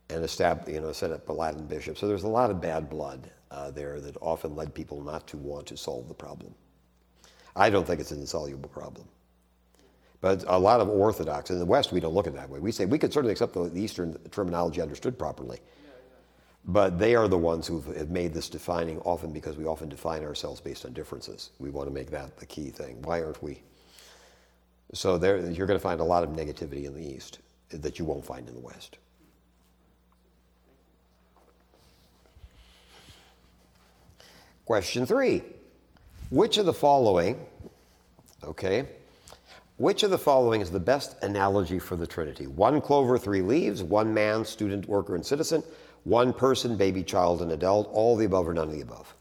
and 0.09 0.25
establish, 0.25 0.75
you 0.75 0.81
know, 0.81 0.93
set 0.93 1.11
up 1.11 1.29
a 1.29 1.33
Latin 1.33 1.67
bishop. 1.67 1.99
So 1.99 2.09
there's 2.09 2.23
a 2.23 2.29
lot 2.29 2.51
of 2.51 2.61
bad 2.61 2.89
blood 2.89 3.31
uh, 3.51 3.71
there 3.71 4.01
that 4.01 4.17
often 4.21 4.55
led 4.55 4.75
people 4.75 5.03
not 5.03 5.27
to 5.29 5.37
want 5.37 5.67
to 5.67 5.77
solve 5.77 6.09
the 6.09 6.15
problem. 6.15 6.55
I 7.55 7.71
don't 7.71 7.87
think 7.87 8.01
it's 8.01 8.13
an 8.13 8.21
insoluble 8.21 8.69
problem. 8.69 9.09
But 10.21 10.45
a 10.47 10.59
lot 10.59 10.81
of 10.81 10.89
Orthodox, 10.89 11.51
in 11.51 11.59
the 11.59 11.65
West, 11.65 11.93
we 11.93 12.01
don't 12.01 12.15
look 12.15 12.27
at 12.27 12.33
it 12.33 12.37
that 12.37 12.49
way. 12.49 12.59
We 12.59 12.73
say 12.73 12.87
we 12.87 12.99
could 12.99 13.13
certainly 13.13 13.33
accept 13.33 13.53
the, 13.53 13.71
Eastern 13.75 14.15
terminology 14.31 14.81
understood 14.81 15.19
properly. 15.19 15.61
But 16.69 16.99
they 16.99 17.15
are 17.15 17.29
the 17.29 17.39
ones 17.39 17.67
who 17.67 17.81
have 17.93 18.11
made 18.11 18.35
this 18.35 18.49
defining 18.49 18.99
often 19.01 19.33
because 19.33 19.57
we 19.57 19.67
often 19.67 19.89
define 19.89 20.25
ourselves 20.25 20.61
based 20.61 20.85
on 20.85 20.93
differences. 20.95 21.51
We 21.61 21.71
want 21.71 21.89
to 21.89 21.95
make 21.95 22.11
that 22.11 22.39
the 22.39 22.47
key 22.47 22.71
thing. 22.71 23.01
Why 23.03 23.23
aren't 23.23 23.43
we? 23.43 23.63
So 24.93 25.17
there, 25.17 25.39
you're 25.51 25.67
going 25.67 25.79
to 25.79 25.83
find 25.83 26.01
a 26.01 26.05
lot 26.05 26.25
of 26.25 26.31
negativity 26.31 26.87
in 26.87 26.95
the 26.95 27.07
East 27.07 27.39
that 27.71 27.99
you 27.99 28.05
won't 28.05 28.25
find 28.25 28.49
in 28.49 28.55
the 28.55 28.61
West. 28.61 28.99
Question 34.65 35.07
three 35.07 35.43
Which 36.31 36.59
of 36.59 36.67
the 36.67 36.73
following, 36.73 37.39
okay, 38.43 38.87
which 39.79 40.03
of 40.03 40.11
the 40.11 40.19
following 40.19 40.61
is 40.61 40.71
the 40.71 40.81
best 40.81 41.23
analogy 41.23 41.79
for 41.79 41.97
the 41.97 42.07
Trinity? 42.07 42.47
One 42.47 42.81
clover, 42.81 43.19
three 43.19 43.43
leaves, 43.43 43.83
one 43.83 44.13
man, 44.15 44.45
student, 44.45 44.89
worker, 44.89 45.15
and 45.15 45.25
citizen, 45.25 45.63
one 46.05 46.33
person, 46.33 46.77
baby, 46.77 47.03
child, 47.03 47.43
and 47.43 47.53
adult, 47.53 47.89
all 47.93 48.17
the 48.17 48.25
above 48.25 48.49
or 48.49 48.55
none 48.55 48.69
of 48.69 48.75
the 48.75 48.81
above. 48.81 49.15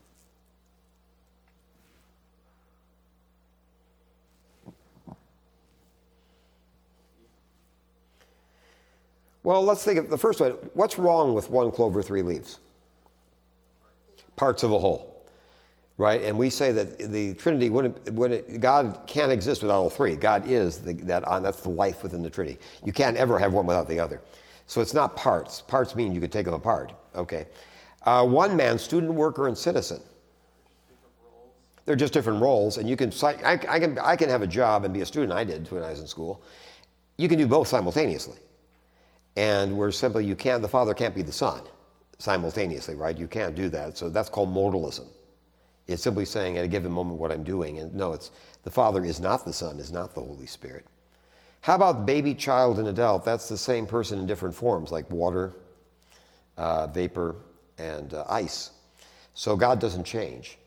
Well, 9.44 9.64
let's 9.64 9.84
think 9.84 10.00
of 10.00 10.10
the 10.10 10.18
first 10.18 10.40
one. 10.40 10.52
What's 10.74 10.98
wrong 10.98 11.36
with 11.36 11.52
one 11.52 11.72
clover, 11.72 12.02
three 12.02 12.24
leaves? 12.24 12.60
Parts 14.36 14.64
of 14.64 14.72
a 14.72 14.80
whole 14.80 15.15
right? 15.98 16.22
And 16.22 16.38
we 16.38 16.50
say 16.50 16.72
that 16.72 16.98
the 17.12 17.34
Trinity, 17.36 17.70
wouldn't, 17.70 18.12
wouldn't, 18.14 18.60
God 18.60 19.00
can't 19.08 19.32
exist 19.32 19.62
without 19.62 19.76
all 19.76 19.90
three. 19.90 20.16
God 20.16 20.48
is 20.48 20.80
the, 20.80 20.94
that, 20.94 21.24
uh, 21.24 21.40
that's 21.40 21.62
the 21.62 21.70
life 21.70 22.04
within 22.04 22.22
the 22.22 22.30
Trinity. 22.30 22.60
You 22.84 22.92
can't 22.92 23.16
ever 23.18 23.40
have 23.40 23.54
one 23.54 23.66
without 23.66 23.88
the 23.88 24.00
other. 24.00 24.22
So 24.68 24.82
it's 24.82 24.94
not 24.94 25.16
parts. 25.16 25.62
Parts 25.62 25.96
mean 25.96 26.14
you 26.14 26.20
could 26.20 26.32
take 26.32 26.46
them 26.46 26.54
apart. 26.54 26.94
Okay. 27.16 27.48
Uh, 28.04 28.26
one 28.26 28.56
man, 28.56 28.78
student, 28.78 29.14
worker, 29.14 29.48
and 29.48 29.58
citizen. 29.58 30.02
They're 31.86 31.96
just 31.96 32.14
different 32.14 32.42
roles, 32.42 32.78
and 32.78 32.90
you 32.90 32.98
can, 32.98 33.14
I, 33.24 33.60
I, 33.70 33.80
can, 33.80 34.00
I 34.00 34.16
can 34.16 34.28
have 34.30 34.42
a 34.42 34.48
job 34.48 34.86
and 34.86 34.94
be 34.94 35.02
a 35.02 35.06
student. 35.06 35.32
I 35.32 35.44
did 35.44 35.72
when 35.72 35.84
I 35.84 35.92
was 35.92 36.00
in 36.00 36.08
school. 36.08 36.42
You 37.18 37.30
can 37.30 37.38
do 37.38 37.48
both 37.48 37.68
simultaneously. 37.68 38.38
And 39.38 39.78
we're 39.78 39.92
simply, 39.92 40.26
you 40.26 40.36
can't, 40.36 40.62
the 40.62 40.68
Father 40.68 40.94
can't 40.94 41.14
be 41.14 41.22
the 41.22 41.32
Son 41.32 41.62
simultaneously, 42.18 42.96
right? 42.96 43.18
You 43.18 43.28
can't 43.28 43.54
do 43.56 43.70
that. 43.70 43.98
So 43.98 44.10
that's 44.10 44.30
called 44.30 44.54
modalism. 44.54 45.08
It's 45.88 46.02
simply 46.02 46.26
saying 46.26 46.58
at 46.58 46.66
a 46.66 46.68
given 46.68 46.92
moment 46.92 47.20
what 47.20 47.32
I'm 47.32 47.44
doing. 47.44 47.80
And 47.80 47.94
no, 47.94 48.14
it's 48.14 48.32
the 48.64 48.72
Father 48.72 49.06
is 49.06 49.20
not 49.20 49.46
the 49.46 49.54
Son, 49.54 49.80
is 49.80 49.92
not 49.92 50.16
the 50.16 50.22
Holy 50.22 50.48
Spirit. 50.48 50.86
How 51.62 51.76
about 51.76 52.06
baby, 52.06 52.34
child, 52.34 52.80
and 52.80 52.88
adult? 52.88 53.26
That's 53.26 53.50
the 53.50 53.58
same 53.58 53.86
person 53.88 54.20
in 54.20 54.28
different 54.28 54.56
forms, 54.56 54.92
like 54.92 55.10
water, 55.10 55.54
uh, 56.58 56.88
vapor, 56.88 57.36
and 57.78 58.14
uh, 58.14 58.24
ice. 58.30 58.72
So 59.34 59.56
God 59.56 59.80
doesn't 59.80 60.04
change. 60.04 60.58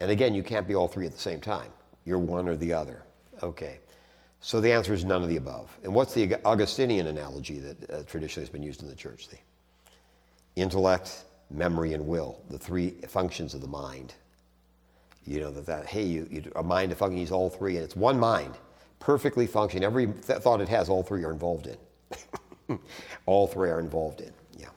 And 0.00 0.10
again, 0.10 0.34
you 0.34 0.42
can't 0.42 0.66
be 0.66 0.74
all 0.74 0.88
three 0.88 1.06
at 1.06 1.12
the 1.12 1.18
same 1.18 1.40
time. 1.40 1.70
You're 2.04 2.18
one 2.18 2.48
or 2.48 2.56
the 2.56 2.72
other. 2.72 3.02
Okay. 3.42 3.78
So 4.40 4.60
the 4.60 4.72
answer 4.72 4.94
is 4.94 5.04
none 5.04 5.22
of 5.22 5.28
the 5.28 5.36
above. 5.36 5.76
And 5.82 5.92
what's 5.92 6.14
the 6.14 6.36
Augustinian 6.44 7.08
analogy 7.08 7.58
that 7.58 7.90
uh, 7.90 8.02
traditionally 8.04 8.44
has 8.44 8.50
been 8.50 8.62
used 8.62 8.82
in 8.82 8.88
the 8.88 8.94
church? 8.94 9.28
The 9.28 9.38
intellect, 10.56 11.24
memory, 11.50 11.94
and 11.94 12.06
will, 12.06 12.40
the 12.50 12.58
three 12.58 12.90
functions 13.08 13.54
of 13.54 13.60
the 13.60 13.68
mind. 13.68 14.14
You 15.28 15.40
know, 15.40 15.50
that, 15.50 15.66
that 15.66 15.86
hey, 15.86 16.04
you, 16.04 16.26
you, 16.30 16.50
a 16.56 16.62
mind 16.62 16.90
of 16.90 16.98
functions 16.98 17.30
all 17.30 17.50
three, 17.50 17.76
and 17.76 17.84
it's 17.84 17.94
one 17.94 18.18
mind, 18.18 18.54
perfectly 18.98 19.46
functioning. 19.46 19.84
Every 19.84 20.06
th- 20.06 20.40
thought 20.40 20.62
it 20.62 20.70
has, 20.70 20.88
all 20.88 21.02
three 21.02 21.22
are 21.22 21.32
involved 21.32 21.66
in. 21.66 22.78
all 23.26 23.46
three 23.46 23.68
are 23.68 23.78
involved 23.78 24.22
in. 24.22 24.32
Yeah. 24.56 24.68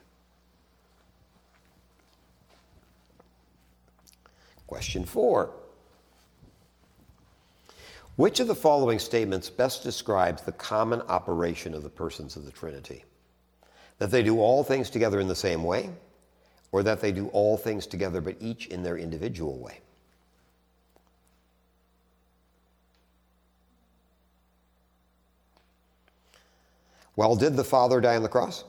Question 4.67 5.05
four. 5.05 5.51
Which 8.17 8.41
of 8.41 8.47
the 8.47 8.55
following 8.55 8.99
statements 8.99 9.49
best 9.49 9.83
describes 9.83 10.41
the 10.41 10.51
common 10.51 11.01
operation 11.03 11.73
of 11.73 11.81
the 11.81 11.89
persons 11.89 12.35
of 12.35 12.43
the 12.43 12.51
Trinity? 12.51 13.05
That 13.99 14.11
they 14.11 14.21
do 14.21 14.41
all 14.41 14.65
things 14.65 14.89
together 14.89 15.21
in 15.21 15.29
the 15.29 15.35
same 15.35 15.63
way, 15.63 15.89
or 16.73 16.83
that 16.83 16.99
they 16.99 17.13
do 17.13 17.29
all 17.29 17.55
things 17.55 17.87
together 17.87 18.19
but 18.19 18.35
each 18.41 18.67
in 18.67 18.83
their 18.83 18.97
individual 18.97 19.57
way? 19.57 19.79
Well, 27.21 27.35
did 27.35 27.55
the 27.55 27.63
Father 27.63 28.01
die 28.01 28.15
on 28.15 28.23
the 28.23 28.29
cross? 28.29 28.63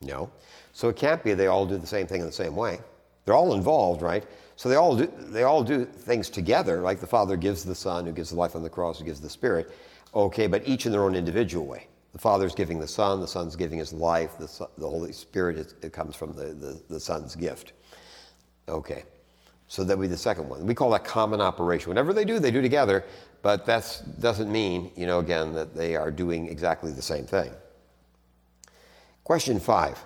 No. 0.00 0.28
So 0.72 0.88
it 0.88 0.96
can't 0.96 1.22
be 1.22 1.34
they 1.34 1.46
all 1.46 1.64
do 1.64 1.78
the 1.78 1.86
same 1.86 2.08
thing 2.08 2.20
in 2.20 2.26
the 2.26 2.32
same 2.32 2.56
way. 2.56 2.80
They're 3.24 3.36
all 3.36 3.54
involved, 3.54 4.02
right? 4.02 4.26
So 4.56 4.68
they 4.68 4.74
all 4.74 4.96
do, 4.96 5.06
they 5.16 5.44
all 5.44 5.62
do 5.62 5.84
things 5.84 6.28
together, 6.28 6.80
like 6.80 6.98
the 6.98 7.06
Father 7.06 7.36
gives 7.36 7.62
the 7.62 7.76
Son, 7.76 8.06
who 8.06 8.12
gives 8.12 8.30
the 8.30 8.36
life 8.36 8.56
on 8.56 8.64
the 8.64 8.68
cross, 8.68 8.98
who 8.98 9.04
gives 9.04 9.20
the 9.20 9.30
Spirit. 9.30 9.70
Okay, 10.16 10.48
but 10.48 10.66
each 10.66 10.84
in 10.84 10.90
their 10.90 11.04
own 11.04 11.14
individual 11.14 11.64
way. 11.64 11.86
The 12.12 12.18
Father's 12.18 12.56
giving 12.56 12.80
the 12.80 12.88
Son, 12.88 13.20
the 13.20 13.28
Son's 13.28 13.54
giving 13.54 13.78
his 13.78 13.92
life, 13.92 14.36
the, 14.36 14.48
son, 14.48 14.66
the 14.76 14.90
Holy 14.90 15.12
Spirit, 15.12 15.58
is, 15.58 15.76
it 15.82 15.92
comes 15.92 16.16
from 16.16 16.32
the, 16.32 16.46
the, 16.46 16.82
the 16.88 16.98
Son's 16.98 17.36
gift. 17.36 17.72
Okay, 18.68 19.04
so 19.68 19.84
that 19.84 19.96
would 19.96 20.02
be 20.02 20.08
the 20.08 20.16
second 20.16 20.48
one. 20.48 20.66
We 20.66 20.74
call 20.74 20.90
that 20.90 21.04
common 21.04 21.40
operation. 21.40 21.88
Whatever 21.88 22.12
they 22.12 22.24
do, 22.24 22.40
they 22.40 22.50
do 22.50 22.62
together, 22.62 23.04
but 23.46 23.64
that 23.64 24.02
doesn't 24.18 24.50
mean, 24.50 24.90
you 24.96 25.06
know, 25.06 25.20
again, 25.20 25.52
that 25.52 25.72
they 25.72 25.94
are 25.94 26.10
doing 26.10 26.48
exactly 26.48 26.90
the 26.90 27.00
same 27.00 27.26
thing. 27.26 27.52
Question 29.22 29.60
five. 29.60 30.04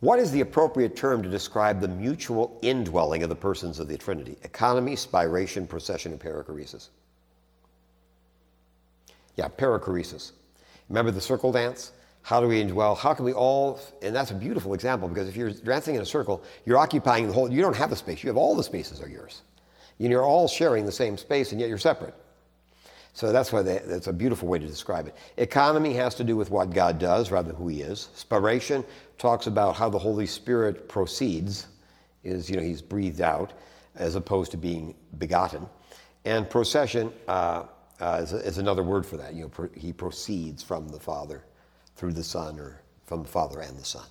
What 0.00 0.18
is 0.18 0.30
the 0.30 0.40
appropriate 0.40 0.96
term 0.96 1.22
to 1.22 1.28
describe 1.28 1.82
the 1.82 1.88
mutual 1.88 2.58
indwelling 2.62 3.22
of 3.22 3.28
the 3.28 3.36
persons 3.36 3.78
of 3.78 3.86
the 3.86 3.98
Trinity? 3.98 4.38
Economy, 4.44 4.96
spiration, 4.96 5.68
procession, 5.68 6.12
and 6.12 6.18
perichoresis. 6.18 6.88
Yeah, 9.36 9.48
perichoresis. 9.48 10.32
Remember 10.88 11.10
the 11.10 11.20
circle 11.20 11.52
dance? 11.52 11.92
How 12.22 12.40
do 12.40 12.48
we 12.48 12.64
indwell? 12.64 12.96
How 12.96 13.12
can 13.12 13.26
we 13.26 13.34
all, 13.34 13.78
and 14.00 14.16
that's 14.16 14.30
a 14.30 14.34
beautiful 14.34 14.72
example 14.72 15.06
because 15.06 15.28
if 15.28 15.36
you're 15.36 15.50
dancing 15.50 15.96
in 15.96 16.00
a 16.00 16.06
circle, 16.06 16.42
you're 16.64 16.78
occupying 16.78 17.26
the 17.26 17.34
whole, 17.34 17.52
you 17.52 17.60
don't 17.60 17.76
have 17.76 17.90
the 17.90 17.96
space, 17.96 18.24
you 18.24 18.30
have 18.30 18.38
all 18.38 18.56
the 18.56 18.64
spaces 18.64 19.02
are 19.02 19.08
yours. 19.10 19.42
You're 19.98 20.24
all 20.24 20.48
sharing 20.48 20.84
the 20.84 20.92
same 20.92 21.16
space 21.16 21.52
and 21.52 21.60
yet 21.60 21.68
you're 21.68 21.78
separate. 21.78 22.14
So 23.16 23.32
that's 23.32 23.50
why 23.50 23.62
they, 23.62 23.80
that's 23.86 24.08
a 24.08 24.12
beautiful 24.12 24.46
way 24.46 24.58
to 24.58 24.66
describe 24.66 25.06
it. 25.06 25.16
Economy 25.38 25.94
has 25.94 26.14
to 26.16 26.24
do 26.24 26.36
with 26.36 26.50
what 26.50 26.68
God 26.68 26.98
does 26.98 27.30
rather 27.30 27.48
than 27.48 27.56
who 27.56 27.68
He 27.68 27.80
is. 27.80 28.10
Spiration 28.14 28.84
talks 29.16 29.46
about 29.46 29.74
how 29.74 29.88
the 29.88 29.98
Holy 29.98 30.26
Spirit 30.26 30.86
proceeds, 30.86 31.68
is 32.24 32.50
you 32.50 32.56
know 32.56 32.62
He's 32.62 32.82
breathed 32.82 33.22
out, 33.22 33.54
as 33.94 34.16
opposed 34.16 34.50
to 34.50 34.58
being 34.58 34.94
begotten. 35.16 35.66
And 36.26 36.50
procession 36.50 37.10
uh, 37.26 37.64
uh, 38.00 38.20
is, 38.22 38.34
is, 38.34 38.58
another 38.58 38.82
word 38.82 39.06
for 39.06 39.16
that. 39.16 39.32
You 39.32 39.44
know, 39.44 39.48
pro- 39.48 39.70
He 39.74 39.94
proceeds 39.94 40.62
from 40.62 40.86
the 40.88 41.00
Father 41.00 41.42
through 41.96 42.12
the 42.12 42.24
Son, 42.24 42.60
or 42.60 42.82
from 43.06 43.22
the 43.22 43.28
Father 43.28 43.60
and 43.60 43.78
the 43.78 43.84
Son. 43.84 44.04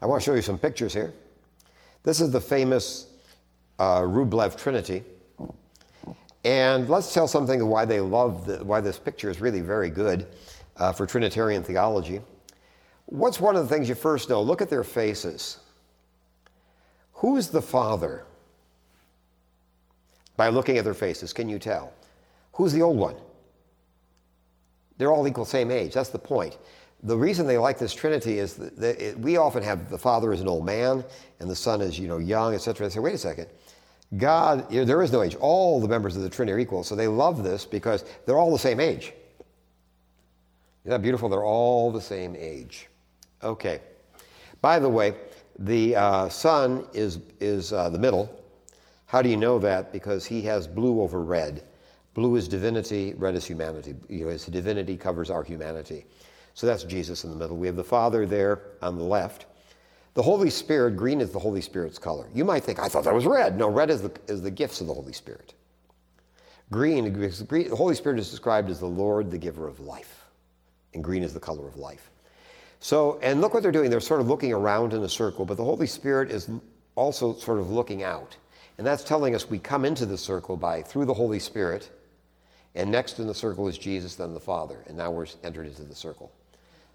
I 0.00 0.06
want 0.06 0.22
to 0.22 0.24
show 0.24 0.34
you 0.34 0.40
some 0.40 0.58
pictures 0.58 0.94
here. 0.94 1.12
This 2.02 2.22
is 2.22 2.30
the 2.30 2.40
famous 2.40 3.08
uh, 3.78 4.00
Rublev 4.00 4.56
Trinity. 4.56 5.02
And 6.44 6.88
let's 6.88 7.14
tell 7.14 7.26
something 7.26 7.66
why 7.66 7.84
they 7.84 8.00
love 8.00 8.46
the, 8.46 8.64
why 8.64 8.80
this 8.80 8.98
picture 8.98 9.30
is 9.30 9.40
really 9.40 9.60
very 9.60 9.88
good 9.88 10.26
uh, 10.76 10.92
for 10.92 11.06
Trinitarian 11.06 11.62
theology. 11.62 12.20
What's 13.06 13.40
one 13.40 13.56
of 13.56 13.66
the 13.66 13.74
things 13.74 13.88
you 13.88 13.94
first 13.94 14.28
know? 14.28 14.42
Look 14.42 14.60
at 14.60 14.68
their 14.68 14.84
faces. 14.84 15.58
Who's 17.14 17.48
the 17.48 17.62
Father? 17.62 18.24
By 20.36 20.48
looking 20.48 20.78
at 20.78 20.84
their 20.84 20.94
faces, 20.94 21.32
can 21.32 21.48
you 21.48 21.58
tell? 21.58 21.92
Who's 22.54 22.72
the 22.72 22.82
old 22.82 22.98
one? 22.98 23.16
They're 24.98 25.12
all 25.12 25.26
equal, 25.26 25.44
same 25.44 25.70
age. 25.70 25.94
That's 25.94 26.10
the 26.10 26.18
point. 26.18 26.58
The 27.02 27.16
reason 27.16 27.46
they 27.46 27.58
like 27.58 27.78
this 27.78 27.92
Trinity 27.92 28.38
is 28.38 28.54
that 28.54 29.02
it, 29.02 29.18
we 29.18 29.36
often 29.36 29.62
have 29.62 29.90
the 29.90 29.98
Father 29.98 30.32
as 30.32 30.40
an 30.40 30.48
old 30.48 30.64
man 30.64 31.04
and 31.40 31.50
the 31.50 31.56
Son 31.56 31.80
is, 31.80 31.98
you 31.98 32.08
know, 32.08 32.18
young, 32.18 32.54
etc. 32.54 32.86
They 32.86 32.94
say, 32.94 33.00
wait 33.00 33.14
a 33.14 33.18
second. 33.18 33.48
God, 34.16 34.70
there 34.70 35.02
is 35.02 35.12
no 35.12 35.22
age. 35.22 35.34
All 35.36 35.80
the 35.80 35.88
members 35.88 36.16
of 36.16 36.22
the 36.22 36.28
Trinity 36.28 36.54
are 36.54 36.58
equal. 36.58 36.84
So 36.84 36.94
they 36.94 37.08
love 37.08 37.42
this 37.42 37.64
because 37.64 38.04
they're 38.26 38.38
all 38.38 38.52
the 38.52 38.58
same 38.58 38.80
age. 38.80 39.12
Isn't 40.84 40.90
that 40.90 41.02
beautiful? 41.02 41.28
They're 41.28 41.44
all 41.44 41.90
the 41.90 42.00
same 42.00 42.36
age. 42.38 42.88
Okay. 43.42 43.80
By 44.60 44.78
the 44.78 44.88
way, 44.88 45.14
the 45.58 45.96
uh, 45.96 46.28
Son 46.28 46.86
is, 46.92 47.20
is 47.40 47.72
uh, 47.72 47.88
the 47.88 47.98
middle. 47.98 48.40
How 49.06 49.22
do 49.22 49.28
you 49.28 49.36
know 49.36 49.58
that? 49.58 49.92
Because 49.92 50.26
he 50.26 50.42
has 50.42 50.66
blue 50.66 51.00
over 51.00 51.22
red. 51.22 51.62
Blue 52.14 52.36
is 52.36 52.48
divinity, 52.48 53.14
red 53.14 53.34
is 53.34 53.44
humanity. 53.44 53.94
You 54.08 54.24
know, 54.24 54.30
his 54.30 54.46
divinity 54.46 54.96
covers 54.96 55.30
our 55.30 55.42
humanity. 55.42 56.06
So 56.54 56.66
that's 56.66 56.84
Jesus 56.84 57.24
in 57.24 57.30
the 57.30 57.36
middle. 57.36 57.56
We 57.56 57.66
have 57.66 57.76
the 57.76 57.84
Father 57.84 58.26
there 58.26 58.60
on 58.82 58.96
the 58.96 59.04
left. 59.04 59.46
The 60.14 60.22
Holy 60.22 60.50
Spirit, 60.50 60.96
green 60.96 61.20
is 61.20 61.32
the 61.32 61.38
Holy 61.40 61.60
Spirit's 61.60 61.98
color. 61.98 62.28
You 62.32 62.44
might 62.44 62.62
think, 62.62 62.78
I 62.78 62.88
thought 62.88 63.04
that 63.04 63.14
was 63.14 63.26
red. 63.26 63.58
No, 63.58 63.68
red 63.68 63.90
is 63.90 64.00
the, 64.00 64.12
is 64.28 64.40
the 64.40 64.50
gifts 64.50 64.80
of 64.80 64.86
the 64.86 64.94
Holy 64.94 65.12
Spirit. 65.12 65.54
Green, 66.70 67.12
green, 67.12 67.68
the 67.68 67.76
Holy 67.76 67.94
Spirit 67.96 68.18
is 68.18 68.30
described 68.30 68.70
as 68.70 68.78
the 68.78 68.86
Lord, 68.86 69.30
the 69.30 69.38
giver 69.38 69.66
of 69.66 69.80
life. 69.80 70.24
And 70.94 71.02
green 71.02 71.24
is 71.24 71.34
the 71.34 71.40
color 71.40 71.66
of 71.66 71.76
life. 71.76 72.10
So, 72.78 73.18
and 73.22 73.40
look 73.40 73.54
what 73.54 73.62
they're 73.62 73.72
doing. 73.72 73.90
They're 73.90 74.00
sort 74.00 74.20
of 74.20 74.28
looking 74.28 74.52
around 74.52 74.92
in 74.92 75.02
a 75.02 75.08
circle, 75.08 75.44
but 75.44 75.56
the 75.56 75.64
Holy 75.64 75.86
Spirit 75.86 76.30
is 76.30 76.48
also 76.94 77.34
sort 77.34 77.58
of 77.58 77.70
looking 77.70 78.04
out. 78.04 78.36
And 78.78 78.86
that's 78.86 79.02
telling 79.02 79.34
us 79.34 79.50
we 79.50 79.58
come 79.58 79.84
into 79.84 80.06
the 80.06 80.18
circle 80.18 80.56
by 80.56 80.82
through 80.82 81.06
the 81.06 81.14
Holy 81.14 81.38
Spirit, 81.38 81.90
and 82.74 82.90
next 82.90 83.18
in 83.18 83.26
the 83.26 83.34
circle 83.34 83.66
is 83.68 83.78
Jesus, 83.78 84.14
then 84.14 84.34
the 84.34 84.40
Father. 84.40 84.84
And 84.86 84.96
now 84.96 85.10
we're 85.10 85.26
entered 85.42 85.66
into 85.66 85.82
the 85.82 85.94
circle. 85.94 86.30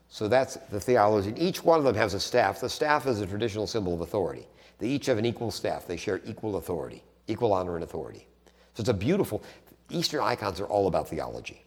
So 0.09 0.27
that's 0.27 0.55
the 0.71 0.79
theology. 0.79 1.33
Each 1.37 1.63
one 1.63 1.77
of 1.77 1.85
them 1.85 1.95
has 1.95 2.15
a 2.15 2.19
staff. 2.19 2.59
The 2.59 2.69
staff 2.69 3.05
is 3.05 3.21
a 3.21 3.27
traditional 3.27 3.67
symbol 3.67 3.93
of 3.93 4.01
authority. 4.01 4.47
They 4.79 4.87
each 4.87 5.05
have 5.05 5.19
an 5.19 5.25
equal 5.25 5.51
staff. 5.51 5.85
They 5.85 5.97
share 5.97 6.19
equal 6.25 6.55
authority, 6.55 7.03
equal 7.27 7.53
honor 7.53 7.75
and 7.75 7.83
authority. 7.83 8.25
So 8.73 8.81
it's 8.81 8.89
a 8.89 8.93
beautiful, 8.93 9.43
Eastern 9.89 10.21
icons 10.21 10.59
are 10.59 10.65
all 10.65 10.87
about 10.87 11.07
theology. 11.07 11.61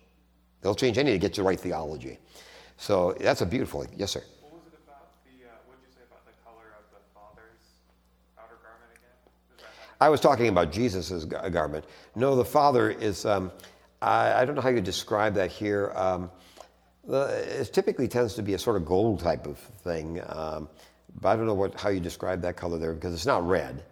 They'll 0.60 0.74
change 0.74 0.98
anything 0.98 1.20
to 1.20 1.27
get 1.27 1.36
you 1.36 1.44
the 1.44 1.48
right 1.48 1.59
theology. 1.59 2.19
So 2.78 3.14
that's 3.20 3.43
a 3.43 3.47
beautiful, 3.47 3.86
yes, 3.97 4.10
sir. 4.10 4.23
What 4.40 4.55
was 4.55 4.73
it 4.73 4.78
about 4.86 5.09
the, 5.24 5.47
uh, 5.47 5.52
what 5.66 5.81
did 5.81 5.89
you 5.89 5.94
say 5.94 6.02
about 6.10 6.24
the 6.24 6.32
color 6.44 6.74
of 6.77 6.85
the 6.90 7.01
Father's 7.14 7.62
outer 8.39 8.59
garment 8.62 8.90
again? 8.97 9.69
I 10.01 10.09
was 10.09 10.20
talking 10.20 10.48
about 10.48 10.73
Jesus' 10.73 11.24
garment. 11.24 11.85
No, 12.16 12.35
the 12.35 12.44
Father 12.44 12.90
is, 12.90 13.24
um, 13.24 13.52
I, 14.01 14.43
I, 14.43 14.44
don't 14.44 14.56
know 14.56 14.62
how 14.62 14.70
you 14.70 14.81
describe 14.81 15.35
that 15.35 15.51
here. 15.51 15.93
Um, 15.94 16.31
it 17.08 17.72
typically 17.72 18.08
tends 18.08 18.34
to 18.34 18.42
be 18.42 18.54
a 18.54 18.58
sort 18.58 18.76
of 18.76 18.84
gold 18.84 19.20
type 19.20 19.46
of 19.46 19.58
thing. 19.58 20.20
Um, 20.26 20.68
but 21.20 21.28
I 21.28 21.36
don't 21.36 21.46
know 21.46 21.54
what, 21.54 21.78
how 21.78 21.90
you 21.90 22.00
describe 22.00 22.40
that 22.42 22.56
color 22.56 22.78
there 22.78 22.94
because 22.94 23.12
it's 23.14 23.26
not 23.26 23.46
red. 23.46 23.82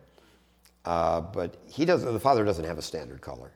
Uh, 0.84 1.20
but 1.20 1.56
he 1.68 1.84
does 1.84 2.02
the 2.02 2.18
father 2.18 2.44
doesn't 2.44 2.64
have 2.64 2.78
a 2.78 2.82
standard 2.82 3.20
color 3.20 3.52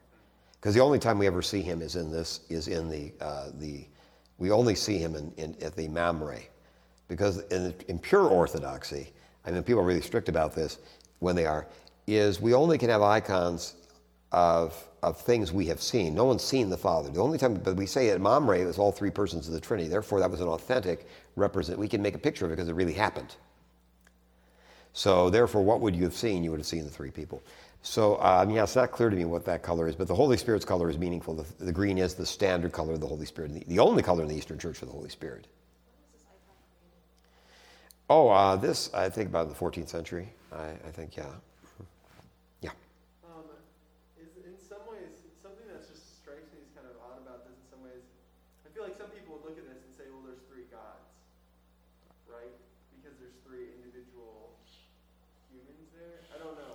because 0.53 0.75
the 0.75 0.79
only 0.79 0.99
time 0.99 1.17
we 1.17 1.25
ever 1.25 1.41
see 1.41 1.61
him 1.61 1.81
is 1.81 1.95
in 1.95 2.11
this 2.11 2.41
is 2.49 2.67
in 2.67 2.87
the 2.87 3.11
uh, 3.19 3.49
the 3.55 3.83
we 4.37 4.51
only 4.51 4.75
see 4.75 4.99
him 4.99 5.15
in, 5.15 5.33
in 5.37 5.55
at 5.63 5.75
the 5.75 5.87
mamre 5.87 6.39
because 7.07 7.39
in, 7.45 7.73
in 7.87 7.97
pure 7.97 8.27
orthodoxy 8.27 9.11
I 9.43 9.49
mean 9.49 9.63
people 9.63 9.81
are 9.81 9.85
really 9.85 10.01
strict 10.01 10.29
about 10.29 10.53
this 10.53 10.77
when 11.19 11.35
they 11.35 11.45
are, 11.45 11.67
is 12.07 12.39
we 12.39 12.53
only 12.53 12.77
can 12.77 12.89
have 12.89 13.01
icons 13.01 13.75
of, 14.31 14.87
of 15.05 15.19
things 15.19 15.53
we 15.53 15.65
have 15.67 15.81
seen. 15.81 16.13
No 16.13 16.25
one's 16.25 16.43
seen 16.43 16.69
the 16.69 16.77
Father. 16.77 17.09
The 17.09 17.21
only 17.21 17.37
time, 17.37 17.55
but 17.55 17.75
we 17.75 17.85
say 17.85 18.09
at 18.09 18.19
Mamre, 18.19 18.59
it 18.59 18.65
was 18.65 18.77
all 18.77 18.91
three 18.91 19.11
persons 19.11 19.47
of 19.47 19.53
the 19.53 19.59
Trinity. 19.59 19.87
Therefore, 19.87 20.19
that 20.19 20.29
was 20.29 20.41
an 20.41 20.47
authentic 20.47 21.07
represent. 21.35 21.79
We 21.79 21.87
can 21.87 22.01
make 22.01 22.15
a 22.15 22.19
picture 22.19 22.45
of 22.45 22.51
it 22.51 22.55
because 22.55 22.69
it 22.69 22.73
really 22.73 22.93
happened. 22.93 23.35
So, 24.93 25.29
therefore, 25.29 25.63
what 25.63 25.81
would 25.81 25.95
you 25.95 26.03
have 26.03 26.15
seen? 26.15 26.43
You 26.43 26.51
would 26.51 26.59
have 26.59 26.67
seen 26.67 26.85
the 26.85 26.89
three 26.89 27.11
people. 27.11 27.43
So, 27.81 28.19
um, 28.21 28.49
yeah, 28.49 28.63
it's 28.63 28.75
not 28.75 28.91
clear 28.91 29.09
to 29.09 29.15
me 29.15 29.25
what 29.25 29.45
that 29.45 29.61
color 29.61 29.87
is, 29.87 29.95
but 29.95 30.07
the 30.07 30.15
Holy 30.15 30.37
Spirit's 30.37 30.65
color 30.65 30.89
is 30.89 30.97
meaningful. 30.97 31.35
The, 31.35 31.65
the 31.65 31.71
green 31.71 31.97
is 31.97 32.15
the 32.15 32.25
standard 32.25 32.71
color 32.71 32.93
of 32.93 33.01
the 33.01 33.07
Holy 33.07 33.25
Spirit, 33.25 33.53
the, 33.53 33.63
the, 33.67 33.79
only 33.79 34.01
color 34.01 34.23
in 34.23 34.29
the 34.29 34.35
Eastern 34.35 34.57
Church 34.57 34.77
for 34.77 34.85
the 34.85 34.91
Holy 34.91 35.09
Spirit. 35.09 35.47
Oh, 38.09 38.29
uh, 38.29 38.55
this, 38.55 38.93
I 38.93 39.09
think 39.09 39.29
about 39.29 39.49
the 39.49 39.55
14th 39.55 39.89
century. 39.89 40.29
I, 40.51 40.69
I 40.87 40.91
think, 40.93 41.17
yeah. 41.17 41.25
Yeah. 42.61 42.69
Um, 43.25 43.45
is 44.17 44.33
in 44.45 44.57
some 44.57 44.81
ways 44.89 45.13
something 45.41 45.65
that 45.69 45.85
just 45.85 46.21
strikes 46.21 46.49
me 46.53 46.65
as 46.65 46.71
kind 46.73 46.89
of 46.89 46.97
odd 47.01 47.21
about 47.21 47.45
this. 47.45 47.53
In 47.53 47.67
some 47.69 47.81
ways, 47.85 48.01
I 48.65 48.73
feel 48.73 48.81
like 48.81 48.97
some 48.97 49.09
people 49.13 49.37
would 49.37 49.45
look 49.45 49.57
at 49.57 49.65
this 49.69 49.77
and 49.85 49.93
say, 49.93 50.09
"Well, 50.09 50.25
there's 50.25 50.41
three 50.49 50.65
gods, 50.73 51.05
right? 52.29 52.49
Because 52.97 53.13
there's 53.21 53.37
three 53.45 53.73
individual 53.77 54.57
humans 55.53 55.93
there." 55.93 56.25
I 56.33 56.37
don't 56.41 56.57
know. 56.57 56.73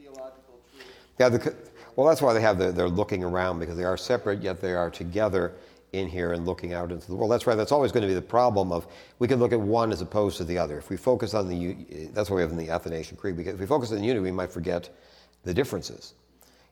theological 0.00 0.60
truth. 0.72 0.86
Yeah. 1.18 1.28
The, 1.28 1.54
well, 1.96 2.06
that's 2.06 2.22
why 2.22 2.32
they 2.32 2.40
have 2.40 2.58
the, 2.58 2.72
they're 2.72 2.88
looking 2.88 3.24
around 3.24 3.58
because 3.58 3.76
they 3.76 3.84
are 3.84 3.96
separate 3.96 4.40
yet 4.42 4.60
they 4.60 4.72
are 4.72 4.90
together 4.90 5.52
in 5.92 6.06
here 6.06 6.32
and 6.32 6.46
looking 6.46 6.72
out 6.72 6.92
into 6.92 7.06
the 7.06 7.14
world. 7.14 7.30
That's 7.30 7.46
right. 7.46 7.56
That's 7.56 7.72
always 7.72 7.92
going 7.92 8.02
to 8.02 8.08
be 8.08 8.14
the 8.14 8.22
problem 8.22 8.72
of 8.72 8.86
we 9.18 9.26
can 9.26 9.38
look 9.38 9.52
at 9.52 9.60
one 9.60 9.90
as 9.90 10.00
opposed 10.00 10.36
to 10.38 10.44
the 10.44 10.58
other. 10.58 10.78
If 10.78 10.90
we 10.90 10.96
focus 10.96 11.34
on 11.34 11.48
the, 11.48 12.08
that's 12.12 12.30
what 12.30 12.36
we 12.36 12.42
have 12.42 12.50
in 12.50 12.58
the 12.58 12.70
Athanasian 12.70 13.16
Creed. 13.16 13.36
Because 13.36 13.54
if 13.54 13.60
we 13.60 13.66
focus 13.66 13.90
on 13.90 13.98
the 13.98 14.04
unity, 14.04 14.20
we 14.20 14.30
might 14.30 14.50
forget 14.50 14.88
the 15.44 15.54
differences. 15.54 16.14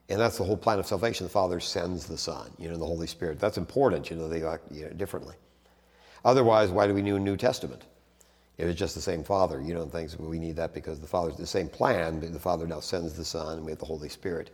And 0.09 0.19
that's 0.19 0.37
the 0.37 0.43
whole 0.43 0.57
plan 0.57 0.79
of 0.79 0.87
salvation. 0.87 1.25
The 1.25 1.31
Father 1.31 1.59
sends 1.59 2.05
the 2.05 2.17
Son, 2.17 2.49
you 2.57 2.69
know, 2.69 2.77
the 2.77 2.85
Holy 2.85 3.07
Spirit. 3.07 3.39
That's 3.39 3.57
important, 3.57 4.09
you 4.09 4.15
know, 4.15 4.27
they 4.29 4.43
act 4.43 4.63
you 4.71 4.85
know, 4.85 4.91
differently. 4.91 5.35
Otherwise, 6.23 6.69
why 6.71 6.87
do 6.87 6.93
we 6.93 7.01
need 7.01 7.13
a 7.13 7.19
New 7.19 7.37
Testament? 7.37 7.83
If 8.57 8.65
was 8.65 8.75
just 8.75 8.95
the 8.95 9.01
same 9.01 9.23
Father, 9.23 9.61
you 9.61 9.73
don't 9.73 9.91
think 9.91 10.11
we 10.17 10.39
need 10.39 10.55
that 10.55 10.73
because 10.73 10.99
the 10.99 11.07
Father's 11.07 11.37
the 11.37 11.45
same 11.45 11.69
plan, 11.69 12.19
but 12.19 12.33
the 12.33 12.39
Father 12.39 12.65
now 12.65 12.79
sends 12.79 13.13
the 13.13 13.25
Son 13.25 13.57
and 13.57 13.65
we 13.65 13.71
have 13.71 13.79
the 13.79 13.85
Holy 13.85 14.09
Spirit. 14.09 14.49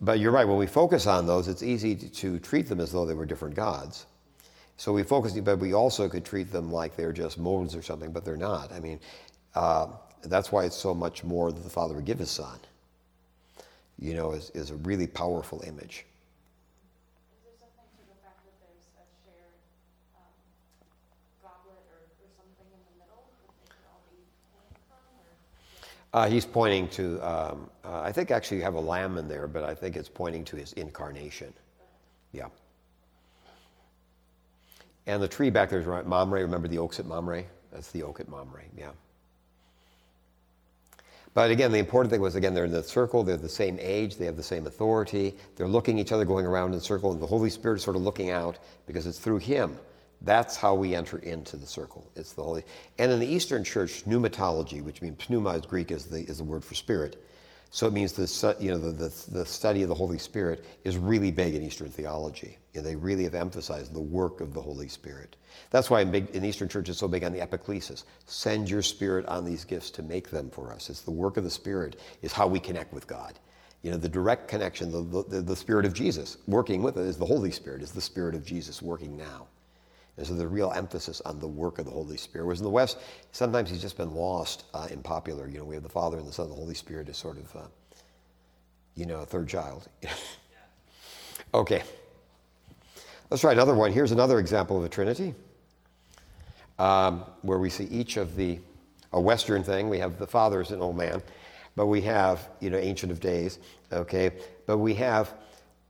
But 0.00 0.18
you're 0.18 0.32
right, 0.32 0.46
when 0.46 0.56
we 0.58 0.66
focus 0.66 1.06
on 1.06 1.24
those, 1.26 1.46
it's 1.46 1.62
easy 1.62 1.94
to, 1.94 2.08
to, 2.08 2.38
treat 2.40 2.68
them 2.68 2.80
as 2.80 2.90
though 2.90 3.06
they 3.06 3.14
were 3.14 3.26
different 3.26 3.54
gods. 3.54 4.06
So 4.76 4.92
we 4.92 5.04
focus, 5.04 5.38
but 5.38 5.60
we 5.60 5.72
also 5.72 6.08
could 6.08 6.24
treat 6.24 6.50
them 6.50 6.72
like 6.72 6.96
they're 6.96 7.12
just 7.12 7.38
modes 7.38 7.76
or 7.76 7.82
something, 7.82 8.10
but 8.10 8.24
they're 8.24 8.36
not. 8.36 8.72
I 8.72 8.80
mean, 8.80 8.98
uh, 9.54 9.86
that's 10.24 10.50
why 10.50 10.64
it's 10.64 10.76
so 10.76 10.92
much 10.92 11.22
more 11.22 11.52
that 11.52 11.62
the 11.62 11.70
Father 11.70 11.94
would 11.94 12.04
give 12.04 12.18
His 12.18 12.32
Son, 12.32 12.58
you 14.00 14.14
know, 14.14 14.32
is, 14.32 14.50
is 14.50 14.70
a 14.70 14.76
really 14.76 15.06
powerful 15.06 15.62
image. 15.64 16.04
Uh, 26.14 26.28
he's 26.28 26.46
pointing 26.46 26.86
to, 26.86 27.20
um, 27.28 27.68
uh, 27.84 28.00
I 28.00 28.12
think 28.12 28.30
actually 28.30 28.58
you 28.58 28.62
have 28.62 28.74
a 28.74 28.80
lamb 28.80 29.18
in 29.18 29.26
there, 29.26 29.48
but 29.48 29.64
I 29.64 29.74
think 29.74 29.96
it's 29.96 30.08
pointing 30.08 30.44
to 30.44 30.56
his 30.56 30.72
incarnation. 30.74 31.52
Yeah. 32.30 32.46
And 35.08 35.20
the 35.20 35.26
tree 35.26 35.50
back 35.50 35.70
there 35.70 35.80
is 35.80 36.06
Mamre. 36.06 36.40
Remember 36.40 36.68
the 36.68 36.78
oaks 36.78 37.00
at 37.00 37.06
Mamre? 37.06 37.42
That's 37.72 37.90
the 37.90 38.04
oak 38.04 38.20
at 38.20 38.28
Mamre, 38.28 38.62
yeah. 38.78 38.92
But 41.34 41.50
again, 41.50 41.72
the 41.72 41.78
important 41.78 42.12
thing 42.12 42.20
was, 42.20 42.36
again, 42.36 42.54
they're 42.54 42.66
in 42.66 42.70
the 42.70 42.84
circle, 42.84 43.24
they're 43.24 43.36
the 43.36 43.48
same 43.48 43.76
age, 43.80 44.14
they 44.14 44.26
have 44.26 44.36
the 44.36 44.42
same 44.42 44.68
authority, 44.68 45.34
they're 45.56 45.66
looking 45.66 45.98
each 45.98 46.12
other 46.12 46.24
going 46.24 46.46
around 46.46 46.74
in 46.74 46.78
a 46.78 46.80
circle, 46.80 47.10
and 47.10 47.20
the 47.20 47.26
Holy 47.26 47.50
Spirit 47.50 47.78
is 47.78 47.82
sort 47.82 47.96
of 47.96 48.02
looking 48.02 48.30
out 48.30 48.56
because 48.86 49.08
it's 49.08 49.18
through 49.18 49.38
him 49.38 49.76
that's 50.24 50.56
how 50.56 50.74
we 50.74 50.94
enter 50.94 51.18
into 51.18 51.56
the 51.56 51.66
circle. 51.66 52.10
It's 52.16 52.32
the 52.32 52.42
Holy. 52.42 52.64
And 52.98 53.12
in 53.12 53.20
the 53.20 53.26
Eastern 53.26 53.64
Church, 53.64 54.04
pneumatology, 54.04 54.82
which 54.82 55.02
means 55.02 55.28
pneuma 55.28 55.50
is 55.50 55.66
Greek, 55.66 55.90
is 55.90 56.06
the, 56.06 56.20
is 56.20 56.38
the 56.38 56.44
word 56.44 56.64
for 56.64 56.74
spirit. 56.74 57.22
So 57.70 57.88
it 57.88 57.92
means 57.92 58.12
the, 58.12 58.56
you 58.60 58.70
know, 58.70 58.78
the, 58.78 58.92
the, 58.92 59.38
the 59.40 59.44
study 59.44 59.82
of 59.82 59.88
the 59.88 59.96
Holy 59.96 60.18
Spirit 60.18 60.64
is 60.84 60.96
really 60.96 61.32
big 61.32 61.56
in 61.56 61.62
Eastern 61.62 61.88
theology. 61.88 62.56
You 62.72 62.80
know, 62.80 62.86
they 62.86 62.94
really 62.94 63.24
have 63.24 63.34
emphasized 63.34 63.92
the 63.92 64.00
work 64.00 64.40
of 64.40 64.54
the 64.54 64.62
Holy 64.62 64.86
Spirit. 64.86 65.34
That's 65.70 65.90
why 65.90 66.02
in, 66.02 66.12
big, 66.12 66.30
in 66.30 66.44
Eastern 66.44 66.68
Church 66.68 66.88
it's 66.88 67.00
so 67.00 67.08
big 67.08 67.24
on 67.24 67.32
the 67.32 67.40
epiclesis. 67.40 68.04
Send 68.26 68.70
your 68.70 68.80
Spirit 68.80 69.26
on 69.26 69.44
these 69.44 69.64
gifts 69.64 69.90
to 69.90 70.04
make 70.04 70.30
them 70.30 70.50
for 70.50 70.72
us. 70.72 70.88
It's 70.88 71.00
the 71.00 71.10
work 71.10 71.36
of 71.36 71.42
the 71.42 71.50
Spirit 71.50 72.00
is 72.22 72.32
how 72.32 72.46
we 72.46 72.60
connect 72.60 72.92
with 72.92 73.08
God. 73.08 73.40
You 73.82 73.90
know, 73.90 73.96
the 73.96 74.08
direct 74.08 74.46
connection, 74.46 74.92
the, 74.92 75.24
the, 75.24 75.42
the 75.42 75.56
Spirit 75.56 75.84
of 75.84 75.94
Jesus 75.94 76.36
working 76.46 76.80
with 76.80 76.96
it 76.96 77.02
is 77.02 77.18
the 77.18 77.26
Holy 77.26 77.50
Spirit, 77.50 77.82
is 77.82 77.90
the 77.90 78.00
Spirit 78.00 78.36
of 78.36 78.44
Jesus 78.44 78.80
working 78.80 79.16
now. 79.16 79.48
And 80.16 80.26
so 80.26 80.34
the 80.34 80.46
real 80.46 80.72
emphasis 80.72 81.20
on 81.22 81.40
the 81.40 81.48
work 81.48 81.78
of 81.78 81.86
the 81.86 81.90
Holy 81.90 82.16
Spirit. 82.16 82.46
was 82.46 82.60
in 82.60 82.64
the 82.64 82.70
West, 82.70 82.98
sometimes 83.32 83.70
he's 83.70 83.80
just 83.80 83.96
been 83.96 84.14
lost 84.14 84.64
uh, 84.72 84.86
in 84.90 85.02
popular. 85.02 85.48
You 85.48 85.58
know, 85.58 85.64
we 85.64 85.74
have 85.74 85.82
the 85.82 85.88
Father 85.88 86.18
and 86.18 86.26
the 86.26 86.32
Son, 86.32 86.48
the 86.48 86.54
Holy 86.54 86.74
Spirit 86.74 87.08
is 87.08 87.16
sort 87.16 87.38
of, 87.38 87.56
uh, 87.56 87.66
you 88.94 89.06
know, 89.06 89.20
a 89.20 89.26
third 89.26 89.48
child. 89.48 89.88
okay. 91.54 91.82
Let's 93.30 93.40
try 93.40 93.52
another 93.52 93.74
one. 93.74 93.92
Here's 93.92 94.12
another 94.12 94.38
example 94.38 94.78
of 94.78 94.84
a 94.84 94.88
Trinity, 94.88 95.34
um, 96.78 97.24
where 97.42 97.58
we 97.58 97.70
see 97.70 97.84
each 97.84 98.16
of 98.16 98.36
the, 98.36 98.60
a 99.12 99.20
Western 99.20 99.64
thing. 99.64 99.88
We 99.88 99.98
have 99.98 100.18
the 100.18 100.26
Father 100.26 100.60
as 100.60 100.70
an 100.70 100.80
old 100.80 100.96
man, 100.96 101.22
but 101.74 101.86
we 101.86 102.00
have, 102.02 102.50
you 102.60 102.70
know, 102.70 102.78
Ancient 102.78 103.10
of 103.10 103.18
Days, 103.18 103.58
okay? 103.92 104.30
But 104.66 104.78
we 104.78 104.94
have 104.94 105.34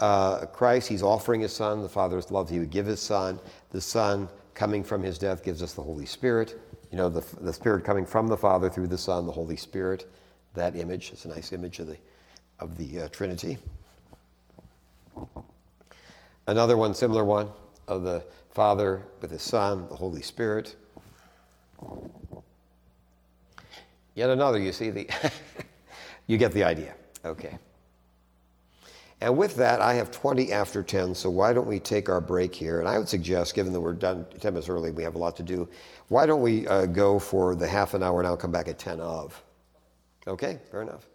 uh, 0.01 0.47
Christ, 0.47 0.89
he's 0.89 1.03
offering 1.03 1.41
his 1.41 1.53
son. 1.53 1.83
The 1.83 1.89
Father 1.89 2.21
loves, 2.31 2.51
he 2.51 2.59
would 2.59 2.71
give 2.71 2.87
his 2.87 3.01
son. 3.01 3.39
The 3.71 3.81
Son 3.81 4.29
coming 4.55 4.85
from 4.85 5.03
his 5.03 5.19
death 5.19 5.45
gives 5.45 5.63
us 5.63 5.75
the 5.75 5.83
Holy 5.83 6.07
Spirit. 6.07 6.61
You 6.91 6.99
know, 6.99 7.09
the, 7.09 7.25
the 7.41 7.53
Spirit 7.53 7.85
coming 7.85 8.07
from 8.07 8.29
the 8.29 8.37
Father 8.37 8.71
through 8.71 8.89
the 8.89 8.99
Son, 8.99 9.27
the 9.27 9.33
Holy 9.33 9.57
Spirit. 9.57 10.11
That 10.55 10.77
image 10.77 11.13
is 11.13 11.25
a 11.25 11.29
nice 11.29 11.53
image 11.53 11.81
of 11.81 11.89
the, 11.89 11.97
of 12.61 12.77
the 12.77 13.03
uh, 13.03 13.09
Trinity. 13.09 13.59
Another 16.47 16.77
one, 16.77 16.95
similar 16.95 17.25
one, 17.25 17.49
of 17.89 18.03
the 18.03 18.23
Father 18.51 19.03
with 19.21 19.31
the 19.31 19.39
Son, 19.39 19.89
the 19.89 19.97
Holy 19.97 20.23
Spirit. 20.23 20.77
Yet 24.15 24.31
another, 24.31 24.59
you 24.59 24.73
see, 24.73 24.91
the 24.91 25.09
you 26.27 26.39
get 26.39 26.53
the 26.53 26.63
idea. 26.63 26.95
Okay. 27.25 27.59
And 29.25 29.39
with 29.39 29.57
that, 29.57 29.81
I 29.81 29.95
have 29.95 30.11
20 30.11 30.53
after 30.53 30.83
10, 30.83 31.15
so 31.15 31.31
why 31.31 31.55
don't 31.55 31.67
we 31.67 31.81
take 31.81 32.11
our 32.11 32.21
break 32.21 32.55
here? 32.55 32.81
And 32.81 32.87
I 32.87 32.99
would 32.99 33.09
suggest, 33.09 33.55
given 33.55 33.73
that 33.73 33.81
we're 33.81 33.95
done 33.95 34.27
10 34.39 34.53
minutes 34.53 34.69
early, 34.69 34.91
we 34.91 35.03
have 35.03 35.15
a 35.15 35.19
lot 35.19 35.35
to 35.37 35.43
do, 35.43 35.67
why 36.09 36.27
don't 36.27 36.43
we 36.43 36.69
uh, 36.69 36.85
go 36.85 37.19
for 37.19 37.55
the 37.55 37.67
half 37.67 37.95
an 37.95 38.03
hour 38.03 38.21
and 38.21 38.27
I'll 38.27 38.37
come 38.37 38.53
back 38.53 38.69
at 38.69 38.79
10 38.79 39.01
of? 39.01 39.43
Okay, 40.27 40.59
fair 40.71 40.83
enough. 40.83 41.07